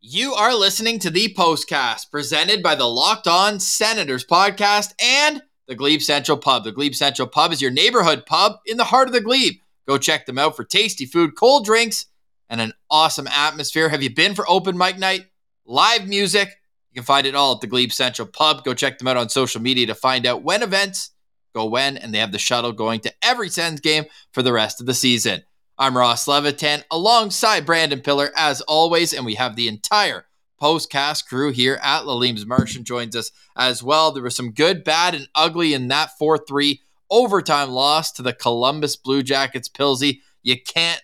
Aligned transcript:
You 0.00 0.32
are 0.34 0.54
listening 0.54 1.00
to 1.00 1.10
the 1.10 1.34
postcast 1.34 2.12
presented 2.12 2.62
by 2.62 2.76
the 2.76 2.86
Locked 2.86 3.26
On 3.26 3.58
Senators 3.58 4.24
podcast 4.24 4.94
and 5.02 5.42
the 5.66 5.74
Glebe 5.74 6.02
Central 6.02 6.38
Pub. 6.38 6.62
The 6.62 6.70
Glebe 6.70 6.94
Central 6.94 7.26
Pub 7.26 7.50
is 7.50 7.60
your 7.60 7.72
neighborhood 7.72 8.24
pub 8.24 8.60
in 8.64 8.76
the 8.76 8.84
heart 8.84 9.08
of 9.08 9.12
the 9.12 9.20
Glebe. 9.20 9.56
Go 9.88 9.98
check 9.98 10.24
them 10.24 10.38
out 10.38 10.54
for 10.54 10.62
tasty 10.62 11.04
food, 11.04 11.34
cold 11.36 11.64
drinks, 11.64 12.06
and 12.48 12.60
an 12.60 12.74
awesome 12.88 13.26
atmosphere. 13.26 13.88
Have 13.88 14.04
you 14.04 14.14
been 14.14 14.36
for 14.36 14.48
open 14.48 14.78
mic 14.78 14.98
night? 14.98 15.26
Live 15.66 16.06
music? 16.06 16.48
You 16.90 16.94
can 16.94 17.04
find 17.04 17.26
it 17.26 17.34
all 17.34 17.56
at 17.56 17.60
the 17.60 17.66
Glebe 17.66 17.90
Central 17.90 18.28
Pub. 18.28 18.62
Go 18.62 18.74
check 18.74 18.98
them 18.98 19.08
out 19.08 19.16
on 19.16 19.28
social 19.28 19.60
media 19.60 19.88
to 19.88 19.96
find 19.96 20.26
out 20.26 20.44
when 20.44 20.62
events 20.62 21.10
go 21.56 21.64
when, 21.66 21.96
and 21.96 22.14
they 22.14 22.18
have 22.18 22.30
the 22.30 22.38
shuttle 22.38 22.70
going 22.70 23.00
to 23.00 23.12
every 23.20 23.48
Sens 23.48 23.80
game 23.80 24.04
for 24.30 24.44
the 24.44 24.52
rest 24.52 24.80
of 24.80 24.86
the 24.86 24.94
season. 24.94 25.42
I'm 25.80 25.96
Ross 25.96 26.26
Levitan 26.26 26.82
alongside 26.90 27.64
Brandon 27.64 28.00
Piller 28.00 28.32
as 28.36 28.60
always, 28.62 29.14
and 29.14 29.24
we 29.24 29.36
have 29.36 29.54
the 29.54 29.68
entire 29.68 30.26
postcast 30.60 31.28
crew 31.28 31.52
here 31.52 31.78
at 31.80 32.04
Lalim's 32.04 32.44
Martian 32.44 32.82
joins 32.82 33.14
us 33.14 33.30
as 33.56 33.80
well. 33.80 34.10
There 34.10 34.24
was 34.24 34.34
some 34.34 34.50
good, 34.50 34.82
bad, 34.82 35.14
and 35.14 35.28
ugly 35.36 35.74
in 35.74 35.86
that 35.86 36.18
4 36.18 36.38
3 36.38 36.80
overtime 37.10 37.70
loss 37.70 38.10
to 38.12 38.22
the 38.22 38.32
Columbus 38.32 38.96
Blue 38.96 39.22
Jackets. 39.22 39.68
Pilsy, 39.68 40.18
you 40.42 40.56
can't 40.60 41.00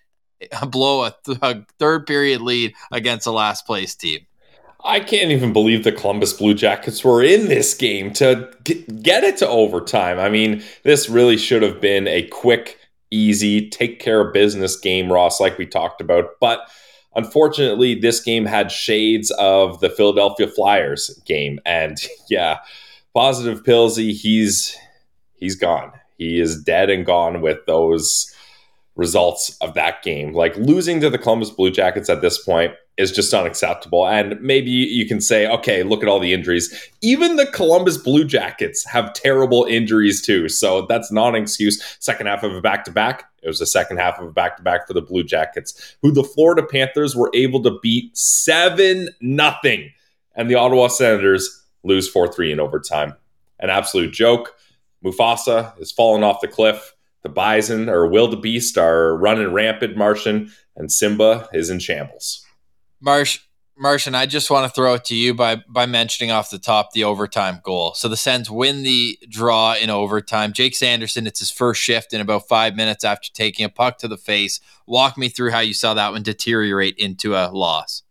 blow 0.73 1.05
a, 1.05 1.15
th- 1.25 1.39
a 1.41 1.65
third 1.79 2.05
period 2.05 2.41
lead 2.41 2.75
against 2.91 3.29
a 3.29 3.31
last 3.31 3.67
place 3.67 3.95
team. 3.95 4.27
I 4.83 4.99
can't 4.99 5.31
even 5.31 5.53
believe 5.53 5.85
the 5.85 5.93
Columbus 5.93 6.33
Blue 6.33 6.53
Jackets 6.53 7.05
were 7.05 7.23
in 7.23 7.47
this 7.47 7.75
game 7.75 8.13
to 8.15 8.51
get 8.65 9.23
it 9.23 9.37
to 9.37 9.49
overtime. 9.49 10.19
I 10.19 10.29
mean, 10.29 10.65
this 10.83 11.09
really 11.09 11.37
should 11.37 11.63
have 11.63 11.81
been 11.81 12.09
a 12.09 12.27
quick 12.27 12.81
easy, 13.15 13.69
take 13.71 14.01
care 14.01 14.21
of 14.21 14.33
business 14.33 14.77
game, 14.77 15.11
Ross, 15.11 15.41
like 15.41 15.57
we 15.57 15.67
talked 15.67 16.01
about. 16.01 16.41
But 16.41 16.69
unfortunately, 17.15 17.95
this 17.95 18.21
game 18.21 18.45
had 18.45 18.73
shades 18.73 19.31
of 19.33 19.81
the 19.81 19.91
Philadelphia 19.91 20.49
Flyers 20.49 21.21
game. 21.25 21.61
And 21.65 21.99
yeah, 22.29 22.59
positive 23.15 23.63
Pillsy, 23.63 24.13
he's 24.13 24.77
he's 25.35 25.57
gone. 25.57 25.93
He 26.19 26.41
is 26.41 26.63
dead 26.63 26.91
and 26.91 27.07
gone 27.07 27.41
with 27.41 27.59
those 27.67 28.34
results 28.97 29.57
of 29.61 29.75
that 29.75 30.03
game. 30.03 30.33
Like 30.33 30.57
losing 30.57 31.01
to 31.01 31.11
the 31.11 31.19
Columbus 31.19 31.51
Blue 31.51 31.71
Jackets 31.71 32.09
at 32.09 32.21
this 32.21 32.43
point 32.43 32.75
is 32.97 33.11
just 33.11 33.35
unacceptable. 33.35 34.07
And 34.07 34.41
maybe 34.41 34.71
you 34.71 35.07
can 35.07 35.21
say, 35.21 35.49
okay, 35.49 35.83
look 35.83 36.03
at 36.03 36.09
all 36.09 36.21
the 36.21 36.33
injuries. 36.33 36.91
Even 37.01 37.37
the 37.37 37.47
Columbus 37.47 37.99
Blue 37.99 38.25
Jackets 38.25 38.85
have 38.87 39.13
terrible 39.13 39.65
injuries 39.65 40.23
too. 40.23 40.49
So 40.49 40.87
that's 40.87 41.11
not 41.11 41.35
an 41.35 41.43
excuse. 41.43 41.83
Second 41.99 42.27
half 42.27 42.45
of 42.45 42.55
a 42.55 42.61
back 42.61 42.85
to 42.85 42.93
back. 42.93 43.25
It 43.43 43.49
was 43.49 43.59
the 43.59 43.67
second 43.67 43.99
half 43.99 44.19
of 44.21 44.29
a 44.29 44.33
back 44.33 44.57
to 44.57 44.63
back 44.63 44.87
for 44.87 44.95
the 44.95 45.03
Blue 45.03 45.25
Jackets, 45.25 45.97
who 46.01 46.13
the 46.13 46.25
Florida 46.25 46.63
Panthers 46.63 47.17
were 47.17 47.31
able 47.35 47.63
to 47.65 47.79
beat 47.83 48.17
7 48.17 49.09
nothing, 49.21 49.91
And 50.37 50.49
the 50.49 50.55
Ottawa 50.55 50.87
Senators 50.87 51.63
lose 51.83 52.09
4 52.09 52.33
3 52.33 52.53
in 52.53 52.61
overtime. 52.61 53.15
An 53.59 53.71
absolute 53.71 54.13
joke. 54.13 54.55
Mufasa 55.05 55.79
is 55.81 55.93
falling 55.93 56.23
off 56.23 56.41
the 56.41 56.49
cliff. 56.49 56.94
The 57.25 57.31
Bison 57.31 57.89
or 57.89 58.07
Wildebeest 58.07 58.77
are 58.77 59.17
running 59.17 59.51
rampant, 59.51 59.97
Martian, 59.97 60.53
and 60.77 60.93
Simba 60.93 61.49
is 61.55 61.71
in 61.71 61.79
shambles. 61.79 62.45
Marsh, 63.01 63.41
Martian, 63.79 64.15
I 64.15 64.27
just 64.27 64.51
want 64.51 64.71
to 64.71 64.75
throw 64.75 64.95
it 64.95 65.07
to 65.07 65.17
you 65.17 65.33
by 65.33 65.57
by 65.67 65.87
mentioning 65.87 66.31
off 66.31 66.51
the 66.51 66.59
top 66.59 66.93
the 66.93 67.05
overtime 67.05 67.61
goal. 67.65 67.95
So 67.95 68.09
the 68.09 68.17
Sens 68.17 68.51
win 68.51 68.83
the 68.83 69.19
draw 69.29 69.75
in 69.75 69.89
overtime. 69.89 70.53
Jake 70.53 70.77
Sanderson, 70.77 71.27
it's 71.27 71.41
his 71.41 71.51
first 71.51 71.83
shift 71.83 72.13
in 72.13 72.21
about 72.21 72.47
five 72.47 72.77
minutes 72.77 73.05
after 73.05 73.33
taking 73.33 73.65
a 73.65 73.71
puck 73.71 73.97
to 73.99 74.09
the 74.09 74.19
face. 74.19 74.61
Walk 74.87 75.17
me 75.17 75.31
through 75.31 75.51
how 75.51 75.61
you 75.61 75.75
saw 75.75 75.95
that 75.95 76.13
one 76.13 76.23
deteriorate 76.23 76.97
into 76.99 77.35
a 77.35 77.49
loss. 77.51 78.03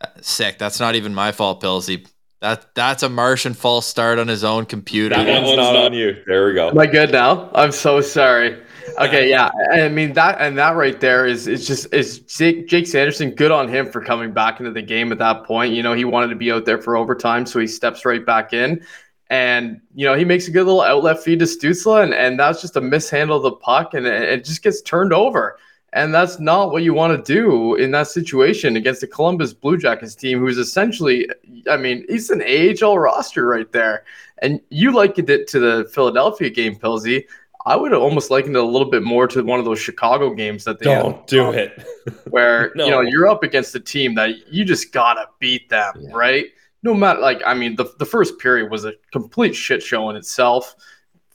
Uh, 0.00 0.06
sick. 0.20 0.56
That's 0.56 0.78
not 0.78 0.94
even 0.94 1.14
my 1.14 1.32
fault, 1.32 1.60
Pillsy. 1.60 2.06
That 2.42 2.74
that's 2.74 3.04
a 3.04 3.08
Martian 3.08 3.54
false 3.54 3.86
start 3.86 4.18
on 4.18 4.26
his 4.26 4.42
own 4.42 4.66
computer. 4.66 5.14
That 5.14 5.44
one's 5.44 5.56
not 5.56 5.76
on 5.76 5.92
you. 5.92 6.24
There 6.26 6.48
we 6.48 6.54
go. 6.54 6.70
Am 6.70 6.78
I 6.78 6.86
good 6.86 7.12
now? 7.12 7.48
I'm 7.54 7.70
so 7.70 8.00
sorry. 8.00 8.60
Okay, 8.98 9.30
yeah. 9.30 9.52
I 9.72 9.88
mean 9.88 10.12
that 10.14 10.40
and 10.40 10.58
that 10.58 10.74
right 10.74 10.98
there 10.98 11.24
is 11.24 11.46
is 11.46 11.68
just 11.68 11.94
is 11.94 12.18
Jake, 12.18 12.66
Jake 12.66 12.88
Sanderson. 12.88 13.30
Good 13.30 13.52
on 13.52 13.68
him 13.68 13.88
for 13.88 14.00
coming 14.00 14.32
back 14.32 14.58
into 14.58 14.72
the 14.72 14.82
game 14.82 15.12
at 15.12 15.18
that 15.18 15.44
point. 15.44 15.72
You 15.72 15.84
know, 15.84 15.92
he 15.92 16.04
wanted 16.04 16.30
to 16.30 16.34
be 16.34 16.50
out 16.50 16.64
there 16.64 16.82
for 16.82 16.96
overtime, 16.96 17.46
so 17.46 17.60
he 17.60 17.68
steps 17.68 18.04
right 18.04 18.26
back 18.26 18.52
in. 18.52 18.84
And 19.30 19.80
you 19.94 20.04
know 20.04 20.14
he 20.14 20.24
makes 20.24 20.48
a 20.48 20.50
good 20.50 20.66
little 20.66 20.82
outlet 20.82 21.22
feed 21.22 21.38
to 21.38 21.44
Stützle, 21.44 22.02
and, 22.02 22.12
and 22.12 22.40
that's 22.40 22.60
just 22.60 22.74
a 22.74 22.80
mishandle 22.80 23.36
of 23.36 23.44
the 23.44 23.52
puck, 23.52 23.94
and 23.94 24.04
it, 24.04 24.20
it 24.20 24.44
just 24.44 24.64
gets 24.64 24.82
turned 24.82 25.12
over. 25.12 25.58
And 25.94 26.14
that's 26.14 26.38
not 26.38 26.72
what 26.72 26.82
you 26.82 26.94
want 26.94 27.24
to 27.24 27.34
do 27.34 27.74
in 27.74 27.90
that 27.90 28.06
situation 28.06 28.76
against 28.76 29.02
the 29.02 29.06
Columbus 29.06 29.52
Blue 29.52 29.76
Jackets 29.76 30.14
team, 30.14 30.38
who's 30.38 30.56
essentially, 30.56 31.28
I 31.70 31.76
mean, 31.76 32.06
he's 32.08 32.30
an 32.30 32.42
AHL 32.42 32.98
roster 32.98 33.46
right 33.46 33.70
there. 33.72 34.04
And 34.38 34.60
you 34.70 34.92
likened 34.92 35.28
it 35.28 35.46
to 35.48 35.60
the 35.60 35.90
Philadelphia 35.92 36.48
game, 36.48 36.76
Pilsy. 36.76 37.24
I 37.64 37.76
would 37.76 37.92
have 37.92 38.02
almost 38.02 38.30
likened 38.30 38.56
it 38.56 38.62
a 38.62 38.66
little 38.66 38.90
bit 38.90 39.02
more 39.02 39.28
to 39.28 39.42
one 39.44 39.58
of 39.58 39.64
those 39.64 39.78
Chicago 39.78 40.34
games 40.34 40.64
that 40.64 40.78
they 40.78 40.86
don't 40.86 41.16
had, 41.16 41.26
do 41.26 41.50
it, 41.52 41.86
where 42.30 42.72
no. 42.74 42.84
you 42.84 42.90
know 42.90 43.00
you're 43.02 43.28
up 43.28 43.44
against 43.44 43.74
a 43.76 43.80
team 43.80 44.14
that 44.16 44.52
you 44.52 44.64
just 44.64 44.92
gotta 44.92 45.28
beat 45.38 45.68
them, 45.68 45.94
yeah. 46.00 46.10
right? 46.12 46.46
No 46.82 46.92
matter 46.92 47.20
like 47.20 47.40
I 47.46 47.54
mean, 47.54 47.76
the 47.76 47.84
the 47.98 48.04
first 48.04 48.38
period 48.40 48.70
was 48.70 48.84
a 48.84 48.94
complete 49.12 49.54
shit 49.54 49.82
show 49.82 50.10
in 50.10 50.16
itself. 50.16 50.74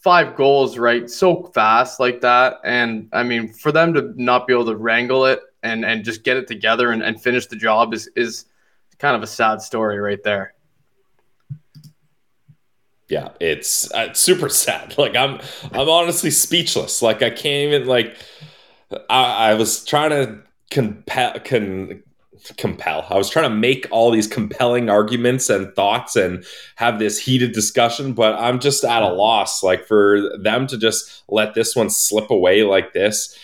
Five 0.07 0.37
goals, 0.37 0.77
right? 0.77 1.09
So 1.09 1.43
fast 1.53 1.99
like 1.99 2.21
that, 2.21 2.61
and 2.63 3.09
I 3.11 3.23
mean, 3.23 3.51
for 3.51 3.73
them 3.73 3.93
to 3.93 4.13
not 4.15 4.47
be 4.47 4.53
able 4.53 4.67
to 4.67 4.75
wrangle 4.77 5.25
it 5.25 5.41
and 5.63 5.83
and 5.83 6.05
just 6.05 6.23
get 6.23 6.37
it 6.37 6.47
together 6.47 6.91
and, 6.91 7.03
and 7.03 7.21
finish 7.21 7.47
the 7.47 7.57
job 7.57 7.93
is 7.93 8.09
is 8.15 8.45
kind 8.99 9.17
of 9.17 9.21
a 9.21 9.27
sad 9.27 9.61
story 9.61 9.99
right 9.99 10.23
there 10.23 10.53
yeah, 13.09 13.29
it's, 13.39 13.91
uh, 13.93 14.13
super 14.13 14.49
sad. 14.63 14.97
Like 14.97 15.15
I'm, 15.15 15.39
I'm 15.71 15.89
honestly 15.89 16.31
speechless. 16.31 17.01
Like 17.01 17.21
I 17.21 17.29
can't 17.29 17.73
even 17.73 17.87
like. 17.87 18.17
I, 19.09 19.49
I 19.49 19.53
was 19.55 19.83
trying 19.83 20.11
to 20.11 20.39
compel, 20.71 21.39
can 21.41 22.03
compel. 22.57 23.05
I 23.09 23.17
was 23.17 23.29
trying 23.29 23.49
to 23.49 23.55
make 23.55 23.87
all 23.91 24.11
these 24.11 24.27
compelling 24.27 24.89
arguments 24.89 25.49
and 25.49 25.73
thoughts 25.75 26.15
and 26.15 26.45
have 26.75 26.99
this 26.99 27.19
heated 27.19 27.53
discussion, 27.53 28.13
but 28.13 28.35
I'm 28.35 28.59
just 28.59 28.83
at 28.83 29.03
a 29.03 29.09
loss. 29.09 29.63
Like 29.63 29.85
for 29.85 30.37
them 30.39 30.67
to 30.67 30.77
just 30.77 31.23
let 31.27 31.53
this 31.53 31.75
one 31.75 31.89
slip 31.89 32.29
away 32.29 32.63
like 32.63 32.93
this 32.93 33.37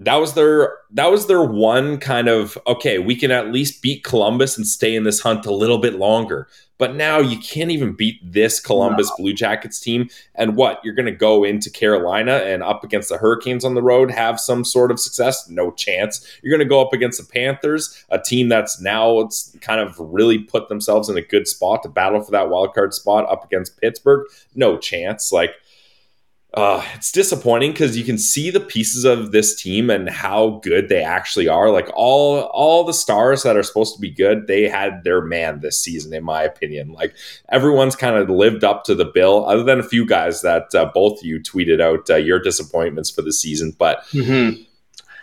that 0.00 0.16
was 0.16 0.34
their 0.34 0.78
that 0.92 1.10
was 1.10 1.26
their 1.26 1.42
one 1.42 1.98
kind 1.98 2.28
of 2.28 2.56
okay 2.66 2.98
we 2.98 3.16
can 3.16 3.30
at 3.30 3.50
least 3.50 3.82
beat 3.82 4.04
columbus 4.04 4.56
and 4.56 4.66
stay 4.66 4.94
in 4.94 5.02
this 5.04 5.20
hunt 5.20 5.44
a 5.46 5.54
little 5.54 5.78
bit 5.78 5.94
longer. 5.94 6.48
But 6.78 6.94
now 6.94 7.18
you 7.18 7.40
can't 7.40 7.72
even 7.72 7.94
beat 7.94 8.20
this 8.22 8.60
columbus 8.60 9.10
blue 9.18 9.32
jackets 9.32 9.80
team. 9.80 10.08
And 10.36 10.54
what? 10.54 10.80
You're 10.84 10.94
going 10.94 11.06
to 11.06 11.12
go 11.12 11.42
into 11.42 11.70
carolina 11.70 12.34
and 12.36 12.62
up 12.62 12.84
against 12.84 13.08
the 13.08 13.18
hurricanes 13.18 13.64
on 13.64 13.74
the 13.74 13.82
road 13.82 14.12
have 14.12 14.38
some 14.38 14.64
sort 14.64 14.92
of 14.92 15.00
success? 15.00 15.48
No 15.48 15.72
chance. 15.72 16.24
You're 16.40 16.56
going 16.56 16.64
to 16.64 16.70
go 16.70 16.80
up 16.80 16.92
against 16.92 17.20
the 17.20 17.26
panthers 17.26 18.04
a 18.10 18.20
team 18.20 18.48
that's 18.48 18.80
now 18.80 19.18
it's 19.18 19.56
kind 19.60 19.80
of 19.80 19.96
really 19.98 20.38
put 20.38 20.68
themselves 20.68 21.08
in 21.08 21.18
a 21.18 21.22
good 21.22 21.48
spot 21.48 21.82
to 21.82 21.88
battle 21.88 22.20
for 22.22 22.30
that 22.30 22.48
wild 22.48 22.74
card 22.74 22.94
spot 22.94 23.28
up 23.28 23.44
against 23.44 23.80
pittsburgh? 23.80 24.28
No 24.54 24.78
chance. 24.78 25.32
Like 25.32 25.56
uh, 26.54 26.82
it's 26.94 27.12
disappointing 27.12 27.72
because 27.72 27.96
you 27.96 28.04
can 28.04 28.16
see 28.16 28.50
the 28.50 28.60
pieces 28.60 29.04
of 29.04 29.32
this 29.32 29.54
team 29.60 29.90
and 29.90 30.08
how 30.08 30.60
good 30.62 30.88
they 30.88 31.02
actually 31.02 31.46
are. 31.46 31.70
Like 31.70 31.90
all 31.94 32.40
all 32.54 32.84
the 32.84 32.94
stars 32.94 33.42
that 33.42 33.56
are 33.56 33.62
supposed 33.62 33.94
to 33.94 34.00
be 34.00 34.10
good, 34.10 34.46
they 34.46 34.62
had 34.66 35.04
their 35.04 35.20
man 35.20 35.60
this 35.60 35.80
season, 35.80 36.14
in 36.14 36.24
my 36.24 36.42
opinion. 36.42 36.92
Like 36.92 37.14
everyone's 37.50 37.96
kind 37.96 38.16
of 38.16 38.30
lived 38.30 38.64
up 38.64 38.84
to 38.84 38.94
the 38.94 39.04
bill, 39.04 39.46
other 39.46 39.62
than 39.62 39.78
a 39.78 39.82
few 39.82 40.06
guys 40.06 40.40
that 40.40 40.74
uh, 40.74 40.90
both 40.94 41.22
you 41.22 41.38
tweeted 41.38 41.82
out 41.82 42.08
uh, 42.08 42.16
your 42.16 42.38
disappointments 42.38 43.10
for 43.10 43.20
the 43.20 43.32
season. 43.32 43.76
But 43.78 44.04
mm-hmm. 44.12 44.62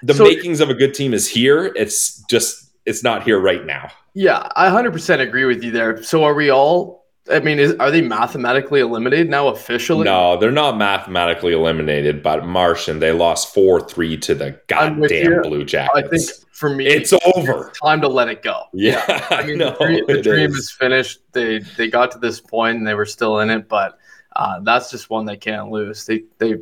the 0.04 0.14
so, 0.14 0.24
makings 0.26 0.60
of 0.60 0.70
a 0.70 0.76
good 0.76 0.94
team 0.94 1.12
is 1.12 1.28
here. 1.28 1.74
It's 1.76 2.22
just 2.30 2.70
it's 2.86 3.04
not 3.04 3.24
here 3.24 3.40
right 3.40 3.66
now. 3.66 3.90
Yeah, 4.14 4.48
I 4.56 4.70
100% 4.70 5.20
agree 5.20 5.46
with 5.46 5.64
you 5.64 5.72
there. 5.72 6.02
So 6.04 6.24
are 6.24 6.36
we 6.36 6.50
all 6.50 7.05
I 7.32 7.40
mean, 7.40 7.58
is, 7.58 7.74
are 7.76 7.90
they 7.90 8.02
mathematically 8.02 8.82
eliminated 8.82 9.30
now 9.30 9.48
officially? 9.48 10.04
No, 10.04 10.38
they're 10.38 10.52
not 10.52 10.78
mathematically 10.78 11.54
eliminated. 11.54 12.22
But 12.22 12.46
Martian, 12.46 13.00
they 13.00 13.12
lost 13.12 13.54
four 13.54 13.82
three 13.82 14.16
to 14.18 14.36
the 14.36 14.60
goddamn 14.68 15.42
Blue 15.42 15.66
Jackets. 15.66 15.98
I 15.98 16.08
think 16.08 16.30
for 16.52 16.70
me, 16.70 16.86
it's 16.86 17.14
over. 17.36 17.70
It's 17.70 17.80
time 17.80 18.02
to 18.02 18.08
let 18.08 18.28
it 18.28 18.44
go. 18.44 18.64
Yeah, 18.74 19.04
yeah. 19.10 19.28
I 19.32 19.44
mean, 19.48 19.58
know, 19.58 19.72
the 19.72 19.86
dream, 19.86 20.06
the 20.08 20.22
dream 20.22 20.52
is. 20.52 20.58
is. 20.58 20.72
finished. 20.72 21.20
They 21.32 21.60
they 21.60 21.88
got 21.88 22.12
to 22.12 22.20
this 22.20 22.40
point 22.40 22.78
and 22.78 22.88
they 22.88 22.94
were 22.94 23.08
still 23.08 23.40
in 23.40 23.50
it, 23.50 23.68
but 23.68 23.98
uh, 24.36 24.60
that's 24.62 24.92
just 24.92 25.10
one 25.10 25.26
they 25.26 25.38
can't 25.38 25.72
lose. 25.72 26.06
They 26.06 26.26
they 26.38 26.56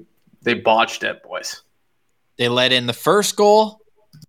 they 0.44 0.54
botched 0.54 1.04
it, 1.04 1.24
boys. 1.24 1.62
They 2.38 2.48
let 2.48 2.72
in 2.72 2.88
the 2.88 2.94
first 2.94 3.36
goal 3.36 3.82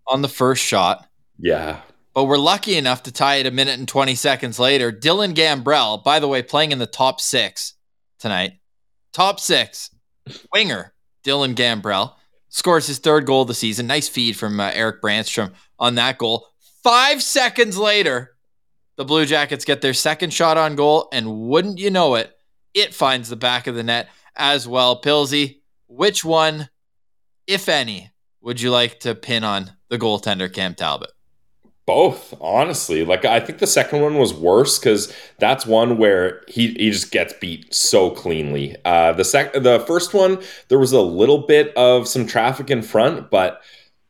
on 0.08 0.20
the 0.20 0.28
first 0.28 0.64
shot. 0.64 1.06
Yeah, 1.38 1.80
but 2.14 2.24
we're 2.24 2.38
lucky 2.38 2.76
enough 2.76 3.02
to 3.02 3.12
tie 3.12 3.36
it 3.36 3.46
a 3.46 3.50
minute 3.50 3.78
and 3.78 3.88
20 3.88 4.14
seconds 4.14 4.58
later. 4.58 4.92
Dylan 4.92 5.34
Gambrell, 5.34 6.02
by 6.02 6.20
the 6.20 6.28
way, 6.28 6.42
playing 6.42 6.72
in 6.72 6.78
the 6.78 6.86
top 6.86 7.20
six 7.20 7.74
tonight. 8.20 8.52
Top 9.12 9.40
six. 9.40 9.90
Winger, 10.52 10.94
Dylan 11.24 11.54
Gambrell 11.54 12.14
scores 12.48 12.86
his 12.86 12.98
third 12.98 13.26
goal 13.26 13.42
of 13.42 13.48
the 13.48 13.54
season. 13.54 13.88
Nice 13.88 14.08
feed 14.08 14.36
from 14.36 14.60
uh, 14.60 14.70
Erik 14.72 15.02
Brannstrom 15.02 15.52
on 15.78 15.96
that 15.96 16.18
goal. 16.18 16.46
Five 16.84 17.22
seconds 17.22 17.76
later, 17.76 18.36
the 18.96 19.04
Blue 19.04 19.26
Jackets 19.26 19.64
get 19.64 19.80
their 19.80 19.94
second 19.94 20.32
shot 20.32 20.56
on 20.56 20.76
goal, 20.76 21.08
and 21.12 21.48
wouldn't 21.48 21.78
you 21.78 21.90
know 21.90 22.14
it, 22.14 22.32
it 22.74 22.94
finds 22.94 23.28
the 23.28 23.36
back 23.36 23.66
of 23.66 23.74
the 23.74 23.82
net 23.82 24.08
as 24.36 24.68
well. 24.68 25.00
Pilsy, 25.00 25.62
which 25.88 26.24
one, 26.24 26.68
if 27.46 27.68
any, 27.68 28.12
would 28.40 28.60
you 28.60 28.70
like 28.70 29.00
to 29.00 29.14
pin 29.14 29.42
on 29.42 29.72
the 29.88 29.98
goaltender 29.98 30.52
Cam 30.52 30.74
Talbot? 30.74 31.10
Both, 31.86 32.32
honestly. 32.40 33.04
Like 33.04 33.24
I 33.24 33.40
think 33.40 33.58
the 33.58 33.66
second 33.66 34.00
one 34.00 34.16
was 34.16 34.32
worse 34.32 34.78
because 34.78 35.14
that's 35.38 35.66
one 35.66 35.98
where 35.98 36.42
he, 36.48 36.68
he 36.68 36.90
just 36.90 37.10
gets 37.10 37.34
beat 37.34 37.74
so 37.74 38.10
cleanly. 38.10 38.76
Uh, 38.86 39.12
the 39.12 39.24
sec 39.24 39.52
the 39.52 39.80
first 39.80 40.14
one 40.14 40.42
there 40.68 40.78
was 40.78 40.92
a 40.92 41.02
little 41.02 41.46
bit 41.46 41.76
of 41.76 42.08
some 42.08 42.26
traffic 42.26 42.70
in 42.70 42.80
front, 42.80 43.30
but 43.30 43.60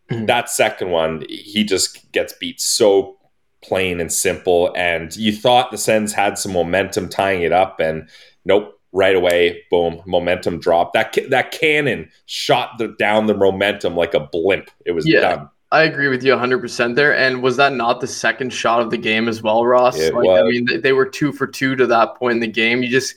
mm-hmm. 0.09 0.27
that 0.27 0.49
second 0.49 0.91
one 0.91 1.25
he 1.29 1.65
just 1.65 2.13
gets 2.13 2.33
beat 2.35 2.61
so 2.61 3.17
plain 3.65 4.01
and 4.01 4.13
simple. 4.13 4.73
And 4.77 5.15
you 5.17 5.33
thought 5.33 5.71
the 5.71 5.79
Sens 5.79 6.13
had 6.13 6.39
some 6.39 6.53
momentum 6.53 7.09
tying 7.09 7.43
it 7.43 7.53
up, 7.53 7.81
and 7.81 8.09
nope, 8.45 8.79
right 8.93 9.17
away, 9.17 9.63
boom, 9.71 10.01
momentum 10.07 10.61
drop. 10.61 10.93
That 10.93 11.17
that 11.31 11.51
cannon 11.51 12.11
shot 12.27 12.79
the, 12.79 12.89
down 12.99 13.27
the 13.27 13.35
momentum 13.35 13.97
like 13.97 14.15
a 14.15 14.21
blimp. 14.21 14.71
It 14.87 14.93
was 14.93 15.07
yeah. 15.07 15.21
done. 15.21 15.51
I 15.75 15.83
agree 15.83 16.07
with 16.07 16.23
you 16.23 16.33
100% 16.33 16.95
there. 16.95 17.17
And 17.17 17.43
was 17.43 17.57
that 17.57 17.73
not 17.73 18.01
the 18.01 18.07
second 18.07 18.53
shot 18.53 18.81
of 18.81 18.91
the 18.91 18.97
game 18.97 19.27
as 19.27 19.43
well, 19.43 19.67
Ross? 19.67 19.99
It 19.99 20.15
like, 20.15 20.25
was. 20.25 20.41
I 20.41 20.45
mean, 20.45 20.81
they 20.81 20.93
were 20.93 21.05
two 21.05 21.33
for 21.33 21.49
two 21.49 21.75
to 21.75 21.85
that 21.89 22.15
point 22.15 22.35
in 22.35 22.41
the 22.41 22.47
game. 22.47 22.85
You 22.85 22.89
just 22.89 23.17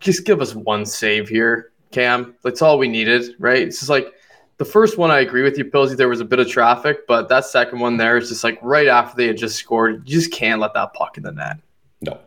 just 0.00 0.26
give 0.26 0.42
us 0.42 0.54
one 0.54 0.84
save 0.84 1.30
here, 1.30 1.72
Cam. 1.92 2.34
That's 2.42 2.60
all 2.60 2.76
we 2.76 2.88
needed, 2.88 3.34
right? 3.38 3.62
It's 3.62 3.78
just 3.78 3.88
like 3.88 4.12
the 4.58 4.66
first 4.66 4.98
one, 4.98 5.10
I 5.10 5.20
agree 5.20 5.42
with 5.42 5.56
you, 5.56 5.64
Pilsy. 5.64 5.96
There 5.96 6.10
was 6.10 6.20
a 6.20 6.26
bit 6.26 6.40
of 6.40 6.46
traffic, 6.46 7.06
but 7.08 7.30
that 7.30 7.46
second 7.46 7.80
one 7.80 7.96
there 7.96 8.18
is 8.18 8.28
just 8.28 8.44
like 8.44 8.58
right 8.60 8.86
after 8.86 9.16
they 9.16 9.26
had 9.26 9.38
just 9.38 9.56
scored. 9.56 10.06
You 10.06 10.20
just 10.20 10.30
can't 10.30 10.60
let 10.60 10.74
that 10.74 10.92
puck 10.92 11.16
in 11.16 11.22
the 11.22 11.32
net. 11.32 11.56
No. 12.02 12.18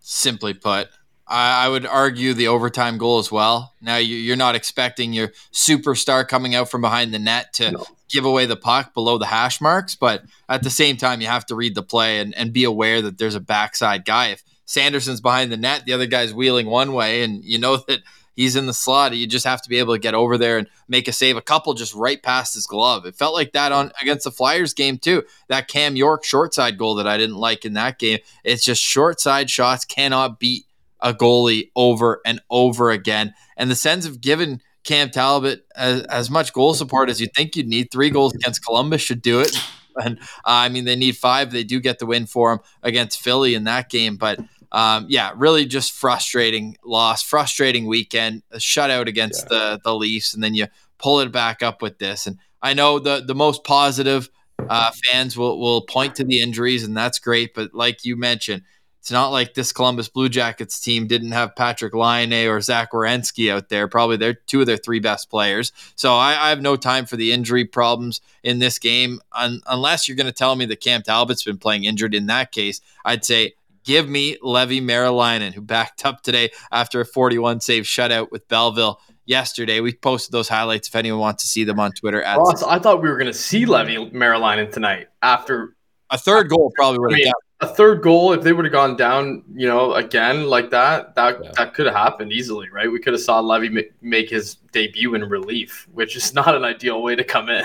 Simply 0.00 0.54
put, 0.54 0.88
I, 1.26 1.68
would 1.68 1.86
argue 1.86 2.34
the 2.34 2.48
overtime 2.48 2.98
goal 2.98 3.18
as 3.18 3.32
well. 3.32 3.74
Now 3.80 3.96
you're 3.96 4.36
not 4.36 4.54
expecting 4.54 5.12
your 5.12 5.32
superstar 5.52 6.26
coming 6.26 6.54
out 6.54 6.70
from 6.70 6.80
behind 6.80 7.14
the 7.14 7.18
net 7.18 7.52
to 7.54 7.72
no. 7.72 7.86
give 8.10 8.24
away 8.24 8.46
the 8.46 8.56
puck 8.56 8.92
below 8.92 9.18
the 9.18 9.26
hash 9.26 9.60
marks, 9.60 9.94
but 9.94 10.24
at 10.48 10.62
the 10.62 10.70
same 10.70 10.96
time, 10.96 11.20
you 11.20 11.26
have 11.26 11.46
to 11.46 11.54
read 11.54 11.74
the 11.74 11.82
play 11.82 12.20
and, 12.20 12.34
and 12.34 12.52
be 12.52 12.64
aware 12.64 13.00
that 13.02 13.18
there's 13.18 13.34
a 13.34 13.40
backside 13.40 14.04
guy. 14.04 14.28
If 14.28 14.42
Sanderson's 14.66 15.20
behind 15.20 15.50
the 15.50 15.56
net, 15.56 15.84
the 15.86 15.92
other 15.92 16.06
guy's 16.06 16.34
wheeling 16.34 16.66
one 16.66 16.92
way, 16.92 17.22
and 17.22 17.42
you 17.42 17.58
know 17.58 17.76
that 17.88 18.00
he's 18.36 18.56
in 18.56 18.66
the 18.66 18.74
slot. 18.74 19.16
You 19.16 19.26
just 19.26 19.46
have 19.46 19.62
to 19.62 19.68
be 19.68 19.78
able 19.78 19.94
to 19.94 20.00
get 20.00 20.14
over 20.14 20.36
there 20.36 20.58
and 20.58 20.68
make 20.88 21.08
a 21.08 21.12
save. 21.12 21.36
A 21.36 21.42
couple 21.42 21.72
just 21.74 21.94
right 21.94 22.22
past 22.22 22.54
his 22.54 22.66
glove. 22.66 23.06
It 23.06 23.16
felt 23.16 23.34
like 23.34 23.52
that 23.52 23.72
on 23.72 23.92
against 24.00 24.24
the 24.24 24.30
Flyers 24.30 24.74
game 24.74 24.98
too. 24.98 25.24
That 25.48 25.68
Cam 25.68 25.96
York 25.96 26.24
short 26.24 26.52
side 26.52 26.76
goal 26.76 26.96
that 26.96 27.08
I 27.08 27.16
didn't 27.16 27.36
like 27.36 27.64
in 27.64 27.74
that 27.74 27.98
game. 27.98 28.18
It's 28.42 28.64
just 28.64 28.82
short 28.82 29.20
side 29.20 29.48
shots 29.50 29.84
cannot 29.84 30.38
beat 30.38 30.66
a 31.04 31.14
goalie 31.14 31.70
over 31.76 32.20
and 32.26 32.40
over 32.50 32.90
again. 32.90 33.34
And 33.56 33.70
the 33.70 33.76
Sens 33.76 34.04
have 34.04 34.20
given 34.20 34.60
Cam 34.82 35.10
Talbot 35.10 35.64
as, 35.76 36.02
as 36.04 36.30
much 36.30 36.52
goal 36.52 36.74
support 36.74 37.10
as 37.10 37.20
you 37.20 37.28
think 37.36 37.54
you'd 37.54 37.68
need. 37.68 37.90
Three 37.92 38.10
goals 38.10 38.34
against 38.34 38.64
Columbus 38.64 39.02
should 39.02 39.22
do 39.22 39.40
it. 39.40 39.56
And 39.96 40.18
uh, 40.18 40.24
I 40.44 40.70
mean, 40.70 40.86
they 40.86 40.96
need 40.96 41.16
five. 41.16 41.52
They 41.52 41.62
do 41.62 41.78
get 41.78 42.00
the 42.00 42.06
win 42.06 42.26
for 42.26 42.50
them 42.50 42.58
against 42.82 43.20
Philly 43.20 43.54
in 43.54 43.62
that 43.62 43.90
game. 43.90 44.16
But 44.16 44.40
um, 44.72 45.06
yeah, 45.08 45.30
really 45.36 45.66
just 45.66 45.92
frustrating 45.92 46.76
loss, 46.84 47.22
frustrating 47.22 47.86
weekend, 47.86 48.42
a 48.50 48.56
shutout 48.56 49.06
against 49.06 49.44
yeah. 49.44 49.76
the 49.76 49.80
the 49.84 49.94
Leafs, 49.94 50.34
and 50.34 50.42
then 50.42 50.52
you 50.52 50.66
pull 50.98 51.20
it 51.20 51.30
back 51.30 51.62
up 51.62 51.80
with 51.80 52.00
this. 52.00 52.26
And 52.26 52.38
I 52.60 52.74
know 52.74 52.98
the 52.98 53.22
the 53.24 53.36
most 53.36 53.62
positive 53.62 54.28
uh, 54.68 54.90
fans 55.04 55.36
will 55.36 55.60
will 55.60 55.82
point 55.82 56.16
to 56.16 56.24
the 56.24 56.42
injuries, 56.42 56.82
and 56.82 56.96
that's 56.96 57.20
great. 57.20 57.54
But 57.54 57.72
like 57.72 58.04
you 58.04 58.16
mentioned, 58.16 58.62
it's 59.04 59.10
not 59.10 59.32
like 59.32 59.52
this 59.52 59.70
Columbus 59.70 60.08
Blue 60.08 60.30
Jackets 60.30 60.80
team 60.80 61.06
didn't 61.06 61.32
have 61.32 61.54
Patrick 61.54 61.92
Laine 61.92 62.48
or 62.48 62.58
Zach 62.62 62.92
Werenski 62.92 63.52
out 63.52 63.68
there. 63.68 63.86
Probably 63.86 64.16
they're 64.16 64.32
two 64.32 64.62
of 64.62 64.66
their 64.66 64.78
three 64.78 64.98
best 64.98 65.28
players. 65.28 65.72
So 65.94 66.14
I, 66.14 66.46
I 66.46 66.48
have 66.48 66.62
no 66.62 66.74
time 66.74 67.04
for 67.04 67.16
the 67.16 67.30
injury 67.30 67.66
problems 67.66 68.22
in 68.42 68.60
this 68.60 68.78
game, 68.78 69.20
un, 69.32 69.60
unless 69.66 70.08
you're 70.08 70.16
going 70.16 70.24
to 70.24 70.32
tell 70.32 70.56
me 70.56 70.64
that 70.64 70.80
Cam 70.80 71.02
Talbot's 71.02 71.44
been 71.44 71.58
playing 71.58 71.84
injured. 71.84 72.14
In 72.14 72.28
that 72.28 72.50
case, 72.50 72.80
I'd 73.04 73.26
say 73.26 73.52
Give 73.84 74.08
me 74.08 74.38
Leevi 74.38 74.80
Meriläinen, 74.80 75.52
who 75.52 75.60
backed 75.60 76.06
up 76.06 76.22
today 76.22 76.52
after 76.72 77.02
a 77.02 77.04
41 77.04 77.60
save 77.60 77.84
shutout 77.84 78.30
with 78.30 78.48
Belleville 78.48 78.98
yesterday. 79.26 79.80
We 79.80 79.92
posted 79.92 80.32
those 80.32 80.48
highlights 80.48 80.88
if 80.88 80.96
anyone 80.96 81.20
wants 81.20 81.42
to 81.42 81.48
see 81.50 81.64
them 81.64 81.78
on 81.78 81.92
Twitter. 81.92 82.20
Ross, 82.20 82.62
I 82.62 82.78
thought 82.78 83.02
we 83.02 83.10
were 83.10 83.18
going 83.18 83.30
to 83.30 83.38
see 83.38 83.66
Leevi 83.66 84.10
Meriläinen 84.14 84.72
tonight 84.72 85.08
after 85.20 85.76
a 86.08 86.16
third 86.16 86.48
goal. 86.48 86.72
Probably 86.74 86.98
would 86.98 87.12
have 87.12 87.34
a 87.60 87.66
third 87.66 88.02
goal. 88.02 88.32
If 88.32 88.42
they 88.42 88.52
would 88.52 88.64
have 88.64 88.72
gone 88.72 88.96
down, 88.96 89.44
you 89.54 89.66
know, 89.66 89.94
again 89.94 90.46
like 90.46 90.70
that, 90.70 91.14
that 91.14 91.42
yeah. 91.42 91.52
that 91.56 91.74
could 91.74 91.86
have 91.86 91.94
happened 91.94 92.32
easily, 92.32 92.68
right? 92.70 92.90
We 92.90 93.00
could 93.00 93.12
have 93.12 93.22
saw 93.22 93.42
Leevi 93.42 93.90
make 94.00 94.30
his 94.30 94.56
debut 94.72 95.14
in 95.14 95.24
relief, 95.24 95.88
which 95.92 96.16
is 96.16 96.34
not 96.34 96.54
an 96.54 96.64
ideal 96.64 97.02
way 97.02 97.16
to 97.16 97.24
come 97.24 97.48
in. 97.48 97.64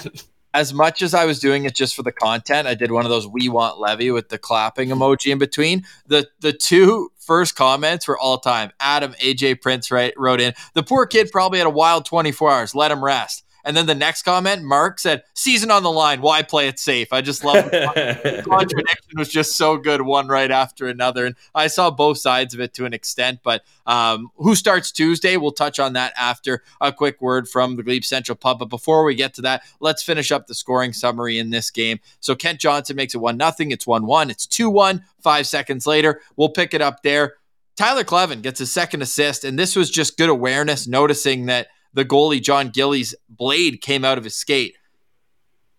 as 0.54 0.74
much 0.74 1.02
as 1.02 1.14
I 1.14 1.26
was 1.26 1.40
doing 1.40 1.66
it 1.66 1.76
just 1.76 1.96
for 1.96 2.04
the 2.04 2.12
content, 2.12 2.68
I 2.68 2.76
did 2.76 2.92
one 2.92 3.06
of 3.06 3.10
those 3.12 3.28
"We 3.28 3.50
Want 3.50 3.78
Leevi" 3.78 4.14
with 4.14 4.30
the 4.30 4.38
clapping 4.38 4.90
emoji 4.90 5.32
in 5.32 5.38
between. 5.38 5.86
the 6.08 6.28
The 6.40 6.54
two 6.54 7.12
first 7.18 7.56
comments 7.56 8.08
were 8.08 8.18
all 8.18 8.38
time. 8.38 8.72
Adam 8.80 9.14
AJ 9.14 9.62
Prince 9.62 9.92
right, 9.92 10.14
wrote 10.18 10.42
in, 10.42 10.54
"The 10.74 10.84
poor 10.84 11.06
kid 11.06 11.32
probably 11.32 11.60
had 11.60 11.68
a 11.68 11.72
wild 11.72 12.06
24 12.06 12.52
hours. 12.52 12.76
Let 12.76 12.92
him 12.92 13.04
rest." 13.04 13.44
And 13.70 13.78
then 13.78 13.86
the 13.86 13.94
next 13.94 14.24
comment, 14.24 14.64
Mark 14.64 14.98
said, 14.98 15.22
"Season 15.36 15.70
on 15.70 15.84
the 15.84 15.92
line. 15.92 16.22
Why 16.22 16.42
play 16.42 16.68
it 16.68 16.80
safe?" 16.80 17.14
I 17.14 17.22
just 17.22 17.44
love 17.44 17.70
the 17.70 18.44
contradiction 18.50 19.14
was 19.16 19.30
just 19.30 19.56
so 19.56 19.78
good, 19.78 20.02
one 20.02 20.28
right 20.28 20.50
after 20.50 20.88
another. 20.88 21.28
And 21.28 21.36
I 21.54 21.68
saw 21.68 21.92
both 21.92 22.18
sides 22.18 22.56
of 22.56 22.62
it 22.62 22.74
to 22.74 22.86
an 22.86 22.96
extent. 22.96 23.42
But 23.44 23.62
um, 23.86 24.32
who 24.38 24.56
starts 24.56 24.92
Tuesday? 24.92 25.38
We'll 25.38 25.52
touch 25.52 25.78
on 25.78 25.94
that 25.94 26.14
after 26.18 26.64
a 26.82 26.92
quick 26.92 27.22
word 27.22 27.48
from 27.48 27.76
the 27.76 27.84
Glebe 27.84 28.04
Central 28.04 28.36
Pub. 28.36 28.58
But 28.58 28.70
before 28.70 29.04
we 29.04 29.14
get 29.14 29.36
to 29.36 29.44
that, 29.44 29.62
let's 29.80 30.02
finish 30.02 30.32
up 30.32 30.48
the 30.48 30.56
scoring 30.56 30.92
summary 30.92 31.38
in 31.38 31.52
this 31.52 31.70
game. 31.70 32.00
So 32.22 32.34
Kent 32.34 32.60
Johnson 32.60 32.96
makes 32.96 33.14
it 33.14 33.20
one 33.20 33.38
nothing. 33.38 33.70
It's 33.70 33.86
one 33.86 34.08
one. 34.08 34.32
It's 34.32 34.48
two 34.48 34.72
one. 34.72 35.06
Five 35.22 35.46
seconds 35.46 35.86
later, 35.86 36.22
we'll 36.38 36.50
pick 36.50 36.74
it 36.74 36.82
up 36.82 37.04
there. 37.04 37.36
Tyler 37.78 38.04
Kleven 38.04 38.42
gets 38.42 38.58
his 38.58 38.72
second 38.72 39.04
assist, 39.04 39.44
and 39.44 39.60
this 39.60 39.76
was 39.76 39.92
just 39.92 40.18
good 40.18 40.30
awareness, 40.30 40.88
noticing 40.88 41.46
that 41.46 41.68
the 41.94 42.06
goalie 42.06 42.42
Jon 42.42 42.70
Gillies' 42.70 43.16
blade 43.28 43.82
came 43.82 44.06
out 44.06 44.18
of 44.18 44.24
his 44.24 44.36
skate. 44.36 44.78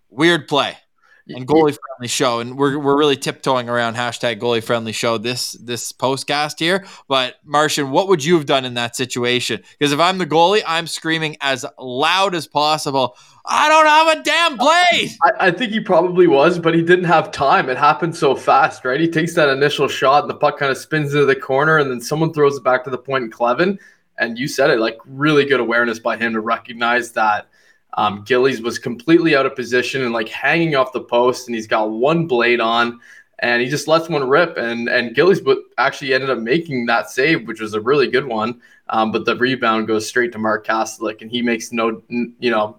Weird 0.08 0.48
play 0.48 0.76
and 1.34 1.46
goalie 1.46 1.76
friendly 1.76 2.08
show, 2.08 2.40
and 2.40 2.56
we're, 2.56 2.78
we're 2.78 2.98
really 2.98 3.16
tiptoeing 3.16 3.68
around 3.68 3.96
hashtag 3.96 4.40
goalie 4.40 4.62
friendly 4.62 4.92
show 4.92 5.18
this 5.18 5.52
this 5.52 5.92
postcast 5.92 6.58
here. 6.58 6.84
But 7.08 7.36
Martian, 7.44 7.90
what 7.90 8.08
would 8.08 8.24
you 8.24 8.34
have 8.34 8.46
done 8.46 8.64
in 8.64 8.74
that 8.74 8.96
situation? 8.96 9.62
Because 9.78 9.92
if 9.92 10.00
I'm 10.00 10.18
the 10.18 10.26
goalie, 10.26 10.62
I'm 10.66 10.86
screaming 10.86 11.36
as 11.40 11.64
loud 11.78 12.34
as 12.34 12.46
possible. 12.46 13.16
I 13.46 13.68
don't 13.68 13.86
have 13.86 14.18
a 14.18 14.22
damn 14.22 14.56
blade. 14.56 15.16
I, 15.24 15.46
I, 15.46 15.50
think 15.50 15.72
he 15.72 15.80
probably 15.80 16.26
was, 16.26 16.58
but 16.58 16.74
he 16.74 16.82
didn't 16.82 17.06
have 17.06 17.32
time. 17.32 17.70
It 17.70 17.78
happened 17.78 18.14
so 18.14 18.36
fast, 18.36 18.84
right? 18.84 19.00
He 19.00 19.08
takes 19.08 19.34
that 19.34 19.48
initial 19.48 19.88
shot, 19.88 20.24
and 20.24 20.30
the 20.30 20.34
puck 20.34 20.58
kind 20.58 20.70
of 20.70 20.76
spins 20.76 21.14
into 21.14 21.26
the 21.26 21.34
corner, 21.34 21.78
and 21.78 21.90
then 21.90 22.00
someone 22.00 22.32
throws 22.32 22.56
it 22.58 22.64
back 22.64 22.84
to 22.84 22.90
the 22.90 22.98
point 22.98 23.24
in 23.24 23.30
Kleven 23.30 23.78
and 24.20 24.38
you 24.38 24.46
said 24.46 24.70
it 24.70 24.78
like 24.78 24.98
really 25.06 25.44
good 25.44 25.60
awareness 25.60 25.98
by 25.98 26.16
him 26.16 26.34
to 26.34 26.40
recognize 26.40 27.12
that 27.12 27.48
um, 27.94 28.22
Gillies 28.24 28.62
was 28.62 28.78
completely 28.78 29.34
out 29.34 29.46
of 29.46 29.56
position 29.56 30.02
and 30.02 30.12
like 30.12 30.28
hanging 30.28 30.76
off 30.76 30.92
the 30.92 31.00
post, 31.00 31.48
and 31.48 31.54
he's 31.54 31.66
got 31.66 31.90
one 31.90 32.26
blade 32.26 32.60
on, 32.60 33.00
and 33.40 33.60
he 33.60 33.68
just 33.68 33.88
lets 33.88 34.08
one 34.08 34.28
rip, 34.28 34.56
and 34.56 34.88
and 34.88 35.14
Gillies 35.14 35.40
actually 35.78 36.14
ended 36.14 36.30
up 36.30 36.38
making 36.38 36.86
that 36.86 37.10
save, 37.10 37.48
which 37.48 37.60
was 37.60 37.74
a 37.74 37.80
really 37.80 38.08
good 38.08 38.26
one. 38.26 38.60
Um, 38.90 39.12
but 39.12 39.24
the 39.24 39.36
rebound 39.36 39.86
goes 39.86 40.06
straight 40.06 40.32
to 40.32 40.38
Mark 40.38 40.66
Kastelic, 40.66 41.22
and 41.22 41.30
he 41.30 41.42
makes 41.42 41.72
no, 41.72 42.02
you 42.08 42.50
know, 42.50 42.76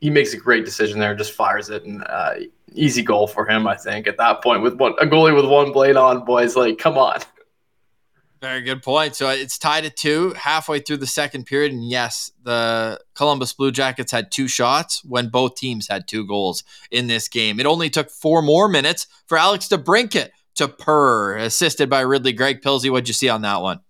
he 0.00 0.10
makes 0.10 0.34
a 0.34 0.38
great 0.38 0.64
decision 0.64 0.98
there, 0.98 1.14
just 1.14 1.32
fires 1.32 1.70
it, 1.70 1.84
and 1.84 2.04
uh, 2.08 2.34
easy 2.72 3.02
goal 3.02 3.26
for 3.26 3.48
him, 3.48 3.66
I 3.66 3.76
think. 3.76 4.06
At 4.06 4.16
that 4.18 4.42
point, 4.42 4.62
with 4.62 4.74
one 4.74 4.94
a 5.00 5.06
goalie 5.06 5.34
with 5.34 5.46
one 5.46 5.72
blade 5.72 5.96
on, 5.96 6.24
boys, 6.24 6.56
like 6.56 6.78
come 6.78 6.98
on. 6.98 7.20
Very 8.44 8.60
good 8.60 8.82
point. 8.82 9.16
So 9.16 9.30
it's 9.30 9.56
tied 9.56 9.86
at 9.86 9.96
two 9.96 10.34
halfway 10.34 10.78
through 10.78 10.98
the 10.98 11.06
second 11.06 11.46
period. 11.46 11.72
And 11.72 11.88
yes, 11.88 12.30
the 12.42 13.00
Columbus 13.14 13.54
Blue 13.54 13.72
Jackets 13.72 14.12
had 14.12 14.30
two 14.30 14.48
shots 14.48 15.02
when 15.02 15.30
both 15.30 15.54
teams 15.54 15.88
had 15.88 16.06
two 16.06 16.26
goals 16.26 16.62
in 16.90 17.06
this 17.06 17.26
game. 17.26 17.58
It 17.58 17.64
only 17.64 17.88
took 17.88 18.10
four 18.10 18.42
more 18.42 18.68
minutes 18.68 19.06
for 19.28 19.38
Alex 19.38 19.68
DeBrincat 19.68 20.28
to 20.56 20.68
purr, 20.68 21.38
assisted 21.38 21.88
by 21.88 22.00
Ridley 22.00 22.34
Greig 22.34 22.60
Pilsey. 22.60 22.90
What'd 22.90 23.08
you 23.08 23.14
see 23.14 23.30
on 23.30 23.40
that 23.40 23.62
one? 23.62 23.80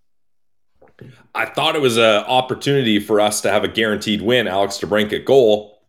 I 1.35 1.47
thought 1.47 1.75
it 1.75 1.83
was 1.83 1.97
an 1.97 2.23
opportunity 2.23 3.01
for 3.01 3.21
us 3.21 3.41
to 3.41 3.51
have 3.51 3.65
a 3.65 3.69
guaranteed 3.69 4.23
win. 4.23 4.47
Alex 4.47 4.79
DeBrincat 4.79 5.25
goal. 5.25 5.83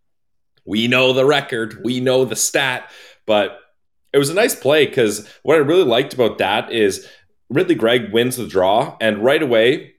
We 0.66 0.88
know 0.88 1.14
the 1.14 1.24
record, 1.24 1.84
we 1.84 2.00
know 2.00 2.26
the 2.26 2.36
stat, 2.36 2.90
but 3.28 3.60
it 4.12 4.18
was 4.18 4.32
a 4.32 4.34
nice 4.34 4.56
play 4.56 4.88
because 4.88 5.30
what 5.44 5.54
I 5.54 5.60
really 5.60 5.84
liked 5.84 6.16
about 6.16 6.40
that 6.40 6.72
is 6.72 7.08
Ridley 7.50 7.76
Greig 7.76 8.12
wins 8.12 8.38
the 8.38 8.48
draw, 8.48 8.98
and 9.00 9.24
right 9.24 9.42
away, 9.42 9.96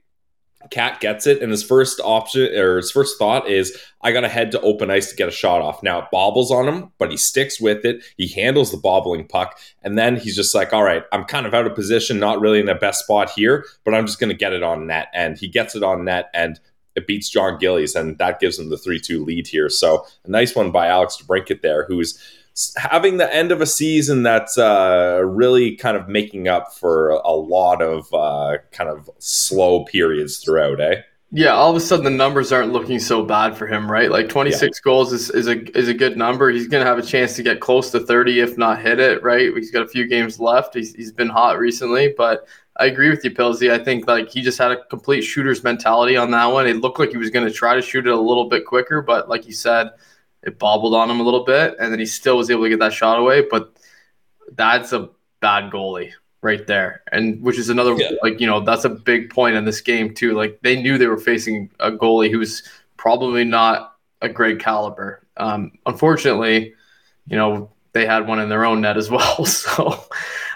Cat 0.69 0.99
gets 0.99 1.27
it, 1.27 1.41
and 1.41 1.51
his 1.51 1.63
first 1.63 2.01
option 2.03 2.53
or 2.57 2.77
his 2.77 2.91
first 2.91 3.17
thought 3.17 3.47
is, 3.47 3.77
I 4.01 4.11
got 4.11 4.21
to 4.21 4.27
head 4.27 4.51
to 4.51 4.61
open 4.61 4.91
ice 4.91 5.09
to 5.09 5.15
get 5.15 5.27
a 5.27 5.31
shot 5.31 5.61
off. 5.61 5.81
Now 5.81 5.99
it 5.99 6.05
bobbles 6.11 6.51
on 6.51 6.67
him, 6.67 6.91
but 6.97 7.11
he 7.11 7.17
sticks 7.17 7.59
with 7.61 7.85
it. 7.85 8.03
He 8.17 8.27
handles 8.27 8.71
the 8.71 8.77
bobbling 8.77 9.27
puck, 9.27 9.57
and 9.83 9.97
then 9.97 10.17
he's 10.17 10.35
just 10.35 10.53
like, 10.53 10.73
All 10.73 10.83
right, 10.83 11.03
I'm 11.11 11.23
kind 11.23 11.45
of 11.45 11.53
out 11.53 11.67
of 11.67 11.75
position, 11.75 12.19
not 12.19 12.39
really 12.39 12.59
in 12.59 12.65
the 12.65 12.75
best 12.75 13.03
spot 13.03 13.29
here, 13.29 13.65
but 13.85 13.93
I'm 13.93 14.05
just 14.05 14.19
going 14.19 14.29
to 14.29 14.35
get 14.35 14.53
it 14.53 14.63
on 14.63 14.87
net. 14.87 15.07
And 15.13 15.37
he 15.37 15.47
gets 15.47 15.75
it 15.75 15.83
on 15.83 16.05
net, 16.05 16.29
and 16.33 16.59
it 16.95 17.07
beats 17.07 17.29
Jon 17.29 17.59
Gillies, 17.59 17.95
and 17.95 18.17
that 18.17 18.39
gives 18.39 18.59
him 18.59 18.69
the 18.69 18.77
3 18.77 18.99
2 18.99 19.23
lead 19.23 19.47
here. 19.47 19.69
So 19.69 20.05
a 20.25 20.29
nice 20.29 20.55
one 20.55 20.71
by 20.71 20.87
Alex 20.87 21.17
DeBrincat 21.21 21.61
there, 21.61 21.85
who's 21.85 22.19
having 22.75 23.17
the 23.17 23.33
end 23.33 23.51
of 23.51 23.61
a 23.61 23.65
season 23.65 24.23
that's 24.23 24.57
uh, 24.57 25.21
really 25.23 25.75
kind 25.75 25.95
of 25.95 26.07
making 26.07 26.47
up 26.47 26.73
for 26.73 27.09
a 27.09 27.31
lot 27.31 27.81
of 27.81 28.11
uh, 28.13 28.57
kind 28.71 28.89
of 28.89 29.09
slow 29.19 29.85
periods 29.85 30.39
throughout, 30.39 30.79
eh? 30.79 31.01
Yeah, 31.31 31.51
all 31.51 31.69
of 31.69 31.75
a 31.75 31.81
sudden 31.81 32.05
the 32.05 32.09
numbers 32.09 32.53
aren't 32.53 32.71
looking 32.71 32.99
so 32.99 33.21
bad 33.21 33.57
for 33.57 33.67
him, 33.67 33.91
right? 33.91 34.09
Like 34.09 34.29
26 34.29 34.61
yeah. 34.61 34.69
goals 34.81 35.11
is, 35.11 35.29
is 35.29 35.47
a 35.47 35.77
is 35.77 35.89
a 35.89 35.93
good 35.93 36.15
number. 36.15 36.49
He's 36.49 36.69
going 36.69 36.81
to 36.81 36.89
have 36.89 36.97
a 36.97 37.03
chance 37.03 37.35
to 37.35 37.43
get 37.43 37.59
close 37.59 37.91
to 37.91 37.99
30 37.99 38.39
if 38.39 38.57
not 38.57 38.81
hit 38.81 38.99
it, 38.99 39.21
right? 39.23 39.53
He's 39.53 39.69
got 39.69 39.83
a 39.83 39.87
few 39.87 40.07
games 40.07 40.39
left. 40.39 40.73
He's, 40.73 40.95
he's 40.95 41.11
been 41.11 41.27
hot 41.27 41.59
recently, 41.59 42.13
but 42.17 42.47
I 42.77 42.85
agree 42.85 43.09
with 43.09 43.25
you, 43.25 43.31
Pilsy. 43.31 43.69
I 43.71 43.83
think 43.83 44.07
like 44.07 44.29
he 44.29 44.41
just 44.41 44.57
had 44.57 44.71
a 44.71 44.85
complete 44.85 45.21
shooter's 45.21 45.65
mentality 45.65 46.15
on 46.15 46.31
that 46.31 46.45
one. 46.45 46.65
It 46.65 46.77
looked 46.77 46.97
like 46.97 47.09
he 47.09 47.17
was 47.17 47.29
going 47.29 47.45
to 47.45 47.53
try 47.53 47.75
to 47.75 47.81
shoot 47.81 48.07
it 48.07 48.13
a 48.13 48.19
little 48.19 48.47
bit 48.47 48.65
quicker, 48.65 49.01
but 49.01 49.27
like 49.27 49.45
you 49.45 49.53
said, 49.53 49.89
it 50.47 50.57
bobbled 50.57 50.95
on 50.95 51.11
him 51.11 51.19
a 51.19 51.23
little 51.23 51.43
bit, 51.43 51.75
and 51.79 51.91
then 51.91 51.99
he 51.99 52.05
still 52.05 52.37
was 52.37 52.49
able 52.49 52.63
to 52.63 52.69
get 52.69 52.79
that 52.79 52.93
shot 52.93 53.19
away. 53.19 53.45
But 53.51 53.75
that's 54.53 54.93
a 54.93 55.09
bad 55.41 55.71
goalie 55.71 56.11
right 56.41 56.65
there, 56.65 57.03
and 57.11 57.41
which 57.43 57.59
is 57.59 57.69
another 57.69 57.93
yeah. 57.93 58.11
like 58.23 58.39
you 58.39 58.47
know 58.47 58.61
that's 58.61 58.85
a 58.85 58.89
big 58.89 59.29
point 59.29 59.55
in 59.57 59.65
this 59.65 59.81
game 59.81 60.13
too. 60.13 60.33
Like 60.33 60.59
they 60.63 60.81
knew 60.81 60.97
they 60.97 61.07
were 61.07 61.17
facing 61.17 61.69
a 61.79 61.91
goalie 61.91 62.31
who's 62.31 62.63
probably 62.95 63.43
not 63.43 63.97
a 64.21 64.29
great 64.29 64.59
caliber. 64.59 65.27
Um, 65.35 65.73
unfortunately, 65.85 66.73
you 67.27 67.35
know 67.35 67.69
they 67.91 68.05
had 68.05 68.25
one 68.25 68.39
in 68.39 68.47
their 68.47 68.65
own 68.65 68.81
net 68.81 68.97
as 68.97 69.11
well, 69.11 69.45
so. 69.45 70.03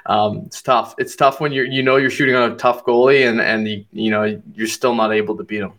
Um, 0.07 0.45
it's 0.47 0.63
tough. 0.63 0.95
It's 0.97 1.15
tough 1.15 1.39
when 1.39 1.51
you're 1.51 1.65
you 1.65 1.83
know 1.83 1.97
you're 1.97 2.09
shooting 2.09 2.33
on 2.33 2.51
a 2.51 2.55
tough 2.55 2.83
goalie 2.85 3.29
and 3.29 3.39
and 3.39 3.67
you, 3.67 3.85
you 3.91 4.09
know 4.09 4.41
you're 4.55 4.65
still 4.65 4.95
not 4.95 5.13
able 5.13 5.37
to 5.37 5.43
beat 5.43 5.61
him 5.61 5.73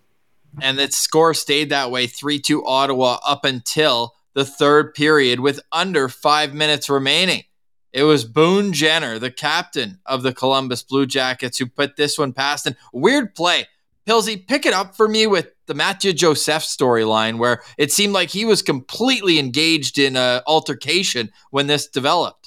and 0.61 0.79
the 0.79 0.91
score 0.91 1.35
stayed 1.35 1.71
that 1.71 1.91
way 1.91 2.07
3 2.07 2.39
2 2.39 2.65
Ottawa 2.65 3.19
up 3.27 3.45
until 3.45 4.15
the 4.35 4.45
third 4.45 4.95
period 4.95 5.41
with 5.41 5.61
under 5.71 6.09
five 6.09 6.55
minutes 6.55 6.89
remaining. 6.89 7.45
It 7.93 8.05
was 8.05 8.25
Boone 8.25 8.73
Jenner, 8.73 9.19
the 9.19 9.31
captain 9.31 9.99
of 10.07 10.23
the 10.23 10.33
Columbus 10.33 10.83
Blue 10.83 11.05
Jackets, 11.05 11.59
who 11.59 11.67
put 11.67 11.97
this 11.97 12.19
one 12.19 12.33
past. 12.33 12.67
And 12.67 12.77
weird 12.93 13.35
play. 13.35 13.67
Pilsy, 14.07 14.47
pick 14.47 14.67
it 14.67 14.73
up 14.73 14.97
for 14.97 15.07
me 15.07 15.27
with 15.27 15.53
the 15.67 15.75
Mathieu 15.75 16.13
Joseph 16.13 16.63
storyline, 16.63 17.39
where 17.39 17.63
it 17.79 17.93
seemed 17.93 18.15
like 18.15 18.31
he 18.31 18.45
was 18.45 18.63
completely 18.63 19.39
engaged 19.39 19.99
in 19.99 20.17
an 20.17 20.41
altercation 20.47 21.31
when 21.51 21.67
this 21.67 21.87
developed. 21.87 22.42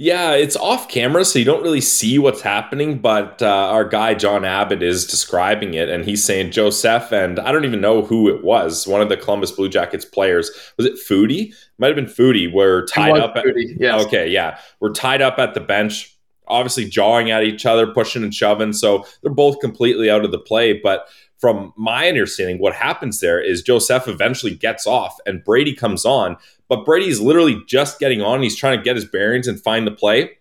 Yeah, 0.00 0.32
it's 0.32 0.54
off 0.54 0.88
camera, 0.88 1.24
so 1.24 1.40
you 1.40 1.44
don't 1.44 1.62
really 1.62 1.80
see 1.80 2.20
what's 2.20 2.40
happening. 2.40 2.98
But 2.98 3.42
uh, 3.42 3.46
our 3.46 3.84
guy 3.84 4.14
John 4.14 4.44
Abbott 4.44 4.82
is 4.82 5.04
describing 5.04 5.74
it, 5.74 5.88
and 5.88 6.04
he's 6.04 6.22
saying 6.22 6.52
Joseph, 6.52 7.10
and 7.10 7.40
I 7.40 7.50
don't 7.50 7.64
even 7.64 7.80
know 7.80 8.02
who 8.02 8.28
it 8.28 8.44
was. 8.44 8.86
One 8.86 9.00
of 9.00 9.08
the 9.08 9.16
Columbus 9.16 9.50
Blue 9.50 9.68
Jackets 9.68 10.04
players 10.04 10.50
was 10.76 10.86
it 10.86 10.94
Foudy? 10.94 11.52
Might 11.78 11.88
have 11.88 11.96
been 11.96 12.06
Foudy. 12.06 12.52
We're 12.52 12.86
tied 12.86 13.18
up. 13.18 13.36
At, 13.36 13.44
yes. 13.56 14.04
Okay, 14.06 14.28
yeah, 14.28 14.58
we're 14.78 14.92
tied 14.92 15.20
up 15.20 15.38
at 15.38 15.54
the 15.54 15.60
bench, 15.60 16.16
obviously 16.46 16.84
jawing 16.84 17.32
at 17.32 17.42
each 17.42 17.66
other, 17.66 17.92
pushing 17.92 18.22
and 18.22 18.32
shoving. 18.32 18.72
So 18.72 19.04
they're 19.22 19.32
both 19.32 19.58
completely 19.58 20.10
out 20.10 20.24
of 20.24 20.30
the 20.30 20.38
play, 20.38 20.74
but 20.74 21.08
from 21.38 21.72
my 21.76 22.08
understanding, 22.08 22.58
what 22.58 22.74
happens 22.74 23.20
there 23.20 23.40
is 23.40 23.62
Joseph 23.62 24.08
eventually 24.08 24.54
gets 24.54 24.86
off 24.86 25.16
and 25.24 25.44
Brady 25.44 25.72
comes 25.72 26.04
on, 26.04 26.36
but 26.68 26.84
Brady's 26.84 27.20
literally 27.20 27.62
just 27.66 27.98
getting 27.98 28.22
on. 28.22 28.42
He's 28.42 28.56
trying 28.56 28.78
to 28.78 28.82
get 28.82 28.96
his 28.96 29.04
bearings 29.04 29.46
and 29.46 29.60
find 29.60 29.86
the 29.86 29.92
play. 29.92 30.32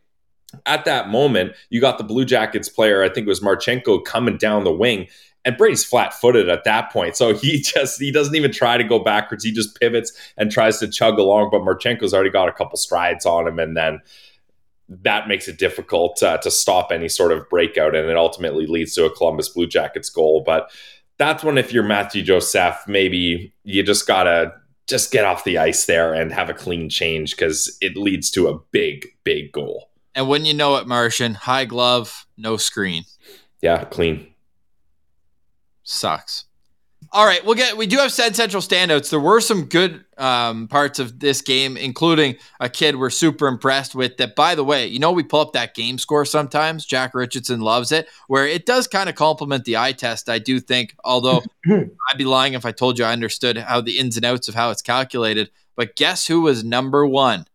At 0.65 0.85
that 0.85 1.09
moment, 1.09 1.53
you 1.69 1.81
got 1.81 1.97
the 1.97 2.03
Blue 2.03 2.25
Jackets 2.25 2.69
player, 2.69 3.03
I 3.03 3.09
think 3.09 3.25
it 3.25 3.29
was 3.29 3.41
Marchenko, 3.41 4.03
coming 4.03 4.37
down 4.37 4.63
the 4.63 4.71
wing. 4.71 5.07
And 5.45 5.57
Brady's 5.57 5.85
flat 5.85 6.13
footed 6.13 6.49
at 6.49 6.63
that 6.65 6.91
point. 6.91 7.15
So 7.15 7.33
he 7.33 7.61
just, 7.61 7.99
he 7.99 8.11
doesn't 8.11 8.35
even 8.35 8.51
try 8.51 8.77
to 8.77 8.83
go 8.83 8.99
backwards. 8.99 9.43
He 9.43 9.51
just 9.51 9.79
pivots 9.79 10.11
and 10.37 10.51
tries 10.51 10.79
to 10.79 10.87
chug 10.87 11.19
along. 11.19 11.49
But 11.51 11.61
Marchenko's 11.61 12.13
already 12.13 12.29
got 12.29 12.49
a 12.49 12.53
couple 12.53 12.77
strides 12.77 13.25
on 13.25 13.47
him. 13.47 13.59
And 13.59 13.75
then 13.75 14.01
that 14.89 15.27
makes 15.27 15.47
it 15.47 15.57
difficult 15.57 16.21
uh, 16.23 16.37
to 16.37 16.51
stop 16.51 16.91
any 16.91 17.09
sort 17.09 17.31
of 17.31 17.49
breakout, 17.49 17.95
and 17.95 18.09
it 18.09 18.15
ultimately 18.15 18.65
leads 18.65 18.93
to 18.95 19.05
a 19.05 19.09
Columbus 19.09 19.49
Blue 19.49 19.67
Jackets 19.67 20.09
goal. 20.09 20.43
But 20.45 20.71
that's 21.17 21.43
when, 21.43 21.57
if 21.57 21.73
you're 21.73 21.83
Mathieu 21.83 22.23
Joseph, 22.23 22.83
maybe 22.87 23.53
you 23.63 23.83
just 23.83 24.07
gotta 24.07 24.53
just 24.87 25.11
get 25.11 25.25
off 25.25 25.43
the 25.43 25.57
ice 25.57 25.85
there 25.85 26.13
and 26.13 26.31
have 26.31 26.49
a 26.49 26.53
clean 26.53 26.89
change 26.89 27.35
because 27.35 27.77
it 27.81 27.95
leads 27.97 28.31
to 28.31 28.47
a 28.47 28.59
big, 28.71 29.07
big 29.23 29.51
goal. 29.51 29.89
And 30.15 30.27
when 30.27 30.45
you 30.45 30.53
know 30.53 30.77
it, 30.77 30.87
Martian, 30.87 31.35
high 31.35 31.65
glove, 31.65 32.25
no 32.37 32.57
screen. 32.57 33.03
Yeah, 33.61 33.83
clean. 33.83 34.33
Sucks. 35.83 36.46
All 37.13 37.25
right, 37.25 37.43
we'll 37.45 37.55
get. 37.55 37.77
We 37.77 37.87
do 37.87 37.97
have 37.97 38.11
said 38.11 38.35
central 38.35 38.61
standouts. 38.61 39.09
There 39.09 39.19
were 39.19 39.39
some 39.39 39.65
good 39.65 40.03
um, 40.17 40.67
parts 40.67 40.99
of 40.99 41.19
this 41.19 41.41
game, 41.41 41.77
including 41.77 42.35
a 42.59 42.69
kid 42.69 42.95
we're 42.95 43.09
super 43.09 43.47
impressed 43.47 43.95
with. 43.95 44.17
That, 44.17 44.35
by 44.35 44.55
the 44.55 44.63
way, 44.63 44.87
you 44.87 44.99
know, 44.99 45.11
we 45.11 45.23
pull 45.23 45.39
up 45.39 45.53
that 45.53 45.73
game 45.73 45.97
score 45.97 46.25
sometimes. 46.25 46.85
Jack 46.85 47.13
Richardson 47.13 47.61
loves 47.61 47.91
it, 47.91 48.07
where 48.27 48.45
it 48.45 48.65
does 48.65 48.87
kind 48.87 49.07
of 49.07 49.15
complement 49.15 49.65
the 49.65 49.77
eye 49.77 49.93
test. 49.93 50.29
I 50.29 50.39
do 50.39 50.59
think, 50.59 50.95
although 51.03 51.43
I'd 51.67 52.17
be 52.17 52.25
lying 52.25 52.53
if 52.53 52.65
I 52.65 52.71
told 52.71 52.99
you 52.99 53.05
I 53.05 53.13
understood 53.13 53.57
how 53.57 53.79
the 53.79 53.99
ins 53.99 54.17
and 54.17 54.25
outs 54.25 54.47
of 54.47 54.55
how 54.55 54.71
it's 54.71 54.81
calculated. 54.81 55.49
But 55.75 55.95
guess 55.95 56.27
who 56.27 56.41
was 56.41 56.63
number 56.63 57.05
one 57.05 57.45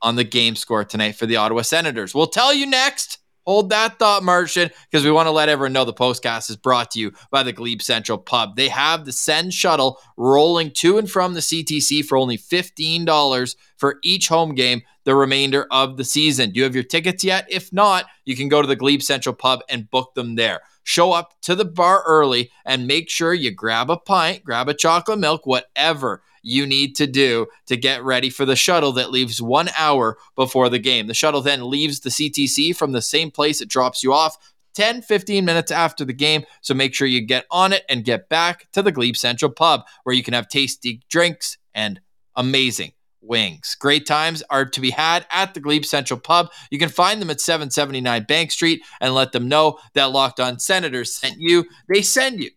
on 0.00 0.16
the 0.16 0.24
game 0.24 0.56
score 0.56 0.84
tonight 0.84 1.16
for 1.16 1.26
the 1.26 1.36
Ottawa 1.36 1.62
Senators? 1.62 2.14
We'll 2.14 2.26
tell 2.26 2.54
you 2.54 2.66
next. 2.66 3.18
Hold 3.46 3.68
that 3.70 3.98
thought, 3.98 4.22
Martian, 4.22 4.70
because 4.90 5.04
we 5.04 5.10
want 5.10 5.26
to 5.26 5.30
let 5.30 5.50
everyone 5.50 5.74
know 5.74 5.84
the 5.84 5.92
postcast 5.92 6.48
is 6.48 6.56
brought 6.56 6.90
to 6.92 6.98
you 6.98 7.12
by 7.30 7.42
the 7.42 7.52
Glebe 7.52 7.82
Central 7.82 8.16
Pub. 8.16 8.56
They 8.56 8.68
have 8.68 9.04
the 9.04 9.12
Sens 9.12 9.54
shuttle 9.54 10.00
rolling 10.16 10.70
to 10.72 10.96
and 10.96 11.10
from 11.10 11.34
the 11.34 11.40
CTC 11.40 12.06
for 12.06 12.16
only 12.16 12.38
$15 12.38 13.56
for 13.76 13.98
each 14.02 14.28
home 14.28 14.54
game 14.54 14.82
the 15.04 15.14
remainder 15.14 15.66
of 15.70 15.98
the 15.98 16.04
season. 16.04 16.50
Do 16.50 16.58
you 16.58 16.64
have 16.64 16.74
your 16.74 16.84
tickets 16.84 17.22
yet? 17.22 17.46
If 17.50 17.70
not, 17.70 18.06
you 18.24 18.34
can 18.34 18.48
go 18.48 18.62
to 18.62 18.68
the 18.68 18.76
Glebe 18.76 19.02
Central 19.02 19.34
Pub 19.34 19.60
and 19.68 19.90
book 19.90 20.14
them 20.14 20.36
there. 20.36 20.60
Show 20.82 21.12
up 21.12 21.34
to 21.42 21.54
the 21.54 21.66
bar 21.66 22.02
early 22.06 22.50
and 22.64 22.86
make 22.86 23.10
sure 23.10 23.34
you 23.34 23.50
grab 23.50 23.90
a 23.90 23.98
pint, 23.98 24.44
grab 24.44 24.70
a 24.70 24.74
chocolate 24.74 25.18
milk, 25.18 25.44
whatever 25.44 26.22
you 26.44 26.66
need 26.66 26.94
to 26.96 27.06
do 27.06 27.46
to 27.66 27.76
get 27.76 28.04
ready 28.04 28.30
for 28.30 28.44
the 28.44 28.54
shuttle 28.54 28.92
that 28.92 29.10
leaves 29.10 29.40
one 29.40 29.70
hour 29.76 30.18
before 30.36 30.68
the 30.68 30.78
game. 30.78 31.06
The 31.06 31.14
shuttle 31.14 31.40
then 31.40 31.68
leaves 31.68 32.00
the 32.00 32.10
CTC 32.10 32.76
from 32.76 32.92
the 32.92 33.02
same 33.02 33.30
place 33.30 33.60
it 33.60 33.68
drops 33.68 34.02
you 34.02 34.12
off 34.12 34.36
10, 34.74 35.02
15 35.02 35.44
minutes 35.44 35.70
after 35.70 36.04
the 36.04 36.12
game. 36.12 36.44
So 36.60 36.74
make 36.74 36.94
sure 36.94 37.06
you 37.06 37.20
get 37.20 37.46
on 37.50 37.72
it 37.72 37.84
and 37.88 38.04
get 38.04 38.28
back 38.28 38.70
to 38.72 38.82
the 38.82 38.92
Glebe 38.92 39.16
Central 39.16 39.50
Pub 39.50 39.82
where 40.02 40.14
you 40.14 40.22
can 40.22 40.34
have 40.34 40.48
tasty 40.48 41.00
drinks 41.08 41.58
and 41.74 42.00
amazing 42.36 42.92
wings. 43.22 43.76
Great 43.78 44.06
times 44.06 44.42
are 44.50 44.66
to 44.66 44.80
be 44.80 44.90
had 44.90 45.26
at 45.30 45.54
the 45.54 45.60
Glebe 45.60 45.84
Central 45.84 46.20
Pub. 46.20 46.50
You 46.70 46.78
can 46.78 46.88
find 46.88 47.22
them 47.22 47.30
at 47.30 47.40
779 47.40 48.24
Bank 48.24 48.50
Street 48.50 48.82
and 49.00 49.14
let 49.14 49.32
them 49.32 49.48
know 49.48 49.78
that 49.94 50.10
Locked 50.10 50.40
On 50.40 50.58
Senators 50.58 51.16
sent 51.16 51.36
you. 51.38 51.64
They 51.88 52.02
send 52.02 52.40
you 52.40 52.50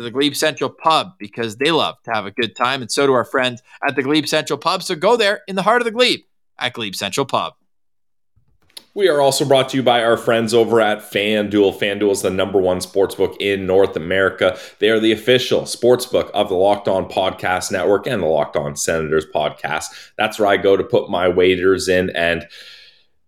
to 0.00 0.04
the 0.04 0.10
Glebe 0.10 0.34
Central 0.34 0.70
Pub 0.70 1.12
because 1.18 1.56
they 1.56 1.70
love 1.70 1.96
to 2.04 2.10
have 2.12 2.26
a 2.26 2.30
good 2.30 2.56
time, 2.56 2.80
and 2.82 2.90
so 2.90 3.06
do 3.06 3.12
our 3.12 3.24
friends 3.24 3.62
at 3.86 3.94
the 3.96 4.02
Glebe 4.02 4.26
Central 4.26 4.58
Pub. 4.58 4.82
So 4.82 4.94
go 4.94 5.16
there 5.16 5.42
in 5.46 5.56
the 5.56 5.62
heart 5.62 5.82
of 5.82 5.84
the 5.84 5.90
Glebe 5.90 6.20
at 6.58 6.72
Glebe 6.72 6.94
Central 6.94 7.26
Pub. 7.26 7.54
We 8.92 9.08
are 9.08 9.20
also 9.20 9.44
brought 9.44 9.68
to 9.68 9.76
you 9.76 9.84
by 9.84 10.02
our 10.02 10.16
friends 10.16 10.52
over 10.52 10.80
at 10.80 10.98
FanDuel. 10.98 11.78
FanDuel 11.78 12.10
is 12.10 12.22
the 12.22 12.30
number 12.30 12.58
one 12.58 12.78
sportsbook 12.78 13.36
in 13.38 13.64
North 13.64 13.94
America. 13.94 14.58
They 14.80 14.90
are 14.90 14.98
the 14.98 15.12
official 15.12 15.62
sportsbook 15.62 16.28
of 16.30 16.48
the 16.48 16.56
Locked 16.56 16.88
On 16.88 17.08
Podcast 17.08 17.70
Network 17.70 18.08
and 18.08 18.20
the 18.20 18.26
Locked 18.26 18.56
On 18.56 18.74
Senators 18.74 19.26
podcast. 19.32 19.84
That's 20.18 20.40
where 20.40 20.48
I 20.48 20.56
go 20.56 20.76
to 20.76 20.82
put 20.82 21.08
my 21.08 21.28
wagers 21.28 21.88
in. 21.88 22.10
And 22.10 22.48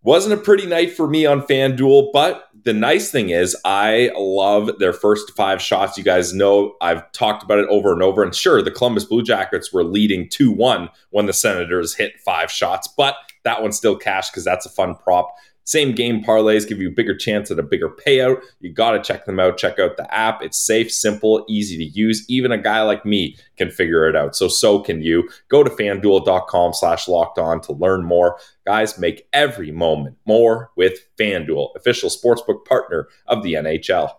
wasn't 0.02 0.34
a 0.34 0.42
pretty 0.42 0.66
night 0.66 0.92
for 0.92 1.06
me 1.06 1.26
on 1.26 1.42
FanDuel, 1.42 2.10
but 2.12 2.48
the 2.64 2.72
nice 2.72 3.10
thing 3.10 3.30
is 3.30 3.56
I 3.64 4.10
love 4.16 4.78
their 4.78 4.92
first 4.92 5.32
five 5.32 5.60
shots. 5.60 5.98
You 5.98 6.04
guys 6.04 6.32
know 6.32 6.76
I've 6.80 7.10
talked 7.12 7.42
about 7.42 7.58
it 7.58 7.68
over 7.68 7.92
and 7.92 8.02
over. 8.02 8.22
And 8.22 8.34
sure, 8.34 8.62
the 8.62 8.70
Columbus 8.70 9.04
Blue 9.04 9.22
Jackets 9.22 9.72
were 9.72 9.84
leading 9.84 10.28
2 10.28 10.52
1 10.52 10.88
when 11.10 11.26
the 11.26 11.32
Senators 11.32 11.94
hit 11.94 12.20
five 12.20 12.50
shots, 12.50 12.88
but 12.88 13.16
that 13.44 13.62
one's 13.62 13.76
still 13.76 13.96
cash 13.96 14.30
because 14.30 14.44
that's 14.44 14.66
a 14.66 14.70
fun 14.70 14.94
prop. 14.94 15.34
Same 15.64 15.94
game 15.94 16.24
parlays 16.24 16.66
give 16.66 16.80
you 16.80 16.88
a 16.88 16.92
bigger 16.92 17.16
chance 17.16 17.50
at 17.50 17.58
a 17.58 17.62
bigger 17.62 17.88
payout. 17.88 18.42
You 18.60 18.72
got 18.72 18.92
to 18.92 19.00
check 19.00 19.26
them 19.26 19.38
out. 19.38 19.58
Check 19.58 19.78
out 19.78 19.96
the 19.96 20.12
app. 20.12 20.42
It's 20.42 20.58
safe, 20.58 20.90
simple, 20.90 21.44
easy 21.48 21.76
to 21.78 21.84
use. 21.84 22.24
Even 22.28 22.50
a 22.50 22.58
guy 22.58 22.82
like 22.82 23.06
me 23.06 23.36
can 23.56 23.70
figure 23.70 24.08
it 24.08 24.16
out. 24.16 24.34
So, 24.34 24.48
so 24.48 24.80
can 24.80 25.02
you. 25.02 25.28
Go 25.48 25.62
to 25.62 25.70
fanduel.com 25.70 26.72
slash 26.74 27.06
locked 27.06 27.38
on 27.38 27.60
to 27.62 27.72
learn 27.74 28.04
more. 28.04 28.38
Guys, 28.66 28.98
make 28.98 29.28
every 29.32 29.70
moment 29.70 30.16
more 30.26 30.72
with 30.76 30.98
FanDuel, 31.16 31.76
official 31.76 32.10
sportsbook 32.10 32.64
partner 32.64 33.06
of 33.28 33.44
the 33.44 33.54
NHL. 33.54 34.12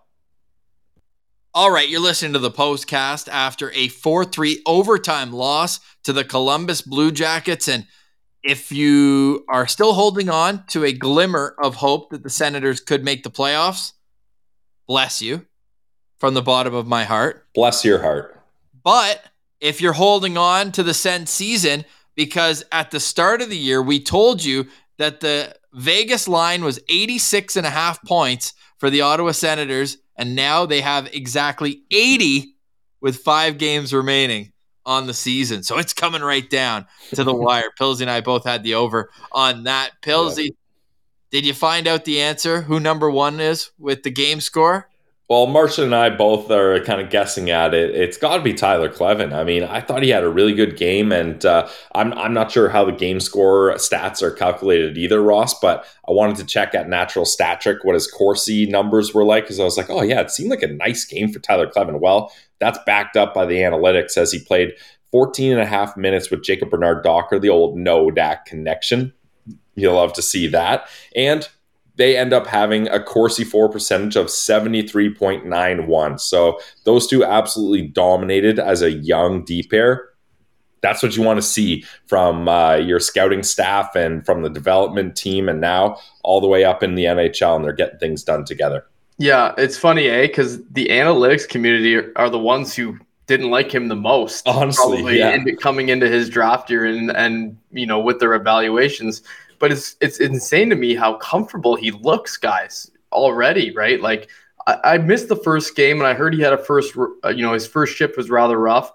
All 1.52 1.70
right, 1.70 1.88
you're 1.88 2.00
listening 2.00 2.32
to 2.32 2.40
the 2.40 2.50
postcast 2.50 3.28
after 3.28 3.70
a 3.72 3.88
4 3.88 4.24
3 4.24 4.62
overtime 4.66 5.30
loss 5.30 5.78
to 6.02 6.12
the 6.12 6.24
Columbus 6.24 6.82
Blue 6.82 7.12
Jackets. 7.12 7.68
And 7.68 7.86
if 8.44 8.70
you 8.70 9.44
are 9.48 9.66
still 9.66 9.94
holding 9.94 10.28
on 10.28 10.64
to 10.68 10.84
a 10.84 10.92
glimmer 10.92 11.56
of 11.62 11.76
hope 11.76 12.10
that 12.10 12.22
the 12.22 12.30
Senators 12.30 12.80
could 12.80 13.04
make 13.04 13.22
the 13.22 13.30
playoffs, 13.30 13.92
bless 14.86 15.22
you 15.22 15.46
from 16.18 16.34
the 16.34 16.42
bottom 16.42 16.74
of 16.74 16.86
my 16.86 17.04
heart. 17.04 17.46
Bless 17.54 17.84
your 17.84 18.00
heart. 18.02 18.40
But 18.82 19.22
if 19.60 19.80
you're 19.80 19.94
holding 19.94 20.36
on 20.36 20.72
to 20.72 20.82
the 20.82 20.94
Sens 20.94 21.30
season, 21.30 21.84
because 22.14 22.62
at 22.70 22.90
the 22.90 23.00
start 23.00 23.40
of 23.40 23.48
the 23.48 23.56
year, 23.56 23.82
we 23.82 23.98
told 23.98 24.44
you 24.44 24.66
that 24.98 25.20
the 25.20 25.56
Vegas 25.72 26.28
line 26.28 26.62
was 26.62 26.78
86 26.88 27.56
and 27.56 27.66
a 27.66 27.70
half 27.70 28.02
points 28.04 28.52
for 28.78 28.90
the 28.90 29.00
Ottawa 29.00 29.32
Senators 29.32 29.96
and 30.16 30.36
now 30.36 30.66
they 30.66 30.80
have 30.80 31.12
exactly 31.12 31.82
80 31.90 32.54
with 33.00 33.16
five 33.16 33.58
games 33.58 33.92
remaining 33.92 34.52
on 34.86 35.06
the 35.06 35.14
season. 35.14 35.62
So 35.62 35.78
it's 35.78 35.92
coming 35.92 36.22
right 36.22 36.48
down 36.48 36.86
to 37.14 37.24
the 37.24 37.34
wire. 37.34 37.70
Pillsy 37.78 38.02
and 38.02 38.10
I 38.10 38.20
both 38.20 38.44
had 38.44 38.62
the 38.62 38.74
over 38.74 39.10
on 39.32 39.64
that. 39.64 39.92
Pillsy, 40.02 40.44
yeah. 40.44 40.50
did 41.30 41.46
you 41.46 41.54
find 41.54 41.86
out 41.86 42.04
the 42.04 42.20
answer? 42.20 42.62
Who 42.62 42.80
number 42.80 43.10
one 43.10 43.40
is 43.40 43.70
with 43.78 44.02
the 44.02 44.10
game 44.10 44.40
score? 44.40 44.88
Well, 45.30 45.46
Martian 45.46 45.84
and 45.84 45.94
I 45.94 46.10
both 46.10 46.50
are 46.50 46.84
kind 46.84 47.00
of 47.00 47.08
guessing 47.08 47.48
at 47.48 47.72
it. 47.72 47.94
It's 47.94 48.18
got 48.18 48.36
to 48.36 48.42
be 48.42 48.52
Tyler 48.52 48.90
Kleven. 48.90 49.32
I 49.32 49.42
mean, 49.42 49.64
I 49.64 49.80
thought 49.80 50.02
he 50.02 50.10
had 50.10 50.22
a 50.22 50.28
really 50.28 50.52
good 50.52 50.76
game, 50.76 51.12
and 51.12 51.42
uh, 51.46 51.66
I'm 51.94 52.12
I'm 52.12 52.34
not 52.34 52.52
sure 52.52 52.68
how 52.68 52.84
the 52.84 52.92
game 52.92 53.20
score 53.20 53.72
stats 53.76 54.22
are 54.22 54.30
calculated 54.30 54.98
either, 54.98 55.22
Ross. 55.22 55.58
But 55.58 55.86
I 56.06 56.12
wanted 56.12 56.36
to 56.36 56.44
check 56.44 56.74
at 56.74 56.90
Natural 56.90 57.24
Stat 57.24 57.62
Trick 57.62 57.84
what 57.84 57.94
his 57.94 58.06
Corsi 58.06 58.66
numbers 58.66 59.14
were 59.14 59.24
like 59.24 59.44
because 59.44 59.60
I 59.60 59.64
was 59.64 59.78
like, 59.78 59.88
oh 59.88 60.02
yeah, 60.02 60.20
it 60.20 60.30
seemed 60.30 60.50
like 60.50 60.62
a 60.62 60.68
nice 60.68 61.06
game 61.06 61.32
for 61.32 61.38
Tyler 61.38 61.68
Kleven. 61.68 62.00
Well, 62.00 62.30
that's 62.60 62.78
backed 62.84 63.16
up 63.16 63.32
by 63.32 63.46
the 63.46 63.56
analytics 63.56 64.18
as 64.18 64.30
he 64.30 64.38
played 64.38 64.74
14 65.10 65.52
and 65.52 65.60
a 65.60 65.66
half 65.66 65.96
minutes 65.96 66.30
with 66.30 66.42
Jacob 66.42 66.68
Bernard 66.68 67.02
Docker, 67.02 67.38
the 67.38 67.48
old 67.48 67.78
no 67.78 68.10
DAC 68.10 68.44
connection. 68.44 69.14
You'll 69.74 69.94
love 69.94 70.12
to 70.14 70.22
see 70.22 70.48
that. 70.48 70.86
And 71.16 71.48
they 71.96 72.16
end 72.16 72.32
up 72.32 72.46
having 72.46 72.88
a 72.88 73.02
Corsi 73.02 73.44
for 73.44 73.68
percentage 73.68 74.16
of 74.16 74.26
73.91. 74.26 76.20
So 76.20 76.58
those 76.84 77.06
two 77.06 77.24
absolutely 77.24 77.82
dominated 77.82 78.58
as 78.58 78.82
a 78.82 78.90
young 78.90 79.44
D 79.44 79.62
pair. 79.62 80.08
That's 80.80 81.02
what 81.02 81.16
you 81.16 81.22
want 81.22 81.38
to 81.38 81.42
see 81.42 81.84
from 82.06 82.46
uh, 82.48 82.74
your 82.74 83.00
scouting 83.00 83.42
staff 83.42 83.94
and 83.94 84.24
from 84.26 84.42
the 84.42 84.50
development 84.50 85.16
team, 85.16 85.48
and 85.48 85.58
now 85.60 85.98
all 86.22 86.42
the 86.42 86.48
way 86.48 86.64
up 86.64 86.82
in 86.82 86.94
the 86.94 87.04
NHL, 87.04 87.56
and 87.56 87.64
they're 87.64 87.72
getting 87.72 87.98
things 87.98 88.22
done 88.22 88.44
together. 88.44 88.84
Yeah, 89.16 89.54
it's 89.56 89.78
funny, 89.78 90.08
eh? 90.08 90.26
Because 90.26 90.62
the 90.72 90.86
analytics 90.86 91.48
community 91.48 92.12
are 92.16 92.28
the 92.28 92.38
ones 92.38 92.74
who 92.74 92.98
didn't 93.26 93.50
like 93.50 93.74
him 93.74 93.88
the 93.88 93.96
most. 93.96 94.46
Honestly, 94.46 94.98
probably 94.98 95.18
yeah. 95.18 95.38
coming 95.60 95.88
into 95.88 96.08
his 96.08 96.28
draft 96.28 96.68
year 96.68 96.84
and 96.84 97.10
and 97.10 97.56
you 97.70 97.86
know 97.86 97.98
with 97.98 98.20
their 98.20 98.34
evaluations 98.34 99.22
but 99.64 99.72
it's 99.72 99.96
it's 100.02 100.20
insane 100.20 100.68
to 100.68 100.76
me 100.76 100.94
how 100.94 101.14
comfortable 101.14 101.74
he 101.74 101.90
looks, 101.90 102.36
guys, 102.36 102.90
already. 103.12 103.74
Right, 103.74 103.98
like 103.98 104.28
I, 104.66 104.76
I 104.84 104.98
missed 104.98 105.28
the 105.28 105.36
first 105.36 105.74
game, 105.74 105.96
and 106.00 106.06
I 106.06 106.12
heard 106.12 106.34
he 106.34 106.42
had 106.42 106.52
a 106.52 106.58
first, 106.58 106.94
uh, 107.24 107.30
you 107.30 107.40
know, 107.40 107.54
his 107.54 107.66
first 107.66 107.96
shift 107.96 108.18
was 108.18 108.28
rather 108.28 108.60
rough, 108.60 108.92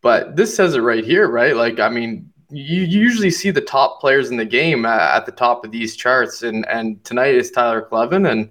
but 0.00 0.36
this 0.36 0.54
says 0.54 0.76
it 0.76 0.80
right 0.80 1.04
here, 1.04 1.28
right? 1.28 1.56
Like, 1.56 1.80
I 1.80 1.88
mean, 1.88 2.32
you 2.50 2.82
usually 2.82 3.32
see 3.32 3.50
the 3.50 3.60
top 3.60 4.00
players 4.00 4.30
in 4.30 4.36
the 4.36 4.44
game 4.44 4.86
at 4.86 5.26
the 5.26 5.32
top 5.32 5.64
of 5.64 5.72
these 5.72 5.96
charts, 5.96 6.44
and 6.44 6.64
and 6.68 7.02
tonight 7.02 7.34
is 7.34 7.50
Tyler 7.50 7.84
Kleven, 7.90 8.30
and 8.30 8.48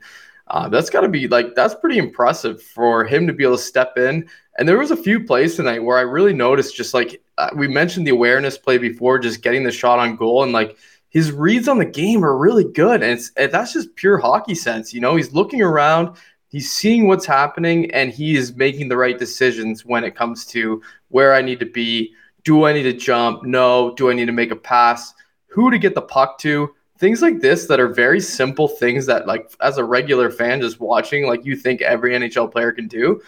uh, 0.48 0.68
that's 0.68 0.90
got 0.90 1.02
to 1.02 1.08
be 1.08 1.30
like 1.30 1.56
that's 1.56 1.76
pretty 1.76 2.00
impressive 2.00 2.62
for 2.62 3.06
him 3.06 3.28
to 3.28 3.32
be 3.32 3.46
able 3.46 3.56
to 3.56 3.64
step 3.64 3.98
in. 3.98 4.28
And 4.58 4.68
there 4.68 4.78
was 4.78 4.92
a 4.92 4.98
few 4.98 5.24
plays 5.24 5.56
tonight 5.56 5.82
where 5.82 5.98
I 5.98 6.02
really 6.02 6.34
noticed, 6.34 6.76
just 6.76 6.94
like 6.94 7.24
uh, 7.38 7.52
we 7.56 7.70
mentioned 7.70 8.06
the 8.06 8.12
awareness 8.12 8.58
play 8.58 8.78
before, 8.78 9.20
just 9.20 9.42
getting 9.42 9.64
the 9.64 9.72
shot 9.72 10.00
on 10.00 10.18
goal, 10.18 10.44
and 10.44 10.52
like 10.52 10.76
his 11.12 11.32
reads 11.32 11.68
on 11.68 11.78
the 11.78 11.86
game 11.86 12.24
are 12.26 12.38
really 12.38 12.64
good. 12.64 13.04
And, 13.04 13.20
and 13.36 13.52
that's 13.52 13.74
just 13.74 13.96
pure 13.96 14.18
hockey 14.18 14.56
sense. 14.56 14.94
You 14.94 15.02
know, 15.02 15.18
he's 15.18 15.34
looking 15.34 15.62
around, 15.62 16.16
he's 16.48 16.72
seeing 16.72 17.06
what's 17.06 17.26
happening, 17.26 17.92
and 17.92 18.12
he 18.12 18.38
is 18.38 18.56
making 18.56 18.88
the 18.88 18.96
right 18.96 19.20
decisions 19.20 19.86
when 19.86 20.06
it 20.06 20.16
comes 20.16 20.46
to 20.48 20.82
where 21.10 21.34
I 21.34 21.42
need 21.42 21.60
to 21.60 21.66
be. 21.66 22.14
Do 22.46 22.66
I 22.66 22.72
need 22.72 22.84
to 22.84 22.94
jump? 22.94 23.44
No. 23.44 23.94
Do 23.96 24.10
I 24.10 24.14
need 24.14 24.26
to 24.26 24.32
make 24.32 24.52
a 24.52 24.56
pass? 24.56 25.14
Who 25.48 25.70
to 25.70 25.78
get 25.78 25.96
the 25.96 26.02
puck 26.02 26.40
to? 26.40 26.74
Things 26.98 27.22
like 27.22 27.42
this 27.42 27.66
that 27.66 27.80
are 27.80 27.90
very 27.90 28.22
simple 28.22 28.70
things 28.70 29.06
that, 29.08 29.28
like, 29.28 29.52
as 29.60 29.78
a 29.78 29.84
regular 29.84 30.32
fan 30.32 30.62
just 30.62 30.80
watching, 30.80 31.28
like, 31.28 31.44
you 31.44 31.58
think 31.58 31.82
every 31.82 32.14
NHL 32.14 32.52
player 32.52 32.72
can 32.72 32.88
do. 32.88 33.22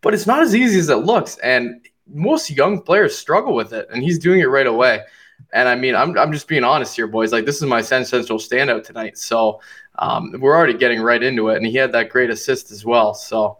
But 0.00 0.12
it's 0.12 0.26
not 0.26 0.42
as 0.42 0.56
easy 0.56 0.80
as 0.80 0.88
it 0.88 0.96
looks. 0.96 1.38
And 1.38 1.86
most 2.12 2.50
young 2.50 2.80
players 2.82 3.16
struggle 3.16 3.54
with 3.54 3.72
it, 3.72 3.86
and 3.92 4.02
he's 4.02 4.18
doing 4.18 4.40
it 4.40 4.46
right 4.46 4.66
away. 4.66 5.02
And 5.52 5.68
I 5.68 5.74
mean, 5.74 5.94
I'm, 5.94 6.16
I'm 6.18 6.32
just 6.32 6.46
being 6.46 6.64
honest 6.64 6.94
here, 6.94 7.06
boys. 7.06 7.32
Like, 7.32 7.46
this 7.46 7.56
is 7.56 7.62
my 7.62 7.80
Sens 7.80 8.08
Central 8.08 8.38
standout 8.38 8.84
tonight. 8.84 9.16
So 9.16 9.60
um, 9.98 10.34
we're 10.38 10.56
already 10.56 10.76
getting 10.76 11.00
right 11.00 11.22
into 11.22 11.48
it. 11.48 11.56
And 11.56 11.66
he 11.66 11.76
had 11.76 11.92
that 11.92 12.10
great 12.10 12.30
assist 12.30 12.70
as 12.70 12.84
well. 12.84 13.14
So, 13.14 13.58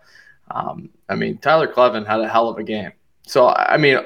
um, 0.51 0.90
I 1.09 1.14
mean, 1.14 1.38
Tyler 1.38 1.72
Kleven 1.72 2.07
had 2.07 2.20
a 2.20 2.29
hell 2.29 2.48
of 2.48 2.59
a 2.59 2.62
game. 2.62 2.92
So, 3.22 3.48
I 3.48 3.77
mean, 3.77 3.98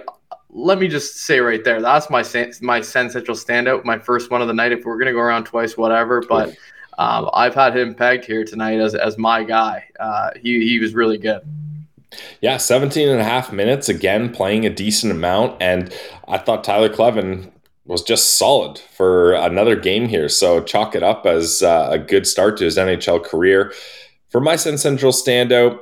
let 0.50 0.78
me 0.78 0.86
just 0.86 1.18
say 1.18 1.40
right 1.40 1.64
there, 1.64 1.80
that's 1.80 2.10
my 2.10 2.22
my 2.60 2.80
Sens 2.80 3.12
Central 3.12 3.36
standout, 3.36 3.84
my 3.84 3.98
first 3.98 4.30
one 4.30 4.42
of 4.42 4.48
the 4.48 4.54
night. 4.54 4.72
If 4.72 4.84
we're 4.84 4.98
gonna 4.98 5.12
go 5.12 5.18
around 5.18 5.44
twice, 5.44 5.76
whatever. 5.76 6.20
But 6.20 6.50
um, 6.98 7.30
I've 7.32 7.54
had 7.54 7.76
him 7.76 7.94
pegged 7.94 8.26
here 8.26 8.44
tonight 8.44 8.78
as, 8.78 8.94
as 8.94 9.16
my 9.16 9.44
guy. 9.44 9.84
Uh, 9.98 10.30
he 10.40 10.68
he 10.68 10.78
was 10.78 10.94
really 10.94 11.18
good. 11.18 11.40
Yeah, 12.40 12.58
17 12.58 13.08
and 13.08 13.20
a 13.20 13.24
half 13.24 13.52
minutes 13.52 13.88
again, 13.88 14.30
playing 14.32 14.66
a 14.66 14.70
decent 14.70 15.12
amount. 15.12 15.62
And 15.62 15.94
I 16.28 16.38
thought 16.38 16.64
Tyler 16.64 16.90
Kleven 16.90 17.51
was 17.84 18.02
just 18.02 18.38
solid 18.38 18.78
for 18.78 19.32
another 19.32 19.76
game 19.76 20.08
here. 20.08 20.28
So 20.28 20.62
chalk 20.62 20.94
it 20.94 21.02
up 21.02 21.26
as 21.26 21.62
uh, 21.62 21.88
a 21.90 21.98
good 21.98 22.26
start 22.26 22.56
to 22.58 22.64
his 22.64 22.78
NHL 22.78 23.24
career. 23.24 23.72
For 24.28 24.40
my 24.40 24.56
Sens 24.56 24.82
Central 24.82 25.12
standout, 25.12 25.78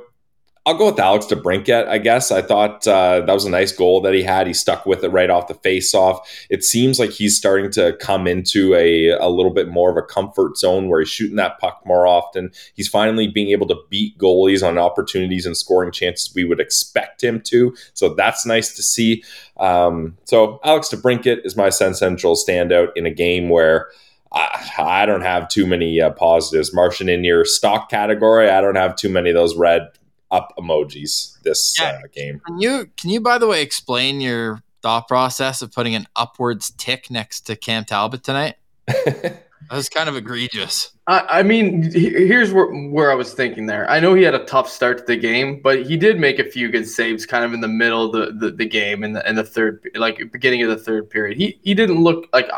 I'll 0.63 0.77
go 0.77 0.85
with 0.85 0.99
Alex 0.99 1.25
DeBrincat, 1.25 1.87
I 1.87 1.97
guess. 1.97 2.31
I 2.31 2.43
thought 2.43 2.87
uh, 2.87 3.21
that 3.21 3.33
was 3.33 3.45
a 3.45 3.49
nice 3.49 3.71
goal 3.71 3.99
that 4.01 4.13
he 4.13 4.21
had. 4.21 4.45
He 4.45 4.53
stuck 4.53 4.85
with 4.85 5.03
it 5.03 5.09
right 5.09 5.31
off 5.31 5.47
the 5.47 5.55
face-off. 5.55 6.29
It 6.51 6.63
seems 6.63 6.99
like 6.99 7.09
he's 7.09 7.35
starting 7.35 7.71
to 7.71 7.97
come 7.99 8.27
into 8.27 8.75
a, 8.75 9.07
a 9.07 9.27
little 9.27 9.51
bit 9.51 9.69
more 9.69 9.89
of 9.89 9.97
a 9.97 10.03
comfort 10.03 10.57
zone 10.57 10.87
where 10.87 10.99
he's 10.99 11.09
shooting 11.09 11.37
that 11.37 11.57
puck 11.57 11.81
more 11.83 12.05
often. 12.05 12.51
He's 12.75 12.87
finally 12.87 13.27
being 13.27 13.49
able 13.49 13.67
to 13.69 13.77
beat 13.89 14.19
goalies 14.19 14.65
on 14.65 14.77
opportunities 14.77 15.47
and 15.47 15.57
scoring 15.57 15.91
chances 15.91 16.35
we 16.35 16.43
would 16.43 16.59
expect 16.59 17.23
him 17.23 17.41
to. 17.45 17.75
So 17.95 18.13
that's 18.13 18.45
nice 18.45 18.75
to 18.75 18.83
see. 18.83 19.23
Um, 19.57 20.15
so 20.25 20.59
Alex 20.63 20.89
DeBrincat 20.89 21.43
is 21.43 21.57
my 21.57 21.69
Sens 21.69 21.97
Central 21.97 22.35
standout 22.35 22.89
in 22.95 23.07
a 23.07 23.11
game 23.11 23.49
where– 23.49 23.89
I, 24.33 24.71
I 24.79 25.05
don't 25.05 25.23
have 25.23 25.49
too 25.49 25.67
many 25.67 25.99
uh, 25.99 26.11
positives. 26.11 26.73
Martian, 26.73 27.09
in 27.09 27.25
your 27.25 27.43
stock 27.43 27.89
category, 27.89 28.49
I 28.49 28.61
don't 28.61 28.77
have 28.77 28.95
too 28.95 29.09
many 29.09 29.29
of 29.29 29.35
those 29.35 29.57
red 29.57 29.89
up 30.31 30.53
emojis 30.57 31.41
this 31.43 31.75
yeah. 31.79 31.99
uh, 32.03 32.07
game. 32.13 32.41
Can 32.45 32.59
you 32.59 32.89
can 32.97 33.09
you 33.09 33.21
by 33.21 33.37
the 33.37 33.47
way 33.47 33.61
explain 33.61 34.21
your 34.21 34.63
thought 34.81 35.07
process 35.07 35.61
of 35.61 35.71
putting 35.71 35.95
an 35.95 36.07
upwards 36.15 36.71
tick 36.71 37.11
next 37.11 37.41
to 37.41 37.55
Cam 37.55 37.85
Talbot 37.85 38.23
tonight? 38.23 38.55
that 38.87 39.43
was 39.71 39.89
kind 39.89 40.09
of 40.09 40.15
egregious. 40.15 40.91
I, 41.07 41.39
I 41.39 41.43
mean, 41.43 41.91
here's 41.91 42.51
where, 42.51 42.67
where 42.67 43.11
I 43.11 43.15
was 43.15 43.33
thinking 43.33 43.65
there. 43.65 43.89
I 43.89 43.99
know 43.99 44.13
he 44.13 44.23
had 44.23 44.33
a 44.33 44.43
tough 44.45 44.69
start 44.69 44.99
to 44.99 45.03
the 45.05 45.17
game, 45.17 45.61
but 45.61 45.85
he 45.85 45.97
did 45.97 46.19
make 46.19 46.39
a 46.39 46.43
few 46.43 46.69
good 46.69 46.87
saves 46.87 47.25
kind 47.25 47.45
of 47.45 47.53
in 47.53 47.61
the 47.61 47.67
middle 47.67 48.05
of 48.05 48.11
the, 48.11 48.47
the, 48.47 48.55
the 48.55 48.65
game 48.65 49.03
and 49.03 49.15
the, 49.15 49.29
in 49.29 49.35
the 49.35 49.43
third, 49.43 49.87
like 49.95 50.21
beginning 50.31 50.63
of 50.63 50.69
the 50.69 50.77
third 50.77 51.09
period. 51.09 51.37
He, 51.37 51.59
he 51.63 51.73
didn't 51.73 52.01
look 52.03 52.27
like 52.33 52.49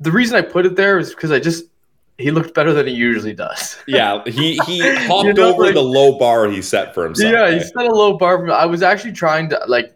the 0.00 0.12
reason 0.12 0.36
I 0.36 0.42
put 0.42 0.66
it 0.66 0.76
there 0.76 0.98
is 0.98 1.10
because 1.10 1.30
I 1.30 1.40
just 1.40 1.64
he 2.18 2.32
looked 2.32 2.52
better 2.52 2.72
than 2.72 2.88
he 2.88 2.92
usually 2.92 3.32
does. 3.32 3.76
yeah, 3.86 4.22
he 4.26 4.58
he 4.66 4.80
hopped 5.06 5.26
you 5.26 5.34
know, 5.34 5.54
over 5.54 5.64
like, 5.64 5.74
the 5.74 5.82
low 5.82 6.18
bar 6.18 6.48
he 6.48 6.60
set 6.60 6.92
for 6.92 7.04
himself. 7.04 7.32
Yeah, 7.32 7.50
he 7.50 7.60
set 7.60 7.86
a 7.86 7.94
low 7.94 8.18
bar. 8.18 8.50
I 8.50 8.66
was 8.66 8.82
actually 8.82 9.12
trying 9.12 9.48
to 9.50 9.60
like. 9.66 9.94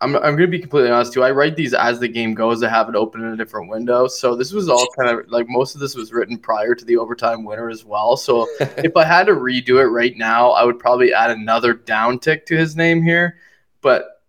I'm, 0.00 0.16
I'm 0.16 0.34
going 0.34 0.38
to 0.38 0.48
be 0.48 0.58
completely 0.58 0.90
honest 0.90 1.12
too. 1.12 1.22
I 1.22 1.30
write 1.30 1.54
these 1.54 1.74
as 1.74 2.00
the 2.00 2.08
game 2.08 2.34
goes. 2.34 2.60
I 2.64 2.68
have 2.68 2.88
it 2.88 2.96
open 2.96 3.20
in 3.22 3.28
a 3.28 3.36
different 3.36 3.70
window. 3.70 4.08
So 4.08 4.34
this 4.34 4.52
was 4.52 4.68
all 4.68 4.84
kind 4.98 5.08
of 5.08 5.28
like 5.28 5.48
most 5.48 5.76
of 5.76 5.80
this 5.80 5.94
was 5.94 6.12
written 6.12 6.38
prior 6.38 6.74
to 6.74 6.84
the 6.84 6.96
overtime 6.96 7.44
winner 7.44 7.70
as 7.70 7.84
well. 7.84 8.16
So 8.16 8.48
if 8.60 8.96
I 8.96 9.04
had 9.04 9.26
to 9.26 9.32
redo 9.34 9.80
it 9.80 9.86
right 9.86 10.16
now, 10.16 10.50
I 10.50 10.64
would 10.64 10.80
probably 10.80 11.14
add 11.14 11.30
another 11.30 11.72
down 11.72 12.18
tick 12.18 12.46
to 12.46 12.56
his 12.56 12.74
name 12.74 13.00
here. 13.00 13.36
But 13.80 14.22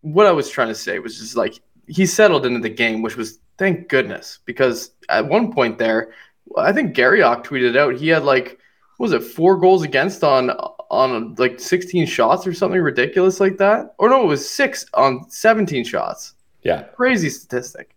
what 0.00 0.26
I 0.26 0.32
was 0.32 0.50
trying 0.50 0.68
to 0.68 0.74
say 0.74 0.98
was 0.98 1.16
just 1.16 1.36
like 1.36 1.60
he 1.86 2.04
settled 2.04 2.44
into 2.44 2.58
the 2.58 2.68
game, 2.68 3.02
which 3.02 3.16
was 3.16 3.38
thank 3.62 3.88
goodness 3.88 4.40
because 4.44 4.90
at 5.08 5.24
one 5.28 5.52
point 5.52 5.78
there, 5.78 6.12
I 6.56 6.72
think 6.72 6.96
Garrioch 6.96 7.44
tweeted 7.44 7.76
out 7.76 7.94
he 7.94 8.08
had 8.08 8.24
like 8.24 8.58
was 8.98 9.12
it 9.12 9.22
four 9.22 9.56
goals 9.56 9.84
against 9.84 10.24
on 10.24 10.50
on 10.90 11.34
like 11.36 11.60
16 11.60 12.06
shots 12.06 12.44
or 12.46 12.52
something 12.52 12.80
ridiculous 12.80 13.38
like 13.38 13.56
that, 13.58 13.94
or 13.98 14.08
no, 14.10 14.24
it 14.24 14.26
was 14.26 14.48
six 14.48 14.84
on 14.94 15.30
17 15.30 15.84
shots. 15.84 16.34
Yeah, 16.64 16.82
crazy 16.82 17.30
statistic. 17.30 17.94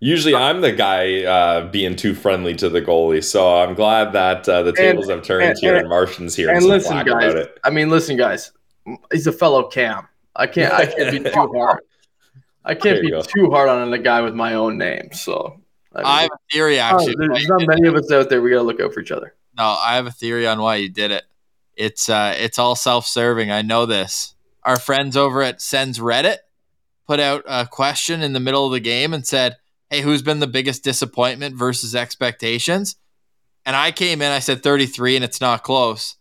Usually, 0.00 0.34
I'm 0.34 0.60
the 0.62 0.72
guy 0.72 1.24
uh, 1.24 1.68
being 1.70 1.94
too 1.94 2.14
friendly 2.14 2.54
to 2.56 2.68
the 2.70 2.80
goalie, 2.82 3.22
so 3.22 3.56
I'm 3.62 3.74
glad 3.74 4.12
that 4.14 4.48
uh, 4.48 4.62
the 4.62 4.72
tables 4.72 5.08
have 5.10 5.22
turned 5.22 5.44
and- 5.44 5.58
here 5.58 5.72
and- 5.74 5.80
and 5.82 5.88
Martian's 5.90 6.34
here. 6.34 6.48
and 6.50 6.62
some 6.62 6.70
listen, 6.70 6.96
guys. 7.04 7.06
about 7.06 7.36
it. 7.36 7.58
I 7.64 7.70
mean, 7.70 7.90
listen, 7.90 8.16
guys. 8.16 8.50
He's 9.12 9.26
a 9.26 9.32
fellow 9.32 9.64
Cam. 9.68 10.08
I 10.36 10.46
can't. 10.46 10.72
I 10.74 10.86
can't 10.86 11.10
be 11.24 11.30
too 11.30 11.52
hard. 11.56 11.80
I 12.64 12.74
can't 12.74 13.02
be 13.02 13.10
go. 13.10 13.20
too 13.22 13.50
hard 13.50 13.68
on 13.68 13.92
a 13.92 13.98
guy 13.98 14.22
with 14.22 14.34
my 14.34 14.54
own 14.54 14.78
name. 14.78 15.12
So 15.12 15.60
I 15.94 15.98
mean, 15.98 16.06
I 16.06 16.22
have 16.22 16.30
a 16.32 16.52
theory, 16.52 16.78
oh, 16.78 16.82
actually. 16.82 17.14
there's 17.18 17.48
not 17.48 17.66
many 17.66 17.88
of 17.88 17.94
us 17.94 18.10
out 18.10 18.30
there. 18.30 18.40
We 18.40 18.50
gotta 18.50 18.62
look 18.62 18.80
out 18.80 18.94
for 18.94 19.00
each 19.00 19.12
other. 19.12 19.34
No, 19.56 19.64
I 19.64 19.96
have 19.96 20.06
a 20.06 20.10
theory 20.10 20.46
on 20.46 20.60
why 20.60 20.76
you 20.76 20.88
did 20.88 21.10
it. 21.10 21.24
It's 21.76 22.08
uh, 22.08 22.34
it's 22.36 22.58
all 22.58 22.74
self-serving. 22.74 23.50
I 23.50 23.62
know 23.62 23.86
this. 23.86 24.34
Our 24.62 24.78
friends 24.78 25.16
over 25.16 25.42
at 25.42 25.60
Sens 25.60 25.98
Reddit 25.98 26.38
put 27.06 27.20
out 27.20 27.44
a 27.46 27.66
question 27.66 28.22
in 28.22 28.32
the 28.32 28.40
middle 28.40 28.66
of 28.66 28.72
the 28.72 28.80
game 28.80 29.12
and 29.12 29.26
said, 29.26 29.56
"Hey, 29.90 30.00
who's 30.00 30.22
been 30.22 30.40
the 30.40 30.46
biggest 30.46 30.82
disappointment 30.82 31.56
versus 31.56 31.94
expectations?" 31.94 32.96
And 33.66 33.76
I 33.76 33.92
came 33.92 34.20
in, 34.20 34.30
I 34.30 34.40
said 34.40 34.62
33, 34.62 35.16
and 35.16 35.24
it's 35.24 35.40
not 35.40 35.62
close. 35.62 36.16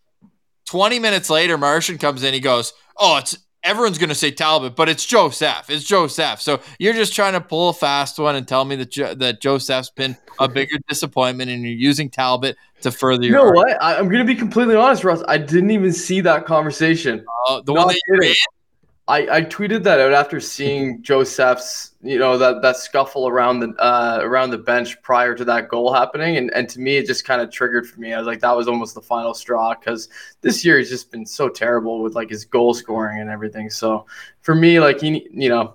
20 0.65 0.97
minutes 0.99 1.29
later, 1.29 1.57
Martian 1.57 1.97
comes 1.97 2.23
in. 2.23 2.33
He 2.33 2.39
goes, 2.39 2.73
"Oh, 2.97 3.17
it's 3.17 3.37
everyone's 3.63 3.97
going 3.97 4.09
to 4.09 4.15
say 4.15 4.31
Talbot, 4.31 4.75
but 4.75 4.89
it's 4.89 5.05
Joseph. 5.05 5.69
It's 5.69 5.83
Joseph." 5.83 6.41
So 6.41 6.59
you're 6.79 6.93
just 6.93 7.13
trying 7.13 7.33
to 7.33 7.41
pull 7.41 7.69
a 7.69 7.73
fast 7.73 8.19
one 8.19 8.35
and 8.35 8.47
tell 8.47 8.65
me 8.65 8.75
that 8.77 8.91
jo- 8.91 9.13
that 9.15 9.41
Joseph's 9.41 9.89
been 9.89 10.17
a 10.39 10.47
bigger 10.47 10.77
disappointment, 10.89 11.49
and 11.51 11.63
you're 11.63 11.71
using 11.71 12.09
Talbot 12.09 12.55
to 12.81 12.91
further 12.91 13.23
You 13.25 13.31
know 13.31 13.47
argument. 13.47 13.67
what? 13.79 13.83
I, 13.83 13.97
I'm 13.97 14.09
gonna 14.09 14.25
be 14.25 14.35
completely 14.35 14.75
honest, 14.75 15.03
Russ. 15.03 15.23
I 15.27 15.37
didn't 15.37 15.71
even 15.71 15.93
see 15.93 16.21
that 16.21 16.45
conversation. 16.45 17.25
Uh, 17.49 17.61
the 17.61 17.73
Not 17.73 17.85
one 17.85 17.95
that 17.95 18.01
you're 18.07 18.23
in? 18.23 18.33
I, 19.05 19.37
I 19.37 19.41
tweeted 19.41 19.83
that 19.83 19.99
out 19.99 20.13
after 20.13 20.39
seeing 20.39 21.01
Joseph's, 21.01 21.91
you 22.01 22.17
know, 22.17 22.37
that, 22.37 22.61
that 22.61 22.77
scuffle 22.77 23.27
around 23.27 23.59
the 23.59 23.69
uh, 23.77 24.19
around 24.21 24.51
the 24.51 24.57
bench 24.57 25.01
prior 25.01 25.35
to 25.35 25.43
that 25.43 25.67
goal 25.67 25.93
happening, 25.93 26.37
and, 26.37 26.49
and 26.53 26.69
to 26.69 26.79
me 26.79 26.95
it 26.95 27.05
just 27.05 27.25
kind 27.25 27.41
of 27.41 27.51
triggered 27.51 27.85
for 27.85 27.99
me. 27.99 28.13
I 28.13 28.17
was 28.17 28.27
like, 28.27 28.39
that 28.39 28.55
was 28.55 28.69
almost 28.69 28.95
the 28.95 29.01
final 29.01 29.33
straw 29.33 29.75
because 29.75 30.07
this 30.39 30.63
year 30.63 30.77
he's 30.77 30.89
just 30.89 31.11
been 31.11 31.25
so 31.25 31.49
terrible 31.49 32.01
with 32.01 32.15
like 32.15 32.29
his 32.29 32.45
goal 32.45 32.73
scoring 32.73 33.19
and 33.19 33.29
everything. 33.29 33.69
So 33.69 34.05
for 34.39 34.55
me, 34.55 34.79
like 34.79 35.01
he, 35.01 35.27
you 35.31 35.49
know, 35.49 35.73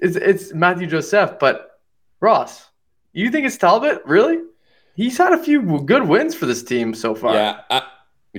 it's 0.00 0.16
it's 0.16 0.52
Mathieu 0.52 0.88
Joseph, 0.88 1.38
but 1.38 1.78
Ross, 2.18 2.70
you 3.12 3.30
think 3.30 3.46
it's 3.46 3.56
Talbot? 3.56 4.02
Really? 4.06 4.40
He's 4.96 5.16
had 5.16 5.32
a 5.32 5.38
few 5.38 5.80
good 5.82 6.08
wins 6.08 6.34
for 6.34 6.46
this 6.46 6.64
team 6.64 6.94
so 6.94 7.14
far. 7.14 7.34
Yeah, 7.34 7.60
I, 7.70 7.82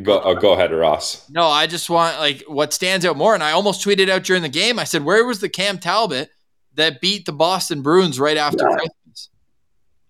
go 0.03 0.21
oh, 0.21 0.35
go 0.35 0.53
ahead, 0.53 0.71
Ross. 0.71 1.29
No, 1.29 1.47
I 1.47 1.67
just 1.67 1.89
want 1.89 2.19
like 2.19 2.43
what 2.47 2.73
stands 2.73 3.05
out 3.05 3.17
more. 3.17 3.33
And 3.33 3.43
I 3.43 3.51
almost 3.51 3.83
tweeted 3.85 4.09
out 4.09 4.23
during 4.23 4.41
the 4.43 4.49
game. 4.49 4.79
I 4.79 4.83
said, 4.83 5.03
"Where 5.03 5.25
was 5.25 5.39
the 5.39 5.49
Cam 5.49 5.77
Talbot 5.79 6.29
that 6.75 7.01
beat 7.01 7.25
the 7.25 7.33
Boston 7.33 7.81
Bruins 7.81 8.19
right 8.19 8.37
after 8.37 8.63
Yeah. 8.69 8.75
Christmas? 8.77 9.29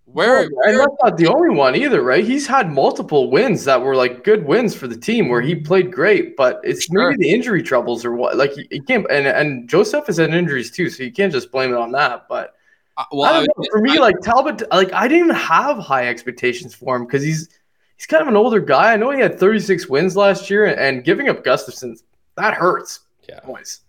Where, 0.06 0.44
and 0.44 0.52
where 0.56 0.78
that's 0.78 0.96
not 1.04 1.18
the 1.18 1.28
only 1.28 1.50
one 1.54 1.76
either, 1.76 2.02
right? 2.02 2.24
He's 2.24 2.48
had 2.48 2.72
multiple 2.72 3.30
wins 3.30 3.66
that 3.66 3.82
were 3.82 3.96
like 3.96 4.24
good 4.24 4.46
wins 4.48 4.74
for 4.74 4.88
the 4.88 4.96
team 4.98 5.28
where 5.28 5.42
he 5.42 5.54
played 5.54 5.92
great, 5.92 6.38
but 6.38 6.62
it's 6.64 6.86
Sure. 6.86 7.12
maybe 7.12 7.24
the 7.24 7.34
injury 7.34 7.62
troubles 7.62 8.06
or 8.06 8.14
what. 8.14 8.38
Like 8.38 8.54
he, 8.54 8.68
he 8.72 8.80
can't, 8.80 9.06
and 9.10 9.28
and 9.28 9.68
Joseph 9.70 10.08
has 10.08 10.16
had 10.18 10.34
injuries 10.34 10.72
too, 10.72 10.90
so 10.90 11.04
you 11.04 11.12
can't 11.12 11.32
just 11.32 11.52
blame 11.52 11.72
it 11.72 11.78
on 11.78 11.92
that. 11.92 12.26
But 12.30 12.54
uh, 12.96 13.04
well, 13.12 13.26
I 13.26 13.30
I 13.30 13.34
don't 13.34 13.48
was- 13.58 13.68
know. 13.68 13.78
For 13.78 13.82
me, 13.82 13.98
I- 13.98 14.02
like 14.02 14.16
Talbot, 14.22 14.64
like 14.72 14.94
I 14.94 15.10
didn't 15.10 15.26
even 15.26 15.36
have 15.36 15.78
high 15.78 16.08
expectations 16.08 16.74
for 16.74 16.96
him 16.96 17.06
because 17.06 17.22
he's 17.22 17.50
he's 17.98 18.06
kind 18.06 18.22
of 18.22 18.28
an 18.30 18.36
older 18.38 18.60
guy. 18.62 18.94
I 18.94 18.96
know 18.98 19.12
he 19.12 19.20
had 19.20 19.38
36 19.40 19.88
wins 19.90 20.16
last 20.16 20.50
year, 20.50 20.66
and 20.68 21.04
giving 21.04 21.28
up 21.30 21.44
Gustavsson 21.44 22.02
that 22.36 22.54
hurts, 22.54 23.02
Yeah. 23.28 23.40
boys. 23.46 23.82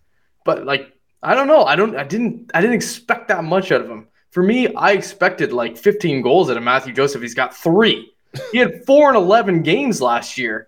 But 0.43 0.65
like 0.65 0.91
I 1.23 1.35
don't 1.35 1.47
know, 1.47 1.63
I 1.65 1.75
don't, 1.75 1.95
I 1.97 2.03
didn't, 2.05 2.49
I 2.53 2.61
didn't 2.61 2.75
expect 2.75 3.27
that 3.27 3.43
much 3.43 3.71
out 3.73 3.81
of 3.81 3.89
him. 3.89 4.07
For 4.31 4.41
me, 4.41 4.73
I 4.73 4.91
expected 4.91 5.51
like 5.51 5.77
15 5.77 6.21
goals 6.21 6.49
out 6.49 6.55
of 6.57 6.63
Mathieu 6.63 6.93
Joseph. 6.93 7.21
He's 7.21 7.33
got 7.33 7.53
three. 7.55 8.11
He 8.53 8.57
had 8.57 8.83
four 8.87 9.09
and 9.09 9.17
11 9.17 9.63
games 9.63 10.01
last 10.01 10.37
year. 10.37 10.67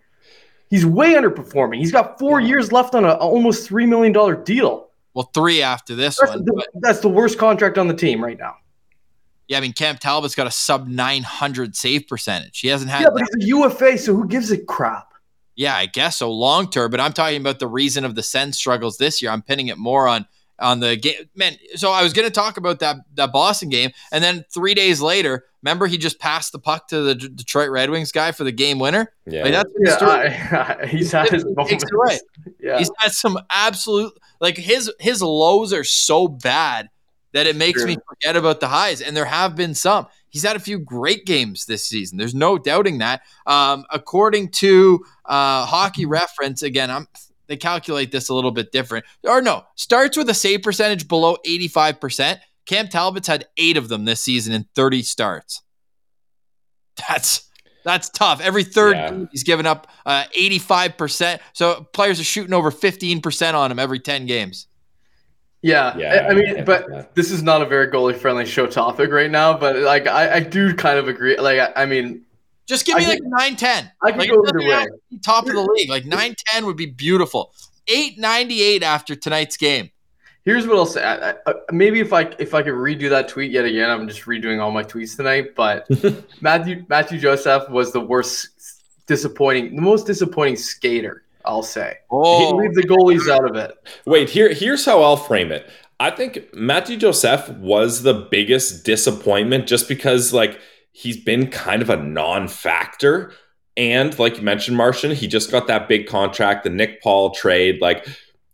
He's 0.70 0.86
way 0.86 1.14
underperforming. 1.14 1.78
He's 1.78 1.92
got 1.92 2.20
four 2.20 2.42
years 2.42 2.72
left 2.72 2.96
on 2.96 3.06
a, 3.06 3.10
a 3.10 3.16
almost 3.18 3.66
three 3.68 3.86
million 3.86 4.12
dollar 4.14 4.36
deal. 4.36 4.90
well, 5.14 5.30
three 5.34 5.62
after 5.62 5.96
this 5.96 6.18
That's 6.20 6.32
one. 6.34 6.44
the, 6.46 6.54
But 6.54 6.68
that's 6.82 7.00
the 7.00 7.10
worst 7.10 7.38
contract 7.38 7.78
on 7.78 7.88
the 7.88 7.94
team 7.94 8.22
right 8.24 8.38
now. 8.38 8.56
Yeah, 9.52 9.58
I 9.58 9.62
mean, 9.62 9.74
Cam 9.74 9.98
Talbot's 9.98 10.34
got 10.34 10.48
a 10.48 10.52
sub 10.52 10.88
900 10.88 11.76
save 11.76 12.08
percentage. 12.08 12.62
He 12.62 12.70
hasn't 12.70 12.90
had 12.90 13.02
Yeah, 13.02 13.10
but 13.10 13.20
that. 13.20 13.36
he's 13.36 13.44
a 13.46 13.48
UFA, 13.50 13.98
so 13.98 14.16
who 14.16 14.26
gives 14.26 14.50
a 14.50 14.58
crap? 14.58 15.14
Yeah, 15.58 15.76
I 15.76 15.88
guess 15.88 16.18
so 16.18 16.32
long 16.32 16.70
term, 16.72 16.90
but 16.90 17.02
I'm 17.02 17.12
talking 17.12 17.40
about 17.42 17.60
the 17.60 17.68
reason 17.68 18.06
of 18.06 18.16
the 18.16 18.24
Sens 18.24 18.58
struggles 18.58 18.98
this 18.98 19.22
year. 19.22 19.30
I'm 19.30 19.42
pinning 19.42 19.68
it 19.68 19.78
more 19.78 20.08
on 20.08 20.26
on 20.58 20.80
the 20.80 20.96
game. 20.96 21.16
Man, 21.36 21.58
so 21.76 21.92
I 21.92 22.02
was 22.04 22.14
going 22.14 22.28
to 22.28 22.34
talk 22.34 22.56
about 22.56 22.80
that 22.80 22.96
that 23.16 23.34
Boston 23.34 23.68
game, 23.68 23.92
and 24.14 24.24
then 24.24 24.46
three 24.54 24.74
days 24.74 25.02
later, 25.02 25.44
remember 25.62 25.88
he 25.88 25.98
just 25.98 26.18
passed 26.20 26.54
the 26.54 26.60
puck 26.60 26.88
to 26.88 27.02
the 27.02 27.16
D- 27.16 27.30
Detroit 27.36 27.70
Red 27.70 27.90
Wings 27.90 28.14
guy 28.14 28.32
for 28.32 28.46
the 28.46 28.52
game 28.54 28.80
winner. 28.80 29.12
Yeah, 29.26 29.44
Like 29.44 29.52
that's 29.52 29.70
the 29.74 29.84
Yeah, 29.86 29.98
story. 29.98 30.28
I, 30.84 30.88
he's 30.90 31.12
had 31.12 31.30
his 31.30 31.44
It 31.44 31.48
moments. 31.58 31.70
takes 31.72 31.84
it 31.84 31.94
away. 31.96 32.20
Yeah, 32.62 32.78
He's 32.78 32.92
had 33.00 33.12
some 33.12 33.38
absolute 33.50 34.14
like 34.40 34.56
his 34.56 34.90
his 35.00 35.22
lows 35.22 35.74
are 35.74 35.84
so 35.84 36.28
bad 36.30 36.90
that 37.34 37.48
it 37.48 37.56
makes 37.56 37.80
Sure. 37.80 37.88
me 37.88 37.98
forget 38.08 38.36
about 38.36 38.60
the 38.60 38.68
highs, 38.68 39.02
and 39.02 39.16
there 39.16 39.26
have 39.26 39.56
been 39.56 39.74
some. 39.74 40.08
He's 40.30 40.44
had 40.44 40.56
a 40.56 40.60
few 40.60 40.80
great 40.80 41.26
games 41.26 41.66
this 41.66 41.84
season. 41.86 42.18
There's 42.18 42.34
no 42.36 42.58
doubting 42.58 43.00
that. 43.00 43.22
Um, 43.46 43.86
according 43.90 44.50
to 44.52 45.04
uh, 45.26 45.66
Hockey 45.66 46.06
Reference, 46.06 46.62
again, 46.64 46.90
I'm 46.90 47.08
they 47.48 47.58
calculate 47.58 48.12
this 48.14 48.30
a 48.30 48.34
little 48.34 48.52
bit 48.52 48.72
different. 48.72 49.04
Or 49.28 49.42
no, 49.42 49.64
starts 49.76 50.16
with 50.16 50.30
a 50.30 50.34
save 50.34 50.62
percentage 50.64 51.08
below 51.10 51.36
85%. 51.46 52.40
Cam 52.66 52.88
Talbot's 52.88 53.28
had 53.28 53.46
eight 53.58 53.76
of 53.76 53.90
them 53.90 54.06
this 54.06 54.22
season 54.22 54.54
in 54.54 54.66
30 54.74 55.02
starts. 55.04 55.62
That's 57.10 57.50
that's 57.84 58.10
tough. 58.10 58.40
Every 58.42 58.64
third 58.64 58.96
Yeah. 58.96 59.26
he's 59.32 59.44
given 59.44 59.66
up 59.66 59.88
uh, 60.06 60.26
85%. 60.38 61.40
So 61.54 61.88
players 61.94 62.20
are 62.20 62.24
shooting 62.24 62.54
over 62.54 62.72
15% 62.72 63.54
on 63.56 63.72
him 63.72 63.80
every 63.80 64.00
10 64.00 64.28
games. 64.28 64.68
Yeah. 65.62 65.96
Yeah, 65.98 66.26
I 66.28 66.30
I 66.30 66.34
mean, 66.34 66.56
yeah, 66.58 66.64
but 66.64 66.88
yeah. 66.92 67.06
this 67.14 67.30
is 67.32 67.44
not 67.44 67.62
a 67.62 67.66
very 67.66 67.88
goalie 67.88 68.16
friendly 68.16 68.46
show 68.46 68.66
topic 68.68 69.12
right 69.12 69.30
now. 69.30 69.56
But 69.58 69.78
like, 69.78 70.08
I, 70.08 70.36
I 70.36 70.40
do 70.40 70.74
kind 70.74 70.98
of 70.98 71.08
agree. 71.08 71.38
Like, 71.38 71.60
I, 71.60 71.84
I 71.84 71.86
mean, 71.86 72.24
Just 72.68 72.86
give 72.86 72.98
me 72.98 73.06
I 73.06 73.10
like 73.10 73.20
could- 73.20 73.28
a 73.28 73.30
9 73.30 73.56
10. 73.56 73.92
I 74.04 74.12
could 74.12 74.20
like, 74.20 74.30
go 74.32 74.44
either 74.48 74.60
way. 74.60 74.66
have 74.66 74.86
to 74.86 74.98
be 75.12 75.18
top 75.20 75.46
of 75.46 75.54
the 75.54 75.62
league. 75.62 75.90
Like 75.90 76.06
9 76.06 76.36
10 76.48 76.66
would 76.66 76.78
be 76.78 76.88
beautiful. 76.88 77.54
898 77.88 78.84
after 78.84 79.16
tonight's 79.16 79.58
game. 79.58 79.90
Here's 80.44 80.66
what 80.66 80.76
I'll 80.78 80.88
say. 80.88 81.04
I, 81.04 81.32
I, 81.32 81.36
uh, 81.46 81.54
maybe 81.72 82.00
if 82.00 82.14
I 82.14 82.22
if 82.40 82.56
I 82.56 82.64
could 82.64 82.74
redo 82.74 83.10
that 83.12 83.28
tweet 83.28 83.52
yet 83.52 83.66
again, 83.66 83.92
I'm 83.92 84.08
just 84.08 84.22
redoing 84.22 84.60
all 84.60 84.72
my 84.72 84.84
tweets 84.84 85.16
tonight. 85.16 85.54
But 85.56 85.88
Mathieu 86.42 86.84
Mathieu 86.90 87.20
Joseph 87.20 87.70
was 87.70 87.92
the 87.92 88.00
worst, 88.00 88.50
disappointing, 89.06 89.76
the 89.76 89.82
most 89.84 90.08
disappointing 90.08 90.56
skater. 90.56 91.24
I'll 91.46 91.64
say. 91.64 91.98
Oh, 92.10 92.56
Leave 92.56 92.74
the 92.74 92.84
goalies 92.84 93.30
out 93.30 93.50
of 93.50 93.56
it. 93.56 93.76
Wait, 94.06 94.30
here 94.30 94.54
here's 94.54 94.86
how 94.86 95.02
I'll 95.02 95.18
frame 95.18 95.52
it. 95.52 95.70
I 96.00 96.10
think 96.12 96.54
Mathieu 96.54 96.98
Joseph 96.98 97.50
was 97.50 98.02
the 98.02 98.14
biggest 98.14 98.86
disappointment 98.86 99.68
just 99.68 99.88
because 99.88 100.34
like 100.34 100.60
he's 100.92 101.18
been 101.18 101.48
kind 101.48 101.82
of 101.82 101.90
a 101.90 101.98
non-factor. 101.98 103.34
And 103.78 104.18
like 104.18 104.38
you 104.38 104.44
mentioned, 104.44 104.78
Martian, 104.78 105.12
he 105.12 105.28
just 105.28 105.52
got 105.52 105.68
that 105.68 105.88
big 105.88 106.08
contract, 106.08 106.64
the 106.64 106.70
Nick 106.70 107.02
Paul 107.02 107.32
trade, 107.32 107.82
like 107.82 108.08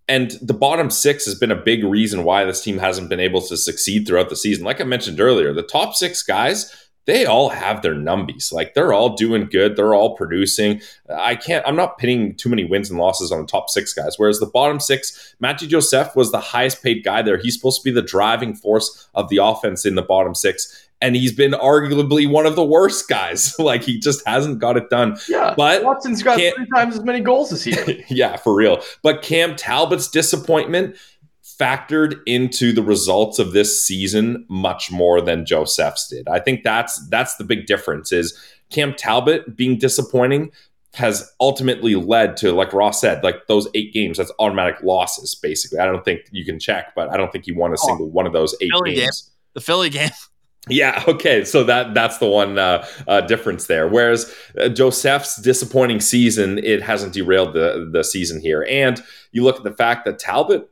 and 0.08 0.32
the 0.41 0.54
bottom 0.54 0.89
six 0.89 1.26
has 1.26 1.36
been 1.36 1.52
a 1.52 1.56
big 1.56 1.84
reason 1.84 2.23
why 2.23 2.45
this 2.45 2.63
team 2.63 2.78
hasn't 2.78 3.10
been 3.10 3.19
able 3.19 3.41
to 3.41 3.58
succeed 3.58 4.08
throughout 4.08 4.30
the 4.30 4.36
season. 4.36 4.63
Like 4.63 4.80
I 4.80 4.86
mentioned 4.86 5.19
earlier, 5.19 5.54
the 5.54 5.63
top 5.63 5.95
six 5.95 6.23
guys, 6.23 6.87
they 7.08 7.26
all 7.26 7.50
have 7.50 7.82
their 7.82 7.96
numbies. 7.96 8.52
Like 8.54 8.74
they're 8.76 8.93
all 8.93 9.15
doing 9.15 9.46
good. 9.48 9.76
They're 9.76 9.96
all 9.96 10.15
producing. 10.15 10.82
I 11.10 11.36
can't, 11.36 11.65
I'm 11.65 11.76
not 11.76 11.98
pinning 11.98 12.36
too 12.36 12.50
many 12.50 12.65
wins 12.65 12.89
and 12.91 13.00
losses 13.00 13.32
on 13.32 13.39
the 13.41 13.48
top 13.48 13.70
six 13.70 13.93
guys. 13.93 14.20
Whereas 14.20 14.39
the 14.39 14.46
bottom 14.46 14.80
six, 14.80 15.34
Mathieu 15.39 15.67
Joseph 15.67 16.15
was 16.15 16.32
the 16.32 16.39
highest 16.39 16.84
paid 16.84 17.04
guy 17.04 17.22
there. 17.22 17.38
He's 17.38 17.56
supposed 17.56 17.82
to 17.82 17.86
be 17.86 17.91
the 17.93 18.06
driving 18.06 18.54
force 18.54 19.08
of 19.15 19.30
the 19.30 19.38
offense 19.38 19.86
in 19.86 19.96
the 19.96 20.02
bottom 20.04 20.36
six. 20.36 20.84
And 21.00 21.15
he's 21.15 21.32
been 21.32 21.52
arguably 21.52 22.28
one 22.30 22.46
of 22.48 22.56
the 22.56 22.65
worst 22.65 23.08
guys. 23.08 23.54
like 23.60 23.84
he 23.84 24.00
just 24.00 24.26
hasn't 24.28 24.60
got 24.60 24.76
it 24.78 24.89
done. 24.89 25.15
Yeah, 25.30 25.54
But 25.56 25.84
Watson's 25.84 26.22
got 26.24 26.38
can't- 26.39 26.56
three 26.56 26.67
times 26.76 26.96
as 26.98 27.04
many 27.04 27.22
goals 27.22 27.52
this 27.52 27.65
year. 27.65 28.04
yeah, 28.10 28.36
for 28.36 28.54
real. 28.56 28.82
But 29.04 29.22
Cam 29.22 29.56
Talbot's 29.56 30.10
disappointment 30.10 30.96
factored 31.60 32.20
into 32.26 32.72
the 32.72 32.84
results 32.84 33.39
of 33.39 33.52
this 33.54 33.84
season 33.84 34.46
much 34.48 34.91
more 34.91 35.22
than 35.22 35.46
Joseph's 35.46 36.08
did. 36.08 36.28
I 36.28 36.39
think 36.39 36.63
that's 36.63 37.08
that's 37.10 37.36
the 37.36 37.43
big 37.43 37.65
difference 37.65 38.12
is 38.12 38.38
Cam 38.70 38.93
Talbot 38.93 39.56
being 39.56 39.78
disappointing 39.78 40.52
has 40.93 41.32
ultimately 41.39 41.96
led 41.96 42.38
to 42.38 42.52
like 42.54 42.74
Ross 42.74 43.02
said 43.02 43.24
like 43.24 43.46
those 43.48 43.67
8 43.76 43.93
games 43.93 44.17
that's 44.17 44.32
automatic 44.39 44.82
losses 44.84 45.36
basically. 45.36 45.80
I 45.80 45.86
don't 45.86 46.04
think 46.04 46.22
you 46.32 46.43
can 46.46 46.60
check, 46.60 46.93
but 46.96 47.10
I 47.10 47.17
don't 47.17 47.32
think 47.32 47.46
he 47.46 47.52
won 47.52 47.74
a 47.74 47.78
single 47.78 48.10
one 48.10 48.26
of 48.26 48.34
those 48.34 48.56
8 48.62 48.72
Philly 48.72 48.91
game. 48.91 49.04
games. 49.04 49.32
the 49.54 49.62
Philly 49.62 49.89
game. 49.89 50.12
Yeah. 50.70 51.04
Okay. 51.08 51.46
So 51.46 51.63
that 51.63 51.93
that's 51.93 52.17
the 52.17 52.28
one 52.28 52.58
uh, 52.60 52.86
uh, 53.08 53.22
difference 53.22 53.67
there. 53.67 53.88
Whereas 53.88 54.34
uh, 54.60 54.67
Joseph's 54.70 55.41
disappointing 55.41 56.02
season, 56.02 56.58
it 56.58 56.82
hasn't 56.82 57.13
derailed 57.13 57.54
the 57.54 57.89
the 57.89 58.04
season 58.04 58.41
here. 58.41 58.65
And 58.70 59.02
you 59.32 59.43
look 59.43 59.58
at 59.58 59.63
the 59.63 59.72
fact 59.72 60.06
that 60.06 60.20
Talbot, 60.20 60.70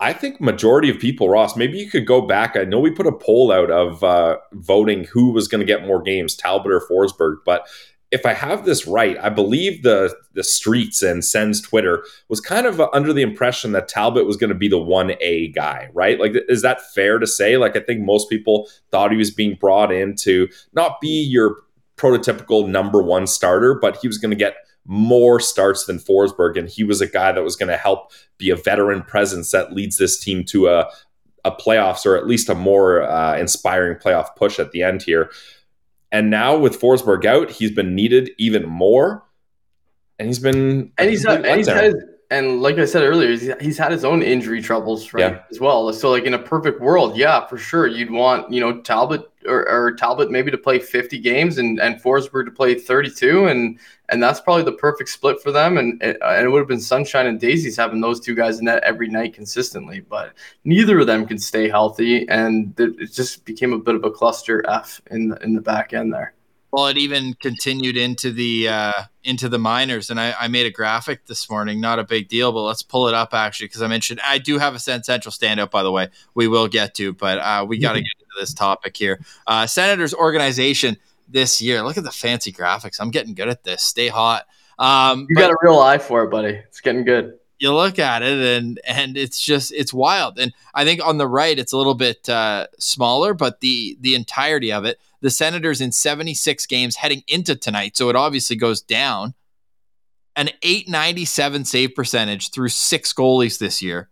I 0.00 0.14
think 0.14 0.40
majority 0.40 0.88
of 0.88 0.98
people, 0.98 1.28
Ross, 1.28 1.56
maybe 1.56 1.78
you 1.78 1.90
could 1.90 2.06
go 2.06 2.22
back. 2.22 2.56
I 2.56 2.64
know 2.64 2.80
we 2.80 2.90
put 2.90 3.06
a 3.06 3.12
poll 3.12 3.52
out 3.52 3.70
of 3.70 4.02
uh, 4.02 4.38
voting 4.52 5.04
who 5.04 5.30
was 5.30 5.46
going 5.46 5.60
to 5.60 5.66
get 5.66 5.86
more 5.86 6.00
games, 6.00 6.34
Talbot 6.34 6.72
or 6.72 6.80
Forsberg, 6.90 7.36
but 7.44 7.68
if 8.10 8.26
I 8.26 8.32
have 8.32 8.64
this 8.64 8.86
right, 8.86 9.16
I 9.18 9.28
believe 9.28 9.82
the 9.82 10.14
the 10.34 10.42
streets 10.42 11.02
and 11.02 11.24
Sens 11.24 11.60
Twitter 11.60 12.04
was 12.28 12.40
kind 12.40 12.66
of 12.66 12.80
under 12.92 13.12
the 13.12 13.22
impression 13.22 13.72
that 13.72 13.88
Talbot 13.88 14.26
was 14.26 14.36
going 14.36 14.48
to 14.48 14.54
be 14.56 14.68
the 14.68 14.78
one 14.78 15.12
A 15.20 15.48
guy, 15.48 15.88
right? 15.92 16.18
Like, 16.18 16.32
is 16.48 16.62
that 16.62 16.80
fair 16.92 17.18
to 17.18 17.26
say? 17.26 17.56
Like, 17.56 17.76
I 17.76 17.80
think 17.80 18.00
most 18.00 18.28
people 18.28 18.68
thought 18.90 19.12
he 19.12 19.16
was 19.16 19.30
being 19.30 19.56
brought 19.60 19.92
in 19.92 20.16
to 20.16 20.48
not 20.72 21.00
be 21.00 21.22
your 21.22 21.56
prototypical 21.96 22.68
number 22.68 23.02
one 23.02 23.26
starter, 23.26 23.74
but 23.74 23.98
he 23.98 24.08
was 24.08 24.18
going 24.18 24.30
to 24.30 24.36
get 24.36 24.56
more 24.86 25.40
starts 25.40 25.84
than 25.84 25.98
Forsberg, 25.98 26.58
and 26.58 26.68
he 26.68 26.84
was 26.84 27.00
a 27.00 27.06
guy 27.06 27.32
that 27.32 27.44
was 27.44 27.56
going 27.56 27.68
to 27.68 27.76
help 27.76 28.12
be 28.38 28.50
a 28.50 28.56
veteran 28.56 29.02
presence 29.02 29.50
that 29.52 29.72
leads 29.72 29.98
this 29.98 30.18
team 30.18 30.44
to 30.44 30.68
a 30.68 30.90
a 31.44 31.50
playoffs 31.50 32.04
or 32.04 32.16
at 32.16 32.26
least 32.26 32.48
a 32.48 32.54
more 32.54 33.02
uh, 33.02 33.36
inspiring 33.38 33.96
playoff 33.96 34.36
push 34.36 34.58
at 34.58 34.72
the 34.72 34.82
end 34.82 35.02
here. 35.02 35.30
And 36.12 36.28
now 36.28 36.56
with 36.58 36.78
Forsberg 36.78 37.24
out, 37.24 37.50
he's 37.50 37.70
been 37.70 37.94
needed 37.94 38.30
even 38.36 38.68
more, 38.68 39.24
and 40.18 40.28
he's 40.28 40.38
been 40.38 40.92
and 40.98 41.08
he's, 41.08 41.24
and 41.24 41.46
he's 41.46 41.68
had 41.68 41.94
and 42.30 42.62
like 42.62 42.78
I 42.78 42.84
said 42.84 43.02
earlier, 43.02 43.30
he's, 43.30 43.50
he's 43.60 43.76
had 43.76 43.90
his 43.90 44.04
own 44.04 44.22
injury 44.22 44.62
troubles, 44.62 45.12
right, 45.12 45.32
yeah. 45.32 45.42
as 45.50 45.58
well. 45.58 45.92
So, 45.92 46.10
like 46.10 46.24
in 46.24 46.34
a 46.34 46.38
perfect 46.38 46.80
world, 46.80 47.16
yeah, 47.16 47.44
for 47.46 47.58
sure, 47.58 47.88
you'd 47.88 48.10
want 48.10 48.52
you 48.52 48.60
know 48.60 48.80
Talbot 48.80 49.28
or, 49.46 49.68
or, 49.68 49.94
Talbot 49.96 50.30
maybe 50.30 50.50
to 50.50 50.58
play 50.58 50.78
50 50.78 51.18
games 51.18 51.58
and 51.58 51.80
and 51.80 52.00
Forsberg 52.00 52.44
to 52.44 52.52
play 52.52 52.76
32, 52.76 53.46
and 53.46 53.80
and 54.10 54.22
that's 54.22 54.40
probably 54.40 54.62
the 54.62 54.72
perfect 54.72 55.10
split 55.10 55.42
for 55.42 55.50
them. 55.50 55.76
And 55.76 56.00
and 56.02 56.46
it 56.46 56.48
would 56.48 56.60
have 56.60 56.68
been 56.68 56.80
sunshine 56.80 57.26
and 57.26 57.40
daisies 57.40 57.76
having 57.76 58.00
those 58.00 58.20
two 58.20 58.36
guys 58.36 58.60
in 58.60 58.66
net 58.66 58.82
every 58.84 59.08
night 59.08 59.34
consistently. 59.34 59.98
But 59.98 60.34
neither 60.64 61.00
of 61.00 61.08
them 61.08 61.26
can 61.26 61.38
stay 61.38 61.68
healthy, 61.68 62.28
and 62.28 62.78
it 62.78 63.12
just 63.12 63.44
became 63.44 63.72
a 63.72 63.78
bit 63.78 63.96
of 63.96 64.04
a 64.04 64.10
cluster 64.10 64.64
F 64.68 65.00
in 65.10 65.30
the, 65.30 65.36
in 65.42 65.54
the 65.54 65.60
back 65.60 65.94
end 65.94 66.14
there. 66.14 66.34
Well, 66.72 66.86
it 66.86 66.96
even 66.98 67.34
continued 67.34 67.96
into 67.96 68.32
the 68.32 68.68
uh, 68.68 68.92
into 69.24 69.48
the 69.48 69.58
minors, 69.58 70.08
and 70.08 70.20
I, 70.20 70.34
I, 70.38 70.48
made 70.48 70.66
a 70.66 70.70
graphic 70.70 71.26
this 71.26 71.50
morning. 71.50 71.80
Not 71.80 71.98
a 71.98 72.04
big 72.04 72.28
deal, 72.28 72.52
but 72.52 72.62
let's 72.62 72.82
pull 72.82 73.08
it 73.08 73.14
up 73.14 73.34
actually 73.34 73.66
because 73.66 73.82
I 73.82 73.88
mentioned 73.88 74.20
I 74.24 74.38
do 74.38 74.58
have 74.58 74.74
a 74.76 74.78
Sen 74.78 75.02
Central 75.02 75.32
standout. 75.32 75.72
By 75.72 75.82
the 75.82 75.90
way, 75.90 76.08
we 76.34 76.46
will 76.46 76.68
get 76.68 76.94
to, 76.96 77.12
but 77.12 77.38
uh, 77.38 77.66
we 77.68 77.78
got 77.78 77.94
to 77.94 78.00
get 78.00 78.12
into 78.20 78.38
this 78.38 78.54
topic 78.54 78.96
here. 78.96 79.20
Uh, 79.48 79.66
Senators 79.66 80.14
organization 80.14 80.96
this 81.28 81.60
year. 81.60 81.82
Look 81.82 81.98
at 81.98 82.04
the 82.04 82.12
fancy 82.12 82.52
graphics. 82.52 83.00
I'm 83.00 83.10
getting 83.10 83.34
good 83.34 83.48
at 83.48 83.64
this. 83.64 83.82
Stay 83.82 84.08
hot. 84.08 84.46
Um, 84.78 85.26
you 85.28 85.34
got 85.34 85.50
a 85.50 85.56
real 85.62 85.78
eye 85.78 85.98
for 85.98 86.22
it, 86.22 86.30
buddy. 86.30 86.50
It's 86.50 86.80
getting 86.80 87.04
good 87.04 87.34
you 87.60 87.72
look 87.74 87.98
at 87.98 88.22
it 88.22 88.38
and 88.38 88.80
and 88.84 89.16
it's 89.16 89.38
just 89.38 89.70
it's 89.72 89.92
wild 89.92 90.38
and 90.38 90.52
i 90.74 90.82
think 90.82 91.06
on 91.06 91.18
the 91.18 91.26
right 91.26 91.58
it's 91.58 91.72
a 91.72 91.76
little 91.76 91.94
bit 91.94 92.28
uh, 92.28 92.66
smaller 92.78 93.34
but 93.34 93.60
the 93.60 93.96
the 94.00 94.14
entirety 94.14 94.72
of 94.72 94.84
it 94.84 94.98
the 95.20 95.30
senators 95.30 95.80
in 95.80 95.92
76 95.92 96.66
games 96.66 96.96
heading 96.96 97.22
into 97.28 97.56
tonight 97.56 97.96
so 97.96 98.08
it 98.08 98.16
obviously 98.16 98.56
goes 98.56 98.80
down. 98.80 99.34
An 100.36 100.50
897 100.62 101.64
save 101.64 101.94
percentage 101.94 102.50
through 102.50 102.68
six 102.68 103.12
goalies 103.12 103.58
this 103.58 103.82
year 103.82 104.10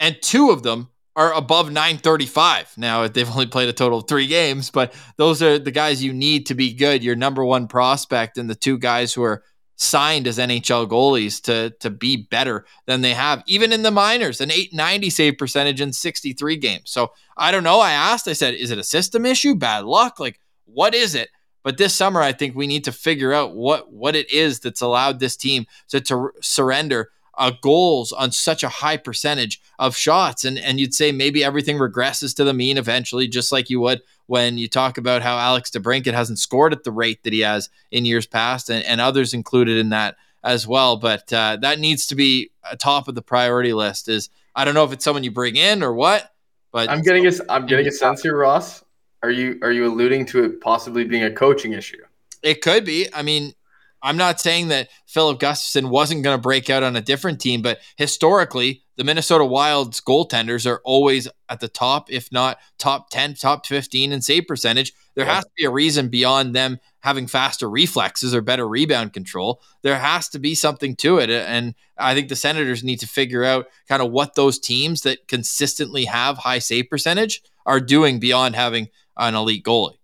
and 0.00 0.16
two 0.20 0.50
of 0.50 0.62
them 0.62 0.88
are 1.16 1.32
above 1.32 1.66
935 1.68 2.74
now 2.76 3.06
they've 3.08 3.30
only 3.30 3.46
played 3.46 3.68
a 3.68 3.72
total 3.72 3.98
of 3.98 4.08
three 4.08 4.26
games 4.26 4.70
but 4.70 4.94
those 5.16 5.42
are 5.42 5.58
the 5.58 5.70
guys 5.70 6.02
you 6.02 6.12
need 6.12 6.46
to 6.46 6.54
be 6.54 6.72
good 6.72 7.02
your 7.02 7.16
number 7.16 7.44
one 7.44 7.66
prospect 7.66 8.38
and 8.38 8.48
the 8.48 8.54
two 8.54 8.78
guys 8.78 9.12
who 9.12 9.22
are 9.22 9.42
signed 9.78 10.26
as 10.26 10.38
NHL 10.38 10.88
goalies 10.88 11.40
to 11.44 11.70
to 11.78 11.88
be 11.88 12.16
better 12.16 12.66
than 12.86 13.00
they 13.00 13.14
have, 13.14 13.42
even 13.46 13.72
in 13.72 13.82
the 13.82 13.90
minors, 13.90 14.40
an 14.40 14.50
890 14.50 15.08
save 15.08 15.38
percentage 15.38 15.80
in 15.80 15.92
63 15.92 16.56
games. 16.56 16.90
So 16.90 17.12
I 17.36 17.50
don't 17.52 17.64
know. 17.64 17.80
I 17.80 17.92
asked, 17.92 18.28
I 18.28 18.32
said, 18.32 18.54
is 18.54 18.72
it 18.72 18.78
a 18.78 18.84
system 18.84 19.24
issue? 19.24 19.54
Bad 19.54 19.84
luck? 19.84 20.18
Like, 20.18 20.40
what 20.66 20.94
is 20.94 21.14
it? 21.14 21.30
But 21.62 21.78
this 21.78 21.94
summer, 21.94 22.20
I 22.20 22.32
think 22.32 22.56
we 22.56 22.66
need 22.66 22.84
to 22.84 22.92
figure 22.92 23.32
out 23.32 23.54
what 23.54 23.92
what 23.92 24.16
it 24.16 24.30
is 24.32 24.60
that's 24.60 24.80
allowed 24.80 25.20
this 25.20 25.36
team 25.36 25.66
to, 25.88 26.00
to 26.02 26.30
surrender 26.40 27.10
uh, 27.38 27.52
goals 27.62 28.10
on 28.12 28.32
such 28.32 28.64
a 28.64 28.68
high 28.68 28.96
percentage 28.96 29.62
of 29.78 29.96
shots. 29.96 30.44
And, 30.44 30.58
and 30.58 30.80
you'd 30.80 30.94
say 30.94 31.12
maybe 31.12 31.44
everything 31.44 31.78
regresses 31.78 32.34
to 32.36 32.44
the 32.44 32.52
mean 32.52 32.78
eventually, 32.78 33.28
just 33.28 33.52
like 33.52 33.70
you 33.70 33.80
would 33.80 34.02
when 34.28 34.58
you 34.58 34.68
talk 34.68 34.98
about 34.98 35.22
how 35.22 35.38
Alex 35.38 35.70
DeBrincat 35.70 36.12
hasn't 36.12 36.38
scored 36.38 36.74
at 36.74 36.84
the 36.84 36.92
rate 36.92 37.22
that 37.24 37.32
he 37.32 37.40
has 37.40 37.70
in 37.90 38.04
years 38.04 38.26
past, 38.26 38.68
and, 38.68 38.84
and 38.84 39.00
others 39.00 39.32
included 39.34 39.78
in 39.78 39.88
that 39.88 40.16
as 40.44 40.66
well. 40.66 40.98
But 40.98 41.32
uh, 41.32 41.56
that 41.62 41.80
needs 41.80 42.06
to 42.08 42.14
be 42.14 42.50
a 42.70 42.76
top 42.76 43.08
of 43.08 43.14
the 43.14 43.22
priority 43.22 43.72
list. 43.72 44.08
Is 44.08 44.28
I 44.54 44.64
don't 44.64 44.74
know 44.74 44.84
if 44.84 44.92
it's 44.92 45.02
someone 45.02 45.24
you 45.24 45.30
bring 45.30 45.56
in 45.56 45.82
or 45.82 45.94
what, 45.94 46.30
but 46.70 46.90
I'm 46.90 47.02
getting 47.02 47.26
a, 47.26 47.32
I'm 47.48 47.66
getting 47.66 47.88
a 47.88 47.90
sense 47.90 48.22
here, 48.22 48.36
Ross. 48.36 48.84
Are 49.22 49.30
you 49.30 49.58
are 49.62 49.72
you 49.72 49.86
alluding 49.86 50.26
to 50.26 50.44
it 50.44 50.60
possibly 50.60 51.04
being 51.04 51.24
a 51.24 51.30
coaching 51.30 51.72
issue? 51.72 52.02
It 52.42 52.60
could 52.60 52.84
be. 52.84 53.08
I 53.14 53.22
mean, 53.22 53.54
I'm 54.02 54.16
not 54.16 54.40
saying 54.40 54.68
that 54.68 54.88
Filip 55.06 55.40
Gustavsson 55.40 55.90
wasn't 55.90 56.22
going 56.22 56.36
to 56.36 56.42
break 56.42 56.70
out 56.70 56.82
on 56.82 56.96
a 56.96 57.00
different 57.00 57.40
team, 57.40 57.62
but 57.62 57.80
historically, 57.96 58.82
the 58.96 59.04
Minnesota 59.04 59.44
Wild's 59.44 60.00
goaltenders 60.00 60.66
are 60.66 60.80
always 60.84 61.28
at 61.48 61.60
the 61.60 61.68
top, 61.68 62.10
if 62.10 62.32
not 62.32 62.58
top 62.78 63.10
10, 63.10 63.34
top 63.34 63.64
15 63.66 64.12
in 64.12 64.20
save 64.20 64.46
percentage. 64.46 64.92
There 65.14 65.24
yeah. 65.24 65.36
has 65.36 65.44
to 65.44 65.50
be 65.56 65.64
a 65.64 65.70
reason 65.70 66.08
beyond 66.08 66.54
them 66.54 66.78
having 67.00 67.28
faster 67.28 67.70
reflexes 67.70 68.34
or 68.34 68.40
better 68.40 68.68
rebound 68.68 69.12
control. 69.12 69.62
There 69.82 69.98
has 69.98 70.28
to 70.30 70.38
be 70.38 70.54
something 70.54 70.96
to 70.96 71.18
it. 71.18 71.30
And 71.30 71.74
I 71.96 72.14
think 72.14 72.28
the 72.28 72.36
Senators 72.36 72.82
need 72.82 72.98
to 73.00 73.06
figure 73.06 73.44
out 73.44 73.66
kind 73.88 74.02
of 74.02 74.10
what 74.10 74.34
those 74.34 74.58
teams 74.58 75.02
that 75.02 75.28
consistently 75.28 76.06
have 76.06 76.38
high 76.38 76.58
save 76.58 76.90
percentage 76.90 77.42
are 77.66 77.80
doing 77.80 78.18
beyond 78.18 78.56
having 78.56 78.88
an 79.16 79.34
elite 79.34 79.64
goalie. 79.64 79.97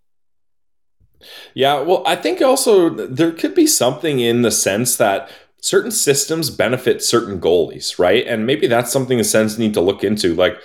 Yeah, 1.55 1.81
well, 1.81 2.03
I 2.07 2.17
think 2.17 2.41
also 2.41 2.91
there 2.91 3.33
could 3.33 3.55
be 3.55 3.67
something 3.67 4.21
in 4.21 4.43
the 4.43 4.51
sense 4.51 4.97
that 4.97 5.31
certain 5.61 5.91
systems 5.91 6.51
benefit 6.51 7.03
certain 7.03 7.41
goalies, 7.41 7.99
right? 7.99 8.27
And 8.27 8.47
maybe 8.47 8.67
that's 8.67 8.93
something 8.93 9.19
the 9.19 9.25
Sens 9.25 9.59
need 9.59 9.73
to 9.75 9.81
look 9.81 10.05
into. 10.05 10.35
Like, 10.35 10.59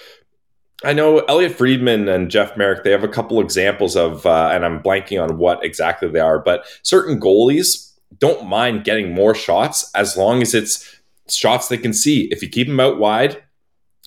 I 0.83 0.93
know 0.93 1.19
Elliot 1.19 1.57
Friedman 1.57 2.09
and 2.09 2.29
Jeff 2.29 2.57
Marek, 2.57 2.83
they 2.83 2.91
have 2.91 3.03
a 3.03 3.09
couple 3.09 3.39
examples 3.39 3.95
of, 3.95 4.25
uh, 4.25 4.49
and 4.51 4.65
I'm 4.65 4.81
blanking 4.81 5.21
on 5.21 5.37
what 5.37 5.63
exactly 5.63 6.09
they 6.09 6.19
are, 6.19 6.39
but 6.39 6.65
certain 6.83 7.19
goalies 7.19 7.93
don't 8.17 8.47
mind 8.47 8.83
getting 8.83 9.13
more 9.13 9.35
shots 9.35 9.89
as 9.93 10.17
long 10.17 10.41
as 10.41 10.53
it's 10.53 10.99
shots 11.29 11.67
they 11.67 11.77
can 11.77 11.93
see. 11.93 12.27
If 12.31 12.41
you 12.41 12.49
keep 12.49 12.67
them 12.67 12.79
out 12.79 12.97
wide, 12.97 13.43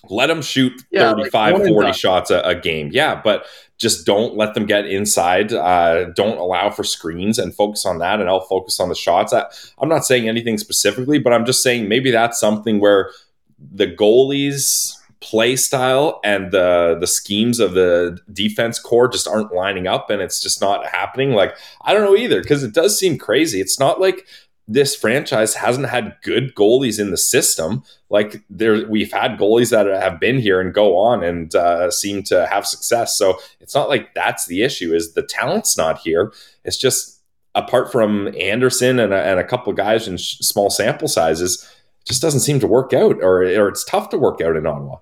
let 0.09 0.27
them 0.27 0.41
shoot 0.41 0.73
yeah, 0.91 1.13
35, 1.13 1.59
like 1.59 1.67
40 1.67 1.93
shots 1.93 2.29
a, 2.29 2.41
a, 2.41 2.55
game. 2.55 2.89
Yeah, 2.91 3.19
but 3.23 3.45
just 3.79 4.05
don't 4.05 4.35
let 4.35 4.53
them 4.53 4.65
get 4.65 4.85
inside. 4.85 5.51
Uh, 5.51 6.05
don't 6.11 6.37
allow 6.37 6.69
for 6.69 6.83
screens 6.83 7.39
and 7.39 7.53
focus 7.53 7.85
on 7.85 7.99
that. 7.99 8.19
And 8.19 8.29
I'll 8.29 8.41
focus 8.41 8.79
on 8.79 8.89
the 8.89 8.95
shots. 8.95 9.33
I, 9.33 9.45
I'm 9.79 9.89
not 9.89 10.05
saying 10.05 10.27
anything 10.27 10.57
specifically, 10.57 11.19
but 11.19 11.33
I'm 11.33 11.45
just 11.45 11.63
saying 11.63 11.87
maybe 11.87 12.11
that's 12.11 12.39
something 12.39 12.79
where 12.79 13.11
the 13.59 13.87
goalies 13.87 14.95
play 15.23 15.55
style 15.55 16.19
and 16.25 16.51
the 16.51 16.97
the 16.99 17.07
schemes 17.07 17.61
of 17.61 17.73
the 17.73 18.19
defense 18.33 18.77
core 18.77 19.07
just 19.07 19.25
aren't 19.25 19.53
lining 19.53 19.87
up 19.87 20.09
and 20.09 20.21
it's 20.21 20.41
just 20.41 20.59
not 20.59 20.85
happening 20.85 21.31
like 21.31 21.55
i 21.83 21.93
don't 21.93 22.03
know 22.03 22.17
either 22.17 22.41
because 22.41 22.61
it 22.61 22.73
does 22.73 22.99
seem 22.99 23.17
crazy 23.17 23.61
it's 23.61 23.79
not 23.79 24.01
like 24.01 24.27
this 24.67 24.95
franchise 24.95 25.55
hasn't 25.55 25.89
had 25.89 26.15
good 26.23 26.55
goalies 26.55 26.99
in 26.99 27.11
the 27.11 27.17
system. 27.17 27.83
Like 28.09 28.43
there, 28.49 28.87
we've 28.87 29.11
had 29.11 29.37
goalies 29.37 29.71
that 29.71 29.87
have 29.87 30.19
been 30.19 30.39
here 30.39 30.61
and 30.61 30.73
go 30.73 30.97
on 30.97 31.23
and 31.23 31.53
uh, 31.53 31.91
seem 31.91 32.23
to 32.23 32.45
have 32.47 32.65
success. 32.65 33.17
So 33.17 33.39
it's 33.59 33.75
not 33.75 33.89
like 33.89 34.13
that's 34.13 34.45
the 34.45 34.63
issue. 34.63 34.93
Is 34.93 35.13
the 35.13 35.23
talent's 35.23 35.77
not 35.77 35.99
here? 35.99 36.31
It's 36.63 36.77
just 36.77 37.21
apart 37.55 37.91
from 37.91 38.33
Anderson 38.39 38.99
and 38.99 39.13
a, 39.13 39.21
and 39.21 39.39
a 39.39 39.43
couple 39.43 39.73
guys 39.73 40.07
in 40.07 40.17
sh- 40.17 40.37
small 40.39 40.69
sample 40.69 41.07
sizes, 41.07 41.69
just 42.05 42.21
doesn't 42.21 42.41
seem 42.41 42.59
to 42.59 42.67
work 42.67 42.93
out, 42.93 43.21
or 43.21 43.43
or 43.43 43.69
it's 43.69 43.85
tough 43.85 44.09
to 44.09 44.17
work 44.17 44.41
out 44.41 44.55
in 44.57 44.65
Ottawa. 44.65 44.97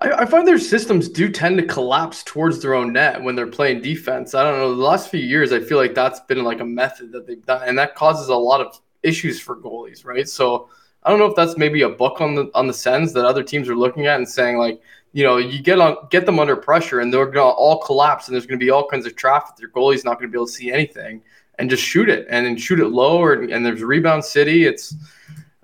I, 0.00 0.10
I 0.10 0.26
find 0.26 0.46
their 0.46 0.58
systems 0.58 1.08
do 1.08 1.28
tend 1.28 1.58
to 1.58 1.66
collapse 1.66 2.22
towards 2.22 2.62
their 2.62 2.74
own 2.74 2.92
net 2.92 3.22
when 3.22 3.34
they're 3.34 3.46
playing 3.48 3.82
defense. 3.82 4.34
I 4.34 4.44
don't 4.44 4.58
know. 4.58 4.74
The 4.74 4.82
last 4.82 5.10
few 5.10 5.20
years, 5.20 5.52
I 5.52 5.60
feel 5.60 5.78
like 5.78 5.94
that's 5.94 6.20
been 6.20 6.44
like 6.44 6.60
a 6.60 6.64
method 6.64 7.12
that 7.12 7.26
they've 7.26 7.44
done, 7.44 7.62
and 7.66 7.78
that 7.78 7.94
causes 7.94 8.28
a 8.28 8.36
lot 8.36 8.60
of 8.60 8.78
issues 9.02 9.40
for 9.40 9.56
goalies, 9.56 10.04
right? 10.04 10.28
So 10.28 10.68
I 11.02 11.10
don't 11.10 11.18
know 11.18 11.26
if 11.26 11.36
that's 11.36 11.56
maybe 11.56 11.82
a 11.82 11.88
book 11.88 12.20
on 12.20 12.34
the 12.34 12.50
on 12.54 12.66
the 12.66 12.74
Sens 12.74 13.12
that 13.12 13.24
other 13.24 13.42
teams 13.42 13.68
are 13.68 13.76
looking 13.76 14.06
at 14.06 14.16
and 14.16 14.28
saying 14.28 14.58
like, 14.58 14.80
you 15.12 15.24
know, 15.24 15.36
you 15.36 15.62
get 15.62 15.80
on 15.80 15.96
get 16.10 16.26
them 16.26 16.38
under 16.38 16.56
pressure 16.56 17.00
and 17.00 17.12
they're 17.12 17.26
gonna 17.26 17.48
all 17.48 17.78
collapse 17.78 18.26
and 18.26 18.34
there's 18.34 18.46
gonna 18.46 18.58
be 18.58 18.70
all 18.70 18.86
kinds 18.86 19.06
of 19.06 19.16
traffic. 19.16 19.56
Their 19.56 19.70
goalie's 19.70 20.04
not 20.04 20.18
gonna 20.18 20.30
be 20.30 20.36
able 20.36 20.46
to 20.46 20.52
see 20.52 20.72
anything 20.72 21.22
and 21.58 21.70
just 21.70 21.82
shoot 21.82 22.08
it 22.08 22.26
and 22.30 22.46
then 22.46 22.56
shoot 22.56 22.80
it 22.80 22.88
low 22.88 23.20
or, 23.20 23.34
and 23.34 23.64
there's 23.64 23.82
rebound 23.82 24.24
city. 24.24 24.64
It's 24.64 24.94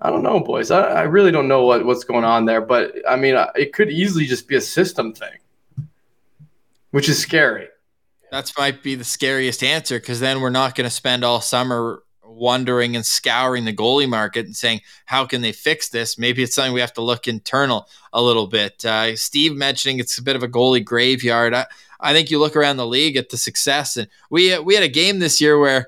I 0.01 0.09
don't 0.09 0.23
know, 0.23 0.39
boys. 0.39 0.71
I, 0.71 0.81
I 0.81 1.01
really 1.03 1.31
don't 1.31 1.47
know 1.47 1.63
what, 1.63 1.85
what's 1.85 2.03
going 2.03 2.25
on 2.25 2.45
there, 2.45 2.61
but 2.61 2.93
I 3.07 3.15
mean, 3.15 3.35
it 3.55 3.73
could 3.73 3.89
easily 3.89 4.25
just 4.25 4.47
be 4.47 4.55
a 4.55 4.61
system 4.61 5.13
thing, 5.13 5.37
which 6.91 7.07
is 7.07 7.17
scary. 7.17 7.69
That's 8.31 8.57
might 8.57 8.83
be 8.83 8.95
the 8.95 9.05
scariest 9.05 9.63
answer 9.63 9.99
because 9.99 10.19
then 10.19 10.41
we're 10.41 10.49
not 10.49 10.75
going 10.75 10.85
to 10.85 10.93
spend 10.93 11.23
all 11.23 11.39
summer 11.39 12.03
wondering 12.35 12.95
and 12.95 13.05
scouring 13.05 13.65
the 13.65 13.73
goalie 13.73 14.09
market 14.09 14.45
and 14.45 14.55
saying, 14.55 14.81
how 15.05 15.25
can 15.25 15.41
they 15.41 15.51
fix 15.51 15.89
this? 15.89 16.17
Maybe 16.17 16.43
it's 16.43 16.55
something 16.55 16.73
we 16.73 16.81
have 16.81 16.93
to 16.93 17.01
look 17.01 17.27
internal 17.27 17.87
a 18.13 18.21
little 18.21 18.47
bit. 18.47 18.83
Uh, 18.85 19.15
Steve 19.15 19.55
mentioning 19.55 19.99
it's 19.99 20.17
a 20.17 20.23
bit 20.23 20.35
of 20.35 20.43
a 20.43 20.47
goalie 20.47 20.83
graveyard. 20.83 21.53
I, 21.53 21.65
I 21.99 22.13
think 22.13 22.29
you 22.29 22.39
look 22.39 22.55
around 22.55 22.77
the 22.77 22.85
league 22.85 23.17
at 23.17 23.29
the 23.29 23.37
success, 23.37 23.97
and 23.97 24.07
we 24.29 24.57
we 24.59 24.75
had 24.75 24.83
a 24.83 24.89
game 24.89 25.19
this 25.19 25.39
year 25.39 25.57
where 25.57 25.87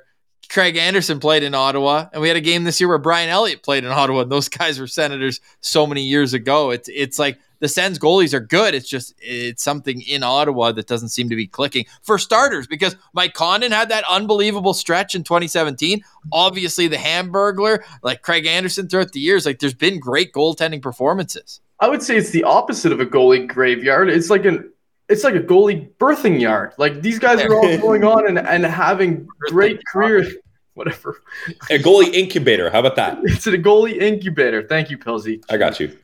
Craig 0.50 0.78
Anderson 0.78 1.20
played 1.20 1.44
in 1.44 1.54
Ottawa, 1.54 2.08
and 2.12 2.22
we 2.22 2.28
had 2.28 2.38
a 2.38 2.42
game 2.42 2.64
this 2.64 2.80
year 2.80 2.88
where 2.88 2.98
Brian 2.98 3.30
Elliott 3.30 3.64
played 3.64 3.84
in 3.84 3.92
Ottawa. 3.92 4.22
And 4.22 4.32
those 4.32 4.50
guys 4.50 4.80
were 4.80 4.88
Senators 4.88 5.42
so 5.62 5.86
many 5.86 6.04
years 6.04 6.34
ago. 6.34 6.72
It's 6.72 6.90
it's 6.90 7.20
like 7.20 7.38
the 7.60 7.68
Sens 7.68 8.00
goalies 8.00 8.34
are 8.34 8.40
good. 8.40 8.74
It's 8.74 8.88
just 8.88 9.14
it's 9.20 9.64
something 9.64 10.02
in 10.02 10.24
Ottawa 10.24 10.72
that 10.74 10.88
doesn't 10.88 11.10
seem 11.10 11.30
to 11.30 11.36
be 11.36 11.48
clicking 11.48 11.86
for 12.02 12.18
starters 12.18 12.68
because 12.68 12.96
Mike 13.14 13.34
Condon 13.34 13.72
had 13.72 13.90
that 13.90 14.04
unbelievable 14.10 14.74
stretch 14.74 15.16
in 15.16 15.24
2017. 15.24 16.04
Obviously, 16.32 16.88
the 16.88 16.98
Hamburglar, 16.98 17.84
like 18.04 18.22
Craig 18.22 18.46
Anderson 18.46 18.88
throughout 18.88 19.12
the 19.12 19.20
years, 19.20 19.46
like 19.46 19.60
there's 19.60 19.74
been 19.74 20.00
great 20.00 20.34
goaltending 20.34 20.82
performances. 20.82 21.62
I 21.80 21.90
would 21.90 22.02
say 22.02 22.18
it's 22.18 22.32
the 22.32 22.44
opposite 22.44 22.92
of 22.92 23.00
a 23.00 23.06
goalie 23.06 23.48
graveyard. 23.48 24.10
It's 24.10 24.30
like 24.30 24.46
an 24.46 24.72
it's 25.10 25.24
like 25.24 25.36
a 25.36 25.39
goalie 25.39 25.89
birthing 25.96 26.39
yard. 26.39 26.74
Like 26.78 27.02
these 27.02 27.20
guys 27.20 27.41
are 27.41 27.54
all 27.54 27.78
going 27.82 28.04
on 28.04 28.28
and, 28.28 28.39
and 28.39 28.65
having 28.65 29.28
great 29.50 29.82
careers. 29.86 30.34
Whatever. 30.74 31.24
A 31.72 31.80
goalie 31.80 32.13
incubator. 32.13 32.70
How 32.70 32.80
about 32.80 32.96
that? 32.98 33.17
It's 33.24 33.48
a 33.48 33.58
goalie 33.58 34.00
incubator. 34.00 34.62
Thank 34.67 34.91
you, 34.91 34.98
Pilsy. 34.98 35.43
I 35.50 35.58
got 35.58 35.80
you. 35.80 35.98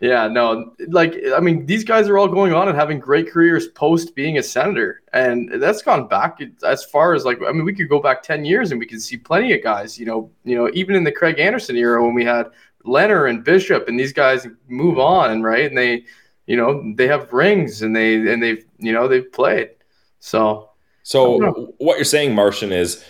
Yeah, 0.00 0.28
no, 0.28 0.74
like 0.88 1.14
I 1.34 1.40
mean, 1.40 1.66
these 1.66 1.84
guys 1.84 2.08
are 2.08 2.18
all 2.18 2.28
going 2.28 2.52
on 2.52 2.68
and 2.68 2.76
having 2.76 2.98
great 2.98 3.30
careers 3.30 3.68
post 3.68 4.14
being 4.14 4.38
a 4.38 4.42
senator, 4.42 5.02
and 5.12 5.62
that's 5.62 5.82
gone 5.82 6.08
back 6.08 6.40
as 6.64 6.84
far 6.84 7.14
as 7.14 7.24
like 7.24 7.38
I 7.46 7.52
mean, 7.52 7.64
we 7.64 7.74
could 7.74 7.88
go 7.88 8.00
back 8.00 8.22
ten 8.22 8.44
years 8.44 8.70
and 8.70 8.80
we 8.80 8.86
can 8.86 8.98
see 8.98 9.16
plenty 9.16 9.52
of 9.52 9.62
guys. 9.62 9.98
You 9.98 10.06
know, 10.06 10.30
you 10.44 10.56
know, 10.56 10.68
even 10.74 10.94
in 10.94 11.04
the 11.04 11.12
Craig 11.12 11.38
Anderson 11.38 11.76
era 11.76 12.04
when 12.04 12.12
we 12.14 12.24
had 12.24 12.50
Leonard 12.84 13.30
and 13.30 13.44
Bishop, 13.44 13.88
and 13.88 13.98
these 13.98 14.12
guys 14.12 14.46
move 14.68 14.98
on, 14.98 15.42
right? 15.42 15.66
And 15.66 15.76
they, 15.76 16.04
you 16.46 16.56
know, 16.56 16.92
they 16.96 17.06
have 17.06 17.32
rings 17.32 17.82
and 17.82 17.94
they 17.94 18.14
and 18.14 18.42
they've 18.42 18.64
you 18.78 18.92
know 18.92 19.08
they've 19.08 19.30
played. 19.32 19.70
So, 20.20 20.70
so 21.02 21.72
what 21.78 21.96
you're 21.96 22.04
saying, 22.04 22.34
Martian, 22.34 22.72
is 22.72 23.04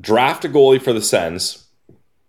draft 0.00 0.44
a 0.44 0.48
goalie 0.48 0.80
for 0.80 0.92
the 0.92 1.02
Sens, 1.02 1.66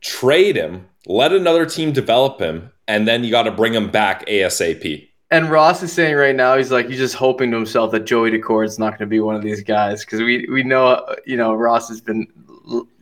trade 0.02 0.56
him, 0.56 0.88
let 1.08 1.32
another 1.32 1.66
team 1.66 1.92
develop 1.92 2.40
him, 2.40 2.72
and 2.88 3.08
then 3.08 3.24
you 3.24 3.32
got 3.32 3.44
to 3.44 3.52
bring 3.52 3.74
him 3.74 3.90
back 3.90 4.26
ASAP. 4.28 5.10
And 5.32 5.50
Ross 5.50 5.82
is 5.82 5.92
saying 5.92 6.16
right 6.16 6.36
now, 6.36 6.58
he's 6.58 6.72
like, 6.72 6.88
he's 6.88 7.00
just 7.00 7.16
hoping 7.16 7.50
to 7.52 7.58
himself 7.58 7.92
that 7.92 8.02
Joey 8.02 8.32
Daccord 8.32 8.66
is 8.66 8.78
not 8.78 8.92
going 8.92 9.00
to 9.00 9.06
be 9.08 9.20
one 9.20 9.36
of 9.36 9.42
these 9.42 9.64
guys 9.64 10.06
because 10.06 10.20
we 10.20 10.48
we 10.50 10.64
know, 10.64 11.04
you 11.26 11.38
know, 11.38 11.54
Ross 11.54 11.90
has 11.90 12.02
been, 12.02 12.28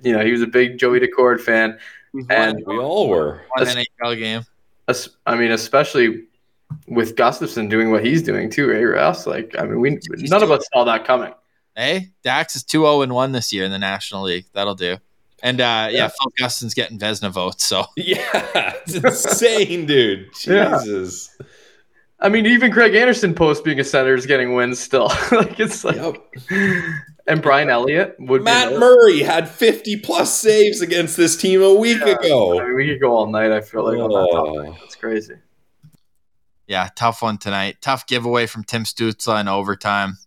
you 0.02 0.16
know, 0.16 0.24
he 0.24 0.32
was 0.32 0.42
a 0.42 0.48
big 0.48 0.78
Joey 0.78 1.00
Daccord 1.00 1.42
fan, 1.42 1.78
and 2.30 2.64
we 2.66 2.78
all 2.78 3.10
were. 3.10 3.42
One 3.56 3.68
NHL 3.68 4.18
game. 4.18 4.46
I 5.26 5.36
mean, 5.36 5.52
especially 5.52 6.26
with 6.88 7.16
Gustavsson 7.16 7.70
doing 7.70 7.92
what 7.92 8.06
he's 8.06 8.22
doing 8.22 8.50
too, 8.50 8.70
right, 8.70 8.84
Ross? 8.84 9.28
Like, 9.28 9.56
I 9.58 9.64
mean, 9.64 9.80
we 9.80 10.00
he's 10.18 10.30
none 10.30 10.44
of 10.44 10.52
us 10.52 10.68
saw 10.74 10.84
that 10.86 11.06
coming. 11.06 11.34
Hey, 11.76 12.10
Dax 12.24 12.56
is 12.56 12.64
2 12.64 12.82
0 12.82 13.08
1 13.08 13.32
this 13.32 13.54
year 13.54 13.64
in 13.64 13.72
the 13.72 13.80
National 13.80 14.24
League. 14.24 14.46
That'll 14.54 14.76
do. 14.76 14.98
And 15.44 15.60
uh, 15.60 15.88
yeah, 15.90 15.90
yeah, 15.90 16.08
Phil 16.08 16.32
Guston's 16.40 16.74
getting 16.74 17.00
Vezina 17.00 17.32
votes. 17.32 17.66
So 17.66 17.86
yeah, 17.98 18.76
it's 18.86 18.96
insane, 18.96 19.86
dude. 19.86 20.28
Jesus. 20.40 21.36
Yeah. 21.40 21.46
I 22.20 22.30
mean, 22.30 22.46
even 22.46 22.72
Craig 22.72 22.94
Anderson 22.94 23.34
post 23.34 23.64
being 23.64 23.80
a 23.80 23.84
senator 23.84 24.14
is 24.14 24.28
getting 24.28 24.54
wins 24.54 24.80
still. 24.80 25.08
like 25.32 25.60
it's 25.60 25.84
like, 25.84 25.96
yep. 25.96 26.16
and 27.26 27.42
Brian 27.42 27.72
Elliott 27.72 28.16
would. 28.20 28.44
Matt 28.44 28.78
Murray 28.78 29.22
had 29.22 29.50
fifty 29.50 29.98
plus 29.98 30.32
saves 30.32 30.82
against 30.82 31.18
this 31.18 31.36
team 31.36 31.64
a 31.64 31.74
week 31.74 32.00
yeah. 32.06 32.14
ago. 32.14 32.60
I 32.60 32.66
mean, 32.66 32.76
we 32.76 32.88
could 32.88 33.02
go 33.02 33.16
all 33.16 33.26
night. 33.26 33.52
I 33.52 33.62
feel 33.62 33.84
like 33.84 33.98
oh. 33.98 34.04
on 34.04 34.10
that 34.12 34.32
topic. 34.32 34.82
That's 34.82 34.96
crazy. 34.96 35.36
Yeah, 36.72 36.88
tough 36.96 37.22
one 37.22 37.38
tonight. 37.38 37.80
Tough 37.82 38.08
giveaway 38.08 38.46
from 38.46 38.64
Tim 38.64 38.86
Stützle 38.86 39.42
in 39.42 39.50
overtime. 39.50 40.18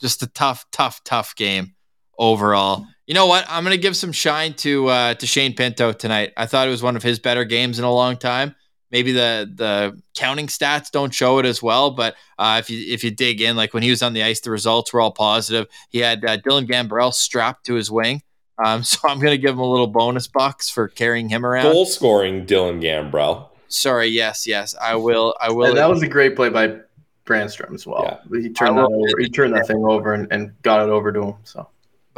Just 0.00 0.22
a 0.22 0.28
tough, 0.28 0.64
tough, 0.70 1.02
tough 1.02 1.34
game 1.34 1.74
overall. 2.16 2.86
You 3.08 3.14
know 3.14 3.26
what? 3.26 3.44
I'm 3.48 3.64
going 3.64 3.76
to 3.76 3.82
give 3.82 3.96
some 3.96 4.12
shine 4.12 4.54
to 4.58 4.86
uh, 4.86 5.14
to 5.14 5.26
Shane 5.26 5.56
Pinto 5.56 5.90
tonight. 5.90 6.34
I 6.36 6.46
thought 6.46 6.68
it 6.68 6.70
was 6.70 6.84
one 6.84 6.94
of 6.94 7.02
his 7.02 7.18
better 7.18 7.44
games 7.44 7.80
in 7.80 7.84
a 7.84 7.92
long 7.92 8.16
time. 8.16 8.54
Maybe 8.92 9.10
the 9.10 9.50
the 9.52 10.00
counting 10.16 10.46
stats 10.46 10.92
don't 10.92 11.12
show 11.12 11.40
it 11.40 11.46
as 11.46 11.60
well, 11.64 11.90
but 11.90 12.14
uh, 12.38 12.58
if 12.60 12.70
you 12.70 12.94
if 12.94 13.02
you 13.02 13.10
dig 13.10 13.40
in, 13.40 13.56
like 13.56 13.74
when 13.74 13.82
he 13.82 13.90
was 13.90 14.00
on 14.00 14.12
the 14.12 14.22
ice, 14.22 14.38
the 14.38 14.52
results 14.52 14.92
were 14.92 15.00
all 15.00 15.10
positive. 15.10 15.66
He 15.88 15.98
had 15.98 16.24
uh, 16.24 16.36
Dylan 16.36 16.68
Gambrell 16.68 17.12
strapped 17.12 17.66
to 17.66 17.74
his 17.74 17.90
wing, 17.90 18.22
um, 18.64 18.84
so 18.84 19.00
I'm 19.08 19.18
going 19.18 19.32
to 19.32 19.38
give 19.38 19.50
him 19.50 19.58
a 19.58 19.68
little 19.68 19.88
bonus 19.88 20.28
bucks 20.28 20.70
for 20.70 20.86
carrying 20.86 21.28
him 21.28 21.44
around. 21.44 21.72
Goal 21.72 21.86
scoring 21.86 22.46
Dylan 22.46 22.80
Gambrell. 22.80 23.48
Sorry, 23.68 24.08
yes, 24.08 24.46
yes, 24.46 24.74
I 24.80 24.96
will. 24.96 25.34
I 25.40 25.50
will. 25.50 25.66
And 25.66 25.76
that 25.76 25.88
was 25.88 26.02
a 26.02 26.08
great 26.08 26.36
play 26.36 26.48
by 26.48 26.78
Brännström 27.26 27.74
as 27.74 27.86
well. 27.86 28.02
Yeah. 28.30 28.40
He 28.40 28.48
turned 28.50 28.78
that 28.78 28.84
over, 28.84 29.20
he 29.20 29.28
turned 29.28 29.54
that 29.54 29.66
thing 29.66 29.84
over 29.84 30.14
and, 30.14 30.26
and 30.32 30.60
got 30.62 30.82
it 30.82 30.90
over 30.90 31.12
to 31.12 31.22
him. 31.22 31.34
So 31.44 31.68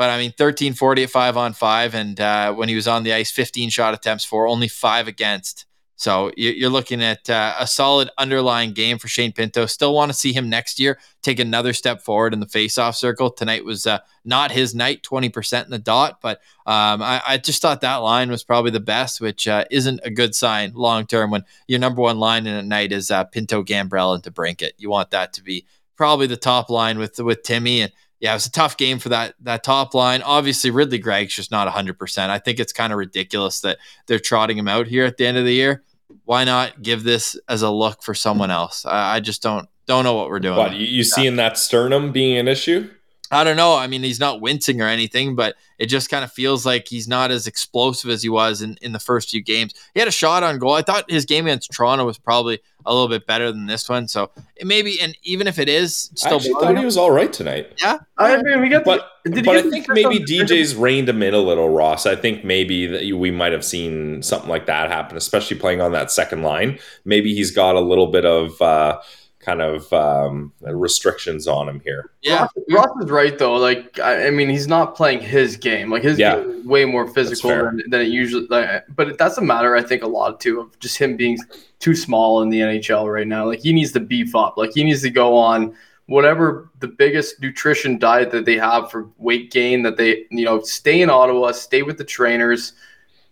but 0.01 0.09
I 0.09 0.17
mean, 0.17 0.33
13 0.33 0.73
40 0.73 1.03
at 1.03 1.11
five 1.11 1.37
on 1.37 1.53
five. 1.53 1.95
And 1.95 2.19
uh, 2.19 2.55
when 2.55 2.71
he 2.71 2.75
was 2.75 2.89
on 2.89 3.03
the 3.03 3.13
ice, 3.13 3.31
15 3.31 3.69
shot 3.69 3.93
attempts 3.93 4.25
for, 4.25 4.47
only 4.47 4.67
five 4.67 5.09
against. 5.09 5.67
So 6.01 6.33
you're 6.35 6.71
looking 6.71 7.03
at 7.03 7.29
uh, 7.29 7.57
a 7.59 7.67
solid 7.67 8.09
underlying 8.17 8.73
game 8.73 8.97
for 8.97 9.07
Shane 9.07 9.33
Pinto. 9.33 9.67
Still 9.67 9.93
want 9.93 10.11
to 10.11 10.17
see 10.17 10.33
him 10.33 10.49
next 10.49 10.81
year 10.81 10.99
take 11.21 11.39
another 11.39 11.75
step 11.75 12.01
forward 12.01 12.33
in 12.33 12.41
the 12.41 12.47
faceoff 12.47 12.95
circle. 12.95 13.31
Tonight 13.31 13.67
was 13.67 13.87
uh, 13.87 13.99
not 14.25 14.51
his 14.51 14.75
night, 14.75 15.03
20% 15.03 15.67
in 15.67 15.71
the 15.71 15.79
dot, 15.79 16.23
but 16.23 16.39
um, 16.65 17.03
I, 17.03 17.21
I, 17.27 17.37
just 17.37 17.61
thought 17.61 17.83
that 17.83 17.97
line 17.97 18.31
was 18.31 18.43
probably 18.43 18.71
the 18.71 18.81
best, 18.81 19.21
which 19.21 19.47
uh, 19.47 19.67
isn't 19.71 20.01
a 20.03 20.11
good 20.11 20.35
sign 20.35 20.73
long 20.73 21.07
term 21.07 21.31
when 21.31 21.45
your 21.69 21.81
number 21.81 22.01
one 22.01 22.19
line 22.19 22.47
in 22.47 22.55
a 22.55 22.63
night 22.63 22.93
is 22.93 23.11
uh, 23.11 23.25
Pinto, 23.25 23.63
Gambrell, 23.63 24.15
and 24.15 24.23
DeBrincat. 24.23 24.71
You 24.79 24.89
want 24.89 25.11
that 25.11 25.35
to 25.35 25.43
be 25.43 25.67
probably 25.97 26.27
the 26.27 26.39
top 26.39 26.71
line 26.71 26.97
with 26.99 27.19
with 27.19 27.43
Timmy 27.43 27.83
and 27.83 27.93
yeah, 28.21 28.33
it 28.33 28.37
was 28.37 28.47
a 28.47 28.53
tough 28.53 28.77
game 28.77 28.99
for 28.99 29.11
that 29.11 29.35
that 29.41 29.65
top 29.65 29.95
line. 29.95 30.23
Obviously, 30.23 30.71
Ridley 30.71 30.99
Greig's 30.99 31.35
just 31.35 31.51
not 31.51 31.69
100%. 31.69 32.29
I 32.29 32.39
think 32.39 32.61
it's 32.61 32.73
kind 32.73 32.93
of 32.93 32.99
ridiculous 32.99 33.61
that 33.61 33.79
they're 34.07 34.19
trotting 34.19 34.59
him 34.59 34.69
out 34.69 34.87
here 34.87 35.07
at 35.07 35.17
the 35.17 35.27
end 35.27 35.39
of 35.39 35.45
the 35.45 35.55
year. 35.55 35.83
Why 36.31 36.45
not 36.45 36.81
give 36.81 37.03
this 37.03 37.37
as 37.49 37.63
a 37.63 37.71
look 37.73 38.05
for 38.05 38.15
someone 38.15 38.53
else? 38.53 38.87
I, 38.87 39.17
I 39.17 39.21
just 39.21 39.43
don't 39.43 39.69
don't 39.87 40.05
know 40.05 40.15
what 40.15 40.29
we're 40.29 40.39
doing. 40.39 40.59
What, 40.59 40.77
you, 40.77 40.87
you 40.87 41.03
seeing 41.03 41.35
that 41.35 41.59
sternum 41.59 42.13
being 42.13 42.37
an 42.37 42.47
issue? 42.47 42.89
I 43.31 43.45
don't 43.45 43.57
know. 43.57 43.77
I 43.77 43.87
mean, 43.87 44.03
he's 44.03 44.19
not 44.19 44.41
wincing 44.41 44.81
or 44.81 44.87
anything, 44.87 45.37
but 45.37 45.55
it 45.79 45.87
just 45.87 46.11
kind 46.11 46.25
of 46.25 46.33
feels 46.33 46.67
like 46.67 46.89
he's 46.89 47.07
not 47.07 47.31
as 47.31 47.47
explosive 47.47 48.11
as 48.11 48.23
he 48.23 48.29
was 48.29 48.61
in, 48.61 48.77
in 48.83 48.93
the 48.93 48.99
first 48.99 49.31
few 49.31 49.41
games. 49.41 49.73
He 49.95 50.01
had 50.01 50.09
a 50.09 50.13
shot 50.13 50.43
on 50.43 50.59
goal. 50.59 50.73
I 50.73 50.83
thought 50.83 51.09
his 51.09 51.25
game 51.25 51.47
against 51.47 51.71
Toronto 51.71 52.05
was 52.05 52.19
probably 52.19 52.61
a 52.85 52.93
little 52.93 53.09
bit 53.09 53.27
better 53.27 53.53
than 53.53 53.67
this 53.67 53.89
one. 53.89 54.09
So 54.09 54.31
it 54.57 54.67
maybe, 54.67 55.01
and 55.01 55.17
even 55.23 55.47
if 55.47 55.59
it 55.59 55.69
is, 55.69 56.11
still 56.15 56.33
I 56.33 56.37
actually 56.37 56.53
thought 56.55 56.79
he 56.79 56.85
was 56.85 56.97
all 56.97 57.13
right 57.13 57.33
tonight. 57.33 57.73
Yeah, 57.81 57.99
I 58.19 58.43
mean, 58.43 58.61
we 58.61 58.69
got. 58.69 58.85
But, 58.85 59.09
the, 59.25 59.43
but 59.43 59.57
I 59.57 59.63
think 59.63 59.89
maybe 59.89 60.19
DJ's 60.19 60.75
reined 60.75 61.09
him 61.09 61.23
in 61.23 61.33
a 61.33 61.39
little, 61.39 61.69
Ross. 61.69 62.07
I 62.07 62.17
think 62.17 62.45
maybe 62.45 62.87
that 62.87 63.17
we 63.17 63.31
might 63.31 63.53
have 63.53 63.65
seen 63.65 64.23
something 64.23 64.49
like 64.49 64.67
that 64.67 64.91
happen, 64.91 65.17
especially 65.17 65.59
playing 65.59 65.81
on 65.81 65.93
that 65.93 66.11
second 66.11 66.43
line. 66.43 66.79
Maybe 67.05 67.35
he's 67.35 67.53
got 67.53 67.77
a 67.77 67.81
little 67.81 68.09
bit 68.09 68.25
of. 68.25 68.61
Uh, 68.61 69.01
kind 69.41 69.63
of 69.63 69.91
um, 69.93 70.53
restrictions 70.61 71.49
on 71.49 71.69
him 71.69 71.81
here. 71.81 72.11
Yeah, 72.23 72.43
Ross, 72.43 72.51
Ross, 72.69 73.05
is 73.05 73.11
right 73.11 73.37
though. 73.39 73.55
Like, 73.55 73.99
I, 73.99 74.27
I, 74.27 74.31
mean, 74.31 74.49
he's 74.49 74.69
not 74.69 74.95
playing 74.95 75.21
his 75.21 75.57
game. 75.57 75.91
Like 75.91 76.03
his 76.03 76.19
yeah. 76.19 76.37
game 76.37 76.51
is 76.51 76.67
way 76.67 76.85
more 76.85 77.09
physical 77.09 77.51
than, 77.51 77.83
than 77.89 78.03
it 78.03 78.09
usually. 78.09 78.47
Like, 78.49 78.85
but 78.95 79.09
it 79.09 79.19
doesn't 79.19 79.47
matter. 79.47 79.75
I 79.75 79.83
think 79.83 80.03
a 80.03 80.07
lot 80.07 80.41
too 80.41 80.61
of 80.61 80.79
just 80.79 80.99
him 80.99 81.17
being 81.17 81.39
too 81.79 81.97
small 81.97 82.43
in 82.43 82.51
the 82.51 82.61
NHL 82.61 83.13
right 83.13 83.27
now. 83.27 83.47
Like 83.47 83.61
he 83.61 83.73
needs 83.73 83.93
to 83.93 84.01
beef 84.01 84.37
up. 84.37 84.57
Like 84.57 84.73
he 84.75 84.85
needs 84.85 85.03
to 85.03 85.11
go 85.11 85.37
on 85.37 85.75
whatever 86.07 86.69
the 86.81 86.89
biggest 86.89 87.41
nutrition 87.41 87.99
diet 87.99 88.31
that 88.33 88.45
they 88.45 88.59
have 88.59 88.91
for 88.91 89.09
weight 89.17 89.51
gain. 89.51 89.83
That 89.83 89.97
they 89.97 90.27
you 90.31 90.45
know 90.45 90.61
stay 90.61 91.01
in 91.01 91.09
Ottawa, 91.09 91.53
stay 91.53 91.83
with 91.83 91.97
the 91.97 92.05
trainers 92.05 92.75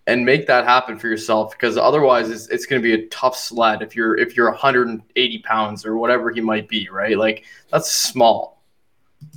and 0.08 0.24
make 0.24 0.46
that 0.46 0.64
happen 0.64 0.98
for 0.98 1.06
yourself 1.06 1.52
because 1.52 1.76
otherwise 1.76 2.30
it's, 2.30 2.48
it's 2.48 2.66
going 2.66 2.80
to 2.80 2.84
be 2.84 2.94
a 2.94 3.06
tough 3.08 3.36
sled 3.36 3.82
if 3.82 3.94
you're 3.94 4.16
if 4.18 4.36
you're 4.36 4.50
180 4.50 5.38
pounds 5.40 5.84
or 5.84 5.96
whatever 5.96 6.30
he 6.30 6.40
might 6.40 6.66
be 6.66 6.88
right 6.88 7.18
like 7.18 7.44
that's 7.70 7.92
small 7.92 8.62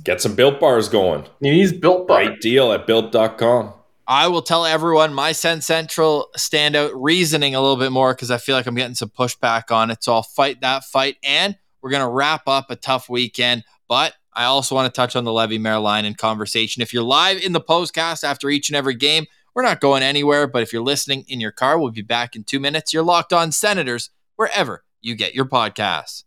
get 0.02 0.20
some 0.20 0.34
built 0.34 0.58
bars 0.58 0.88
going 0.88 1.24
he 1.40 1.50
needs 1.50 1.72
built 1.72 2.08
bar. 2.08 2.24
great 2.24 2.40
deal 2.40 2.72
at 2.72 2.86
built.com 2.86 3.74
I 4.08 4.26
will 4.26 4.42
tell 4.42 4.66
everyone 4.66 5.14
my 5.14 5.30
SensCentral 5.30 6.26
standout 6.36 6.90
reasoning 6.94 7.54
a 7.54 7.60
little 7.60 7.76
bit 7.76 7.92
more 7.92 8.12
because 8.12 8.32
I 8.32 8.38
feel 8.38 8.56
like 8.56 8.66
I'm 8.66 8.74
getting 8.74 8.96
some 8.96 9.10
pushback 9.10 9.70
on 9.70 9.92
it. 9.92 10.02
So 10.02 10.12
I'll 10.12 10.24
fight 10.24 10.60
that 10.60 10.82
fight. 10.84 11.18
And 11.22 11.56
we're 11.80 11.90
going 11.90 12.02
to 12.02 12.10
wrap 12.10 12.42
up 12.48 12.68
a 12.68 12.76
tough 12.76 13.08
weekend. 13.08 13.62
But 13.88 14.14
I 14.34 14.44
also 14.44 14.74
want 14.74 14.92
to 14.92 14.96
touch 14.96 15.14
on 15.14 15.22
the 15.22 15.30
Leevi 15.30 15.80
line 15.80 16.04
in 16.04 16.14
conversation. 16.14 16.82
If 16.82 16.92
you're 16.92 17.04
live 17.04 17.40
in 17.40 17.52
the 17.52 17.60
postcast 17.60 18.24
after 18.24 18.50
each 18.50 18.70
and 18.70 18.76
every 18.76 18.96
game, 18.96 19.26
we're 19.54 19.62
not 19.62 19.80
going 19.80 20.02
anywhere, 20.02 20.46
but 20.46 20.62
if 20.62 20.72
you're 20.72 20.82
listening 20.82 21.24
in 21.28 21.40
your 21.40 21.52
car, 21.52 21.78
we'll 21.78 21.90
be 21.90 22.02
back 22.02 22.34
in 22.34 22.44
two 22.44 22.60
minutes. 22.60 22.92
You're 22.92 23.02
locked 23.02 23.32
on 23.32 23.52
Senators, 23.52 24.10
wherever 24.36 24.84
you 25.00 25.14
get 25.14 25.34
your 25.34 25.44
podcasts. 25.44 26.24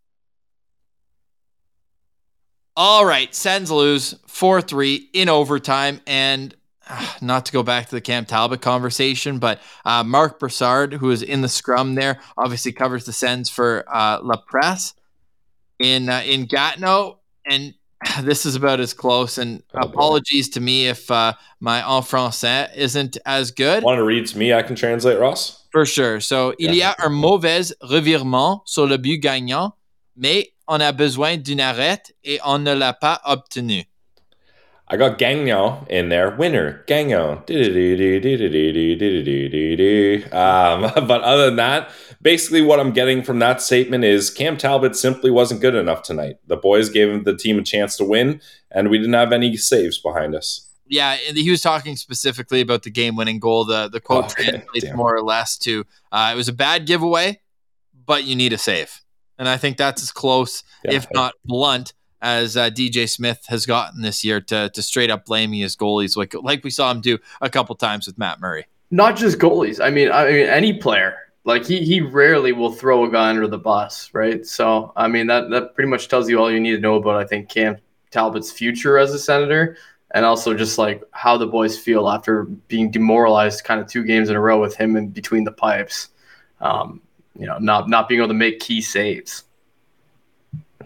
All 2.77 3.05
right, 3.05 3.33
Sens 3.33 3.71
lose 3.71 4.15
4 4.27 4.61
3 4.61 5.09
in 5.13 5.29
overtime. 5.29 6.01
And 6.05 6.53
not 7.21 7.45
to 7.45 7.51
go 7.51 7.63
back 7.63 7.87
to 7.87 7.95
the 7.95 8.01
Cam 8.01 8.25
Talbot 8.25 8.61
conversation, 8.61 9.39
but 9.39 9.59
uh, 9.85 10.03
Marc 10.03 10.39
Brassard, 10.39 10.93
who 10.93 11.09
is 11.11 11.23
in 11.23 11.41
the 11.41 11.47
scrum 11.47 11.95
there, 11.95 12.19
obviously 12.37 12.71
covers 12.71 13.05
the 13.05 13.13
Sens 13.13 13.49
for 13.49 13.85
uh, 13.87 14.19
La 14.21 14.37
Presse 14.37 14.93
in 15.79 16.09
uh, 16.09 16.21
in 16.25 16.45
Gatineau, 16.45 17.19
and 17.45 17.73
this 18.21 18.45
is 18.45 18.55
about 18.55 18.79
as 18.79 18.93
close. 18.93 19.37
And 19.37 19.63
oh, 19.73 19.79
apologies 19.87 20.49
boy. 20.49 20.53
to 20.53 20.59
me 20.61 20.87
if 20.87 21.09
uh, 21.11 21.33
my 21.59 21.79
en 21.79 22.01
français 22.03 22.75
isn't 22.75 23.17
as 23.25 23.51
good. 23.51 23.83
Want 23.83 23.99
to 23.99 24.03
read 24.03 24.27
to 24.27 24.37
me? 24.37 24.53
I 24.53 24.61
can 24.61 24.75
translate, 24.75 25.19
Ross. 25.19 25.65
For 25.71 25.85
sure. 25.85 26.19
So, 26.19 26.53
yeah. 26.57 26.69
il 26.69 26.75
y 26.75 26.81
a 26.81 26.95
un 27.03 27.09
mauvais 27.09 27.73
revirement 27.81 28.61
sur 28.65 28.87
le 28.87 28.97
but 28.97 29.21
gagnant, 29.21 29.73
mais 30.15 30.53
on 30.67 30.81
a 30.81 30.91
besoin 30.91 31.37
d'une 31.37 31.59
arrête 31.59 32.13
et 32.23 32.39
on 32.45 32.59
ne 32.59 32.73
l'a 32.73 32.93
pas 32.93 33.19
obtenu. 33.25 33.85
I 34.87 34.97
got 34.97 35.17
Gagnon 35.17 35.83
in 35.89 36.09
there. 36.09 36.35
Winner, 36.37 36.83
Gagnon. 36.85 37.39
Um, 40.31 41.07
but 41.07 41.21
other 41.23 41.45
than 41.47 41.55
that, 41.55 41.89
basically 42.25 42.63
what 42.63 42.79
I'm 42.79 42.91
getting 42.91 43.21
from 43.21 43.37
that 43.37 43.61
statement 43.61 44.03
is 44.03 44.31
Cam 44.31 44.57
Talbot 44.57 44.95
simply 44.95 45.29
wasn't 45.29 45.61
good 45.61 45.75
enough 45.75 46.01
tonight. 46.01 46.37
The 46.47 46.57
boys 46.57 46.89
gave 46.89 47.23
the 47.23 47.37
team 47.37 47.59
a 47.59 47.61
chance 47.61 47.95
to 47.97 48.03
win, 48.03 48.41
and 48.71 48.89
we 48.89 48.97
didn't 48.97 49.13
have 49.13 49.31
any 49.31 49.55
saves 49.55 49.99
behind 49.99 50.33
us. 50.33 50.67
Yeah, 50.87 51.15
he 51.15 51.49
was 51.51 51.61
talking 51.61 51.95
specifically 51.95 52.61
about 52.61 52.81
the 52.81 52.89
game-winning 52.89 53.39
goal. 53.39 53.63
The 53.63 53.87
the 53.87 54.01
quote 54.01 54.25
oh, 54.25 54.27
okay. 54.27 54.49
translates 54.49 54.85
Damn. 54.85 54.97
more 54.97 55.15
or 55.15 55.21
less 55.21 55.57
to 55.59 55.85
uh, 56.11 56.31
it 56.33 56.35
was 56.35 56.49
a 56.49 56.53
bad 56.53 56.87
giveaway, 56.87 57.41
but 58.05 58.23
you 58.23 58.35
need 58.35 58.53
a 58.53 58.57
save, 58.57 59.01
and 59.37 59.47
I 59.47 59.57
think 59.57 59.77
that's 59.77 60.01
as 60.01 60.11
close, 60.11 60.63
yeah. 60.83 60.93
if 60.93 61.07
not 61.13 61.35
blunt, 61.45 61.93
as 62.23 62.57
uh, 62.57 62.71
DJ 62.71 63.07
Smith 63.07 63.45
has 63.49 63.67
gotten 63.67 64.01
this 64.01 64.23
year 64.23 64.41
to 64.41 64.69
to 64.69 64.81
straight 64.81 65.11
up 65.11 65.25
blaming 65.25 65.59
his 65.59 65.75
goalies, 65.75 66.17
like 66.17 66.33
like 66.41 66.63
we 66.63 66.71
saw 66.71 66.89
him 66.89 67.01
do 67.01 67.19
a 67.39 67.51
couple 67.51 67.75
times 67.75 68.07
with 68.07 68.17
Matt 68.17 68.39
Murray. 68.39 68.65
Not 68.89 69.15
just 69.15 69.37
goalies. 69.37 69.83
I 69.83 69.91
mean, 69.91 70.11
I 70.11 70.25
mean 70.25 70.47
any 70.47 70.73
player. 70.73 71.17
Like 71.45 71.65
he 71.65 71.83
he 71.85 72.01
rarely 72.01 72.51
will 72.51 72.71
throw 72.71 73.05
a 73.05 73.11
guy 73.11 73.29
under 73.29 73.47
the 73.47 73.57
bus, 73.57 74.09
right? 74.13 74.45
So 74.45 74.91
I 74.95 75.07
mean 75.07 75.27
that 75.27 75.49
that 75.51 75.75
pretty 75.75 75.89
much 75.89 76.07
tells 76.07 76.29
you 76.29 76.39
all 76.39 76.51
you 76.51 76.59
need 76.59 76.75
to 76.75 76.79
know 76.79 76.95
about 76.95 77.17
I 77.17 77.25
think 77.25 77.49
Cam 77.49 77.77
Talbot's 78.11 78.51
future 78.51 78.97
as 78.97 79.13
a 79.13 79.19
senator 79.19 79.77
and 80.11 80.25
also 80.25 80.53
just 80.53 80.77
like 80.77 81.03
how 81.11 81.37
the 81.37 81.47
boys 81.47 81.77
feel 81.77 82.09
after 82.09 82.43
being 82.43 82.89
demoralized 82.89 83.63
kind 83.63 83.79
of 83.79 83.87
two 83.87 84.03
games 84.03 84.29
in 84.29 84.35
a 84.35 84.41
row 84.41 84.59
with 84.59 84.75
him 84.75 84.95
in 84.95 85.09
between 85.09 85.43
the 85.43 85.51
pipes. 85.51 86.09
Um, 86.61 87.01
you 87.37 87.45
know, 87.45 87.57
not 87.59 87.89
not 87.89 88.09
being 88.09 88.19
able 88.19 88.29
to 88.29 88.33
make 88.33 88.59
key 88.59 88.81
saves 88.81 89.43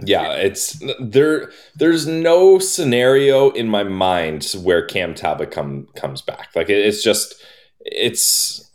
yeah, 0.04 0.34
it's 0.34 0.82
there. 1.00 1.52
There's 1.76 2.08
no 2.08 2.60
scenario 2.60 3.50
in 3.52 3.68
my 3.68 3.84
mind 3.84 4.54
where 4.64 4.86
Cam 4.86 5.14
Talbot 5.14 5.52
come 5.52 5.88
comes 5.96 6.22
back. 6.22 6.50
Like 6.56 6.70
it, 6.70 6.78
it's 6.78 7.04
just 7.04 7.36
it's 7.82 8.69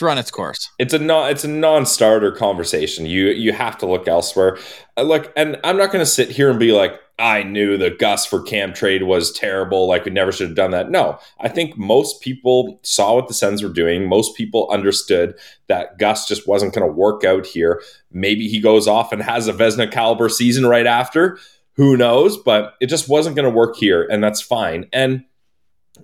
it's 0.00 0.06
run 0.06 0.16
its 0.16 0.30
course. 0.30 0.70
It's 0.78 0.94
a 0.94 0.98
non 0.98 1.30
it's 1.30 1.44
a 1.44 1.48
non-starter 1.48 2.32
conversation. 2.32 3.04
You 3.04 3.26
you 3.26 3.52
have 3.52 3.76
to 3.78 3.86
look 3.86 4.08
elsewhere. 4.08 4.56
Uh, 4.96 5.02
look, 5.02 5.30
and 5.36 5.58
I'm 5.62 5.76
not 5.76 5.92
going 5.92 6.02
to 6.02 6.10
sit 6.10 6.30
here 6.30 6.48
and 6.48 6.58
be 6.58 6.72
like, 6.72 6.98
I 7.18 7.42
knew 7.42 7.76
the 7.76 7.90
Gus 7.90 8.24
for 8.24 8.40
Cam 8.42 8.72
trade 8.72 9.02
was 9.02 9.30
terrible. 9.30 9.86
Like 9.86 10.06
we 10.06 10.10
never 10.10 10.32
should 10.32 10.48
have 10.48 10.56
done 10.56 10.70
that. 10.70 10.90
No, 10.90 11.18
I 11.38 11.48
think 11.48 11.76
most 11.76 12.22
people 12.22 12.80
saw 12.82 13.14
what 13.14 13.28
the 13.28 13.34
Sens 13.34 13.62
were 13.62 13.68
doing. 13.68 14.08
Most 14.08 14.34
people 14.36 14.70
understood 14.70 15.34
that 15.68 15.98
Gus 15.98 16.26
just 16.26 16.48
wasn't 16.48 16.74
going 16.74 16.86
to 16.86 16.92
work 16.92 17.22
out 17.22 17.44
here. 17.44 17.82
Maybe 18.10 18.48
he 18.48 18.58
goes 18.58 18.88
off 18.88 19.12
and 19.12 19.22
has 19.22 19.48
a 19.48 19.52
Vezina 19.52 19.92
caliber 19.92 20.30
season 20.30 20.64
right 20.64 20.86
after. 20.86 21.38
Who 21.74 21.98
knows? 21.98 22.38
But 22.38 22.74
it 22.80 22.86
just 22.86 23.08
wasn't 23.08 23.36
going 23.36 23.48
to 23.48 23.54
work 23.54 23.76
here, 23.76 24.02
and 24.10 24.24
that's 24.24 24.40
fine. 24.40 24.88
And 24.94 25.24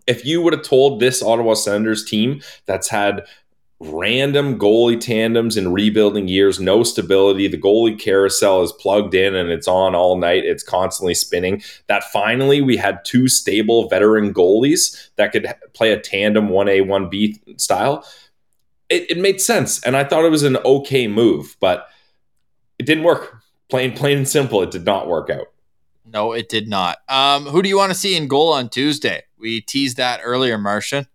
if 0.07 0.27
you 0.27 0.43
would 0.43 0.53
have 0.53 0.63
told 0.63 1.01
this 1.01 1.23
Ottawa 1.23 1.55
Senators 1.55 2.05
team 2.05 2.43
that's 2.67 2.89
had 2.89 3.27
random 3.79 4.59
goalie 4.59 5.01
tandems 5.01 5.57
in 5.57 5.73
rebuilding 5.73 6.29
years, 6.29 6.59
no 6.59 6.83
stability. 6.83 7.47
The 7.47 7.61
goalie 7.61 7.99
carousel 7.99 8.63
is 8.63 8.73
plugged 8.73 9.15
in 9.15 9.35
and 9.35 9.51
it's 9.51 9.69
on 9.69 9.95
all 9.95 10.17
night. 10.17 10.45
It's 10.45 10.63
constantly 10.63 11.15
spinning. 11.15 11.63
That 11.87 12.05
finally 12.05 12.63
we 12.63 12.77
had 12.77 13.05
two 13.05 13.29
stable 13.29 13.89
veteran 13.89 14.33
goalies 14.33 15.11
that 15.17 15.33
could 15.33 15.53
play 15.75 15.93
a 15.93 16.01
tandem 16.01 16.49
1A, 16.49 16.87
1B 16.87 17.61
style. 17.61 18.07
It, 18.89 19.11
it 19.11 19.19
made 19.19 19.41
sense. 19.41 19.83
And 19.83 19.97
I 19.97 20.05
thought 20.05 20.25
it 20.25 20.31
was 20.31 20.45
an 20.45 20.57
okay 20.59 21.07
move, 21.07 21.57
but 21.61 21.89
it 22.79 22.87
didn't 22.87 23.05
work. 23.05 23.43
Plain, 23.69 23.93
plain 23.95 24.19
and 24.19 24.29
simple, 24.29 24.63
it 24.63 24.71
did 24.71 24.85
not 24.85 25.09
work 25.09 25.29
out. 25.29 25.49
No, 26.05 26.33
it 26.33 26.49
did 26.49 26.69
not. 26.69 26.99
Um, 27.09 27.47
who 27.47 27.63
do 27.63 27.69
you 27.69 27.77
want 27.77 27.91
to 27.91 27.99
see 27.99 28.17
in 28.17 28.29
goal 28.29 28.53
on 28.53 28.69
Tuesday? 28.69 29.25
We 29.39 29.61
teased 29.61 29.97
that 29.97 30.21
earlier, 30.23 30.57
Martian. 30.57 31.09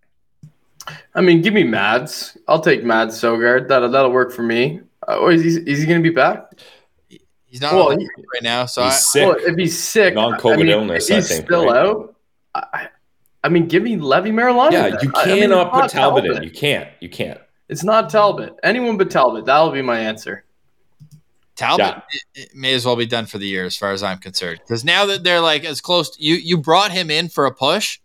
I 1.15 1.21
mean, 1.21 1.41
give 1.41 1.53
me 1.53 1.63
Mads. 1.63 2.37
I'll 2.47 2.61
take 2.61 2.83
Mads 2.83 3.19
Sogaard. 3.19 3.67
That'll 3.67 3.89
that'll 3.89 4.11
work 4.11 4.31
for 4.31 4.43
me. 4.43 4.81
Uh, 5.07 5.17
or 5.17 5.31
is 5.31 5.43
he 5.43 5.49
is 5.69 5.79
he 5.79 5.85
going 5.85 6.01
to 6.01 6.09
be 6.09 6.13
back? 6.13 6.59
He's 7.45 7.59
not 7.59 7.73
well, 7.73 7.89
he, 7.89 8.05
right 8.05 8.43
now. 8.43 8.65
So 8.65 8.83
he's 8.83 8.93
I, 8.93 8.97
sick. 8.97 9.27
Well, 9.27 9.37
if 9.39 9.55
he's 9.57 9.77
sick, 9.77 10.13
non-COVID 10.13 10.53
I 10.53 10.57
mean, 10.57 10.69
illness, 10.69 11.09
he's 11.09 11.25
I 11.25 11.35
think, 11.35 11.45
still 11.45 11.65
right? 11.65 11.75
out. 11.75 12.15
I, 12.55 12.87
I, 13.43 13.49
mean, 13.49 13.67
give 13.67 13.83
me 13.83 13.97
Leevi 13.97 14.31
Merilainen. 14.31 14.71
Yeah, 14.71 14.97
you 15.01 15.11
cannot 15.11 15.73
mean, 15.73 15.81
put 15.81 15.91
Talbot, 15.91 16.23
Talbot 16.23 16.37
in. 16.37 16.43
You 16.43 16.51
can't. 16.51 16.89
You 17.01 17.09
can't. 17.09 17.41
It's 17.67 17.83
not 17.83 18.09
Talbot. 18.09 18.55
Anyone 18.63 18.97
but 18.97 19.11
Talbot. 19.11 19.45
That'll 19.45 19.71
be 19.71 19.81
my 19.81 19.99
answer. 19.99 20.45
Talbot 21.55 21.85
yeah. 21.85 22.01
it, 22.35 22.41
it 22.43 22.55
may 22.55 22.73
as 22.73 22.85
well 22.85 22.95
be 22.95 23.05
done 23.05 23.25
for 23.25 23.37
the 23.37 23.47
year, 23.47 23.65
as 23.65 23.75
far 23.75 23.91
as 23.91 24.01
I'm 24.01 24.17
concerned. 24.17 24.61
Because 24.63 24.85
now 24.85 25.05
that 25.07 25.23
they're 25.23 25.41
like 25.41 25.65
as 25.65 25.81
close, 25.81 26.11
to, 26.11 26.23
you 26.23 26.35
you 26.35 26.57
brought 26.57 26.91
him 26.91 27.11
in 27.11 27.27
for 27.27 27.45
a 27.45 27.53
push. 27.53 27.99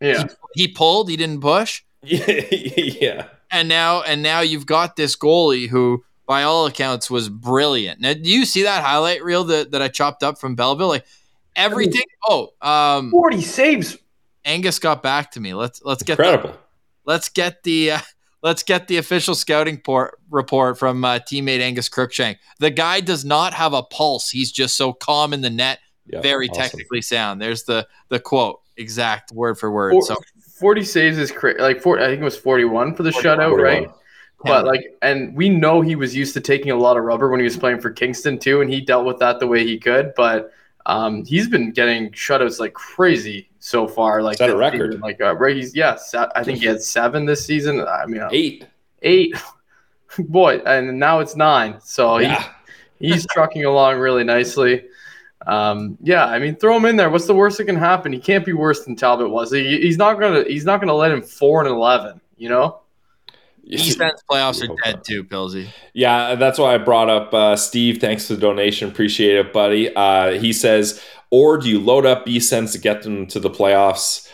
Yeah, 0.00 0.24
he, 0.54 0.62
he 0.62 0.68
pulled. 0.68 1.10
He 1.10 1.16
didn't 1.16 1.40
push. 1.40 1.82
yeah. 2.02 3.28
And 3.50 3.68
now 3.68 4.02
and 4.02 4.22
now 4.22 4.40
you've 4.40 4.66
got 4.66 4.96
this 4.96 5.16
goalie 5.16 5.68
who 5.68 6.04
by 6.26 6.42
all 6.42 6.66
accounts 6.66 7.10
was 7.10 7.28
brilliant. 7.28 8.00
Now 8.00 8.14
do 8.14 8.30
you 8.30 8.44
see 8.44 8.62
that 8.62 8.84
highlight 8.84 9.22
reel 9.22 9.44
that, 9.44 9.70
that 9.72 9.82
I 9.82 9.88
chopped 9.88 10.22
up 10.22 10.38
from 10.38 10.54
Belleville? 10.54 10.88
Like 10.88 11.06
everything 11.56 12.02
oh 12.28 12.50
um 12.60 13.10
40 13.10 13.40
saves. 13.42 13.96
Angus 14.44 14.78
got 14.78 15.02
back 15.02 15.32
to 15.32 15.40
me. 15.40 15.54
Let's 15.54 15.82
let's 15.84 16.02
get 16.02 16.18
incredible. 16.18 16.50
The, 16.50 16.58
let's 17.04 17.28
get 17.28 17.62
the 17.64 17.92
uh, 17.92 17.98
let's 18.42 18.62
get 18.62 18.88
the 18.88 18.96
official 18.98 19.34
scouting 19.34 19.78
port, 19.78 20.18
report 20.30 20.78
from 20.78 21.04
uh, 21.04 21.18
teammate 21.18 21.60
Angus 21.60 21.88
Crookshank. 21.88 22.38
The 22.58 22.70
guy 22.70 23.00
does 23.00 23.24
not 23.24 23.54
have 23.54 23.72
a 23.72 23.82
pulse. 23.82 24.30
He's 24.30 24.52
just 24.52 24.76
so 24.76 24.92
calm 24.92 25.32
in 25.32 25.40
the 25.40 25.50
net, 25.50 25.80
yeah, 26.06 26.20
very 26.20 26.48
awesome. 26.48 26.62
technically 26.62 27.02
sound. 27.02 27.40
There's 27.40 27.64
the 27.64 27.86
the 28.08 28.20
quote, 28.20 28.60
exact 28.76 29.32
word 29.32 29.58
for 29.58 29.70
word. 29.70 30.02
so 30.02 30.16
40 30.58 30.84
saves 30.84 31.18
is 31.18 31.30
crazy. 31.30 31.60
Like, 31.60 31.80
40, 31.80 32.02
I 32.02 32.06
think 32.08 32.20
it 32.20 32.24
was 32.24 32.36
41 32.36 32.94
for 32.94 33.02
the 33.02 33.12
41. 33.12 33.38
shutout, 33.38 33.62
right? 33.62 33.88
But 34.44 34.66
like, 34.66 34.96
and 35.02 35.34
we 35.36 35.48
know 35.48 35.80
he 35.80 35.96
was 35.96 36.14
used 36.14 36.34
to 36.34 36.40
taking 36.40 36.70
a 36.70 36.76
lot 36.76 36.96
of 36.96 37.02
rubber 37.02 37.28
when 37.28 37.40
he 37.40 37.44
was 37.44 37.56
playing 37.56 37.80
for 37.80 37.90
Kingston 37.90 38.38
too, 38.38 38.60
and 38.60 38.70
he 38.70 38.80
dealt 38.80 39.04
with 39.04 39.18
that 39.18 39.40
the 39.40 39.46
way 39.46 39.64
he 39.64 39.78
could. 39.78 40.12
But 40.16 40.52
um, 40.86 41.24
he's 41.24 41.48
been 41.48 41.72
getting 41.72 42.10
shutouts 42.12 42.60
like 42.60 42.72
crazy 42.72 43.48
so 43.58 43.88
far. 43.88 44.22
Like 44.22 44.38
set 44.38 44.50
a 44.50 44.56
record. 44.56 44.92
Season. 44.92 45.00
Like 45.00 45.20
uh, 45.20 45.34
he's 45.46 45.74
yes, 45.74 46.14
I 46.14 46.44
think 46.44 46.60
he 46.60 46.66
had 46.66 46.80
seven 46.80 47.26
this 47.26 47.44
season. 47.44 47.80
I 47.80 48.06
mean 48.06 48.20
uh, 48.20 48.28
eight, 48.32 48.66
eight. 49.02 49.34
Boy, 50.18 50.58
and 50.64 50.98
now 50.98 51.20
it's 51.20 51.36
nine. 51.36 51.80
So 51.80 52.18
yeah. 52.18 52.48
he, 52.98 53.12
he's 53.12 53.26
trucking 53.26 53.64
along 53.64 53.98
really 53.98 54.24
nicely. 54.24 54.84
Um, 55.48 55.98
yeah, 56.02 56.26
I 56.26 56.38
mean, 56.38 56.56
throw 56.56 56.76
him 56.76 56.84
in 56.84 56.96
there. 56.96 57.10
What's 57.10 57.26
the 57.26 57.34
worst 57.34 57.58
that 57.58 57.64
can 57.64 57.76
happen? 57.76 58.12
He 58.12 58.20
can't 58.20 58.44
be 58.44 58.52
worse 58.52 58.84
than 58.84 58.94
Talbot 58.94 59.30
was. 59.30 59.50
He, 59.50 59.80
he's 59.80 59.96
not 59.96 60.20
gonna. 60.20 60.44
He's 60.44 60.64
not 60.64 60.78
gonna 60.78 60.94
let 60.94 61.10
him 61.10 61.22
four 61.22 61.60
and 61.60 61.68
eleven. 61.68 62.20
You 62.36 62.50
know. 62.50 62.80
East 63.64 64.00
End's 64.00 64.22
playoffs 64.30 64.66
are 64.66 64.74
dead 64.82 65.04
too, 65.04 65.24
Pilsy. 65.24 65.68
Yeah, 65.92 66.36
that's 66.36 66.58
why 66.58 66.74
I 66.74 66.78
brought 66.78 67.10
up 67.10 67.34
uh, 67.34 67.54
Steve. 67.54 67.98
Thanks 67.98 68.26
for 68.26 68.34
the 68.34 68.40
donation. 68.40 68.88
Appreciate 68.88 69.36
it, 69.36 69.52
buddy. 69.52 69.94
Uh, 69.94 70.38
he 70.40 70.54
says, 70.54 71.02
or 71.30 71.58
do 71.58 71.68
you 71.68 71.78
load 71.78 72.06
up 72.06 72.24
B 72.24 72.40
Sens 72.40 72.72
to 72.72 72.78
get 72.78 73.02
them 73.02 73.26
to 73.26 73.38
the 73.38 73.50
playoffs? 73.50 74.26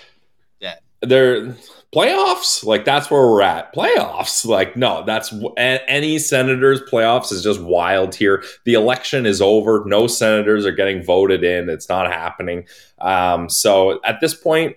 Yeah. 0.60 0.76
They're 1.02 1.56
playoffs? 1.94 2.64
Like 2.64 2.84
that's 2.84 3.10
where 3.10 3.22
we're 3.22 3.42
at. 3.42 3.74
Playoffs? 3.74 4.44
Like 4.44 4.76
no 4.76 5.04
that's 5.04 5.32
any 5.56 6.18
senators 6.18 6.80
playoffs 6.90 7.32
is 7.32 7.42
just 7.42 7.60
wild 7.60 8.14
here. 8.14 8.42
The 8.64 8.74
election 8.74 9.26
is 9.26 9.40
over. 9.40 9.84
No 9.86 10.06
senators 10.06 10.66
are 10.66 10.72
getting 10.72 11.02
voted 11.02 11.44
in. 11.44 11.68
It's 11.68 11.88
not 11.88 12.12
happening. 12.12 12.66
Um, 13.00 13.48
so 13.48 14.00
at 14.04 14.20
this 14.20 14.34
point 14.34 14.76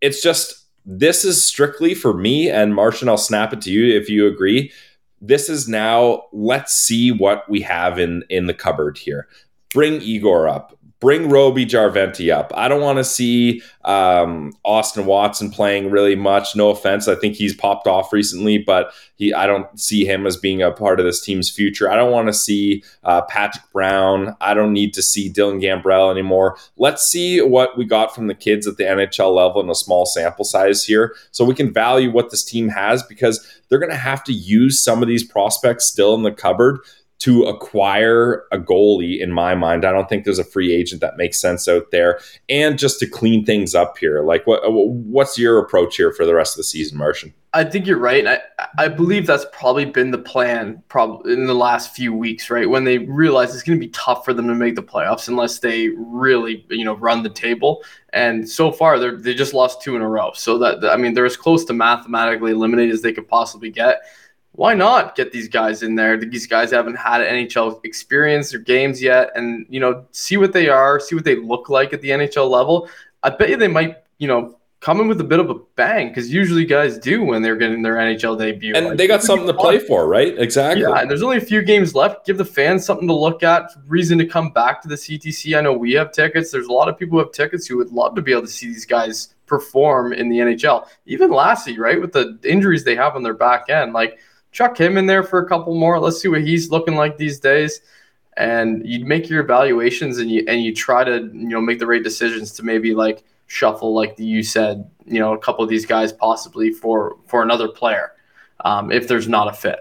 it's 0.00 0.22
just 0.22 0.66
this 0.86 1.24
is 1.24 1.44
strictly 1.44 1.94
for 1.94 2.12
me 2.12 2.50
and 2.50 2.74
martian 2.74 3.08
i'll 3.08 3.16
snap 3.16 3.54
it 3.54 3.62
to 3.62 3.70
you 3.70 3.96
if 3.98 4.08
you 4.08 4.26
agree. 4.26 4.70
This 5.20 5.48
is 5.48 5.68
now 5.68 6.24
let's 6.32 6.72
see 6.72 7.10
what 7.10 7.48
we 7.48 7.62
have 7.62 7.98
in 7.98 8.22
in 8.28 8.46
the 8.46 8.54
cupboard 8.54 8.98
here. 8.98 9.26
Bring 9.72 10.00
Egor 10.02 10.48
up 10.48 10.73
bring 11.04 11.28
Roby 11.28 11.66
Järventie 11.66 12.32
up. 12.32 12.50
I 12.56 12.66
don't 12.66 12.80
want 12.80 12.96
to 12.96 13.04
see 13.04 13.60
um, 13.84 14.54
Austin 14.64 15.04
Watson 15.04 15.50
playing 15.50 15.90
really 15.90 16.16
much. 16.16 16.56
No 16.56 16.70
offense, 16.70 17.08
I 17.08 17.14
think 17.14 17.36
he's 17.36 17.54
popped 17.54 17.86
off 17.86 18.10
recently, 18.10 18.56
but 18.56 18.90
he 19.16 19.34
I 19.34 19.46
don't 19.46 19.78
see 19.78 20.06
him 20.06 20.26
as 20.26 20.38
being 20.38 20.62
a 20.62 20.72
part 20.72 20.98
of 20.98 21.04
this 21.04 21.20
team's 21.20 21.50
future. 21.50 21.90
I 21.90 21.96
don't 21.96 22.10
want 22.10 22.28
to 22.28 22.32
see 22.32 22.82
uh, 23.02 23.20
Patrick 23.20 23.70
Brown. 23.70 24.34
I 24.40 24.54
don't 24.54 24.72
need 24.72 24.94
to 24.94 25.02
see 25.02 25.30
Dylan 25.30 25.62
Gambrell 25.62 26.10
anymore. 26.10 26.56
Let's 26.78 27.06
see 27.06 27.42
what 27.42 27.76
we 27.76 27.84
got 27.84 28.14
from 28.14 28.28
the 28.28 28.34
kids 28.34 28.66
at 28.66 28.78
the 28.78 28.84
NHL 28.84 29.34
level 29.34 29.60
in 29.60 29.68
a 29.68 29.74
small 29.74 30.06
sample 30.06 30.46
size 30.46 30.84
here, 30.84 31.14
so 31.32 31.44
we 31.44 31.54
can 31.54 31.70
value 31.70 32.10
what 32.10 32.30
this 32.30 32.42
team 32.42 32.70
has 32.70 33.02
because 33.02 33.46
they're 33.68 33.78
going 33.78 33.90
to 33.90 33.96
have 33.96 34.24
to 34.24 34.32
use 34.32 34.82
some 34.82 35.02
of 35.02 35.08
these 35.08 35.22
prospects 35.22 35.84
still 35.84 36.14
in 36.14 36.22
the 36.22 36.32
cupboard 36.32 36.78
to 37.24 37.44
acquire 37.44 38.44
a 38.52 38.58
goalie 38.58 39.18
in 39.18 39.32
my 39.32 39.54
mind. 39.54 39.86
I 39.86 39.92
don't 39.92 40.10
think 40.10 40.24
there's 40.24 40.38
a 40.38 40.44
free 40.44 40.74
agent 40.74 41.00
that 41.00 41.16
makes 41.16 41.40
sense 41.40 41.66
out 41.66 41.90
there. 41.90 42.20
And 42.50 42.78
just 42.78 43.00
to 43.00 43.06
clean 43.06 43.46
things 43.46 43.74
up 43.74 43.96
here, 43.96 44.22
like 44.22 44.46
what 44.46 44.60
what's 44.70 45.38
your 45.38 45.58
approach 45.58 45.96
here 45.96 46.12
for 46.12 46.26
the 46.26 46.34
rest 46.34 46.52
of 46.52 46.58
the 46.58 46.64
season, 46.64 46.98
Martian? 46.98 47.32
I 47.54 47.64
think 47.64 47.86
you're 47.86 47.96
right. 47.96 48.26
I, 48.26 48.40
I 48.76 48.88
believe 48.88 49.26
that's 49.26 49.46
probably 49.54 49.86
been 49.86 50.10
the 50.10 50.18
plan 50.18 50.82
probably 50.88 51.32
in 51.32 51.46
the 51.46 51.54
last 51.54 51.94
few 51.94 52.12
weeks, 52.12 52.50
right? 52.50 52.68
When 52.68 52.84
they 52.84 52.98
realize 52.98 53.54
it's 53.54 53.62
going 53.62 53.78
to 53.78 53.86
be 53.86 53.92
tough 53.92 54.22
for 54.22 54.34
them 54.34 54.46
to 54.48 54.54
make 54.54 54.74
the 54.74 54.82
playoffs 54.82 55.26
unless 55.26 55.60
they 55.60 55.88
really, 55.96 56.66
you 56.68 56.84
know, 56.84 56.96
run 56.96 57.22
the 57.22 57.30
table. 57.30 57.82
And 58.12 58.46
so 58.46 58.70
far, 58.70 58.98
they 58.98 59.12
they 59.12 59.34
just 59.34 59.54
lost 59.54 59.80
two 59.80 59.96
in 59.96 60.02
a 60.02 60.08
row. 60.08 60.32
So 60.34 60.58
that 60.58 60.84
I 60.84 60.98
mean, 60.98 61.14
they're 61.14 61.24
as 61.24 61.38
close 61.38 61.64
to 61.64 61.72
mathematically 61.72 62.52
eliminated 62.52 62.92
as 62.92 63.00
they 63.00 63.14
could 63.14 63.28
possibly 63.28 63.70
get 63.70 64.02
why 64.56 64.72
not 64.72 65.16
get 65.16 65.32
these 65.32 65.48
guys 65.48 65.82
in 65.82 65.96
there? 65.96 66.16
These 66.16 66.46
guys 66.46 66.70
haven't 66.70 66.94
had 66.94 67.20
NHL 67.20 67.84
experience 67.84 68.54
or 68.54 68.60
games 68.60 69.02
yet, 69.02 69.32
and 69.34 69.66
you 69.68 69.80
know, 69.80 70.06
see 70.12 70.36
what 70.36 70.52
they 70.52 70.68
are, 70.68 71.00
see 71.00 71.16
what 71.16 71.24
they 71.24 71.36
look 71.36 71.68
like 71.68 71.92
at 71.92 72.00
the 72.00 72.10
NHL 72.10 72.48
level. 72.48 72.88
I 73.22 73.30
bet 73.30 73.50
you 73.50 73.56
they 73.56 73.68
might, 73.68 73.96
you 74.18 74.28
know, 74.28 74.58
come 74.78 75.00
in 75.00 75.08
with 75.08 75.20
a 75.20 75.24
bit 75.24 75.40
of 75.40 75.50
a 75.50 75.54
bang 75.76 76.08
because 76.08 76.32
usually 76.32 76.64
guys 76.64 76.98
do 76.98 77.24
when 77.24 77.42
they're 77.42 77.56
getting 77.56 77.82
their 77.82 77.94
NHL 77.94 78.38
debut. 78.38 78.74
And 78.76 78.86
like, 78.86 78.98
they 78.98 79.08
got 79.08 79.22
something 79.22 79.46
to 79.48 79.54
play 79.54 79.80
for, 79.80 80.06
right? 80.06 80.38
Exactly. 80.38 80.82
Yeah, 80.82 81.00
and 81.00 81.10
there's 81.10 81.22
only 81.22 81.38
a 81.38 81.40
few 81.40 81.62
games 81.62 81.94
left. 81.94 82.24
Give 82.24 82.38
the 82.38 82.44
fans 82.44 82.84
something 82.84 83.08
to 83.08 83.14
look 83.14 83.42
at, 83.42 83.70
reason 83.88 84.18
to 84.18 84.26
come 84.26 84.50
back 84.50 84.82
to 84.82 84.88
the 84.88 84.94
CTC. 84.94 85.58
I 85.58 85.62
know 85.62 85.72
we 85.72 85.94
have 85.94 86.12
tickets. 86.12 86.52
There's 86.52 86.66
a 86.66 86.72
lot 86.72 86.88
of 86.88 86.96
people 86.96 87.18
who 87.18 87.24
have 87.24 87.32
tickets 87.32 87.66
who 87.66 87.78
would 87.78 87.90
love 87.90 88.14
to 88.14 88.22
be 88.22 88.30
able 88.30 88.42
to 88.42 88.48
see 88.48 88.66
these 88.68 88.86
guys 88.86 89.34
perform 89.46 90.12
in 90.12 90.28
the 90.28 90.36
NHL. 90.36 90.86
Even 91.06 91.30
Lassi, 91.30 91.76
right, 91.76 92.00
with 92.00 92.12
the 92.12 92.38
injuries 92.44 92.84
they 92.84 92.94
have 92.94 93.16
on 93.16 93.24
their 93.24 93.34
back 93.34 93.70
end, 93.70 93.94
like 93.94 94.20
chuck 94.54 94.80
him 94.80 94.96
in 94.96 95.04
there 95.04 95.22
for 95.22 95.40
a 95.40 95.46
couple 95.46 95.74
more. 95.74 95.98
Let's 95.98 96.22
see 96.22 96.28
what 96.28 96.42
he's 96.42 96.70
looking 96.70 96.94
like 96.94 97.18
these 97.18 97.38
days. 97.38 97.82
And 98.36 98.86
you 98.86 99.04
make 99.04 99.28
your 99.28 99.42
evaluations 99.42 100.18
and 100.18 100.30
you 100.30 100.44
and 100.48 100.62
you 100.62 100.74
try 100.74 101.04
to 101.04 101.30
you 101.32 101.48
know 101.48 101.60
make 101.60 101.78
the 101.78 101.86
right 101.86 102.02
decisions 102.02 102.52
to 102.52 102.62
maybe 102.64 102.94
like 102.94 103.22
shuffle 103.46 103.94
like 103.94 104.18
you 104.18 104.42
said 104.42 104.90
you 105.04 105.20
know 105.20 105.34
a 105.34 105.38
couple 105.38 105.62
of 105.62 105.70
these 105.70 105.86
guys 105.86 106.12
possibly 106.12 106.70
for 106.70 107.16
for 107.26 107.42
another 107.42 107.68
player 107.68 108.12
um, 108.64 108.90
if 108.90 109.06
there's 109.06 109.28
not 109.28 109.48
a 109.48 109.52
fit. 109.52 109.78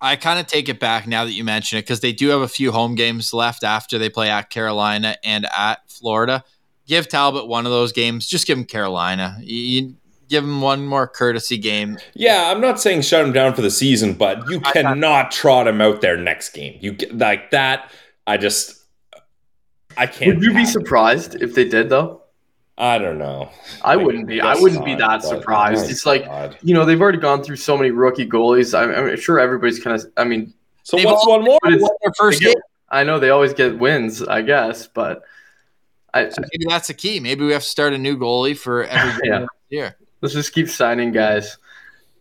I 0.00 0.16
kind 0.16 0.38
of 0.38 0.46
take 0.46 0.68
it 0.68 0.78
back 0.78 1.06
now 1.06 1.24
that 1.24 1.32
you 1.32 1.44
mention 1.44 1.78
it 1.78 1.82
because 1.82 2.00
they 2.00 2.12
do 2.12 2.28
have 2.28 2.42
a 2.42 2.48
few 2.48 2.72
home 2.72 2.94
games 2.94 3.32
left 3.32 3.64
after 3.64 3.98
they 3.98 4.08
play 4.10 4.30
at 4.30 4.50
Carolina 4.50 5.16
and 5.24 5.46
at 5.46 5.90
Florida. 5.90 6.44
Give 6.86 7.08
Talbot 7.08 7.46
one 7.46 7.64
of 7.64 7.72
those 7.72 7.92
games. 7.92 8.26
Just 8.26 8.46
give 8.46 8.58
him 8.58 8.64
Carolina. 8.64 9.38
You, 9.40 9.96
give 10.34 10.44
him 10.44 10.60
one 10.60 10.86
more 10.86 11.06
courtesy 11.06 11.56
game. 11.56 11.98
Yeah, 12.14 12.50
I'm 12.50 12.60
not 12.60 12.80
saying 12.80 13.02
shut 13.02 13.24
him 13.24 13.32
down 13.32 13.54
for 13.54 13.62
the 13.62 13.70
season, 13.70 14.14
but 14.14 14.48
you 14.50 14.60
cannot 14.60 15.30
trot 15.30 15.68
him 15.68 15.80
out 15.80 16.00
there 16.00 16.16
next 16.16 16.50
game. 16.50 16.76
You 16.80 16.96
like 17.12 17.50
that. 17.52 17.90
I 18.26 18.36
just, 18.36 18.82
I 19.96 20.06
can't. 20.06 20.34
Would 20.34 20.44
you 20.44 20.52
be 20.52 20.64
surprised 20.64 21.36
if 21.36 21.54
they 21.54 21.68
did 21.68 21.88
though? 21.88 22.22
I 22.76 22.98
don't 22.98 23.18
know. 23.18 23.50
I 23.82 23.94
wouldn't 23.94 24.26
be. 24.26 24.40
I 24.40 24.54
wouldn't 24.56 24.84
be 24.84 24.96
that 24.96 25.24
oh 25.24 25.28
surprised. 25.28 25.88
It's 25.88 26.04
like 26.04 26.24
God. 26.24 26.58
you 26.62 26.74
know 26.74 26.84
they've 26.84 27.00
already 27.00 27.18
gone 27.18 27.44
through 27.44 27.56
so 27.56 27.76
many 27.76 27.92
rookie 27.92 28.26
goalies. 28.26 28.76
I'm, 28.76 28.90
I'm 28.90 29.16
sure 29.16 29.38
everybody's 29.38 29.78
kind 29.78 29.94
of. 29.94 30.10
I 30.16 30.24
mean, 30.24 30.52
so 30.82 31.00
what's 31.00 31.26
one 31.26 31.44
more? 31.44 31.60
Their 31.62 32.12
first 32.18 32.40
get, 32.40 32.56
I 32.88 33.04
know 33.04 33.20
they 33.20 33.30
always 33.30 33.54
get 33.54 33.78
wins, 33.78 34.22
I 34.22 34.42
guess, 34.42 34.88
but 34.88 35.22
I, 36.12 36.28
so 36.30 36.42
maybe 36.52 36.66
that's 36.68 36.88
the 36.88 36.94
key. 36.94 37.20
Maybe 37.20 37.44
we 37.44 37.52
have 37.52 37.62
to 37.62 37.68
start 37.68 37.92
a 37.92 37.98
new 37.98 38.16
goalie 38.16 38.56
for 38.56 38.84
every 38.84 39.20
yeah. 39.28 39.46
year. 39.68 39.96
Let's 40.24 40.32
just 40.32 40.54
keep 40.54 40.70
signing 40.70 41.12
guys. 41.12 41.58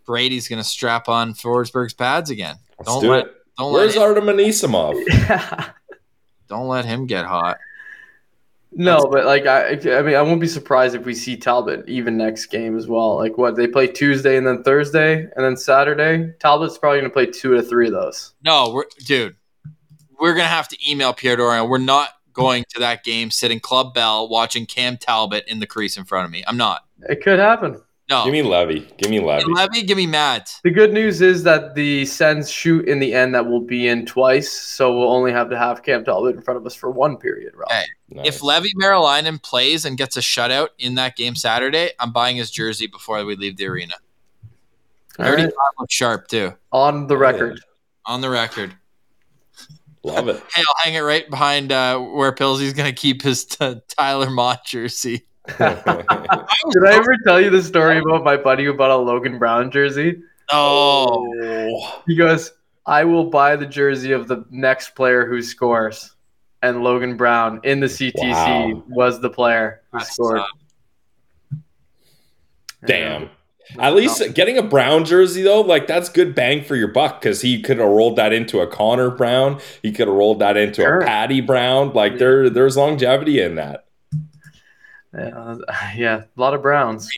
Brady's 0.06 0.49
going 0.49 0.62
to 0.62 0.68
strap 0.68 1.08
on 1.08 1.34
Forsberg's 1.34 1.93
pads 1.93 2.32
again. 2.32 2.58
Let's 2.78 2.91
don't 2.91 3.01
do 3.01 3.12
let, 3.12 3.28
it. 3.28 3.36
Don't 3.58 3.72
Where's 3.72 3.95
let 3.95 4.10
Artem 4.10 4.26
Anisimov? 4.26 5.74
don't 6.49 6.68
let 6.68 6.84
him 6.84 7.06
get 7.08 7.24
hot. 7.24 7.60
No, 8.74 8.97
That's, 8.97 9.06
but 9.10 9.26
like 9.26 9.45
I, 9.45 9.70
I 9.97 10.01
mean, 10.01 10.16
I 10.16 10.22
won't 10.22 10.41
be 10.41 10.49
surprised 10.49 10.95
if 10.95 11.06
we 11.06 11.16
see 11.16 11.38
Talbot 11.38 11.88
even 11.88 12.18
next 12.18 12.47
game 12.47 12.78
as 12.78 12.88
well. 12.88 13.16
Like 13.16 13.38
what 13.38 13.56
they 13.56 13.68
play 13.68 13.88
Tuesday 13.88 14.36
and 14.36 14.45
then 14.45 14.64
Thursday 14.64 15.20
and 15.22 15.32
then 15.38 15.56
Saturday. 15.56 16.34
Talbot's 16.39 16.78
probably 16.78 16.99
going 16.99 17.10
to 17.10 17.14
play 17.14 17.28
two 17.28 17.54
or 17.54 17.62
three 17.62 17.88
of 17.88 17.93
those. 17.93 18.34
No, 18.43 18.72
we're 18.74 18.84
dude. 19.06 19.38
We're 20.20 20.34
gonna 20.34 20.49
have 20.49 20.68
to 20.68 20.91
email 20.91 21.14
Pierre 21.14 21.38
Dorion. 21.38 21.70
We're 21.70 21.78
not 21.78 22.10
going 22.34 22.66
to 22.74 22.82
that 22.82 23.06
game, 23.06 23.32
sitting 23.32 23.62
Club 23.62 23.93
Bell, 23.93 24.28
watching 24.28 24.66
Cam 24.66 24.97
Talbot 24.97 25.45
in 25.47 25.60
the 25.60 25.68
crease 25.68 25.95
in 25.95 26.04
front 26.04 26.26
of 26.26 26.32
me. 26.32 26.43
I'm 26.45 26.58
not. 26.58 26.82
It 27.04 27.24
could 27.24 27.39
happen. 27.39 27.82
No. 28.14 28.26
Give 28.26 28.34
me 28.34 28.43
Leevi. 28.43 28.97
Give 28.97 29.09
me 29.09 29.20
Leevi. 29.20 29.41
Leevi, 29.41 29.88
give 29.88 29.97
me 29.97 30.05
Matt. 30.05 30.59
The 30.64 30.70
good 30.70 30.93
news 30.93 31.22
is 31.22 31.41
that 31.43 31.74
the 31.74 32.05
Sens 32.05 32.47
shoot 32.47 32.88
in 32.88 32.99
the 32.99 33.11
end 33.11 33.34
that 33.34 33.43
will 33.43 33.59
be 33.59 33.88
in 33.88 34.05
twice, 34.05 34.51
so 34.51 34.95
we'll 34.95 35.11
only 35.11 35.32
have 35.32 35.49
to 35.49 35.57
have 35.57 35.82
Cam 35.82 36.05
Talbot 36.05 36.36
in 36.36 36.41
front 36.43 36.59
of 36.59 36.66
us 36.68 36.76
for 36.76 36.91
one 36.91 37.18
period, 37.18 37.53
Rob. 37.55 37.72
Hey, 37.72 37.86
nice. 38.09 38.28
If 38.28 38.41
Leevi 38.41 38.70
Merilainen 38.76 39.41
plays 39.41 39.86
and 39.86 39.97
gets 39.97 40.16
a 40.16 40.20
shutout 40.20 40.70
in 40.78 40.93
that 40.95 41.16
game 41.16 41.36
Saturday, 41.36 41.89
I'm 41.99 42.14
buying 42.14 42.36
his 42.36 42.51
jersey 42.51 42.86
before 42.86 43.26
we 43.26 43.36
leave 43.36 43.57
the 43.57 43.66
arena. 43.66 43.95
Thirty-five 45.18 45.51
right. 45.51 45.70
looks 45.80 45.93
sharp 45.95 46.28
too. 46.28 46.53
On 46.72 47.07
the 47.07 47.18
record. 47.18 47.61
On 48.05 48.22
the 48.22 48.30
record. 48.30 48.76
Love 50.03 50.28
it. 50.28 50.36
hey, 50.53 50.61
I'll 50.61 50.84
hang 50.84 50.93
it 50.93 50.99
right 50.99 51.28
behind 51.30 51.72
uh, 51.72 51.97
where 51.97 52.32
Pillsy's 52.32 52.74
going 52.74 52.93
to 52.93 52.95
keep 52.95 53.22
his 53.24 53.45
t- 53.45 53.82
Tyler 53.88 54.30
Motte 54.30 54.66
jersey. 54.66 55.26
Did 55.58 55.60
I 55.60 56.94
ever 56.94 57.18
tell 57.26 57.41
you 57.41 57.50
the 57.50 57.62
story 57.62 58.00
about 58.00 58.24
my 58.24 58.38
buddy 58.38 58.64
who 58.64 58.74
bought 58.74 58.91
a 58.91 58.96
Logan 58.96 59.38
Brown 59.38 59.72
jersey? 59.72 60.22
Oh. 60.52 62.02
He 62.08 62.16
goes, 62.16 62.54
I 62.86 63.04
will 63.04 63.30
buy 63.30 63.56
the 63.56 63.66
jersey 63.66 64.12
of 64.12 64.28
the 64.28 64.46
next 64.50 64.91
player 64.96 65.26
who 65.26 65.41
scores. 65.41 66.16
And 66.62 66.82
Logan 66.82 67.18
Brown 67.18 67.60
in 67.64 67.82
the 67.82 67.88
CTC 67.88 68.32
wow. 68.32 68.84
was 68.88 69.20
the 69.20 69.30
player 69.30 69.82
who 69.91 70.00
That's 70.00 70.14
scored. 70.14 70.41
Damn. 72.86 73.30
At 73.80 73.96
least 73.96 74.34
getting 74.34 74.58
a 74.58 74.64
Brown 74.64 75.04
jersey 75.04 75.41
though, 75.41 75.62
like 75.62 75.88
that's 75.88 76.10
good 76.10 76.36
bang 76.36 76.64
for 76.64 76.76
your 76.76 76.89
buck 76.89 77.20
because 77.20 77.41
he 77.41 77.62
could 77.62 77.80
have 77.80 77.89
rolled 77.89 78.18
that 78.18 78.32
into 78.32 78.60
a 78.60 78.68
Connor 78.68 79.10
Brown. 79.10 79.60
He 79.82 79.91
could 79.91 80.08
have 80.08 80.16
rolled 80.16 80.39
that 80.39 80.58
into 80.58 80.82
sure. 80.82 81.00
a 81.00 81.06
Patty 81.06 81.41
Brown. 81.41 81.94
Like 81.94 82.18
there, 82.18 82.50
there's 82.50 82.78
longevity 82.78 83.41
in 83.41 83.56
that. 83.56 83.86
Yeah, 85.14 85.28
uh, 85.28 85.57
yeah, 85.95 86.24
a 86.36 86.41
lot 86.41 86.53
of 86.53 86.61
Browns. 86.61 87.09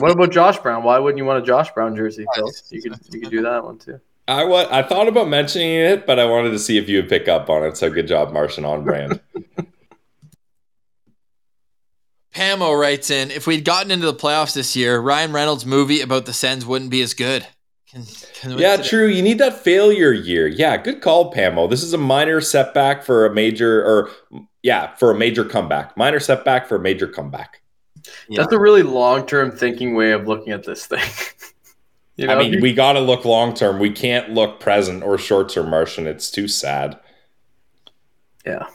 what 0.00 0.10
about 0.10 0.32
Josh 0.32 0.58
Brown? 0.58 0.82
Why 0.82 0.98
wouldn't 0.98 1.18
you 1.18 1.24
want 1.24 1.42
a 1.42 1.46
Josh 1.46 1.72
Brown 1.72 1.94
jersey, 1.94 2.26
Phil? 2.34 2.50
You 2.70 2.82
could 2.82 2.98
you 3.10 3.20
could 3.20 3.30
do 3.30 3.42
that 3.42 3.64
one 3.64 3.78
too. 3.78 4.00
I 4.28 4.44
wa- 4.44 4.66
I 4.70 4.82
thought 4.82 5.06
about 5.06 5.28
mentioning 5.28 5.70
it, 5.70 6.06
but 6.06 6.18
I 6.18 6.24
wanted 6.24 6.50
to 6.50 6.58
see 6.58 6.78
if 6.78 6.88
you 6.88 6.96
would 6.96 7.08
pick 7.08 7.28
up 7.28 7.48
on 7.48 7.62
it. 7.64 7.76
So 7.76 7.90
good 7.90 8.08
job, 8.08 8.32
Martian, 8.32 8.64
on 8.64 8.82
brand. 8.84 9.20
Pamo 12.34 12.78
writes 12.78 13.10
in: 13.10 13.30
If 13.30 13.46
we'd 13.46 13.64
gotten 13.64 13.90
into 13.90 14.06
the 14.06 14.14
playoffs 14.14 14.54
this 14.54 14.74
year, 14.74 14.98
Ryan 14.98 15.32
Reynolds' 15.32 15.64
movie 15.64 16.00
about 16.00 16.26
the 16.26 16.32
Sens 16.32 16.66
wouldn't 16.66 16.90
be 16.90 17.02
as 17.02 17.14
good. 17.14 17.46
Can, 17.88 18.04
can 18.34 18.58
yeah, 18.58 18.76
true. 18.76 19.06
You 19.06 19.22
need 19.22 19.38
that 19.38 19.62
failure 19.62 20.12
year. 20.12 20.48
Yeah, 20.48 20.76
good 20.76 21.00
call, 21.00 21.30
Pamo. 21.30 21.68
This 21.68 21.84
is 21.84 21.92
a 21.92 21.98
minor 21.98 22.40
setback 22.40 23.04
for 23.04 23.24
a 23.24 23.32
major, 23.32 23.80
or 23.82 24.10
yeah, 24.66 24.96
for 24.96 25.12
a 25.12 25.14
major 25.14 25.44
comeback. 25.44 25.96
Minor 25.96 26.18
setback 26.18 26.66
for 26.66 26.74
a 26.74 26.80
major 26.80 27.06
comeback. 27.06 27.62
Yeah. 28.28 28.42
That's 28.42 28.52
a 28.52 28.58
really 28.58 28.82
long 28.82 29.24
term 29.24 29.56
thinking 29.56 29.94
way 29.94 30.10
of 30.10 30.26
looking 30.26 30.52
at 30.52 30.64
this 30.64 30.86
thing. 30.88 31.08
you 32.16 32.26
know, 32.26 32.34
I 32.34 32.36
mean, 32.36 32.60
we 32.60 32.74
got 32.74 32.94
to 32.94 33.00
look 33.00 33.24
long 33.24 33.54
term. 33.54 33.78
We 33.78 33.92
can't 33.92 34.30
look 34.30 34.58
present 34.58 35.04
or 35.04 35.18
short 35.18 35.50
term, 35.50 35.70
Martian. 35.70 36.08
It's 36.08 36.32
too 36.32 36.48
sad. 36.48 36.98
Yeah. 38.44 38.66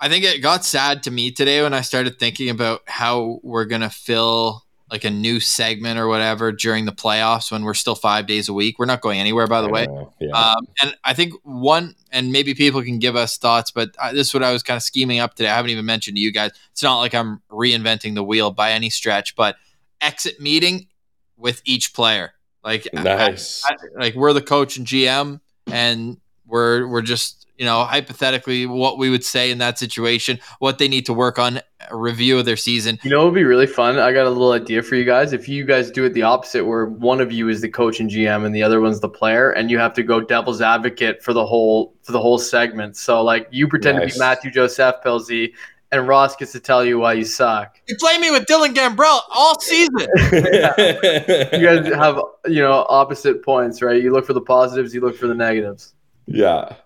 I 0.00 0.08
think 0.08 0.24
it 0.24 0.42
got 0.42 0.64
sad 0.64 1.04
to 1.04 1.12
me 1.12 1.30
today 1.30 1.62
when 1.62 1.74
I 1.74 1.82
started 1.82 2.18
thinking 2.18 2.50
about 2.50 2.80
how 2.86 3.38
we're 3.44 3.66
going 3.66 3.82
to 3.82 3.90
fill 3.90 4.64
like 4.90 5.04
a 5.04 5.10
new 5.10 5.38
segment 5.38 5.98
or 5.98 6.08
whatever 6.08 6.50
during 6.50 6.84
the 6.84 6.92
playoffs 6.92 7.52
when 7.52 7.62
we're 7.62 7.74
still 7.74 7.94
five 7.94 8.26
days 8.26 8.48
a 8.48 8.52
week. 8.52 8.78
We're 8.78 8.86
not 8.86 9.00
going 9.00 9.20
anywhere, 9.20 9.46
by 9.46 9.60
the 9.60 9.68
way. 9.68 9.86
Yeah. 10.18 10.32
Um, 10.32 10.66
and 10.82 10.96
I 11.04 11.14
think 11.14 11.34
one, 11.44 11.94
and 12.10 12.32
maybe 12.32 12.54
people 12.54 12.82
can 12.82 12.98
give 12.98 13.14
us 13.14 13.38
thoughts, 13.38 13.70
but 13.70 13.94
I, 14.02 14.12
this 14.12 14.28
is 14.28 14.34
what 14.34 14.42
I 14.42 14.52
was 14.52 14.64
kind 14.64 14.76
of 14.76 14.82
scheming 14.82 15.20
up 15.20 15.34
today. 15.34 15.48
I 15.48 15.54
haven't 15.54 15.70
even 15.70 15.86
mentioned 15.86 16.16
to 16.16 16.20
you 16.20 16.32
guys. 16.32 16.50
It's 16.72 16.82
not 16.82 16.98
like 16.98 17.14
I'm 17.14 17.40
reinventing 17.50 18.16
the 18.16 18.24
wheel 18.24 18.50
by 18.50 18.72
any 18.72 18.90
stretch, 18.90 19.36
but 19.36 19.56
exit 20.00 20.40
meeting 20.40 20.88
with 21.36 21.62
each 21.64 21.94
player. 21.94 22.32
Like, 22.64 22.88
nice. 22.92 23.64
I, 23.64 23.74
I, 23.74 24.00
like 24.00 24.14
we're 24.14 24.32
the 24.32 24.42
coach 24.42 24.76
and 24.76 24.86
GM, 24.86 25.40
and 25.68 26.18
we're 26.46 26.86
we're 26.88 27.00
just 27.02 27.39
you 27.60 27.66
know, 27.66 27.84
hypothetically, 27.84 28.64
what 28.64 28.96
we 28.96 29.10
would 29.10 29.22
say 29.22 29.50
in 29.50 29.58
that 29.58 29.78
situation, 29.78 30.40
what 30.60 30.78
they 30.78 30.88
need 30.88 31.04
to 31.04 31.12
work 31.12 31.38
on, 31.38 31.60
a 31.90 31.94
review 31.94 32.38
of 32.38 32.46
their 32.46 32.56
season. 32.56 32.98
You 33.02 33.10
know, 33.10 33.20
it 33.20 33.24
would 33.26 33.34
be 33.34 33.44
really 33.44 33.66
fun. 33.66 33.98
I 33.98 34.14
got 34.14 34.26
a 34.26 34.30
little 34.30 34.52
idea 34.52 34.82
for 34.82 34.94
you 34.94 35.04
guys. 35.04 35.34
If 35.34 35.46
you 35.46 35.66
guys 35.66 35.90
do 35.90 36.06
it 36.06 36.14
the 36.14 36.22
opposite, 36.22 36.64
where 36.64 36.86
one 36.86 37.20
of 37.20 37.30
you 37.32 37.50
is 37.50 37.60
the 37.60 37.68
coach 37.68 38.00
and 38.00 38.08
GM 38.08 38.46
and 38.46 38.54
the 38.54 38.62
other 38.62 38.80
one's 38.80 39.00
the 39.00 39.10
player, 39.10 39.50
and 39.50 39.70
you 39.70 39.78
have 39.78 39.92
to 39.92 40.02
go 40.02 40.22
devil's 40.22 40.62
advocate 40.62 41.22
for 41.22 41.34
the 41.34 41.44
whole 41.44 41.94
for 42.00 42.12
the 42.12 42.18
whole 42.18 42.38
segment. 42.38 42.96
So, 42.96 43.22
like, 43.22 43.46
you 43.50 43.68
pretend 43.68 43.98
nice. 43.98 44.14
to 44.14 44.18
be 44.18 44.24
Mathieu 44.24 44.50
Joseph 44.50 44.96
Pilsy, 45.04 45.52
and 45.92 46.08
Ross 46.08 46.36
gets 46.36 46.52
to 46.52 46.60
tell 46.60 46.82
you 46.82 46.98
why 46.98 47.12
you 47.12 47.26
suck. 47.26 47.78
You 47.88 47.96
play 47.96 48.16
me 48.16 48.30
with 48.30 48.46
Dylan 48.46 48.72
Gambrell 48.72 49.20
all 49.28 49.60
season. 49.60 50.06
You 51.60 51.66
guys 51.66 51.92
have 51.92 52.22
you 52.46 52.62
know 52.62 52.86
opposite 52.88 53.44
points, 53.44 53.82
right? 53.82 54.02
You 54.02 54.12
look 54.12 54.24
for 54.24 54.32
the 54.32 54.40
positives, 54.40 54.94
you 54.94 55.02
look 55.02 55.14
for 55.14 55.26
the 55.26 55.34
negatives. 55.34 55.92
Yeah, 56.24 56.76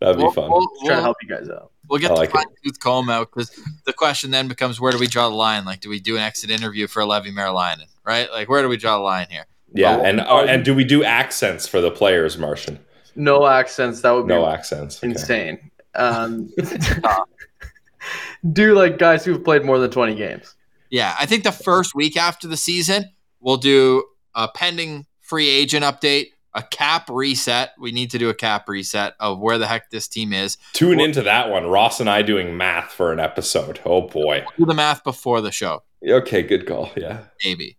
that'd 0.00 0.16
be 0.16 0.22
we'll, 0.22 0.32
fun. 0.32 0.50
We'll, 0.50 0.60
we'll, 0.60 0.86
trying 0.86 0.98
to 0.98 1.02
help 1.02 1.16
you 1.22 1.28
guys 1.28 1.48
out. 1.48 1.72
We'll 1.88 2.00
get 2.00 2.10
I 2.10 2.14
the 2.14 2.20
like 2.20 2.30
fine 2.30 2.44
tooth 2.64 2.80
comb 2.80 3.08
out 3.08 3.30
because 3.32 3.50
the 3.86 3.92
question 3.92 4.30
then 4.30 4.48
becomes 4.48 4.80
where 4.80 4.92
do 4.92 4.98
we 4.98 5.06
draw 5.06 5.28
the 5.28 5.34
line? 5.34 5.64
Like, 5.64 5.80
do 5.80 5.88
we 5.88 6.00
do 6.00 6.16
an 6.16 6.22
exit 6.22 6.50
interview 6.50 6.86
for 6.86 7.02
Leevi 7.02 7.32
Merilainen, 7.32 7.86
right? 8.04 8.30
Like, 8.30 8.48
where 8.48 8.62
do 8.62 8.68
we 8.68 8.76
draw 8.76 8.96
the 8.96 9.02
line 9.02 9.26
here? 9.30 9.46
Yeah, 9.72 9.96
oh, 9.96 10.02
and 10.02 10.20
uh, 10.20 10.44
and 10.48 10.64
do 10.64 10.74
we 10.74 10.84
do 10.84 11.04
accents 11.04 11.66
for 11.66 11.80
the 11.80 11.90
players, 11.90 12.38
Martian? 12.38 12.78
No 13.16 13.46
accents. 13.46 14.00
That 14.00 14.12
would 14.12 14.26
be 14.26 14.34
no 14.34 14.46
accents. 14.46 14.98
Okay. 14.98 15.10
Insane. 15.10 15.70
Um, 15.94 16.52
do 18.52 18.74
like 18.74 18.98
guys 18.98 19.24
who've 19.24 19.42
played 19.42 19.64
more 19.64 19.78
than 19.78 19.90
20 19.90 20.14
games. 20.14 20.54
Yeah, 20.90 21.14
I 21.18 21.26
think 21.26 21.44
the 21.44 21.52
first 21.52 21.94
week 21.94 22.16
after 22.16 22.48
the 22.48 22.56
season, 22.56 23.10
we'll 23.40 23.58
do 23.58 24.04
a 24.34 24.48
pending 24.48 25.06
free 25.20 25.48
agent 25.48 25.84
update, 25.84 26.28
a 26.58 26.62
cap 26.62 27.08
reset. 27.08 27.70
We 27.78 27.92
need 27.92 28.10
to 28.10 28.18
do 28.18 28.28
a 28.28 28.34
cap 28.34 28.68
reset 28.68 29.14
of 29.20 29.38
where 29.38 29.58
the 29.58 29.66
heck 29.68 29.90
this 29.90 30.08
team 30.08 30.32
is. 30.32 30.58
Tune 30.72 30.98
into 30.98 31.22
that 31.22 31.50
one. 31.50 31.66
Ross 31.66 32.00
and 32.00 32.10
I 32.10 32.22
doing 32.22 32.56
math 32.56 32.90
for 32.90 33.12
an 33.12 33.20
episode. 33.20 33.80
Oh 33.84 34.02
boy. 34.02 34.44
We'll 34.58 34.66
do 34.66 34.70
the 34.70 34.74
math 34.74 35.04
before 35.04 35.40
the 35.40 35.52
show. 35.52 35.84
Okay, 36.06 36.42
good 36.42 36.66
call. 36.66 36.90
Yeah. 36.96 37.20
Maybe. 37.44 37.76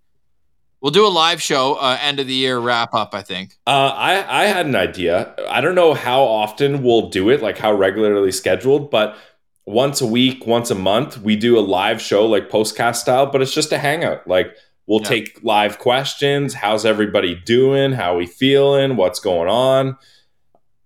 We'll 0.82 0.92
do 0.92 1.06
a 1.06 1.10
live 1.10 1.42
show, 1.42 1.74
uh, 1.74 1.98
end 2.02 2.22
of 2.22 2.28
the 2.28 2.34
year 2.34 2.58
wrap 2.58 2.94
up. 2.94 3.14
I 3.14 3.22
think. 3.22 3.58
Uh, 3.68 3.92
I 3.94 4.44
I 4.44 4.46
had 4.46 4.66
an 4.66 4.78
idea. 4.78 5.36
I 5.50 5.60
don't 5.60 5.76
know 5.76 5.94
how 5.94 6.22
often 6.22 6.84
we'll 6.84 7.10
do 7.10 7.30
it, 7.30 7.42
like 7.42 7.58
how 7.58 7.74
regularly 7.74 8.32
scheduled, 8.32 8.90
but 8.90 9.18
once 9.66 10.00
a 10.00 10.08
week, 10.08 10.48
once 10.48 10.72
a 10.72 10.76
month, 10.76 11.18
we 11.18 11.36
do 11.36 11.60
a 11.60 11.62
live 11.62 12.02
show 12.02 12.26
like 12.26 12.50
postcast 12.50 12.96
style, 12.96 13.26
but 13.26 13.42
it's 13.42 13.54
just 13.54 13.74
a 13.74 13.78
hangout. 13.78 14.26
Like 14.26 14.56
we'll 14.90 15.02
yeah. 15.02 15.08
take 15.08 15.40
live 15.44 15.78
questions. 15.78 16.56
How's 16.56 16.86
everybody 16.86 17.36
doing? 17.46 17.94
How 17.94 18.18
we 18.18 18.26
feeling? 18.26 18.98
What's 18.98 19.20
going 19.20 19.48
on? 19.48 19.96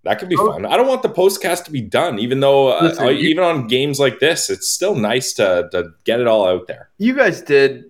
That 0.04 0.20
could 0.20 0.28
be 0.28 0.36
oh. 0.38 0.52
fun. 0.52 0.66
I 0.66 0.76
don't 0.76 0.88
want 0.88 1.02
the 1.02 1.10
postcast 1.10 1.64
to 1.66 1.72
be 1.72 1.82
done, 1.82 2.20
even 2.20 2.42
though 2.42 2.78
uh, 2.78 2.84
Listen, 2.84 3.08
you, 3.08 3.30
even 3.30 3.44
on 3.44 3.68
games 3.68 4.00
like 4.02 4.20
this, 4.20 4.50
it's 4.50 4.70
still 4.70 4.96
nice 4.96 5.34
to 5.34 5.70
to 5.72 5.92
get 6.04 6.20
it 6.20 6.28
all 6.28 6.46
out 6.46 6.68
there. 6.68 6.90
You 6.98 7.16
guys 7.16 7.42
did 7.42 7.86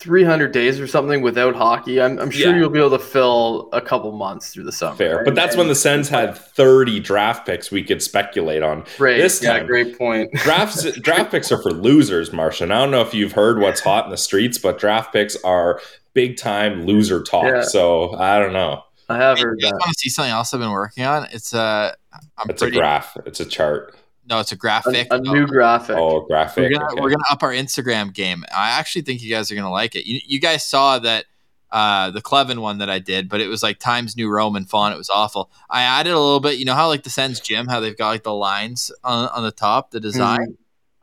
300 0.00 0.50
days 0.50 0.80
or 0.80 0.86
something 0.86 1.20
without 1.20 1.54
hockey, 1.54 2.00
I'm, 2.00 2.18
I'm 2.18 2.30
sure 2.30 2.52
yeah. 2.52 2.58
you'll 2.58 2.70
be 2.70 2.78
able 2.78 2.90
to 2.90 2.98
fill 2.98 3.68
a 3.72 3.82
couple 3.82 4.10
months 4.12 4.50
through 4.50 4.64
the 4.64 4.72
summer. 4.72 4.96
Fair, 4.96 5.16
right? 5.16 5.24
but 5.26 5.34
that's 5.34 5.52
and, 5.52 5.58
when 5.58 5.68
the 5.68 5.74
Sens 5.74 6.08
had 6.08 6.36
30 6.36 7.00
draft 7.00 7.46
picks 7.46 7.70
we 7.70 7.84
could 7.84 8.02
speculate 8.02 8.62
on. 8.62 8.84
Great, 8.96 9.18
this 9.18 9.40
time, 9.40 9.62
yeah, 9.62 9.64
great 9.64 9.98
point. 9.98 10.32
drafts 10.34 10.90
draft 11.00 11.30
picks 11.30 11.52
are 11.52 11.60
for 11.60 11.70
losers, 11.70 12.32
Martian. 12.32 12.72
I 12.72 12.78
don't 12.78 12.90
know 12.90 13.02
if 13.02 13.12
you've 13.12 13.32
heard 13.32 13.60
what's 13.60 13.80
hot 13.80 14.06
in 14.06 14.10
the 14.10 14.16
streets, 14.16 14.56
but 14.56 14.78
draft 14.78 15.12
picks 15.12 15.36
are 15.44 15.80
big 16.14 16.38
time 16.38 16.86
loser 16.86 17.22
talk. 17.22 17.44
Yeah. 17.44 17.62
So 17.62 18.14
I 18.16 18.38
don't 18.38 18.54
know. 18.54 18.82
I 19.10 19.18
have 19.18 19.38
heard 19.38 19.58
that. 19.60 19.72
want 19.72 19.92
to 19.92 19.98
see 19.98 20.08
something 20.08 20.32
else 20.32 20.54
I've 20.54 20.60
been 20.60 20.70
working 20.70 21.04
on? 21.04 21.26
It's 21.32 21.52
a. 21.52 21.94
I'm 22.38 22.48
it's 22.48 22.62
pretty, 22.62 22.76
a 22.76 22.80
graph. 22.80 23.16
It's 23.26 23.40
a 23.40 23.44
chart. 23.44 23.96
No, 24.30 24.38
it's 24.38 24.52
a 24.52 24.56
graphic. 24.56 25.08
A, 25.10 25.16
a 25.16 25.20
new 25.20 25.44
graphic. 25.44 25.96
Oh, 25.98 26.20
graphic. 26.20 26.62
We're 26.62 26.78
gonna, 26.78 26.92
okay. 26.92 27.00
we're 27.00 27.10
gonna 27.10 27.24
up 27.32 27.42
our 27.42 27.50
Instagram 27.50 28.14
game. 28.14 28.44
I 28.54 28.78
actually 28.78 29.02
think 29.02 29.22
you 29.22 29.28
guys 29.28 29.50
are 29.50 29.56
gonna 29.56 29.72
like 29.72 29.96
it. 29.96 30.06
You, 30.06 30.20
you 30.24 30.38
guys 30.38 30.64
saw 30.64 31.00
that 31.00 31.24
uh, 31.72 32.12
the 32.12 32.22
Kleven 32.22 32.60
one 32.60 32.78
that 32.78 32.88
I 32.88 33.00
did, 33.00 33.28
but 33.28 33.40
it 33.40 33.48
was 33.48 33.62
like 33.64 33.80
Times 33.80 34.16
New 34.16 34.30
Roman 34.30 34.66
font. 34.66 34.94
It 34.94 34.98
was 34.98 35.10
awful. 35.10 35.50
I 35.68 35.82
added 35.82 36.12
a 36.12 36.18
little 36.18 36.38
bit. 36.38 36.58
You 36.58 36.64
know 36.64 36.74
how 36.74 36.86
like 36.86 37.02
the 37.02 37.10
Sens 37.10 37.40
gym, 37.40 37.66
how 37.66 37.80
they've 37.80 37.96
got 37.98 38.10
like 38.10 38.22
the 38.22 38.32
lines 38.32 38.92
on, 39.02 39.28
on 39.30 39.42
the 39.42 39.50
top, 39.50 39.90
the 39.90 39.98
design. 39.98 40.52
Mm-hmm. 40.52 40.52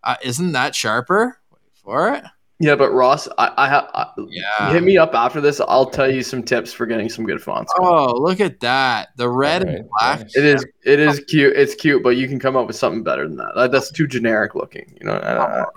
Uh, 0.04 0.16
isn't 0.24 0.54
that 0.54 0.74
sharper? 0.74 1.38
Wait 1.52 1.60
for 1.84 2.14
it. 2.14 2.24
Yeah, 2.60 2.76
but 2.76 2.92
Ross, 2.92 3.28
I, 3.38 3.54
I 3.56 3.70
have. 3.70 4.14
Yeah. 4.30 4.74
Hit 4.74 4.82
me 4.82 4.98
up 4.98 5.14
after 5.14 5.40
this. 5.40 5.62
I'll 5.62 5.90
tell 5.90 6.12
you 6.12 6.24
some 6.24 6.42
tips 6.42 6.74
for 6.74 6.88
getting 6.88 7.08
some 7.08 7.24
good 7.24 7.42
fonts. 7.42 7.72
Oh, 7.78 8.14
look 8.20 8.40
at 8.40 8.60
that! 8.62 9.10
The 9.16 9.30
red 9.30 9.64
right, 9.64 9.76
and 9.76 9.90
black. 10.00 10.22
It 10.36 10.44
is. 10.44 10.66
It 10.84 11.00
is 11.00 11.20
cute. 11.28 11.56
It's 11.56 11.76
cute, 11.76 12.02
but 12.02 12.18
you 12.18 12.28
can 12.28 12.40
come 12.40 12.56
up 12.56 12.66
with 12.66 12.76
something 12.76 13.04
better 13.04 13.28
than 13.28 13.38
that. 13.38 13.70
That's 13.72 13.92
too 13.92 14.08
generic 14.08 14.56
looking. 14.56 14.92
You 15.00 15.06
know. 15.06 15.68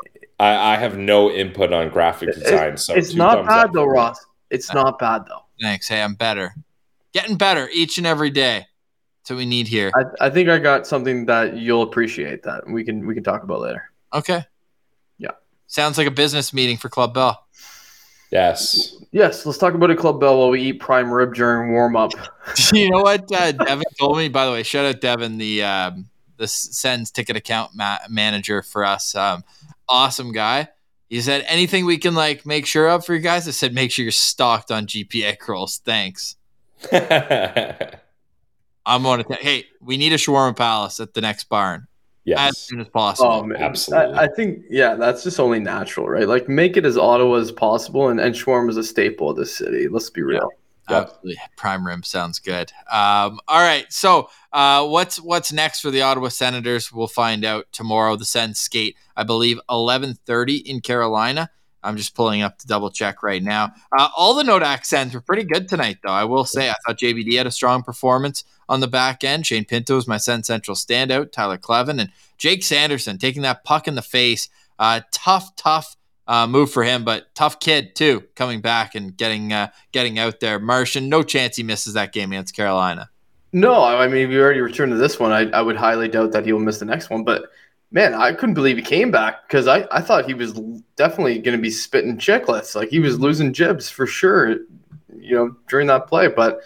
I, 0.41 0.73
I 0.73 0.77
have 0.77 0.97
no 0.97 1.31
input 1.31 1.71
on 1.75 1.91
graphic 1.91 2.33
design, 2.33 2.73
it, 2.73 2.79
so 2.79 2.95
it's 2.95 3.15
not 3.15 3.47
bad 3.47 3.75
though, 3.75 3.85
Ross. 3.85 4.25
It's 4.49 4.73
not 4.73 4.99
bad 4.99 5.27
though. 5.29 5.43
Thanks. 5.61 5.87
Hey, 5.87 6.01
I'm 6.01 6.15
better. 6.15 6.55
Getting 7.13 7.37
better 7.37 7.69
each 7.75 7.99
and 7.99 8.07
every 8.07 8.31
day. 8.31 8.67
That's 9.21 9.31
what 9.31 9.37
we 9.37 9.45
need 9.45 9.69
here. 9.69 9.93
I, 9.95 10.29
I 10.29 10.31
think 10.31 10.49
I 10.49 10.59
got 10.59 10.87
something 10.87 11.27
that 11.27 11.59
you'll 11.59 11.83
appreciate 11.83 12.43
that 12.45 12.67
we 12.67 12.85
can 12.85 13.07
we 13.07 13.13
can 13.13 13.23
talk 13.23 13.43
about 13.43 13.61
later. 13.61 13.91
Okay. 14.15 14.43
Sounds 15.71 15.97
like 15.97 16.09
a 16.09 16.11
business 16.11 16.53
meeting 16.53 16.77
for 16.77 16.89
Club 16.89 17.15
Bell. 17.15 17.47
Yes. 18.33 18.97
Yes. 19.13 19.47
Let's 19.47 19.57
talk 19.57 19.75
about 19.75 19.89
a 19.89 19.95
Club 19.95 20.19
Bell 20.19 20.37
while 20.37 20.51
we 20.51 20.63
eat 20.63 20.81
prime 20.81 21.13
rib 21.13 21.33
during 21.33 21.71
warm 21.71 21.95
up. 21.95 22.11
you 22.73 22.91
know 22.91 23.03
what 23.03 23.31
uh, 23.33 23.53
Devin 23.53 23.85
told 23.97 24.19
me? 24.19 24.29
By 24.29 24.47
the 24.47 24.51
way, 24.51 24.65
shout 24.65 24.85
out 24.85 25.01
Devin, 25.01 25.39
the 25.39 25.63
um, 25.63 26.07
the 26.39 26.49
Sens 26.49 27.13
ticket 27.13 27.37
account 27.37 27.77
ma- 27.77 28.01
manager 28.09 28.63
for 28.63 28.85
us. 28.85 29.15
Um, 29.15 29.45
awesome 29.89 30.33
guy. 30.33 30.71
He 31.09 31.21
said 31.21 31.45
anything 31.47 31.87
we 31.87 31.99
can 31.99 32.17
like 32.17 32.45
make 32.45 32.67
sure 32.67 32.91
of 32.91 33.07
for 33.07 33.15
you 33.15 33.21
guys. 33.21 33.47
I 33.47 33.53
said 33.53 33.73
make 33.73 33.93
sure 33.93 34.03
you're 34.03 34.11
stocked 34.11 34.73
on 34.73 34.89
GPA 34.89 35.37
rolls. 35.47 35.81
Thanks. 35.85 36.35
I'm 36.91 36.99
going 39.05 39.23
to. 39.23 39.35
hey, 39.35 39.67
we 39.81 39.97
need 39.97 40.13
a 40.13 40.17
shawarma 40.17 40.57
palace 40.57 40.99
at 40.99 41.15
the 41.15 41.21
next 41.21 41.45
barn. 41.45 41.87
Yes. 42.25 42.51
As 42.51 42.59
soon 42.59 42.81
as 42.81 42.89
possible. 42.89 43.31
Oh, 43.31 43.53
Absolutely. 43.55 44.15
I, 44.15 44.25
I, 44.25 44.29
think, 44.29 44.65
yeah, 44.69 44.95
that's 44.95 45.25
just 45.25 45.41
only 45.41 45.59
natural, 45.59 46.07
right? 46.07 46.29
Like, 46.29 46.49
make 46.49 46.77
it 46.77 46.85
as 46.85 46.99
Ottawa 46.99 47.37
as 47.37 47.51
possible, 47.51 48.09
and, 48.09 48.21
and 48.21 48.35
shawarma 48.35 48.71
is 48.71 48.77
a 48.77 48.85
staple 48.85 49.31
of 49.31 49.37
this 49.37 49.57
city. 49.57 49.89
Let's 49.89 50.11
be 50.11 50.23
real. 50.23 50.51
Yeah. 50.89 51.01
Absolutely. 51.01 51.39
Prime 51.57 51.87
rim 51.87 52.03
sounds 52.03 52.39
good. 52.39 52.73
Um, 52.91 53.39
all 53.49 53.61
right. 53.61 53.87
So, 53.91 54.29
uh, 54.53 54.87
what's 54.87 55.21
what's 55.21 55.53
next 55.53 55.81
for 55.81 55.91
the 55.91 56.03
Ottawa 56.03 56.29
Senators? 56.29 56.93
We'll 56.93 57.07
find 57.07 57.45
out 57.45 57.67
tomorrow. 57.71 58.17
The 58.17 58.25
Sens 58.25 58.59
skate, 58.59 58.97
I 59.17 59.23
believe, 59.23 59.61
eleven 59.71 60.15
thirty 60.27 60.57
in 60.57 60.81
Carolina. 60.81 61.49
I'm 61.83 61.97
just 61.97 62.15
pulling 62.15 62.43
up 62.43 62.59
to 62.59 62.67
double 62.67 62.91
check 62.91 63.23
right 63.23 63.43
now. 63.43 63.73
Uh, 63.97 64.09
all 64.17 64.35
the 64.35 64.45
note 64.45 64.63
accents 64.63 65.15
were 65.15 65.21
pretty 65.21 65.45
good 65.45 65.69
tonight, 65.69 65.99
though. 66.03 66.13
I 66.13 66.25
will 66.25 66.45
say, 66.45 66.69
I 66.69 66.75
thought 66.87 66.99
JBD 66.99 67.39
had 67.39 67.47
a 67.47 67.51
strong 67.51 67.83
performance 67.83 68.45
on 68.71 68.81
the 68.81 68.89
back 68.89 69.23
end. 69.25 69.47
Shane 69.47 69.67
Pinto 69.67 69.99
is 69.99 70.09
my 70.09 70.17
SensCentral 70.17 70.77
standout. 70.77 71.33
Tyler 71.33 71.59
Kleven 71.59 72.01
and 72.01 72.11
Jake 72.39 72.63
Sanderson 72.63 73.19
taking 73.19 73.43
that 73.43 73.65
puck 73.65 73.87
in 73.87 73.97
the 73.97 74.03
face. 74.03 74.49
Uh, 74.79 75.01
tough, 75.11 75.55
tough 75.57 75.97
uh, 76.27 76.47
move 76.47 76.71
for 76.71 76.85
him, 76.85 77.05
but 77.05 77.35
tough 77.35 77.59
kid 77.59 77.97
too, 77.97 78.23
coming 78.37 78.61
back 78.61 78.95
and 78.95 79.17
getting 79.17 79.53
uh, 79.53 79.69
getting 79.91 80.19
out 80.19 80.39
there. 80.39 80.61
Martian, 80.61 81.09
no 81.09 81.25
chance 81.25 81.57
he 81.57 81.65
misses 81.65 81.95
that 81.95 82.13
game 82.13 82.31
against 82.33 82.55
Carolina. 82.55 83.11
No, 83.53 83.83
I 83.83 84.07
mean, 84.07 84.23
if 84.23 84.29
we 84.31 84.39
already 84.39 84.61
returned 84.61 84.93
to 84.93 84.97
this 84.97 85.19
one. 85.19 85.33
I, 85.33 85.51
I 85.51 85.61
would 85.61 85.77
highly 85.77 86.07
doubt 86.09 86.31
that 86.33 86.47
he 86.47 86.53
will 86.53 86.61
miss 86.61 86.79
the 86.79 86.85
next 86.85 87.11
one, 87.11 87.25
but 87.25 87.51
man, 87.91 88.15
I 88.15 88.33
couldn't 88.33 88.55
believe 88.55 88.77
he 88.77 88.83
came 88.83 89.11
back 89.11 89.49
because 89.49 89.67
I, 89.67 89.89
I 89.91 90.01
thought 90.01 90.25
he 90.25 90.35
was 90.35 90.53
definitely 90.95 91.41
going 91.41 91.57
to 91.57 91.63
be 91.63 91.71
spitting 91.71 92.17
chicklets. 92.17 92.77
Like 92.77 92.91
he 92.91 93.01
was 93.01 93.19
losing 93.19 93.53
jibs 93.53 93.91
for 93.91 94.07
sure, 94.07 94.51
you 95.13 95.35
know, 95.35 95.57
during 95.69 95.89
that 95.89 96.07
play. 96.07 96.29
But 96.29 96.61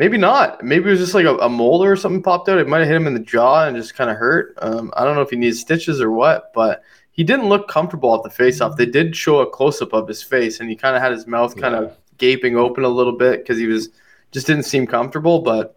maybe 0.00 0.16
not. 0.16 0.64
Maybe 0.64 0.88
it 0.88 0.92
was 0.92 0.98
just 0.98 1.12
like 1.12 1.26
a, 1.26 1.36
a 1.36 1.48
molar 1.50 1.92
or 1.92 1.96
something 1.96 2.22
popped 2.22 2.48
out. 2.48 2.56
It 2.56 2.66
might 2.66 2.78
have 2.78 2.88
hit 2.88 2.96
him 2.96 3.06
in 3.06 3.12
the 3.12 3.20
jaw 3.20 3.66
and 3.66 3.76
just 3.76 3.94
kind 3.94 4.08
of 4.08 4.16
hurt. 4.16 4.54
Um, 4.62 4.90
I 4.96 5.04
don't 5.04 5.14
know 5.14 5.20
if 5.20 5.28
he 5.28 5.36
needs 5.36 5.60
stitches 5.60 6.00
or 6.00 6.10
what, 6.10 6.54
but 6.54 6.82
he 7.12 7.22
didn't 7.22 7.50
look 7.50 7.68
comfortable 7.68 8.14
at 8.16 8.22
the 8.22 8.30
face-off. 8.30 8.78
They 8.78 8.86
did 8.86 9.14
show 9.14 9.40
a 9.40 9.50
close-up 9.50 9.92
of 9.92 10.08
his 10.08 10.22
face, 10.22 10.60
and 10.60 10.70
he 10.70 10.74
kind 10.74 10.96
of 10.96 11.02
had 11.02 11.12
his 11.12 11.26
mouth 11.26 11.54
kind 11.54 11.74
of 11.74 11.94
gaping 12.16 12.56
open 12.56 12.84
a 12.84 12.88
little 12.88 13.12
bit 13.12 13.40
because 13.40 13.58
he 13.58 13.66
was 13.66 13.90
just 14.30 14.46
didn't 14.46 14.62
seem 14.62 14.86
comfortable. 14.86 15.40
But 15.40 15.76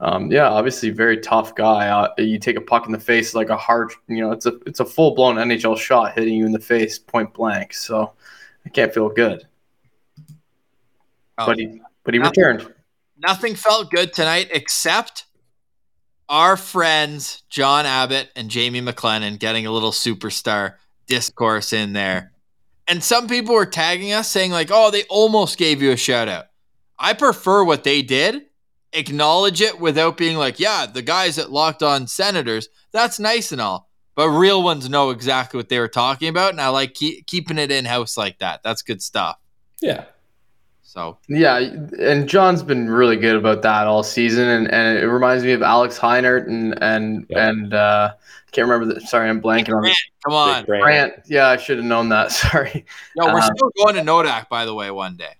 um, 0.00 0.32
yeah, 0.32 0.48
obviously 0.48 0.88
very 0.88 1.18
tough 1.18 1.54
guy. 1.54 1.88
Uh, 1.88 2.08
you 2.16 2.38
take 2.38 2.56
a 2.56 2.62
puck 2.62 2.86
in 2.86 2.92
the 2.92 2.98
face 2.98 3.34
like 3.34 3.50
a 3.50 3.56
hard, 3.58 3.92
you 4.06 4.22
know, 4.22 4.32
it's 4.32 4.46
a 4.46 4.58
it's 4.64 4.80
a 4.80 4.86
full 4.86 5.14
blown 5.14 5.36
NHL 5.36 5.76
shot 5.76 6.14
hitting 6.14 6.32
you 6.32 6.46
in 6.46 6.52
the 6.52 6.58
face 6.58 6.98
point 6.98 7.34
blank. 7.34 7.74
So 7.74 8.14
I 8.64 8.70
can't 8.70 8.94
feel 8.94 9.10
good. 9.10 9.46
Oh, 11.36 11.44
but 11.44 11.58
he 11.58 11.82
but 12.04 12.14
he 12.14 12.20
returned. 12.20 12.72
Nothing 13.18 13.54
felt 13.54 13.90
good 13.90 14.12
tonight 14.12 14.48
except 14.52 15.24
our 16.28 16.56
friends 16.56 17.42
John 17.48 17.86
Abbott 17.86 18.30
and 18.36 18.50
Jamie 18.50 18.82
McLennan 18.82 19.38
getting 19.38 19.66
a 19.66 19.72
little 19.72 19.92
superstar 19.92 20.74
discourse 21.06 21.72
in 21.72 21.94
there. 21.94 22.32
And 22.86 23.02
some 23.02 23.28
people 23.28 23.54
were 23.54 23.66
tagging 23.66 24.12
us 24.12 24.28
saying 24.28 24.50
like, 24.50 24.70
"Oh, 24.70 24.90
they 24.90 25.04
almost 25.04 25.58
gave 25.58 25.82
you 25.82 25.90
a 25.90 25.96
shout 25.96 26.28
out." 26.28 26.46
I 26.98 27.12
prefer 27.12 27.64
what 27.64 27.84
they 27.84 28.02
did 28.02 28.48
acknowledge 28.92 29.60
it 29.60 29.80
without 29.80 30.16
being 30.16 30.36
like, 30.36 30.58
yeah, 30.58 30.86
the 30.86 31.02
guys 31.02 31.36
that 31.36 31.50
locked 31.50 31.82
on 31.82 32.06
senators, 32.06 32.68
that's 32.92 33.18
nice 33.18 33.52
and 33.52 33.60
all. 33.60 33.88
But 34.14 34.30
real 34.30 34.62
ones 34.62 34.88
know 34.88 35.10
exactly 35.10 35.58
what 35.58 35.68
they 35.68 35.78
were 35.78 35.88
talking 35.88 36.28
about. 36.28 36.50
And 36.50 36.60
I 36.60 36.68
like 36.68 36.94
keep, 36.94 37.26
keeping 37.26 37.58
it 37.58 37.70
in 37.70 37.84
house 37.84 38.16
like 38.16 38.38
that. 38.38 38.62
That's 38.64 38.82
good 38.82 39.00
stuff. 39.00 39.38
Yeah. 39.80 40.06
So, 40.88 41.18
Yeah, 41.28 41.58
and 42.00 42.26
John's 42.26 42.62
been 42.62 42.88
really 42.88 43.16
good 43.16 43.36
about 43.36 43.60
that 43.60 43.86
all 43.86 44.02
season, 44.02 44.48
and, 44.48 44.72
and 44.72 44.96
it 44.96 45.06
reminds 45.06 45.44
me 45.44 45.52
of 45.52 45.60
Alex 45.60 45.98
Heinert 45.98 46.46
and 46.46 46.82
and 46.82 47.26
Yeah. 47.28 47.48
and 47.50 47.74
uh, 47.74 48.12
I 48.16 48.50
can't 48.52 48.66
remember. 48.66 48.94
The, 48.94 49.00
sorry, 49.02 49.28
I'm 49.28 49.42
blanking 49.42 49.74
on 49.74 49.82
Grant, 49.82 49.96
come 50.24 50.32
on. 50.34 50.60
Big 50.62 50.66
brand. 50.66 50.82
Grant. 50.82 51.12
Yeah, 51.26 51.48
I 51.48 51.58
should 51.58 51.76
have 51.76 51.84
known 51.84 52.08
that. 52.08 52.32
Sorry. 52.32 52.86
Yo, 53.16 53.26
we're 53.26 53.32
Um, 53.38 53.50
still 53.54 53.70
going 53.84 53.96
to 53.96 54.00
Nodak, 54.00 54.48
by 54.48 54.64
the 54.64 54.72
way, 54.72 54.90
one 54.90 55.16
day. 55.18 55.34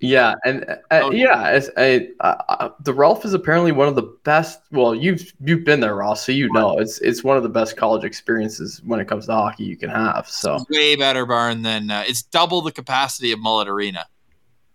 Yeah, 0.00 0.34
and 0.46 0.64
uh, 0.70 0.76
Oh. 0.90 1.10
yeah, 1.12 1.50
it's, 1.50 1.68
I, 1.76 2.08
uh, 2.20 2.70
the 2.80 2.94
Ralph 2.94 3.26
is 3.26 3.34
apparently 3.34 3.72
one 3.72 3.88
of 3.88 3.96
the 3.96 4.10
best. 4.24 4.60
Well, 4.72 4.94
you've 4.94 5.34
you've 5.44 5.64
been 5.66 5.80
there, 5.80 5.96
Ross, 5.96 6.24
so 6.24 6.32
you 6.32 6.50
know 6.54 6.78
it's 6.78 6.98
it's 7.02 7.22
one 7.22 7.36
of 7.36 7.42
the 7.42 7.50
best 7.50 7.76
college 7.76 8.04
experiences 8.04 8.80
when 8.86 9.00
it 9.00 9.06
comes 9.06 9.26
to 9.26 9.32
hockey 9.32 9.64
you 9.64 9.76
can 9.76 9.90
have. 9.90 10.26
So 10.30 10.64
Way 10.70 10.96
better 10.96 11.26
barn 11.26 11.60
than 11.60 11.90
uh, 11.90 12.04
it's 12.06 12.22
double 12.22 12.62
the 12.62 12.72
capacity 12.72 13.32
of 13.32 13.38
Mullet 13.38 13.68
Arena. 13.68 14.06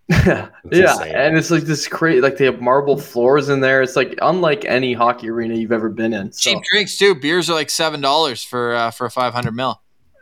yeah, 0.26 0.49
insane. 0.72 1.16
and 1.16 1.38
it's 1.38 1.51
like 1.51 1.64
this 1.64 1.88
crazy. 1.88 2.20
Like 2.20 2.38
they 2.38 2.45
have 2.45 2.60
marble 2.60 2.97
floors 2.97 3.47
in 3.49 3.60
there. 3.60 3.84
It's 3.84 3.95
like 3.95 4.18
unlike 4.24 4.66
any 4.66 4.93
hockey 4.93 5.30
arena 5.30 5.53
you've 5.53 5.72
ever 5.72 5.88
been 5.88 6.14
in. 6.14 6.32
So 6.32 6.49
Cheap 6.49 6.64
drinks 6.72 6.97
too. 6.97 7.14
Beers 7.14 7.47
are 7.47 7.53
like 7.53 7.70
seven 7.70 8.01
dollars 8.01 8.43
for 8.43 8.74
uh, 8.74 8.89
for 8.89 9.05
a 9.05 9.12
five 9.12 9.36
hundred 9.36 9.53
mil. 9.53 9.80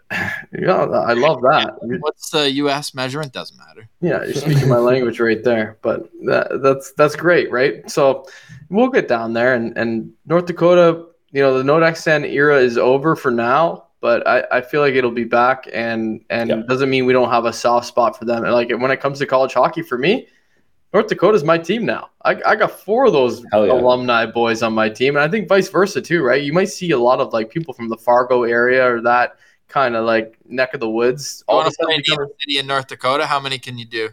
yeah, 0.11 0.73
I 0.73 1.13
love 1.13 1.41
that. 1.41 1.75
What's 1.81 2.31
the 2.31 2.51
U.S. 2.51 2.93
measurement? 2.93 3.31
Doesn't 3.31 3.57
matter. 3.57 3.87
Yeah, 4.01 4.25
you're 4.25 4.33
speaking 4.33 4.67
my 4.67 4.77
language 4.77 5.21
right 5.21 5.41
there. 5.41 5.77
But 5.81 6.09
that, 6.25 6.61
that's 6.61 6.91
that's 6.93 7.15
great, 7.15 7.49
right? 7.49 7.89
So 7.89 8.25
we'll 8.69 8.89
get 8.89 9.07
down 9.07 9.31
there, 9.31 9.53
and 9.53 9.77
and 9.77 10.11
North 10.25 10.47
Dakota, 10.47 11.05
you 11.31 11.41
know, 11.41 11.57
the 11.57 11.63
Nodak 11.63 11.95
Sen 11.95 12.25
era 12.25 12.57
is 12.57 12.77
over 12.77 13.15
for 13.15 13.31
now. 13.31 13.86
But 14.07 14.25
I, 14.25 14.37
I 14.57 14.61
feel 14.61 14.79
like 14.79 14.93
it'll 14.93 15.11
be 15.11 15.25
back, 15.25 15.67
and 15.73 16.23
and 16.29 16.49
Yep. 16.49 16.67
doesn't 16.67 16.89
mean 16.89 17.05
we 17.05 17.11
don't 17.11 17.29
have 17.29 17.43
a 17.43 17.51
soft 17.51 17.87
spot 17.87 18.17
for 18.17 18.23
them. 18.23 18.45
And 18.45 18.53
like 18.53 18.69
when 18.69 18.89
it 18.89 19.01
comes 19.01 19.19
to 19.19 19.25
college 19.25 19.53
hockey, 19.53 19.81
for 19.81 19.97
me, 19.97 20.27
North 20.93 21.07
Dakota's 21.07 21.43
my 21.43 21.57
team 21.57 21.85
now. 21.85 22.11
I, 22.23 22.31
I 22.45 22.55
got 22.55 22.71
four 22.71 23.07
of 23.07 23.11
those 23.11 23.41
yeah. 23.51 23.59
alumni 23.77 24.25
boys 24.25 24.63
on 24.63 24.71
my 24.71 24.87
team, 24.87 25.17
and 25.17 25.23
I 25.25 25.27
think 25.27 25.49
vice 25.49 25.67
versa 25.67 26.01
too, 26.01 26.23
right? 26.23 26.41
You 26.41 26.53
might 26.53 26.69
see 26.69 26.91
a 26.91 26.97
lot 26.97 27.19
of 27.19 27.33
like 27.33 27.49
people 27.49 27.73
from 27.73 27.89
the 27.89 27.97
Fargo 27.97 28.43
area 28.43 28.89
or 28.89 29.01
that 29.01 29.35
kind 29.67 29.97
of 29.97 30.05
like 30.05 30.37
neck 30.47 30.73
of 30.73 30.79
the 30.79 30.89
woods. 30.89 31.43
You 31.49 31.53
All 31.53 31.59
of 31.59 31.65
want 31.65 31.75
to 31.77 31.85
play 31.85 31.95
in 31.95 32.01
become- 32.05 32.29
city 32.39 32.59
in 32.59 32.65
North 32.65 32.87
Dakota? 32.87 33.25
How 33.25 33.41
many 33.41 33.59
can 33.59 33.77
you 33.77 33.85
do? 33.85 34.09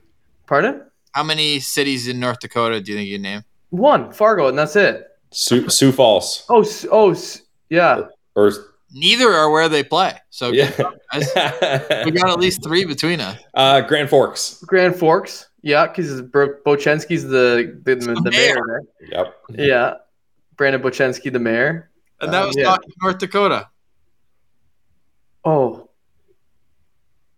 pardon? 0.49 0.83
How 1.13 1.23
many 1.23 1.61
cities 1.61 2.09
in 2.09 2.19
North 2.19 2.41
Dakota 2.41 2.81
do 2.81 2.91
you 2.91 2.99
think 2.99 3.09
you 3.09 3.21
name? 3.21 3.45
One 3.71 4.11
Fargo, 4.11 4.49
and 4.49 4.59
that's 4.59 4.75
it. 4.75 5.07
Sioux, 5.31 5.69
Sioux 5.69 5.93
Falls. 5.93 6.45
Oh, 6.49 6.65
oh, 6.91 7.13
s- 7.13 7.43
yeah. 7.71 8.09
Or 8.35 8.51
Neither 8.97 9.29
are 9.33 9.51
where 9.51 9.69
they 9.69 9.83
play. 9.83 10.15
So 10.31 10.53
yeah. 10.53 10.71
guys, 11.13 11.29
we 12.05 12.13
got 12.13 12.31
at 12.31 12.39
least 12.39 12.63
three 12.63 12.85
between 12.85 13.21
us. 13.21 13.39
uh, 13.55 13.81
Grand 13.81 14.09
Forks. 14.09 14.63
Grand 14.67 14.95
Forks. 14.97 15.49
Yeah, 15.63 15.87
because 15.89 16.23
Bochenski's 16.23 17.25
the 17.25 17.81
the, 17.85 17.97
the, 17.97 18.15
The 18.15 18.31
mayor. 18.31 18.55
mayor. 18.65 18.81
Yep. 19.11 19.35
Yeah, 19.59 19.95
Brandon 20.57 20.81
Bochenski, 20.81 21.33
the 21.33 21.39
mayor. 21.41 21.91
And 22.21 22.33
that 22.33 22.45
Uh, 22.45 22.47
was 22.47 22.57
yeah. 22.57 22.77
North 23.03 23.19
Dakota. 23.19 23.69
Oh, 25.45 25.91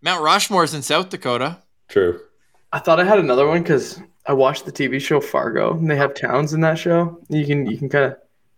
Mount 0.02 0.22
Rushmore's 0.22 0.74
in 0.74 0.82
South 0.82 1.08
Dakota. 1.08 1.58
True. 1.88 2.20
I 2.72 2.78
thought 2.78 3.00
I 3.00 3.04
had 3.04 3.18
another 3.18 3.46
one 3.46 3.62
because 3.62 4.00
I 4.26 4.32
watched 4.32 4.64
the 4.66 4.72
TV 4.72 5.00
show 5.00 5.20
Fargo, 5.20 5.72
and 5.72 5.90
they 5.90 5.96
have 5.96 6.14
towns 6.14 6.52
in 6.52 6.60
that 6.60 6.78
show. 6.78 7.18
You 7.28 7.46
can 7.46 7.66
you 7.66 7.78
can 7.78 7.88
kind 7.88 8.04
of 8.04 8.16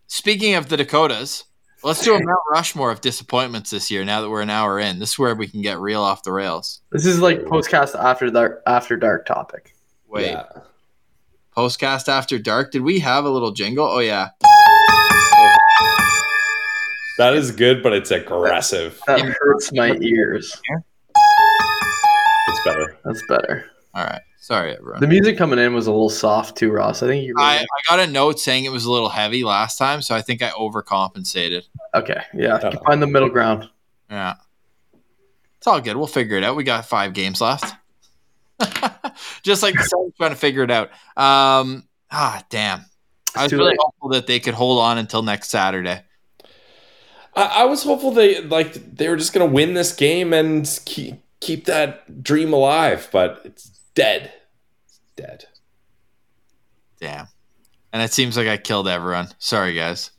Speaking 0.09 0.55
of 0.55 0.69
the 0.69 0.77
Dakotas, 0.79 1.45
let's 1.83 2.03
do 2.05 2.15
a 2.15 2.19
Mount 2.23 2.39
Rushmore 2.51 2.91
of 2.91 3.01
disappointments 3.01 3.71
this 3.71 3.91
year. 3.91 4.05
Now 4.05 4.21
that 4.21 4.31
we're 4.31 4.43
an 4.43 4.51
hour 4.51 4.79
in, 4.79 4.99
this 4.99 5.13
is 5.13 5.19
where 5.19 5.35
we 5.35 5.47
can 5.49 5.63
get 5.63 5.79
real 5.79 6.03
off 6.03 6.23
the 6.23 6.33
rails. 6.33 6.81
this 6.93 7.07
is 7.07 7.21
like 7.21 7.41
postcast 7.43 7.95
after 7.99 8.31
dark 8.31 8.63
after 8.67 8.97
dark 8.97 9.27
topic. 9.27 9.75
Wait, 10.09 10.27
Yeah. 10.31 10.45
postcast 11.57 12.09
after 12.09 12.39
dark. 12.39 12.73
Did 12.73 12.83
we 12.83 12.99
have 13.01 13.25
a 13.25 13.31
little 13.31 13.53
jingle? 13.53 13.87
Oh 13.87 13.99
yeah, 14.01 14.29
That 17.19 17.35
is 17.35 17.51
good, 17.51 17.83
but 17.83 17.93
it's 17.93 18.13
aggressive. 18.13 19.01
That 19.09 19.19
Yeah. 19.19 19.33
hurts 19.41 19.73
my 19.73 19.93
ears. 20.01 20.61
It's 22.49 22.65
better. 22.65 22.97
That's 23.05 23.23
better. 23.29 23.65
all 23.95 24.05
right. 24.05 24.21
Sorry, 24.49 24.75
everyone. 24.75 25.01
The 25.01 25.07
music 25.07 25.37
coming 25.37 25.59
in 25.59 25.75
was 25.75 25.89
a 25.89 25.91
little 25.91 26.09
soft 26.09 26.57
too, 26.57 26.73
Ross. 26.73 27.03
I 27.03 27.07
think 27.07 27.23
you. 27.23 27.35
I, 27.37 27.57
Really, 27.57 27.67
I 27.67 27.97
got 27.97 28.09
a 28.09 28.11
note 28.11 28.41
saying 28.41 28.65
it 28.65 28.73
was 28.73 28.87
a 28.87 28.91
little 28.91 29.11
heavy 29.11 29.45
last 29.45 29.77
time, 29.77 30.01
so 30.01 30.15
I 30.15 30.23
think 30.23 30.41
I 30.41 30.49
overcompensated. 30.49 31.65
okay, 31.95 32.23
yeah. 32.33 32.59
Oh. 32.63 32.71
Find 32.87 33.03
the 33.03 33.07
middle 33.07 33.29
ground. 33.29 33.69
Yeah. 34.09 34.37
It's 35.59 35.67
all 35.67 35.83
good. 35.83 35.99
We'll 35.99 36.07
figure 36.07 36.39
it 36.39 36.45
out. 36.45 36.57
We 36.57 36.65
got 36.65 36.87
five 36.87 37.13
games 37.13 37.43
left. 37.43 37.75
Just 39.43 39.63
like 39.63 39.75
the 39.75 39.83
Sens 39.83 40.15
trying 40.17 40.31
to 40.31 40.37
figure 40.37 40.63
it 40.63 40.71
out. 40.71 40.93
Um, 41.15 41.87
ah, 42.11 42.43
damn. 42.49 42.87
I 43.37 43.43
was 43.43 43.53
really 43.53 43.73
late. 43.73 43.79
hopeful 43.79 44.09
that 44.13 44.27
they 44.27 44.41
could 44.41 44.55
hold 44.55 44.79
on 44.79 44.97
until 44.97 45.23
next 45.23 45.51
Saturday. 45.51 46.01
I, 47.37 47.43
I 47.43 47.65
was 47.67 47.83
hopeful 47.83 48.13
they 48.13 48.41
like 48.41 48.73
they 48.97 49.11
were 49.11 49.17
just 49.17 49.35
gonna 49.35 49.45
win 49.45 49.75
this 49.75 49.95
game 49.95 50.33
and 50.33 50.81
keep 50.87 51.23
keep 51.41 51.67
that 51.67 52.23
dream 52.23 52.55
alive, 52.55 53.11
but 53.13 53.43
it's 53.45 53.69
dead. 53.95 54.33
It's 55.19 55.27
dead. 55.27 55.45
Damn. 57.01 57.27
And 57.93 58.03
it 58.03 58.13
seems 58.13 58.37
like 58.37 58.49
I 58.49 58.57
killed 58.57 58.89
everyone. 58.89 59.29
Sorry, 59.39 59.75
guys. 59.75 60.11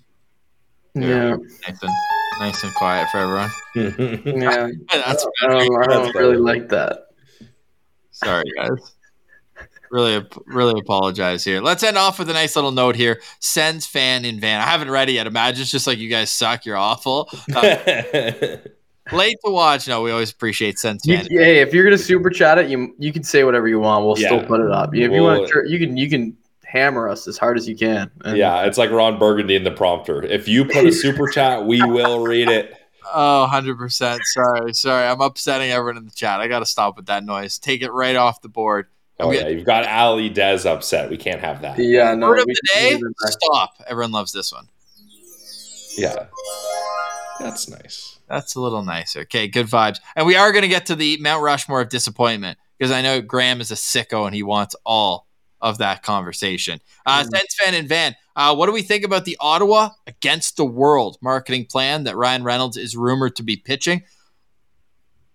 Yeah, 0.96 1.36
Nice 1.68 1.82
and, 1.82 1.92
nice 2.40 2.64
and 2.64 2.74
quiet 2.74 3.08
for 3.10 3.18
everyone. 3.20 3.52
yeah. 4.42 4.70
That's 4.92 5.26
I 5.44 5.48
don't, 5.48 5.84
I 5.84 5.88
don't 5.88 6.04
That's 6.06 6.16
really 6.16 6.38
like 6.38 6.70
that. 6.70 7.08
sorry, 8.12 8.44
guys. 8.56 8.96
Really, 9.92 10.28
really 10.46 10.80
apologize 10.80 11.44
here. 11.44 11.62
Let's 11.62 11.82
end 11.82 11.98
off 11.98 12.20
with 12.20 12.30
a 12.30 12.34
nice 12.34 12.56
little 12.56 12.72
note 12.72 12.96
here. 12.96 13.22
Sens 13.40 13.88
fan 13.88 14.24
in 14.24 14.40
van. 14.40 14.62
I 14.62 14.66
haven't 14.66 14.92
read 14.92 15.10
it 15.10 15.14
yet. 15.14 15.26
Imagine 15.26 15.62
it's 15.62 15.72
just 15.72 15.88
like 15.88 15.98
you 15.98 16.10
guys 16.10 16.30
suck. 16.30 16.66
You're 16.66 16.78
awful. 16.78 17.30
Uh, 17.56 18.58
late 19.14 19.36
to 19.46 19.52
watch. 19.52 19.88
No, 19.88 20.02
we 20.02 20.12
always 20.12 20.32
appreciate 20.32 20.80
Sens 20.80 21.06
You, 21.06 21.18
fan. 21.18 21.28
yeah, 21.30 21.42
if 21.42 21.74
you're 21.74 21.84
gonna 21.84 21.98
super 21.98 22.30
chat 22.30 22.58
it, 22.58 22.70
you 22.70 22.96
you 23.00 23.12
can 23.14 23.24
say 23.24 23.44
whatever 23.44 23.68
you 23.68 23.80
want. 23.80 24.06
We'll 24.06 24.16
still 24.16 24.44
put 24.46 24.62
it 24.62 24.72
up. 24.72 24.90
If 24.94 25.12
you 25.12 25.12
We'll- 25.12 25.42
want, 25.42 25.52
you 25.70 25.80
can 25.80 25.98
you 25.98 26.10
can 26.10 26.38
hammer 26.66 27.10
us 27.10 27.28
as 27.28 27.38
hard 27.38 27.58
as 27.58 27.68
you 27.68 27.76
can. 27.76 28.12
And 28.24 28.38
yeah, 28.38 28.64
it's 28.66 28.78
like 28.78 28.92
Ron 28.92 29.18
Burgundy 29.18 29.56
in 29.56 29.64
the 29.64 29.72
prompter. 29.72 30.22
If 30.24 30.48
you 30.48 30.66
put 30.66 30.86
a 30.86 30.92
super 30.92 31.28
chat, 31.28 31.66
we 31.66 31.82
will 31.82 32.20
read 32.20 32.48
it. 32.48 32.76
Oh, 33.12 33.50
100%. 33.52 34.20
Sorry. 34.24 34.74
Sorry. 34.76 35.08
I'm 35.08 35.20
upsetting 35.20 35.72
everyone 35.72 35.98
in 35.98 36.06
the 36.06 36.12
chat. 36.12 36.42
I 36.42 36.48
got 36.48 36.60
to 36.60 36.66
stop 36.68 36.96
with 36.96 37.08
that 37.08 37.24
noise. 37.24 37.58
Take 37.58 37.82
it 37.82 37.90
right 37.92 38.16
off 38.16 38.44
the 38.44 38.50
board. 38.50 38.86
Oh 39.20 39.30
I'm 39.30 39.34
yeah, 39.34 39.48
you've 39.48 39.66
got 39.66 39.88
Ali 39.88 40.30
Dez 40.30 40.68
upset. 40.68 41.10
We 41.10 41.18
can't 41.18 41.42
have 41.42 41.64
that. 41.64 41.80
yeah. 41.80 42.14
No, 42.14 42.28
Word 42.28 42.42
of 42.42 42.46
the 42.46 42.62
day 42.72 43.00
stop. 43.26 43.74
Everyone 43.88 44.12
loves 44.12 44.32
this 44.32 44.54
one. 44.54 44.68
Yeah, 45.98 46.28
that's 47.40 47.68
nice. 47.68 48.19
That's 48.30 48.56
a 48.56 48.62
little 48.62 48.84
nicer. 48.84 49.22
Okay, 49.22 49.48
good 49.48 49.66
vibes. 49.66 50.00
And 50.16 50.26
we 50.28 50.36
are 50.36 50.52
going 50.52 50.62
to 50.62 50.68
get 50.68 50.86
to 50.88 50.96
the 50.96 51.18
Mount 51.20 51.44
Rushmore 51.44 51.82
of 51.82 51.90
disappointment 51.90 52.58
because 52.78 52.92
I 52.92 53.02
know 53.02 53.22
Graham 53.22 53.60
is 53.60 53.72
a 53.72 53.76
sicko 53.76 54.26
and 54.26 54.36
he 54.36 54.44
wants 54.44 54.76
all 54.86 55.28
of 55.62 55.80
that 55.80 56.04
conversation. 56.04 56.80
Uh, 57.06 57.24
Mm. 57.24 57.30
Sens 57.32 57.56
fan 57.62 57.74
and 57.74 57.90
Van, 57.90 58.16
uh, 58.36 58.56
what 58.56 58.68
do 58.68 58.72
we 58.72 58.82
think 58.84 59.04
about 59.04 59.26
the 59.26 59.36
Ottawa 59.42 59.90
against 60.08 60.56
the 60.56 60.64
world 60.66 61.18
marketing 61.22 61.66
plan 61.66 62.06
that 62.06 62.16
Ryan 62.16 62.44
Reynolds 62.44 62.78
is 62.78 62.96
rumored 62.96 63.36
to 63.38 63.44
be 63.44 63.58
pitching? 63.58 64.04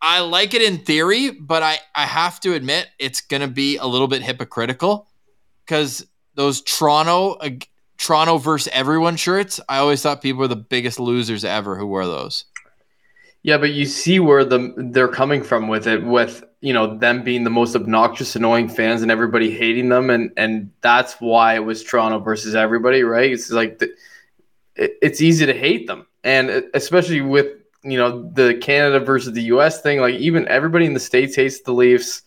I 0.01 0.21
like 0.21 0.55
it 0.55 0.63
in 0.63 0.79
theory, 0.79 1.31
but 1.31 1.63
I, 1.63 1.79
I 1.95 2.05
have 2.07 2.39
to 2.41 2.55
admit 2.55 2.89
it's 2.99 3.21
going 3.23 3.41
to 3.41 3.49
be 3.49 3.77
a 3.79 3.87
little 3.87 4.09
bit 4.09 4.23
hypocritical 4.23 5.09
because 5.65 6.07
those 6.35 6.61
Toronto 6.63 7.37
ag- 7.43 7.69
Toronto 7.97 8.39
versus 8.39 8.71
everyone 8.73 9.17
shirts, 9.17 9.61
I 9.69 9.79
always 9.79 10.03
thought 10.03 10.21
people 10.21 10.41
were 10.41 10.49
the 10.49 10.57
biggest 10.57 11.01
losers 11.01 11.45
ever 11.45 11.77
who 11.77 11.87
wore 11.87 12.05
those. 12.07 12.45
Yeah, 13.45 13.59
but 13.59 13.75
you 13.75 13.85
see 13.85 14.21
where 14.21 14.43
the 14.43 14.73
they're 14.75 15.07
coming 15.07 15.43
from 15.43 15.69
with 15.69 15.87
it, 15.87 16.03
with 16.03 16.43
you 16.63 16.73
know 16.73 16.97
them 16.97 17.23
being 17.23 17.45
the 17.45 17.51
most 17.51 17.77
obnoxious, 17.77 18.35
annoying 18.37 18.71
fans, 18.71 19.03
and 19.03 19.11
everybody 19.11 19.51
hating 19.51 19.91
them, 19.91 20.09
and 20.09 20.33
and 20.39 20.71
that's 20.81 21.21
why 21.21 21.55
it 21.55 21.59
was 21.59 21.85
Toronto 21.85 22.21
versus 22.21 22.55
everybody, 22.55 23.03
right? 23.03 23.31
It's 23.31 23.51
like 23.51 23.81
the, 23.81 23.95
it, 24.77 24.97
it's 25.03 25.21
easy 25.21 25.45
to 25.45 25.53
hate 25.53 25.87
them, 25.87 26.07
and 26.25 26.65
especially 26.73 27.21
with 27.21 27.49
you 27.83 27.99
know 27.99 28.31
the 28.33 28.55
Canada 28.63 28.99
versus 28.99 29.35
the 29.35 29.43
U.S. 29.43 29.83
thing. 29.83 30.01
Like 30.01 30.15
even 30.15 30.49
everybody 30.49 30.87
in 30.87 30.95
the 30.95 31.01
states 31.01 31.37
hates 31.37 31.61
the 31.61 31.73
Leafs. 31.73 32.23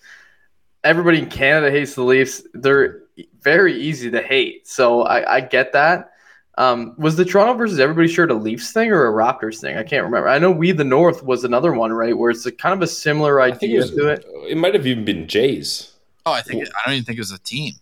Everybody 0.83 1.17
in 1.17 1.29
Canada 1.29 1.71
hates 1.71 1.95
the 1.95 2.03
Leafs. 2.03 2.43
They're 2.53 3.01
very 3.41 3.81
easy 3.81 4.11
to 4.11 4.21
hate, 4.21 4.67
so 4.67 5.01
I, 5.01 5.37
I 5.37 5.41
get 5.41 5.73
that. 5.73 6.11
Um, 6.57 6.95
was 6.97 7.15
the 7.15 7.23
Toronto 7.23 7.53
versus 7.53 7.79
everybody 7.79 8.07
shirt 8.07 8.31
a 8.31 8.33
Leafs 8.33 8.71
thing 8.71 8.91
or 8.91 9.07
a 9.07 9.11
Raptors 9.11 9.59
thing? 9.59 9.77
I 9.77 9.83
can't 9.83 10.03
remember. 10.03 10.27
I 10.27 10.39
know 10.39 10.49
We 10.49 10.71
the 10.71 10.83
North 10.83 11.23
was 11.23 11.43
another 11.43 11.73
one, 11.73 11.93
right? 11.93 12.17
Where 12.17 12.31
it's 12.31 12.45
a 12.47 12.51
kind 12.51 12.73
of 12.73 12.81
a 12.81 12.87
similar 12.87 13.39
I 13.39 13.51
think 13.51 13.63
it 13.63 13.65
idea 13.65 13.79
was. 13.79 13.91
to 13.91 14.07
it. 14.07 14.25
It 14.49 14.57
might 14.57 14.73
have 14.73 14.87
even 14.87 15.05
been 15.05 15.27
Jays. 15.27 15.91
Oh, 16.25 16.31
I 16.31 16.41
think 16.41 16.63
I 16.67 16.79
don't 16.85 16.95
even 16.95 17.05
think 17.05 17.17
it 17.17 17.21
was 17.21 17.31
a 17.31 17.39
team. 17.39 17.73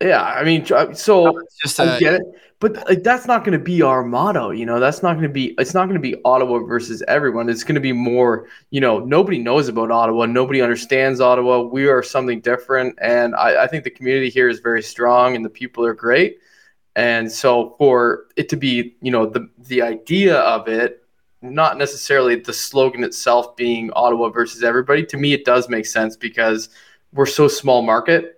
Yeah, 0.00 0.22
I 0.22 0.44
mean, 0.44 0.66
so 0.94 1.40
Just 1.62 1.80
I 1.80 1.96
a, 1.96 1.98
get 1.98 2.14
it, 2.14 2.22
but 2.60 2.76
like, 2.86 3.02
that's 3.02 3.26
not 3.26 3.44
going 3.44 3.58
to 3.58 3.64
be 3.64 3.80
our 3.80 4.04
motto. 4.04 4.50
You 4.50 4.66
know, 4.66 4.78
that's 4.78 5.02
not 5.02 5.14
going 5.14 5.22
to 5.22 5.30
be. 5.30 5.54
It's 5.58 5.72
not 5.72 5.86
going 5.86 5.94
to 5.94 6.00
be 6.00 6.20
Ottawa 6.22 6.58
versus 6.58 7.02
everyone. 7.08 7.48
It's 7.48 7.64
going 7.64 7.76
to 7.76 7.80
be 7.80 7.92
more. 7.92 8.46
You 8.68 8.82
know, 8.82 8.98
nobody 8.98 9.38
knows 9.38 9.68
about 9.68 9.90
Ottawa. 9.90 10.26
Nobody 10.26 10.60
understands 10.60 11.18
Ottawa. 11.18 11.62
We 11.62 11.86
are 11.88 12.02
something 12.02 12.40
different, 12.40 12.98
and 13.00 13.34
I, 13.36 13.64
I 13.64 13.66
think 13.68 13.84
the 13.84 13.90
community 13.90 14.28
here 14.28 14.50
is 14.50 14.60
very 14.60 14.82
strong, 14.82 15.34
and 15.34 15.42
the 15.42 15.50
people 15.50 15.82
are 15.86 15.94
great. 15.94 16.40
And 16.96 17.30
so, 17.30 17.76
for 17.78 18.24
it 18.36 18.48
to 18.48 18.56
be, 18.56 18.96
you 19.00 19.12
know, 19.12 19.26
the 19.26 19.48
the 19.58 19.82
idea 19.82 20.38
of 20.38 20.66
it, 20.66 21.04
not 21.42 21.78
necessarily 21.78 22.34
the 22.34 22.52
slogan 22.52 23.04
itself 23.04 23.54
being 23.54 23.92
Ottawa 23.92 24.30
versus 24.30 24.64
everybody. 24.64 25.06
To 25.06 25.16
me, 25.16 25.32
it 25.32 25.44
does 25.44 25.68
make 25.68 25.86
sense 25.86 26.16
because 26.16 26.68
we're 27.12 27.26
so 27.26 27.46
small 27.46 27.82
market 27.82 28.36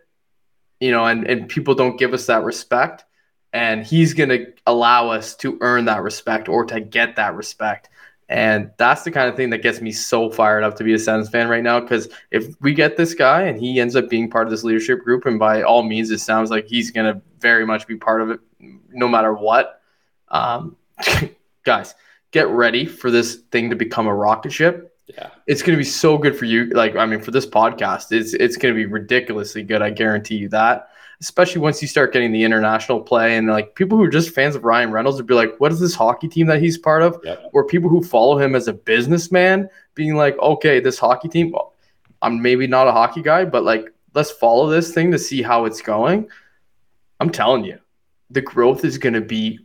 you 0.80 0.90
know, 0.90 1.04
and, 1.06 1.26
and 1.26 1.48
people 1.48 1.74
don't 1.74 1.98
give 1.98 2.12
us 2.12 2.26
that 2.26 2.44
respect. 2.44 3.04
And 3.52 3.84
he's 3.84 4.14
going 4.14 4.28
to 4.28 4.52
allow 4.66 5.08
us 5.08 5.34
to 5.36 5.58
earn 5.60 5.86
that 5.86 6.02
respect 6.02 6.48
or 6.48 6.64
to 6.66 6.80
get 6.80 7.16
that 7.16 7.34
respect. 7.34 7.88
And 8.28 8.70
that's 8.76 9.04
the 9.04 9.10
kind 9.10 9.30
of 9.30 9.36
thing 9.36 9.48
that 9.50 9.62
gets 9.62 9.80
me 9.80 9.90
so 9.90 10.30
fired 10.30 10.62
up 10.62 10.76
to 10.76 10.84
be 10.84 10.92
a 10.92 10.98
Sens 10.98 11.30
fan 11.30 11.48
right 11.48 11.62
now. 11.62 11.80
Because 11.80 12.10
if 12.30 12.60
we 12.60 12.74
get 12.74 12.98
this 12.98 13.14
guy 13.14 13.42
and 13.42 13.58
he 13.58 13.80
ends 13.80 13.96
up 13.96 14.10
being 14.10 14.28
part 14.28 14.46
of 14.46 14.50
this 14.50 14.64
leadership 14.64 15.02
group, 15.02 15.24
and 15.24 15.38
by 15.38 15.62
all 15.62 15.82
means, 15.82 16.10
it 16.10 16.18
sounds 16.18 16.50
like 16.50 16.66
he's 16.66 16.90
going 16.90 17.14
to 17.14 17.22
very 17.38 17.66
much 17.66 17.86
be 17.86 17.96
part 17.96 18.22
of 18.22 18.30
it 18.30 18.40
no 18.90 19.08
matter 19.08 19.32
what. 19.32 19.80
Um, 20.28 20.76
guys, 21.64 21.94
get 22.30 22.48
ready 22.48 22.86
for 22.86 23.10
this 23.10 23.36
thing 23.50 23.70
to 23.70 23.76
become 23.76 24.06
a 24.06 24.14
rocket 24.14 24.52
ship 24.52 24.94
Yeah. 25.06 25.30
it's 25.46 25.62
going 25.62 25.74
to 25.74 25.78
be 25.78 25.84
so 25.88 26.18
good 26.18 26.36
for 26.36 26.44
you. 26.44 26.66
Like, 26.66 26.96
I 26.96 27.06
mean, 27.06 27.20
for 27.20 27.30
this 27.30 27.46
podcast, 27.46 28.12
it's 28.12 28.34
it's 28.34 28.56
going 28.56 28.74
to 28.74 28.76
be 28.78 28.86
ridiculously 28.86 29.62
good. 29.62 29.82
I 29.82 29.90
guarantee 29.90 30.36
you 30.36 30.48
that. 30.50 30.88
Especially 31.20 31.60
once 31.60 31.82
you 31.82 31.88
start 31.88 32.12
getting 32.12 32.30
the 32.30 32.44
international 32.44 33.00
play, 33.00 33.36
and 33.36 33.48
like 33.48 33.74
people 33.74 33.98
who 33.98 34.04
are 34.04 34.08
just 34.10 34.32
fans 34.34 34.54
of 34.54 34.62
Ryan 34.64 34.92
Reynolds 34.92 35.16
would 35.16 35.26
be 35.26 35.34
like, 35.34 35.58
"What 35.58 35.72
is 35.72 35.80
this 35.80 35.94
hockey 35.94 36.28
team 36.28 36.46
that 36.46 36.60
he's 36.62 36.78
part 36.78 37.02
of?" 37.02 37.18
Yep. 37.24 37.50
Or 37.52 37.64
people 37.66 37.90
who 37.90 38.04
follow 38.04 38.38
him 38.38 38.54
as 38.54 38.68
a 38.68 38.72
businessman, 38.72 39.68
being 39.94 40.14
like, 40.14 40.38
"Okay, 40.38 40.78
this 40.78 40.96
hockey 40.96 41.28
team. 41.28 41.54
I'm 42.22 42.40
maybe 42.40 42.68
not 42.68 42.86
a 42.86 42.92
hockey 42.92 43.22
guy, 43.22 43.44
but 43.46 43.64
like, 43.64 43.92
let's 44.14 44.30
follow 44.30 44.68
this 44.68 44.92
thing 44.94 45.10
to 45.10 45.18
see 45.18 45.42
how 45.42 45.64
it's 45.64 45.82
going." 45.82 46.28
I'm 47.20 47.30
telling 47.30 47.64
you, 47.64 47.78
the 48.30 48.40
growth 48.40 48.84
is 48.84 48.98
going 48.98 49.14
to 49.14 49.20
be 49.20 49.60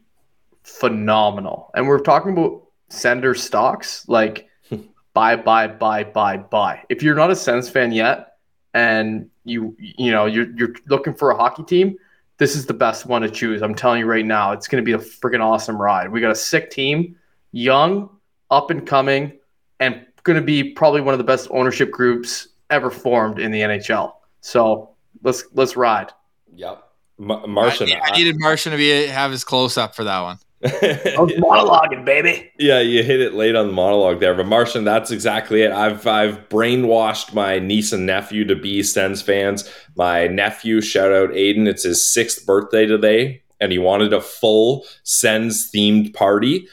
phenomenal. 0.64 1.72
And 1.76 1.88
we're 1.88 2.00
talking 2.00 2.32
about 2.32 2.64
Senator 2.90 3.36
stocks, 3.36 4.08
like 4.08 4.48
buy, 5.14 5.36
buy, 5.36 5.68
buy, 5.68 6.04
buy, 6.04 6.38
buy. 6.38 6.84
If 6.90 7.04
you're 7.04 7.16
not 7.16 7.32
a 7.32 7.36
Sens 7.36 7.70
fan 7.70 7.92
yet, 7.92 8.30
and 8.76 9.30
you 9.44 9.76
you 9.78 10.12
know 10.12 10.26
you're 10.26 10.50
you're 10.56 10.74
looking 10.88 11.14
for 11.14 11.32
a 11.32 11.36
hockey 11.36 11.64
team, 11.64 11.96
this 12.38 12.56
is 12.56 12.66
the 12.66 12.74
best 12.74 13.06
one 13.06 13.22
to 13.22 13.30
choose. 13.30 13.62
I'm 13.62 13.76
telling 13.76 14.00
you 14.00 14.06
right 14.06 14.26
now, 14.26 14.52
it's 14.52 14.68
going 14.68 14.84
to 14.84 14.86
be 14.86 14.94
a 14.94 14.98
freaking 14.98 15.42
awesome 15.42 15.80
ride. 15.80 16.12
We 16.12 16.22
got 16.22 16.32
a 16.32 16.36
sick 16.36 16.72
team, 16.72 17.16
young, 17.52 18.10
up 18.50 18.72
and 18.72 18.86
coming, 18.86 19.38
and 19.80 20.06
going 20.24 20.40
to 20.40 20.46
be 20.46 20.72
probably 20.72 21.02
one 21.02 21.14
of 21.14 21.18
the 21.18 21.24
best 21.24 21.48
ownership 21.52 21.92
groups 21.92 22.50
ever 22.70 22.90
formed 22.90 23.40
in 23.40 23.52
the 23.52 23.60
NHL. 23.62 24.14
So 24.42 24.96
let's 25.22 25.44
let's 25.54 25.76
ride. 25.76 26.12
Yep. 26.56 26.84
Ma- 27.18 27.46
Martian. 27.46 27.90
I, 27.92 28.12
I 28.12 28.18
needed 28.18 28.36
Martian 28.40 28.72
to 28.72 28.78
be 28.78 29.08
have 29.08 29.32
his 29.32 29.44
close 29.44 29.78
up 29.78 29.96
for 29.96 30.04
that 30.04 30.22
one. 30.22 30.40
monologuing, 30.64 32.06
baby. 32.06 32.50
Yeah, 32.58 32.80
you 32.80 33.04
hit 33.04 33.20
it 33.20 33.34
late 33.34 33.56
on 33.56 33.68
the 33.68 33.74
monologue 33.74 34.22
there, 34.22 34.34
but 34.34 34.46
Martian, 34.46 34.86
that's 34.86 35.12
exactly 35.12 35.62
it. 35.62 35.72
I've 35.74 36.08
I've 36.08 36.48
brainwashed 36.48 37.34
my 37.34 37.60
niece 37.60 37.92
and 37.92 38.06
nephew 38.06 38.46
to 38.46 38.56
be 38.56 38.82
Sens 38.82 39.22
fans. 39.22 39.70
My 39.98 40.28
nephew, 40.28 40.80
shout 40.80 41.12
out 41.12 41.32
Aiden, 41.32 41.68
it's 41.68 41.84
his 41.84 42.10
sixth 42.12 42.46
birthday 42.46 42.86
today, 42.86 43.44
and 43.60 43.74
he 43.74 43.78
wanted 43.78 44.14
a 44.14 44.22
full 44.22 44.86
Sens 45.04 45.70
themed 45.70 46.14
party. 46.14 46.68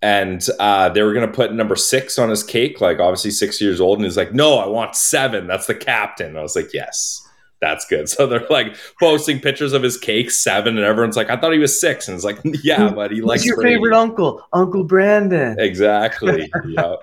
And 0.00 0.46
uh, 0.58 0.90
they 0.90 1.02
were 1.02 1.12
gonna 1.12 1.28
put 1.28 1.52
number 1.52 1.76
six 1.76 2.18
on 2.18 2.30
his 2.30 2.42
cake, 2.42 2.80
like 2.80 2.98
obviously 2.98 3.30
six 3.30 3.60
years 3.60 3.80
old, 3.80 3.98
and 3.98 4.06
he's 4.06 4.16
like, 4.16 4.32
"No, 4.32 4.58
I 4.58 4.66
want 4.66 4.96
seven. 4.96 5.46
That's 5.46 5.66
the 5.66 5.74
captain." 5.74 6.36
I 6.36 6.42
was 6.42 6.56
like, 6.56 6.72
"Yes." 6.72 7.23
That's 7.64 7.86
good. 7.86 8.08
So 8.14 8.26
they're 8.26 8.46
like 8.50 8.76
posting 9.00 9.40
pictures 9.40 9.72
of 9.72 9.82
his 9.82 9.96
cake, 9.96 10.30
seven, 10.30 10.76
and 10.76 10.84
everyone's 10.84 11.16
like, 11.16 11.30
I 11.30 11.36
thought 11.36 11.52
he 11.52 11.58
was 11.58 11.80
six. 11.80 12.08
And 12.08 12.14
it's 12.14 12.24
like, 12.24 12.38
yeah, 12.62 12.90
but 12.90 13.10
he 13.10 13.22
likes 13.22 13.40
Who's 13.42 13.46
your 13.48 13.56
Brady." 13.56 13.76
favorite 13.76 13.94
uncle? 13.96 14.42
Uncle 14.52 14.84
Brandon. 14.84 15.56
Exactly. 15.58 16.50
yeah. 16.68 16.94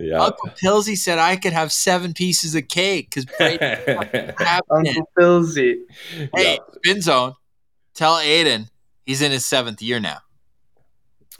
Yeah. 0.00 0.18
Uncle 0.20 0.50
Pilsy 0.60 0.96
said 0.96 1.20
I 1.20 1.36
could 1.36 1.52
have 1.52 1.70
seven 1.70 2.12
pieces 2.12 2.56
of 2.56 2.66
cake 2.66 3.10
because 3.14 3.26
Uncle 3.38 5.08
Pilsy. 5.16 5.76
Hey, 6.34 6.54
Yeah. 6.54 6.56
spin 6.84 7.00
zone. 7.00 7.34
Tell 7.94 8.16
Aiden 8.16 8.70
he's 9.06 9.22
in 9.22 9.30
his 9.30 9.46
seventh 9.46 9.80
year 9.80 10.00
now. 10.00 10.18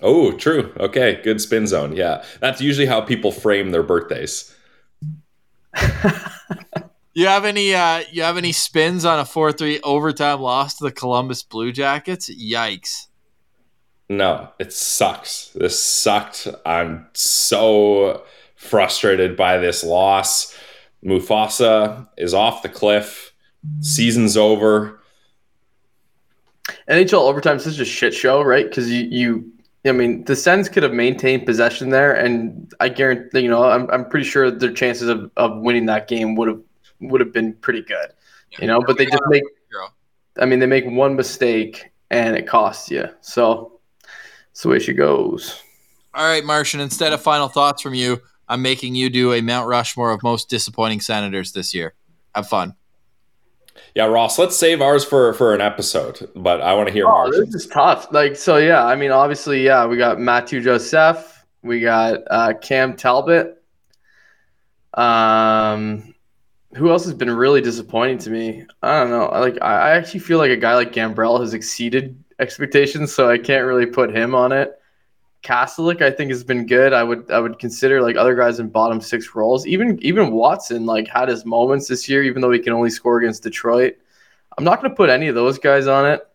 Oh, 0.01 0.31
true. 0.33 0.73
Okay. 0.79 1.21
Good 1.25 1.41
spin 1.41 1.67
zone. 1.67 1.97
Yeah. 1.97 2.23
That's 2.41 2.61
usually 2.61 2.87
how 2.87 3.01
people 3.01 3.33
frame 3.33 3.71
their 3.73 3.83
birthdays. 3.83 4.55
You 7.15 7.29
have 7.29 7.45
any 7.45 7.75
uh 7.75 8.03
you 8.11 8.23
have 8.23 8.37
any 8.37 8.51
spins 8.51 9.05
on 9.05 9.21
a 9.21 9.23
4-3 9.23 9.81
overtime 9.85 10.41
loss 10.41 10.77
to 10.79 10.85
the 10.85 10.93
Columbus 10.93 11.45
Blue 11.45 11.71
Jackets? 11.71 12.29
Yikes. 12.29 13.07
No, 14.09 14.51
it 14.59 14.73
sucks. 14.73 15.51
This 15.55 15.81
sucked. 15.81 16.49
I'm 16.67 17.07
so 17.15 18.25
frustrated 18.57 19.37
by 19.37 19.59
this 19.59 19.85
loss. 19.85 20.59
Mufasa 21.05 22.09
is 22.17 22.35
off 22.35 22.63
the 22.63 22.69
cliff. 22.69 23.33
Season's 23.81 24.37
over. 24.37 25.01
NHL 26.89 27.29
overtime 27.29 27.57
is 27.57 27.65
such 27.65 27.79
a 27.79 27.85
shit 27.85 28.13
show, 28.15 28.43
right? 28.43 28.69
Because 28.69 28.91
you, 28.91 29.07
you, 29.11 29.53
I 29.87 29.93
mean, 29.93 30.25
the 30.25 30.37
Sens 30.37 30.69
could 30.69 30.83
have 30.83 30.93
maintained 30.93 31.47
possession 31.47 31.91
there, 31.91 32.13
and 32.13 32.73
I 32.81 32.89
guarantee, 32.89 33.41
you 33.41 33.51
know, 33.51 33.65
I'm, 33.65 33.89
I'm 33.91 34.09
pretty 34.09 34.27
sure 34.27 34.51
their 34.51 34.73
chances 34.73 35.09
of, 35.09 35.31
of 35.37 35.59
winning 35.59 35.87
that 35.87 36.09
game 36.09 36.35
would 36.37 36.49
have 36.49 36.61
would 37.09 37.21
have 37.21 37.33
been 37.33 37.53
pretty 37.55 37.83
good, 37.83 38.09
you 38.59 38.67
know. 38.67 38.81
But 38.81 38.99
they 38.99 39.07
just 39.07 39.23
make, 39.29 39.43
Zero. 39.73 39.89
I 40.39 40.47
mean, 40.47 40.59
they 40.59 40.67
make 40.67 40.85
one 40.87 41.17
mistake 41.17 41.91
and 42.11 42.37
it 42.37 42.47
costs 42.47 42.91
you. 42.91 43.09
So, 43.21 43.81
that's 44.49 44.63
the 44.63 44.69
way 44.69 44.79
she 44.79 44.93
goes. 44.93 45.61
All 46.15 46.25
right, 46.25 46.45
Martian, 46.45 46.81
instead 46.81 47.13
of 47.13 47.21
final 47.21 47.49
thoughts 47.49 47.83
from 47.83 47.95
you, 47.95 48.21
I'm 48.49 48.63
making 48.63 48.95
you 48.95 49.11
do 49.11 49.33
a 49.33 49.41
Mount 49.41 49.67
Rushmore 49.69 50.13
of 50.13 50.23
most 50.23 50.49
disappointing 50.49 51.01
senators 51.01 51.53
this 51.53 51.75
year. 51.75 51.95
Have 52.35 52.47
fun. 52.49 52.75
Yeah, 53.97 54.07
Ross, 54.07 54.39
let's 54.39 54.57
save 54.57 54.81
ours 54.81 55.05
for 55.05 55.33
for 55.35 55.55
an 55.55 55.61
episode, 55.61 56.29
but 56.37 56.61
I 56.61 56.75
want 56.75 56.89
to 56.89 56.93
hear 56.93 57.07
Oh, 57.07 57.11
Marshall. 57.11 57.47
this 57.47 57.55
is 57.55 57.67
tough. 57.67 58.09
Like, 58.13 58.37
so 58.37 58.57
yeah, 58.57 58.85
I 58.85 58.95
mean, 58.97 59.11
obviously, 59.11 59.65
yeah, 59.65 59.87
we 59.87 59.97
got 59.97 60.21
Mathieu 60.21 60.61
Joseph, 60.61 61.45
we 61.63 61.81
got 61.81 62.21
uh, 62.31 62.55
Cam 62.61 62.95
Talbot. 62.97 63.61
Um, 64.95 66.14
who 66.77 66.91
else 66.91 67.05
has 67.05 67.15
been 67.15 67.31
really 67.31 67.61
disappointing 67.61 68.19
to 68.19 68.31
me? 68.31 68.65
I 68.83 69.01
don't 69.01 69.11
know. 69.11 69.29
Like, 69.29 69.61
I, 69.63 69.93
actually 69.93 70.21
feel 70.21 70.39
like 70.39 70.51
a 70.51 70.57
guy 70.57 70.75
like 70.75 70.93
Gambrell 70.93 71.41
has 71.41 71.55
exceeded 71.55 72.23
expectations, 72.39 73.13
so 73.13 73.29
I 73.29 73.39
can't 73.39 73.67
really 73.67 73.87
put 73.87 74.15
him 74.15 74.35
on 74.35 74.53
it. 74.53 74.79
Kastelic, 75.43 76.01
I 76.03 76.11
think, 76.11 76.31
has 76.31 76.43
been 76.43 76.67
good. 76.67 76.93
I 76.93 77.03
would 77.03 77.31
I 77.31 77.39
would 77.39 77.59
consider 77.59 78.01
like 78.01 78.17
other 78.17 78.35
guys 78.35 78.61
in 78.61 78.71
bottom 78.71 79.01
six 79.01 79.35
roles. 79.35 79.67
Even 79.67 80.03
even 80.03 80.33
Watson 80.33 80.87
like 80.87 81.07
had 81.07 81.29
his 81.29 81.45
moments 81.45 81.87
this 81.87 82.09
year, 82.09 82.23
even 82.25 82.41
though 82.41 82.51
he 82.51 82.59
can 82.59 82.73
only 82.73 82.89
score 82.89 83.19
against 83.19 83.43
Detroit. 83.43 83.97
I'm 84.57 84.65
not 84.65 84.81
going 84.81 84.91
to 84.91 84.97
put 84.97 85.11
any 85.11 85.29
of 85.29 85.35
those 85.35 85.59
guys 85.59 85.87
on 85.87 86.07
it. 86.07 86.27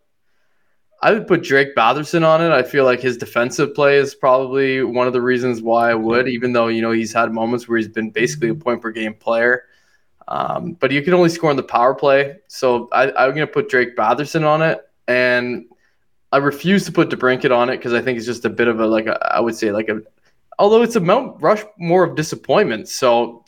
I 1.02 1.12
would 1.12 1.28
put 1.28 1.44
Drake 1.44 1.76
Batherson 1.76 2.28
on 2.28 2.44
it. 2.44 2.52
I 2.52 2.62
feel 2.62 2.84
like 2.84 3.00
his 3.00 3.18
defensive 3.18 3.74
play 3.74 3.98
is 3.98 4.14
probably 4.14 4.84
one 4.84 5.08
of 5.08 5.14
the 5.14 5.22
reasons 5.22 5.62
why 5.62 5.90
I 5.90 5.96
would, 5.96 6.28
even 6.28 6.54
though 6.54 6.68
you 6.68 6.82
know 6.82 6.92
he's 6.92 7.14
had 7.14 7.32
moments 7.32 7.68
where 7.68 7.78
he's 7.78 7.88
been 7.88 8.12
basically 8.12 8.50
a 8.50 8.56
point 8.56 8.82
per 8.82 8.92
game 8.92 9.16
player. 9.16 9.64
Um, 10.30 10.73
but 10.73 10.91
you 10.91 11.01
can 11.01 11.13
only 11.15 11.30
score 11.30 11.49
on 11.49 11.55
the 11.55 11.63
power 11.63 11.95
play, 11.95 12.38
so 12.47 12.88
I, 12.91 13.11
I'm 13.11 13.34
going 13.34 13.45
to 13.45 13.47
put 13.47 13.67
Drake 13.67 13.97
Batherson 13.97 14.45
on 14.45 14.61
it, 14.61 14.80
and 15.07 15.65
I 16.32 16.38
refuse 16.38 16.86
to 16.86 16.91
put 16.91 17.09
DeBrincat 17.09 17.55
on 17.55 17.69
it 17.69 17.77
because 17.77 17.93
I 17.93 18.01
think 18.01 18.17
it's 18.17 18.27
just 18.27 18.45
a 18.45 18.49
bit 18.49 18.67
of 18.67 18.80
a 18.80 18.86
like 18.86 19.07
a, 19.07 19.17
I 19.36 19.39
would 19.39 19.55
say 19.55 19.71
like 19.71 19.89
a, 19.89 20.01
although 20.59 20.84
it's 20.84 20.95
a 20.95 20.99
Mount 20.99 21.41
Rush 21.41 21.63
more 21.80 22.03
of 22.03 22.15
disappointment. 22.15 22.88
So 22.88 23.43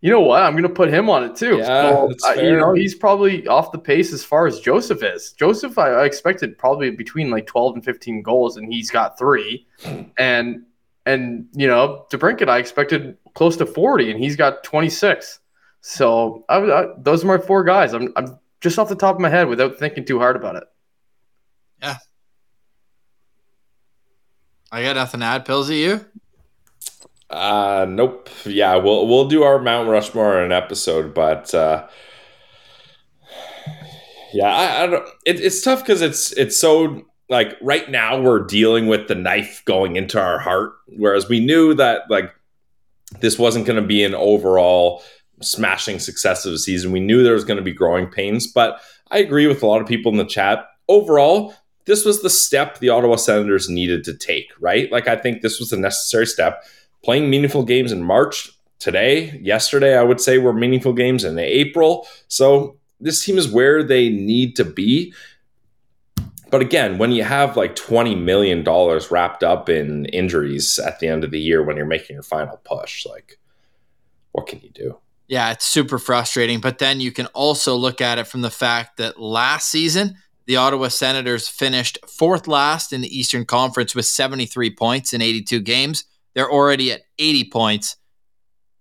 you 0.00 0.10
know 0.10 0.20
what? 0.20 0.42
I'm 0.42 0.52
going 0.52 0.62
to 0.62 0.70
put 0.70 0.88
him 0.88 1.10
on 1.10 1.24
it 1.24 1.36
too. 1.36 1.58
Yeah, 1.58 1.90
So, 1.90 2.10
uh, 2.26 2.32
you 2.40 2.56
know, 2.56 2.72
he's 2.72 2.94
probably 2.94 3.46
off 3.46 3.70
the 3.70 3.78
pace 3.78 4.14
as 4.14 4.24
far 4.24 4.46
as 4.46 4.58
Joseph 4.60 5.02
is. 5.02 5.32
Joseph, 5.32 5.76
I, 5.76 5.90
I 5.90 6.04
expected 6.06 6.56
probably 6.56 6.90
between 6.90 7.30
like 7.30 7.46
12 7.46 7.74
and 7.74 7.84
15 7.84 8.22
goals, 8.22 8.56
and 8.56 8.72
he's 8.72 8.90
got 8.90 9.18
three. 9.18 9.66
And 10.16 10.64
and 11.04 11.48
you 11.52 11.66
know, 11.66 12.06
DeBrincat, 12.10 12.48
I 12.48 12.58
expected 12.58 13.18
close 13.34 13.56
to 13.58 13.66
40, 13.66 14.10
and 14.10 14.20
he's 14.20 14.36
got 14.36 14.64
26. 14.64 15.39
So 15.80 16.44
I, 16.48 16.58
I, 16.58 16.86
those 16.98 17.24
are 17.24 17.26
my 17.26 17.38
four 17.38 17.64
guys. 17.64 17.92
I'm, 17.92 18.12
I'm 18.16 18.38
just 18.60 18.78
off 18.78 18.88
the 18.88 18.94
top 18.94 19.14
of 19.16 19.20
my 19.20 19.30
head 19.30 19.48
without 19.48 19.78
thinking 19.78 20.04
too 20.04 20.18
hard 20.18 20.36
about 20.36 20.56
it. 20.56 20.64
Yeah. 21.82 21.96
I 24.70 24.82
got 24.82 24.96
nothing 24.96 25.20
to 25.20 25.26
add. 25.26 25.46
Pilsy, 25.46 25.78
you? 25.78 26.04
Uh, 27.28 27.86
nope. 27.88 28.28
Yeah, 28.44 28.76
we'll 28.76 29.06
we'll 29.06 29.28
do 29.28 29.42
our 29.42 29.60
Mount 29.60 29.88
Rushmore 29.88 30.38
in 30.38 30.46
an 30.46 30.52
episode, 30.52 31.14
but 31.14 31.54
uh, 31.54 31.86
Yeah, 34.32 34.46
I, 34.54 34.82
I 34.82 34.86
don't. 34.86 35.08
It, 35.24 35.40
it's 35.40 35.62
tough 35.62 35.80
because 35.80 36.02
it's 36.02 36.32
it's 36.32 36.58
so 36.58 37.02
like 37.28 37.56
right 37.60 37.90
now 37.90 38.20
we're 38.20 38.44
dealing 38.46 38.86
with 38.86 39.08
the 39.08 39.14
knife 39.14 39.62
going 39.64 39.96
into 39.96 40.20
our 40.20 40.38
heart, 40.38 40.74
whereas 40.86 41.28
we 41.28 41.40
knew 41.40 41.74
that 41.74 42.02
like 42.10 42.32
this 43.20 43.38
wasn't 43.38 43.66
going 43.66 43.80
to 43.80 43.86
be 43.86 44.04
an 44.04 44.14
overall 44.14 45.02
smashing 45.42 45.98
success 45.98 46.44
of 46.44 46.52
the 46.52 46.58
season. 46.58 46.92
We 46.92 47.00
knew 47.00 47.22
there 47.22 47.34
was 47.34 47.44
going 47.44 47.56
to 47.56 47.62
be 47.62 47.72
growing 47.72 48.06
pains, 48.06 48.46
but 48.46 48.80
I 49.10 49.18
agree 49.18 49.46
with 49.46 49.62
a 49.62 49.66
lot 49.66 49.80
of 49.80 49.88
people 49.88 50.12
in 50.12 50.18
the 50.18 50.24
chat. 50.24 50.66
Overall, 50.88 51.54
this 51.86 52.04
was 52.04 52.22
the 52.22 52.30
step 52.30 52.78
the 52.78 52.90
Ottawa 52.90 53.16
Senators 53.16 53.68
needed 53.68 54.04
to 54.04 54.16
take, 54.16 54.52
right? 54.60 54.90
Like 54.92 55.08
I 55.08 55.16
think 55.16 55.42
this 55.42 55.58
was 55.58 55.72
a 55.72 55.78
necessary 55.78 56.26
step. 56.26 56.62
Playing 57.02 57.30
meaningful 57.30 57.64
games 57.64 57.92
in 57.92 58.02
March, 58.02 58.50
today, 58.80 59.38
yesterday, 59.42 59.96
I 59.96 60.02
would 60.02 60.20
say 60.20 60.38
were 60.38 60.52
meaningful 60.52 60.92
games 60.92 61.22
in 61.22 61.38
April. 61.38 62.08
So 62.26 62.76
this 62.98 63.24
team 63.24 63.38
is 63.38 63.48
where 63.48 63.84
they 63.84 64.08
need 64.08 64.56
to 64.56 64.64
be. 64.64 65.14
But 66.50 66.62
again, 66.62 66.98
when 66.98 67.12
you 67.12 67.22
have 67.22 67.56
like 67.56 67.76
$20 67.76 68.20
million 68.20 68.64
wrapped 69.10 69.44
up 69.44 69.68
in 69.68 70.06
injuries 70.06 70.80
at 70.80 70.98
the 70.98 71.06
end 71.06 71.22
of 71.22 71.30
the 71.30 71.38
year 71.38 71.62
when 71.62 71.76
you're 71.76 71.86
making 71.86 72.14
your 72.14 72.24
final 72.24 72.56
push, 72.64 73.06
like, 73.06 73.38
what 74.32 74.48
can 74.48 74.60
you 74.60 74.70
do? 74.70 74.98
Yeah, 75.30 75.52
it's 75.52 75.64
super 75.64 75.98
frustrating. 75.98 76.60
But 76.60 76.78
then 76.78 77.00
you 77.00 77.12
can 77.12 77.26
also 77.26 77.76
look 77.76 78.00
at 78.00 78.18
it 78.18 78.26
from 78.26 78.40
the 78.42 78.50
fact 78.50 78.96
that 78.96 79.20
last 79.20 79.68
season, 79.68 80.16
the 80.46 80.56
Ottawa 80.56 80.88
Senators 80.88 81.46
finished 81.46 81.98
fourth 82.08 82.48
last 82.48 82.92
in 82.92 83.00
the 83.00 83.16
Eastern 83.16 83.44
Conference 83.44 83.94
with 83.94 84.06
73 84.06 84.74
points 84.74 85.12
in 85.12 85.22
82 85.22 85.60
games. 85.60 86.04
They're 86.34 86.50
already 86.50 86.90
at 86.90 87.02
80 87.18 87.50
points 87.50 87.96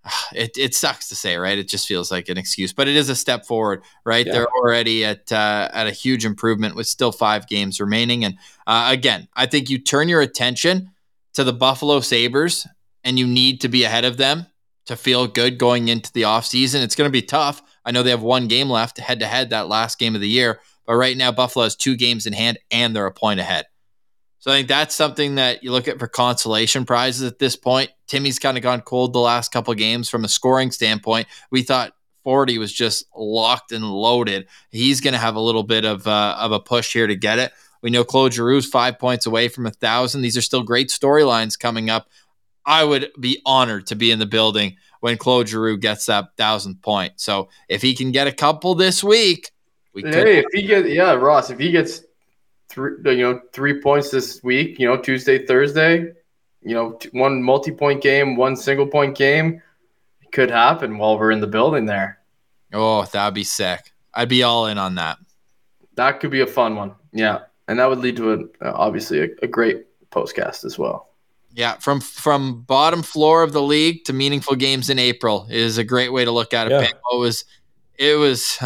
it, 0.34 0.58
it 0.58 0.76
sucks 0.76 1.10
to 1.10 1.16
say, 1.16 1.38
right? 1.38 1.58
It 1.58 1.68
just 1.68 1.88
feels 1.88 2.12
like 2.12 2.30
an 2.30 2.38
excuse, 2.38 2.74
but 2.74 2.88
it 2.88 2.96
is 2.96 3.10
a 3.10 3.16
step 3.16 3.46
forward, 3.46 3.84
right? 4.04 4.26
Yeah. 4.26 4.34
They're 4.34 4.48
already 4.48 5.06
at 5.06 5.32
uh, 5.32 5.70
at 5.72 5.88
a 5.88 5.92
huge 5.92 6.26
improvement 6.26 6.76
with 6.76 6.88
still 6.88 7.12
five 7.12 7.48
games 7.48 7.80
remaining. 7.80 8.26
And 8.26 8.38
uh, 8.68 8.90
again, 8.92 9.28
I 9.36 9.46
think 9.46 9.70
you 9.70 9.78
turn 9.78 10.10
your 10.10 10.22
attention 10.22 10.92
to 11.34 11.44
the 11.44 11.54
Buffalo 11.54 12.00
Sabres 12.00 12.68
and 13.04 13.20
you 13.20 13.28
need 13.28 13.62
to 13.62 13.70
be 13.70 13.84
ahead 13.84 14.06
of 14.06 14.18
them 14.18 14.48
to 14.90 14.96
feel 14.96 15.28
good 15.28 15.60
going 15.60 15.88
into 15.88 16.12
the 16.14 16.24
offseason. 16.24 16.82
It's 16.82 16.96
going 16.96 17.08
to 17.08 17.12
be 17.12 17.22
tough. 17.22 17.62
I 17.86 17.92
know 17.92 18.02
they 18.02 18.10
have 18.10 18.24
one 18.24 18.48
game 18.48 18.72
left 18.72 18.98
head 18.98 19.20
to 19.20 19.28
head 19.28 19.52
that 19.52 19.68
last 19.68 20.00
game 20.00 20.16
of 20.16 20.22
the 20.22 20.28
year, 20.28 20.62
but 20.88 20.96
right 20.96 21.16
now 21.16 21.32
Buffalo 21.32 21.66
has 21.66 21.76
two 21.76 21.96
games 21.96 22.26
in 22.26 22.34
hand 22.34 22.58
and 22.72 22.96
they're 22.96 23.06
a 23.06 23.12
point 23.12 23.40
ahead. 23.40 23.68
So 24.40 24.50
I 24.50 24.56
think 24.56 24.68
that's 24.68 24.96
something 24.96 25.36
that 25.36 25.64
you 25.64 25.72
look 25.72 25.88
at 25.88 26.00
for 26.00 26.08
consolation 26.08 26.86
prizes 26.86 27.22
at 27.22 27.38
this 27.38 27.56
point. 27.56 27.92
Timmy's 28.08 28.40
kind 28.40 28.58
of 28.58 28.64
gone 28.64 28.82
cold 28.82 29.14
the 29.14 29.20
last 29.20 29.52
couple 29.52 29.72
games 29.76 30.10
from 30.10 30.26
a 30.26 30.28
scoring 30.28 30.72
standpoint. 30.72 31.28
We 31.52 31.62
thought 31.62 31.94
40 32.24 32.58
was 32.58 32.74
just 32.74 33.06
locked 33.16 33.72
and 33.72 33.86
loaded. 33.86 34.48
He's 34.72 35.02
going 35.02 35.14
to 35.14 35.20
have 35.20 35.36
a 35.36 35.40
little 35.40 35.62
bit 35.62 35.86
of 35.86 36.08
uh, 36.08 36.36
of 36.40 36.52
a 36.52 36.60
push 36.60 36.94
here 36.94 37.06
to 37.06 37.16
get 37.16 37.38
it. 37.38 37.52
We 37.84 37.92
know 37.92 38.04
Claude 38.04 38.32
Giroux's 38.32 38.66
five 38.66 38.98
points 38.98 39.28
away 39.28 39.50
from 39.50 39.68
a 39.68 39.72
thousand. 39.72 40.22
These 40.22 40.36
are 40.36 40.42
still 40.42 40.64
great 40.64 40.90
storylines 40.90 41.60
coming 41.60 41.92
up. 41.92 42.10
I 42.70 42.84
would 42.84 43.12
be 43.20 43.42
honored 43.46 43.88
to 43.88 43.96
be 43.96 44.12
in 44.12 44.20
the 44.20 44.28
building 44.28 44.78
when 45.00 45.18
Claude 45.18 45.50
Giroux 45.50 45.78
gets 45.78 46.06
that 46.06 46.38
thousandth 46.38 46.82
point. 46.84 47.14
So 47.18 47.50
if 47.68 47.82
he 47.82 47.96
can 47.96 48.12
get 48.12 48.28
a 48.28 48.32
couple 48.32 48.76
this 48.76 49.04
week, 49.04 49.52
we 49.94 50.04
hey, 50.04 50.12
could. 50.12 50.28
if 50.28 50.46
he 50.54 50.62
gets 50.68 50.88
yeah, 50.88 51.14
Ross, 51.14 51.50
if 51.50 51.58
he 51.58 51.72
gets 51.72 52.04
three, 52.70 52.92
you 53.06 53.24
know, 53.24 53.42
three 53.52 53.82
points 53.82 54.12
this 54.12 54.44
week. 54.44 54.80
You 54.80 54.88
know, 54.88 54.98
Tuesday, 54.98 55.46
Thursday. 55.46 56.14
You 56.62 56.76
know, 56.76 57.00
one 57.14 57.42
multi-point 57.42 58.04
game, 58.04 58.36
one 58.36 58.56
single-point 58.56 59.18
game. 59.18 59.62
It 60.22 60.32
could 60.32 60.52
happen 60.52 60.98
while 60.98 61.18
we're 61.18 61.32
in 61.32 61.40
the 61.40 61.48
building 61.48 61.86
there. 61.86 62.20
Oh, 62.74 63.06
that'd 63.06 63.34
be 63.34 63.46
sick. 63.46 63.94
I'd 64.14 64.30
be 64.30 64.44
all 64.44 64.68
in 64.68 64.78
on 64.78 64.96
that. 64.96 65.18
That 65.96 66.20
could 66.20 66.32
be 66.32 66.42
a 66.42 66.48
fun 66.48 66.76
one. 66.76 66.94
Yeah, 67.14 67.40
and 67.68 67.80
that 67.80 67.90
would 67.90 68.00
lead 68.00 68.18
to 68.18 68.50
a 68.62 68.72
obviously 68.74 69.22
a, 69.22 69.28
a 69.42 69.48
great 69.48 69.86
postcast 70.12 70.66
as 70.66 70.78
well. 70.78 71.09
Yeah, 71.52 71.76
from 71.78 72.00
from 72.00 72.62
bottom 72.62 73.02
floor 73.02 73.44
of 73.44 73.54
the 73.54 73.62
league 73.62 74.04
to 74.06 74.14
meaningful 74.14 74.56
games 74.56 74.90
in 74.90 75.00
April 75.00 75.48
is 75.50 75.78
a 75.78 75.84
great 75.84 76.14
way 76.14 76.24
to 76.24 76.32
look 76.32 76.54
at 76.54 76.68
it. 76.68 76.72
Yeah. 76.72 76.84
It 76.84 77.18
was, 77.18 77.46
it 77.98 78.16
was, 78.18 78.60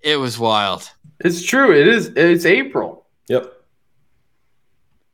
it 0.00 0.16
was 0.16 0.38
wild. 0.38 0.90
It's 1.20 1.42
true. 1.42 1.72
It 1.72 1.88
is. 1.88 2.08
It's 2.14 2.44
April. 2.44 3.06
Yep. 3.28 3.52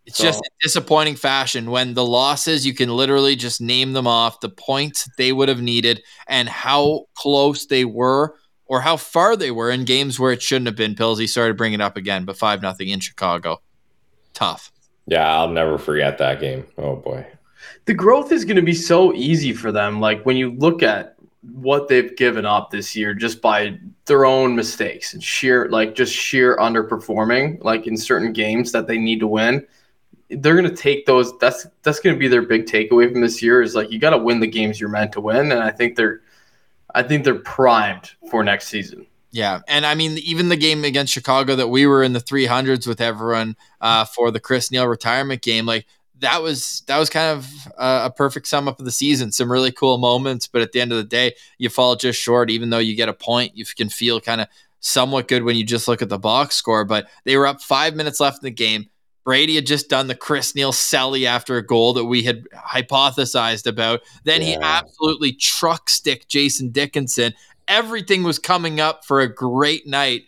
It's 0.05 0.19
so. 0.19 0.25
just 0.25 0.43
disappointing 0.61 1.15
fashion 1.15 1.71
when 1.71 1.95
the 1.95 2.05
losses 2.05 2.67
you 2.67 2.75
can 2.75 2.91
literally 2.91 3.37
just 3.37 3.61
name 3.61 3.93
them 3.93 4.07
off 4.09 4.41
the 4.41 4.49
points 4.49 5.09
they 5.17 5.33
would 5.33 5.49
have 5.49 5.63
needed 5.63 6.03
and 6.27 6.49
how 6.49 7.07
close 7.15 7.67
they 7.67 7.85
were 7.85 8.35
or 8.67 8.81
how 8.81 8.97
far 8.97 9.37
they 9.37 9.53
were 9.53 9.71
in 9.71 9.85
games 9.85 10.19
where 10.19 10.33
it 10.33 10.43
shouldn't 10.43 10.67
have 10.67 10.77
been. 10.77 10.97
Pillsy 10.97 11.29
started 11.29 11.57
bringing 11.57 11.81
it 11.81 11.83
up 11.83 11.97
again, 11.97 12.25
but 12.25 12.37
five 12.37 12.61
nothing 12.63 12.89
in 12.89 12.99
Chicago, 12.99 13.63
tough. 14.35 14.72
Yeah, 15.07 15.37
I'll 15.37 15.49
never 15.49 15.79
forget 15.79 16.19
that 16.19 16.41
game. 16.41 16.67
Oh 16.79 16.97
boy, 16.97 17.27
the 17.87 17.95
growth 17.95 18.33
is 18.33 18.45
going 18.45 18.57
to 18.57 18.63
be 18.63 18.75
so 18.75 19.13
easy 19.15 19.53
for 19.53 19.73
them. 19.73 20.01
Like 20.01 20.25
when 20.25 20.37
you 20.37 20.53
look 20.53 20.83
at 20.83 21.17
what 21.43 21.89
they've 21.89 22.17
given 22.17 22.47
up 22.47 22.71
this 22.71 22.95
year 22.95 23.15
just 23.15 23.43
by 23.43 23.77
their 24.05 24.25
own 24.25 24.55
mistakes 24.55 25.13
and 25.13 25.23
sheer 25.23 25.69
like 25.71 25.95
just 25.95 26.15
sheer 26.15 26.57
underperforming 26.59 27.63
like 27.65 27.89
in 27.89 27.97
certain 27.97 28.33
games 28.33 28.71
that 28.71 28.87
they 28.87 28.97
need 28.97 29.19
to 29.19 29.27
win 29.27 29.67
they're 30.31 30.55
going 30.55 30.69
to 30.69 30.75
take 30.75 31.05
those 31.05 31.37
that's 31.39 31.67
that's 31.83 31.99
going 31.99 32.15
to 32.15 32.19
be 32.19 32.29
their 32.29 32.43
big 32.43 32.65
takeaway 32.65 33.11
from 33.11 33.21
this 33.21 33.43
year 33.43 33.61
is 33.61 33.75
like 33.75 33.91
you 33.91 33.99
got 33.99 34.11
to 34.11 34.19
win 34.19 34.39
the 34.39 34.47
games 34.47 34.79
you're 34.79 34.89
meant 34.89 35.11
to 35.11 35.21
win 35.21 35.51
and 35.51 35.61
i 35.61 35.71
think 35.71 35.97
they're 35.97 36.21
i 36.95 37.03
think 37.03 37.25
they're 37.25 37.41
primed 37.41 38.13
for 38.31 38.45
next 38.45 38.69
season 38.69 39.05
yeah, 39.33 39.61
and 39.67 39.87
I 39.87 39.95
mean, 39.95 40.19
even 40.19 40.51
the 40.51 40.57
game 40.57 40.85
against 40.85 41.13
Chicago 41.13 41.57
that 41.57 41.69
we 41.69 41.87
were 41.87 42.03
in 42.03 42.13
the 42.13 42.21
300s 42.21 42.87
with 42.87 43.01
everyone 43.01 43.57
uh, 43.81 44.05
for 44.05 44.31
the 44.31 44.41
Chris 44.41 44.71
Neil 44.71 44.87
retirement 44.87 45.41
game, 45.41 45.65
like 45.65 45.87
that 46.23 46.43
was 46.43 46.83
that 46.87 46.99
was 46.99 47.09
kind 47.09 47.39
of 47.39 47.49
a, 47.79 48.07
a 48.07 48.13
perfect 48.15 48.47
sum 48.47 48.69
up 48.69 48.79
of 48.79 48.85
the 48.85 48.93
season. 48.93 49.33
Some 49.33 49.51
really 49.51 49.73
cool 49.73 49.97
moments, 49.97 50.47
but 50.47 50.61
at 50.61 50.73
the 50.73 50.83
end 50.83 50.93
of 50.93 50.99
the 50.99 51.05
day, 51.05 51.35
you 51.57 51.71
fall 51.71 51.97
just 51.97 52.21
short. 52.21 52.51
Even 52.51 52.69
though 52.69 52.79
you 52.79 52.95
get 52.95 53.09
a 53.09 53.15
point, 53.15 53.57
you 53.57 53.65
can 53.65 53.89
feel 53.89 54.21
kind 54.21 54.43
of 54.43 54.49
somewhat 54.81 55.29
good 55.29 55.45
when 55.45 55.57
you 55.57 55.65
just 55.65 55.89
look 55.89 56.03
at 56.03 56.11
the 56.11 56.19
box 56.19 56.57
score. 56.57 56.85
But 56.85 57.09
they 57.25 57.37
were 57.39 57.47
up 57.47 57.63
five 57.63 57.95
minutes 57.95 58.21
left 58.21 58.43
in 58.43 58.47
the 58.47 58.51
game. 58.51 58.89
Brady 59.25 59.55
had 59.55 59.67
just 59.67 59.89
done 59.89 60.09
the 60.09 60.17
Chris 60.17 60.55
Neil 60.55 60.73
Selly 60.73 61.27
after 61.27 61.57
a 61.57 61.65
goal 61.65 61.93
that 61.93 62.05
we 62.05 62.25
had 62.25 62.45
hypothesized 62.51 63.67
about. 63.67 64.01
Then 64.25 64.41
yeah. 64.41 64.47
he 64.47 64.59
absolutely 64.61 65.33
truck 65.33 65.89
stick 65.89 66.27
Jason 66.29 66.71
Dickinson. 66.71 67.33
Everything 67.69 68.23
was 68.23 68.39
coming 68.39 68.81
up 68.81 69.05
for 69.05 69.21
a 69.21 69.33
great 69.33 69.87
night 69.87 70.23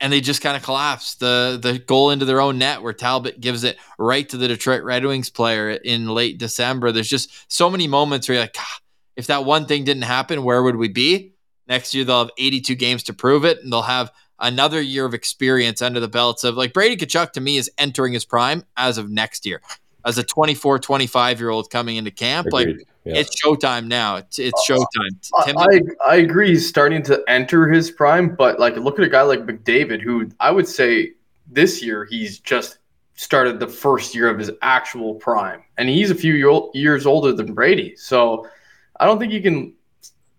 and 0.00 0.12
they 0.12 0.20
just 0.20 0.42
kind 0.42 0.56
of 0.56 0.62
collapsed. 0.62 1.20
The 1.20 1.58
the 1.60 1.78
goal 1.78 2.10
into 2.10 2.24
their 2.24 2.40
own 2.40 2.58
net 2.58 2.82
where 2.82 2.92
Talbot 2.92 3.40
gives 3.40 3.64
it 3.64 3.78
right 3.98 4.28
to 4.28 4.36
the 4.36 4.48
Detroit 4.48 4.82
Red 4.82 5.04
Wings 5.04 5.30
player 5.30 5.70
in 5.70 6.08
late 6.08 6.38
December. 6.38 6.92
There's 6.92 7.08
just 7.08 7.30
so 7.52 7.70
many 7.70 7.86
moments 7.86 8.28
where 8.28 8.36
you're 8.36 8.44
like, 8.44 8.56
ah, 8.58 8.80
if 9.16 9.28
that 9.28 9.44
one 9.44 9.66
thing 9.66 9.84
didn't 9.84 10.02
happen, 10.02 10.44
where 10.44 10.62
would 10.62 10.76
we 10.76 10.88
be? 10.88 11.32
Next 11.68 11.94
year 11.94 12.04
they'll 12.04 12.18
have 12.24 12.30
82 12.38 12.74
games 12.74 13.02
to 13.04 13.14
prove 13.14 13.44
it, 13.44 13.58
and 13.62 13.72
they'll 13.72 13.82
have 13.82 14.12
another 14.38 14.80
year 14.80 15.06
of 15.06 15.14
experience 15.14 15.80
under 15.80 15.98
the 15.98 16.08
belts 16.08 16.44
of 16.44 16.56
like 16.56 16.74
Brady 16.74 16.96
Tkachuk 16.96 17.32
to 17.32 17.40
me 17.40 17.56
is 17.56 17.70
entering 17.78 18.12
his 18.12 18.26
prime 18.26 18.64
as 18.76 18.98
of 18.98 19.10
next 19.10 19.46
year. 19.46 19.62
As 20.06 20.18
a 20.18 20.22
24, 20.22 20.78
25 20.78 21.40
year 21.40 21.50
old 21.50 21.68
coming 21.68 21.96
into 21.96 22.10
camp, 22.10 22.46
Agreed. 22.46 22.78
like 22.78 22.88
yeah. 23.06 23.18
It's 23.18 23.40
showtime 23.40 23.86
now. 23.86 24.16
It's, 24.16 24.40
it's 24.40 24.68
uh, 24.68 24.74
showtime. 24.74 25.54
I, 25.56 25.80
I 26.04 26.16
agree. 26.16 26.48
He's 26.48 26.68
starting 26.68 27.04
to 27.04 27.22
enter 27.28 27.68
his 27.68 27.88
prime, 27.88 28.34
but 28.34 28.58
like 28.58 28.74
look 28.76 28.98
at 28.98 29.04
a 29.04 29.08
guy 29.08 29.22
like 29.22 29.46
McDavid, 29.46 30.02
who 30.02 30.28
I 30.40 30.50
would 30.50 30.66
say 30.66 31.12
this 31.46 31.80
year 31.84 32.04
he's 32.04 32.40
just 32.40 32.78
started 33.14 33.60
the 33.60 33.68
first 33.68 34.12
year 34.12 34.28
of 34.28 34.40
his 34.40 34.50
actual 34.60 35.14
prime, 35.14 35.62
and 35.78 35.88
he's 35.88 36.10
a 36.10 36.16
few 36.16 36.34
year, 36.34 36.60
years 36.74 37.06
older 37.06 37.32
than 37.32 37.54
Brady. 37.54 37.94
So 37.94 38.48
I 38.98 39.06
don't 39.06 39.20
think 39.20 39.32
you 39.32 39.40
can, 39.40 39.72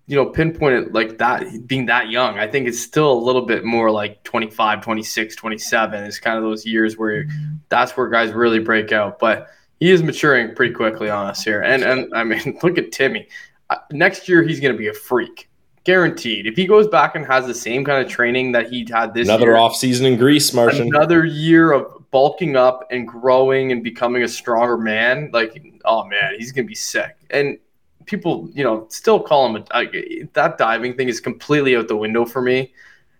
you 0.07 0.17
know, 0.17 0.25
pinpoint 0.25 0.75
it 0.75 0.93
like 0.93 1.17
that 1.19 1.67
being 1.67 1.85
that 1.85 2.09
young. 2.09 2.37
I 2.37 2.47
think 2.47 2.67
it's 2.67 2.81
still 2.81 3.13
a 3.13 3.21
little 3.23 3.43
bit 3.43 3.63
more 3.63 3.89
like 3.89 4.21
25, 4.23 4.81
26, 4.81 5.35
27 5.37 6.03
is 6.03 6.19
kind 6.19 6.37
of 6.37 6.43
those 6.43 6.65
years 6.65 6.97
where 6.97 7.23
mm-hmm. 7.23 7.55
that's 7.69 7.95
where 7.95 8.09
guys 8.09 8.33
really 8.33 8.59
break 8.59 8.91
out. 8.91 9.19
But 9.19 9.51
he 9.79 9.91
is 9.91 10.03
maturing 10.03 10.55
pretty 10.55 10.73
quickly 10.73 11.09
on 11.09 11.27
us 11.27 11.43
here. 11.43 11.61
And 11.61 11.83
and 11.83 12.13
I 12.13 12.23
mean, 12.23 12.57
look 12.63 12.77
at 12.77 12.91
Timmy. 12.91 13.27
Uh, 13.69 13.77
next 13.91 14.27
year 14.29 14.43
he's 14.43 14.59
going 14.59 14.73
to 14.73 14.77
be 14.77 14.87
a 14.87 14.93
freak, 14.93 15.49
guaranteed. 15.83 16.47
If 16.47 16.55
he 16.55 16.65
goes 16.65 16.87
back 16.87 17.15
and 17.15 17.25
has 17.25 17.45
the 17.45 17.53
same 17.53 17.83
kind 17.83 18.03
of 18.03 18.11
training 18.11 18.53
that 18.53 18.69
he 18.69 18.87
had 18.89 19.13
this 19.13 19.27
another 19.27 19.47
year, 19.47 19.57
off 19.57 19.75
season 19.75 20.05
in 20.05 20.17
Greece, 20.17 20.53
Martian, 20.53 20.87
another 20.87 21.25
year 21.25 21.71
of 21.71 22.09
bulking 22.11 22.55
up 22.55 22.87
and 22.91 23.07
growing 23.07 23.71
and 23.71 23.83
becoming 23.83 24.23
a 24.23 24.27
stronger 24.27 24.77
man. 24.77 25.29
Like, 25.33 25.61
oh 25.85 26.05
man, 26.05 26.35
he's 26.37 26.51
going 26.51 26.65
to 26.65 26.69
be 26.69 26.75
sick. 26.75 27.15
And 27.29 27.57
people, 28.05 28.49
you 28.53 28.63
know, 28.63 28.87
still 28.89 29.19
call 29.19 29.53
him 29.53 29.63
a, 29.71 30.23
that 30.33 30.57
diving 30.57 30.95
thing 30.95 31.09
is 31.09 31.19
completely 31.19 31.75
out 31.75 31.87
the 31.87 31.97
window 31.97 32.25
for 32.25 32.41
me. 32.41 32.73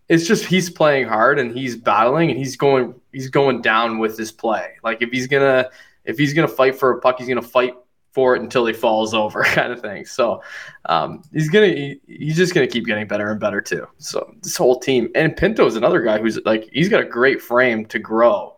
It's 0.07 0.25
just 0.25 0.45
he's 0.45 0.69
playing 0.69 1.09
hard 1.09 1.37
and 1.37 1.51
he's 1.51 1.75
battling 1.75 2.29
and 2.29 2.39
he's 2.39 2.55
going 2.55 2.95
he's 3.11 3.29
going 3.29 3.61
down 3.61 3.99
with 3.99 4.17
his 4.17 4.31
play. 4.31 4.75
Like 4.81 5.01
if 5.01 5.09
he's 5.09 5.27
gonna 5.27 5.69
if 6.07 6.17
he's 6.17 6.33
going 6.33 6.47
to 6.47 6.53
fight 6.53 6.75
for 6.75 6.91
a 6.91 6.99
puck, 6.99 7.17
he's 7.19 7.27
going 7.27 7.41
to 7.41 7.47
fight 7.47 7.73
for 8.17 8.35
it 8.35 8.41
until 8.41 8.65
he 8.65 8.73
falls 8.73 9.13
over, 9.13 9.43
kind 9.45 9.71
of 9.71 9.79
thing. 9.79 10.03
So 10.03 10.41
um, 10.85 11.21
he's 11.31 11.49
gonna 11.49 11.67
he, 11.67 12.01
he's 12.07 12.35
just 12.35 12.55
gonna 12.55 12.65
keep 12.65 12.87
getting 12.87 13.05
better 13.07 13.29
and 13.29 13.39
better 13.39 13.61
too. 13.61 13.87
So 13.99 14.33
this 14.41 14.57
whole 14.57 14.79
team 14.79 15.09
and 15.13 15.37
Pinto 15.37 15.67
is 15.67 15.75
another 15.75 16.01
guy 16.01 16.17
who's 16.17 16.39
like 16.43 16.67
he's 16.73 16.89
got 16.89 17.01
a 17.01 17.05
great 17.05 17.39
frame 17.43 17.85
to 17.85 17.99
grow, 17.99 18.55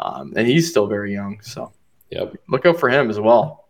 um, 0.00 0.34
and 0.36 0.46
he's 0.46 0.68
still 0.68 0.86
very 0.86 1.14
young. 1.14 1.40
So 1.40 1.72
Yep. 2.10 2.34
look 2.48 2.66
out 2.66 2.78
for 2.78 2.90
him 2.90 3.08
as 3.08 3.18
well. 3.18 3.68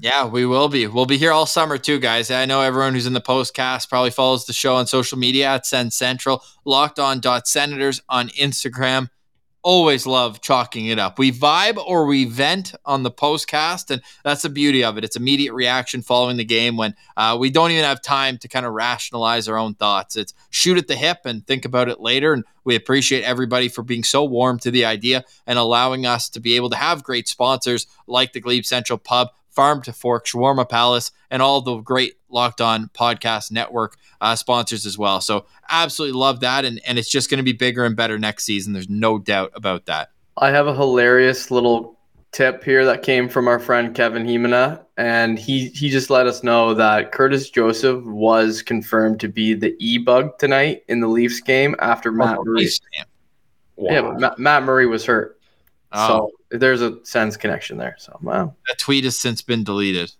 Yeah, 0.00 0.26
we 0.26 0.46
will 0.46 0.68
be. 0.68 0.88
We'll 0.88 1.06
be 1.06 1.18
here 1.18 1.30
all 1.30 1.46
summer 1.46 1.78
too, 1.78 2.00
guys. 2.00 2.32
I 2.32 2.46
know 2.46 2.60
everyone 2.62 2.94
who's 2.94 3.06
in 3.06 3.12
the 3.12 3.20
postcast 3.20 3.88
probably 3.88 4.10
follows 4.10 4.46
the 4.46 4.52
show 4.52 4.74
on 4.74 4.88
social 4.88 5.16
media 5.16 5.46
at 5.46 5.64
SensCentral, 5.64 6.40
locked 6.64 6.98
on 6.98 7.20
dot 7.20 7.46
senators 7.46 8.00
on 8.08 8.30
Instagram. 8.30 9.10
Always 9.64 10.06
love 10.06 10.40
chalking 10.40 10.86
it 10.86 10.98
up. 10.98 11.20
We 11.20 11.30
vibe 11.30 11.76
or 11.76 12.06
we 12.06 12.24
vent 12.24 12.74
on 12.84 13.04
the 13.04 13.12
postcast, 13.12 13.92
and 13.92 14.02
that's 14.24 14.42
the 14.42 14.48
beauty 14.48 14.82
of 14.82 14.98
it. 14.98 15.04
It's 15.04 15.14
immediate 15.14 15.52
reaction 15.54 16.02
following 16.02 16.36
the 16.36 16.44
game 16.44 16.76
when 16.76 16.96
uh, 17.16 17.36
we 17.38 17.48
don't 17.48 17.70
even 17.70 17.84
have 17.84 18.02
time 18.02 18.38
to 18.38 18.48
kind 18.48 18.66
of 18.66 18.72
rationalize 18.72 19.46
our 19.46 19.56
own 19.56 19.74
thoughts. 19.74 20.16
It's 20.16 20.34
shoot 20.50 20.78
at 20.78 20.88
the 20.88 20.96
hip 20.96 21.18
and 21.26 21.46
think 21.46 21.64
about 21.64 21.88
it 21.88 22.00
later. 22.00 22.32
And 22.32 22.44
we 22.64 22.74
appreciate 22.74 23.22
everybody 23.22 23.68
for 23.68 23.82
being 23.82 24.02
so 24.02 24.24
warm 24.24 24.58
to 24.60 24.72
the 24.72 24.84
idea 24.84 25.24
and 25.46 25.60
allowing 25.60 26.06
us 26.06 26.28
to 26.30 26.40
be 26.40 26.56
able 26.56 26.70
to 26.70 26.76
have 26.76 27.04
great 27.04 27.28
sponsors 27.28 27.86
like 28.08 28.32
the 28.32 28.40
Glebe 28.40 28.64
Central 28.64 28.98
Pub 28.98 29.28
Farm2Fork, 29.56 30.24
Shawarma 30.24 30.68
Palace, 30.68 31.10
and 31.30 31.42
all 31.42 31.60
the 31.60 31.76
great 31.78 32.14
Locked 32.28 32.60
On 32.60 32.88
Podcast 32.88 33.50
Network 33.50 33.96
uh, 34.20 34.34
sponsors 34.36 34.86
as 34.86 34.96
well. 34.96 35.20
So 35.20 35.46
absolutely 35.70 36.18
love 36.18 36.40
that, 36.40 36.64
and 36.64 36.80
and 36.86 36.98
it's 36.98 37.08
just 37.08 37.30
going 37.30 37.38
to 37.38 37.44
be 37.44 37.52
bigger 37.52 37.84
and 37.84 37.94
better 37.96 38.18
next 38.18 38.44
season. 38.44 38.72
There's 38.72 38.88
no 38.88 39.18
doubt 39.18 39.52
about 39.54 39.86
that. 39.86 40.10
I 40.38 40.50
have 40.50 40.66
a 40.66 40.74
hilarious 40.74 41.50
little 41.50 41.98
tip 42.32 42.64
here 42.64 42.86
that 42.86 43.02
came 43.02 43.28
from 43.28 43.46
our 43.46 43.58
friend 43.58 43.94
Kevin 43.94 44.24
Himena, 44.26 44.82
and 44.96 45.38
he 45.38 45.68
he 45.68 45.90
just 45.90 46.08
let 46.08 46.26
us 46.26 46.42
know 46.42 46.72
that 46.74 47.12
Curtis 47.12 47.50
Joseph 47.50 48.02
was 48.04 48.62
confirmed 48.62 49.20
to 49.20 49.28
be 49.28 49.52
the 49.52 49.76
e 49.78 49.98
bug 49.98 50.38
tonight 50.38 50.84
in 50.88 51.00
the 51.00 51.08
Leafs 51.08 51.40
game 51.40 51.74
after 51.78 52.10
Matt 52.10 52.38
Murray. 52.42 52.68
Wow. 53.76 53.90
Yeah, 53.90 54.12
Matt, 54.18 54.38
Matt 54.38 54.62
Murray 54.62 54.86
was 54.86 55.04
hurt, 55.04 55.38
Oh, 55.92 56.08
so 56.08 56.30
there's 56.52 56.82
a 56.82 57.04
sense 57.04 57.36
connection 57.36 57.78
there. 57.78 57.96
So 57.98 58.18
wow, 58.22 58.54
that 58.68 58.78
tweet 58.78 59.04
has 59.04 59.18
since 59.18 59.42
been 59.42 59.64
deleted. 59.64 60.12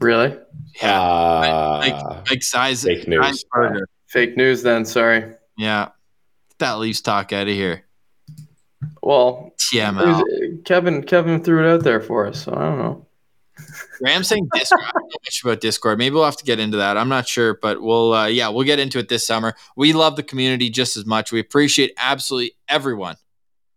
really 0.00 0.36
Yeah, 0.82 1.00
Uh, 1.00 1.78
like 1.80 2.30
like 2.30 2.42
size 2.42 2.84
fake 2.84 3.08
news. 3.08 3.44
size 3.54 3.80
fake 4.08 4.36
news 4.36 4.62
then. 4.62 4.84
Sorry. 4.84 5.32
Yeah, 5.56 5.86
Get 6.50 6.58
that 6.58 6.78
Leafs 6.78 7.00
talk 7.00 7.32
out 7.32 7.48
of 7.48 7.54
here. 7.54 7.84
Well, 9.02 9.52
Yeah, 9.72 9.88
it 9.88 9.92
man. 9.92 10.08
was- 10.08 10.24
Kevin 10.64 11.02
Kevin 11.02 11.42
threw 11.42 11.66
it 11.66 11.72
out 11.74 11.82
there 11.84 12.00
for 12.00 12.26
us, 12.26 12.42
so 12.44 12.52
I 12.52 12.58
don't 12.60 12.78
know. 12.78 13.02
Graham 13.98 14.22
saying 14.22 14.46
Discord. 14.52 14.82
I 14.84 14.90
don't 14.92 15.02
know 15.04 15.16
much 15.24 15.40
about 15.42 15.60
Discord. 15.62 15.98
Maybe 15.98 16.14
we'll 16.14 16.24
have 16.26 16.36
to 16.36 16.44
get 16.44 16.60
into 16.60 16.76
that. 16.76 16.98
I'm 16.98 17.08
not 17.08 17.26
sure, 17.26 17.54
but 17.62 17.80
we'll 17.80 18.12
uh, 18.12 18.26
yeah, 18.26 18.48
we'll 18.48 18.66
get 18.66 18.78
into 18.78 18.98
it 18.98 19.08
this 19.08 19.26
summer. 19.26 19.54
We 19.76 19.92
love 19.94 20.16
the 20.16 20.22
community 20.22 20.68
just 20.68 20.96
as 20.98 21.06
much. 21.06 21.32
We 21.32 21.40
appreciate 21.40 21.92
absolutely 21.96 22.52
everyone 22.68 23.16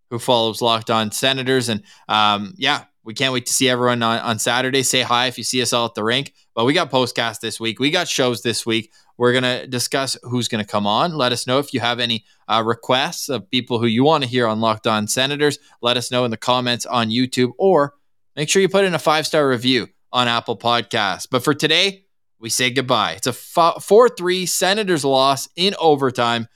who 0.10 0.20
follows 0.20 0.62
Locked 0.62 0.90
On 0.90 1.12
Senators, 1.12 1.70
and 1.70 1.84
um, 2.08 2.54
yeah, 2.58 2.86
we 3.04 3.14
can't 3.14 3.34
wait 3.34 3.46
to 3.48 3.54
see 3.54 3.70
everyone 3.70 4.04
on, 4.04 4.20
on 4.20 4.40
Saturday. 4.40 4.84
Say 4.84 5.02
hi 5.02 5.28
if 5.28 5.38
you 5.38 5.44
see 5.44 5.62
us 5.62 5.74
all 5.74 5.86
at 5.86 5.96
the 5.96 6.04
rink. 6.04 6.34
But 6.54 6.66
we 6.66 6.74
got 6.74 6.92
postcast 6.92 7.40
this 7.40 7.60
week. 7.60 7.80
We 7.80 7.92
got 7.92 8.08
shows 8.08 8.42
this 8.42 8.66
week. 8.66 8.92
We're 9.18 9.34
gonna 9.34 9.68
discuss 9.68 10.16
who's 10.24 10.48
gonna 10.48 10.66
come 10.66 10.86
on. 10.86 11.14
Let 11.14 11.32
us 11.32 11.48
know 11.48 11.60
if 11.60 11.74
you 11.74 11.80
have 11.80 12.00
any 12.00 12.26
uh, 12.48 12.64
requests 12.66 13.28
of 13.30 13.50
people 13.50 13.80
who 13.80 13.88
you 13.88 14.04
want 14.04 14.24
to 14.24 14.30
hear 14.30 14.48
on 14.48 14.60
Locked 14.60 14.88
On 14.88 15.08
Senators. 15.08 15.60
Let 15.82 15.98
us 15.98 16.12
know 16.12 16.26
in 16.26 16.32
the 16.32 16.38
comments 16.38 16.86
on 16.86 17.10
YouTube 17.10 17.52
or 17.58 17.96
make 18.36 18.50
sure 18.50 18.62
you 18.62 18.70
put 18.70 18.86
in 18.86 18.94
a 18.94 19.00
five 19.00 19.26
star 19.26 19.48
review 19.48 19.88
on 20.12 20.28
Apple 20.28 20.58
Podcasts. 20.58 21.28
But 21.30 21.44
for 21.44 21.54
today, 21.54 22.06
we 22.40 22.50
say 22.50 22.70
goodbye. 22.70 23.14
It's 23.14 23.28
a 23.28 23.34
4 23.34 24.10
3 24.10 24.46
Senators 24.46 25.04
loss 25.04 25.50
in 25.56 25.76
overtime 25.80 26.48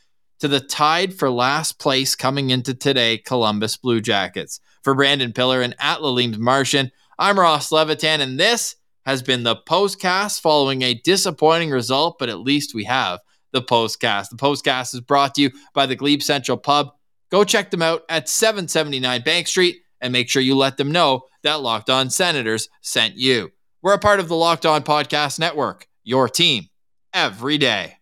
to 0.44 0.50
the 0.50 0.60
tied 0.60 1.14
for 1.14 1.30
last 1.30 1.80
place 1.80 2.18
coming 2.18 2.50
into 2.50 2.74
today 2.74 3.18
Columbus 3.18 3.78
Blue 3.78 4.02
Jackets. 4.02 4.60
For 4.82 4.94
Brandon 4.94 5.32
Piller 5.32 5.62
and 5.62 5.74
at 5.80 6.02
Martian, 6.02 6.92
I'm 7.18 7.40
Ross 7.40 7.72
Levitan, 7.72 8.20
and 8.20 8.38
this 8.38 8.76
has 9.06 9.24
been 9.24 9.44
the 9.44 9.56
postcast 9.56 10.42
following 10.42 10.82
a 10.82 10.96
disappointing 10.96 11.70
result, 11.70 12.18
but 12.20 12.28
at 12.28 12.42
least 12.42 12.76
we 12.76 12.84
have 12.84 13.22
the 13.54 13.62
postcast. 13.62 14.32
The 14.32 14.36
postcast 14.36 14.94
is 14.94 15.00
brought 15.00 15.36
to 15.36 15.44
you 15.44 15.52
by 15.74 15.86
the 15.86 15.96
Glebe 15.96 16.22
Central 16.22 16.58
Pub. 16.58 16.90
Go 17.32 17.46
check 17.46 17.72
them 17.72 17.82
out 17.82 18.02
at 18.10 18.28
779 18.28 19.22
Bank 19.22 19.48
Street 19.48 19.78
and 20.02 20.12
make 20.12 20.30
sure 20.30 20.42
you 20.42 20.58
let 20.58 20.76
them 20.76 20.92
know 20.92 21.22
that 21.44 21.62
Locked 21.62 21.90
On 21.90 22.10
Senators 22.10 22.68
sent 22.82 23.16
you. 23.16 23.54
We're 23.82 23.94
a 23.94 23.98
part 23.98 24.20
of 24.20 24.28
the 24.28 24.36
Locked 24.36 24.66
On 24.66 24.84
Podcast 24.84 25.40
Network, 25.40 25.88
your 26.04 26.28
team 26.28 26.66
every 27.14 27.58
day. 27.58 27.96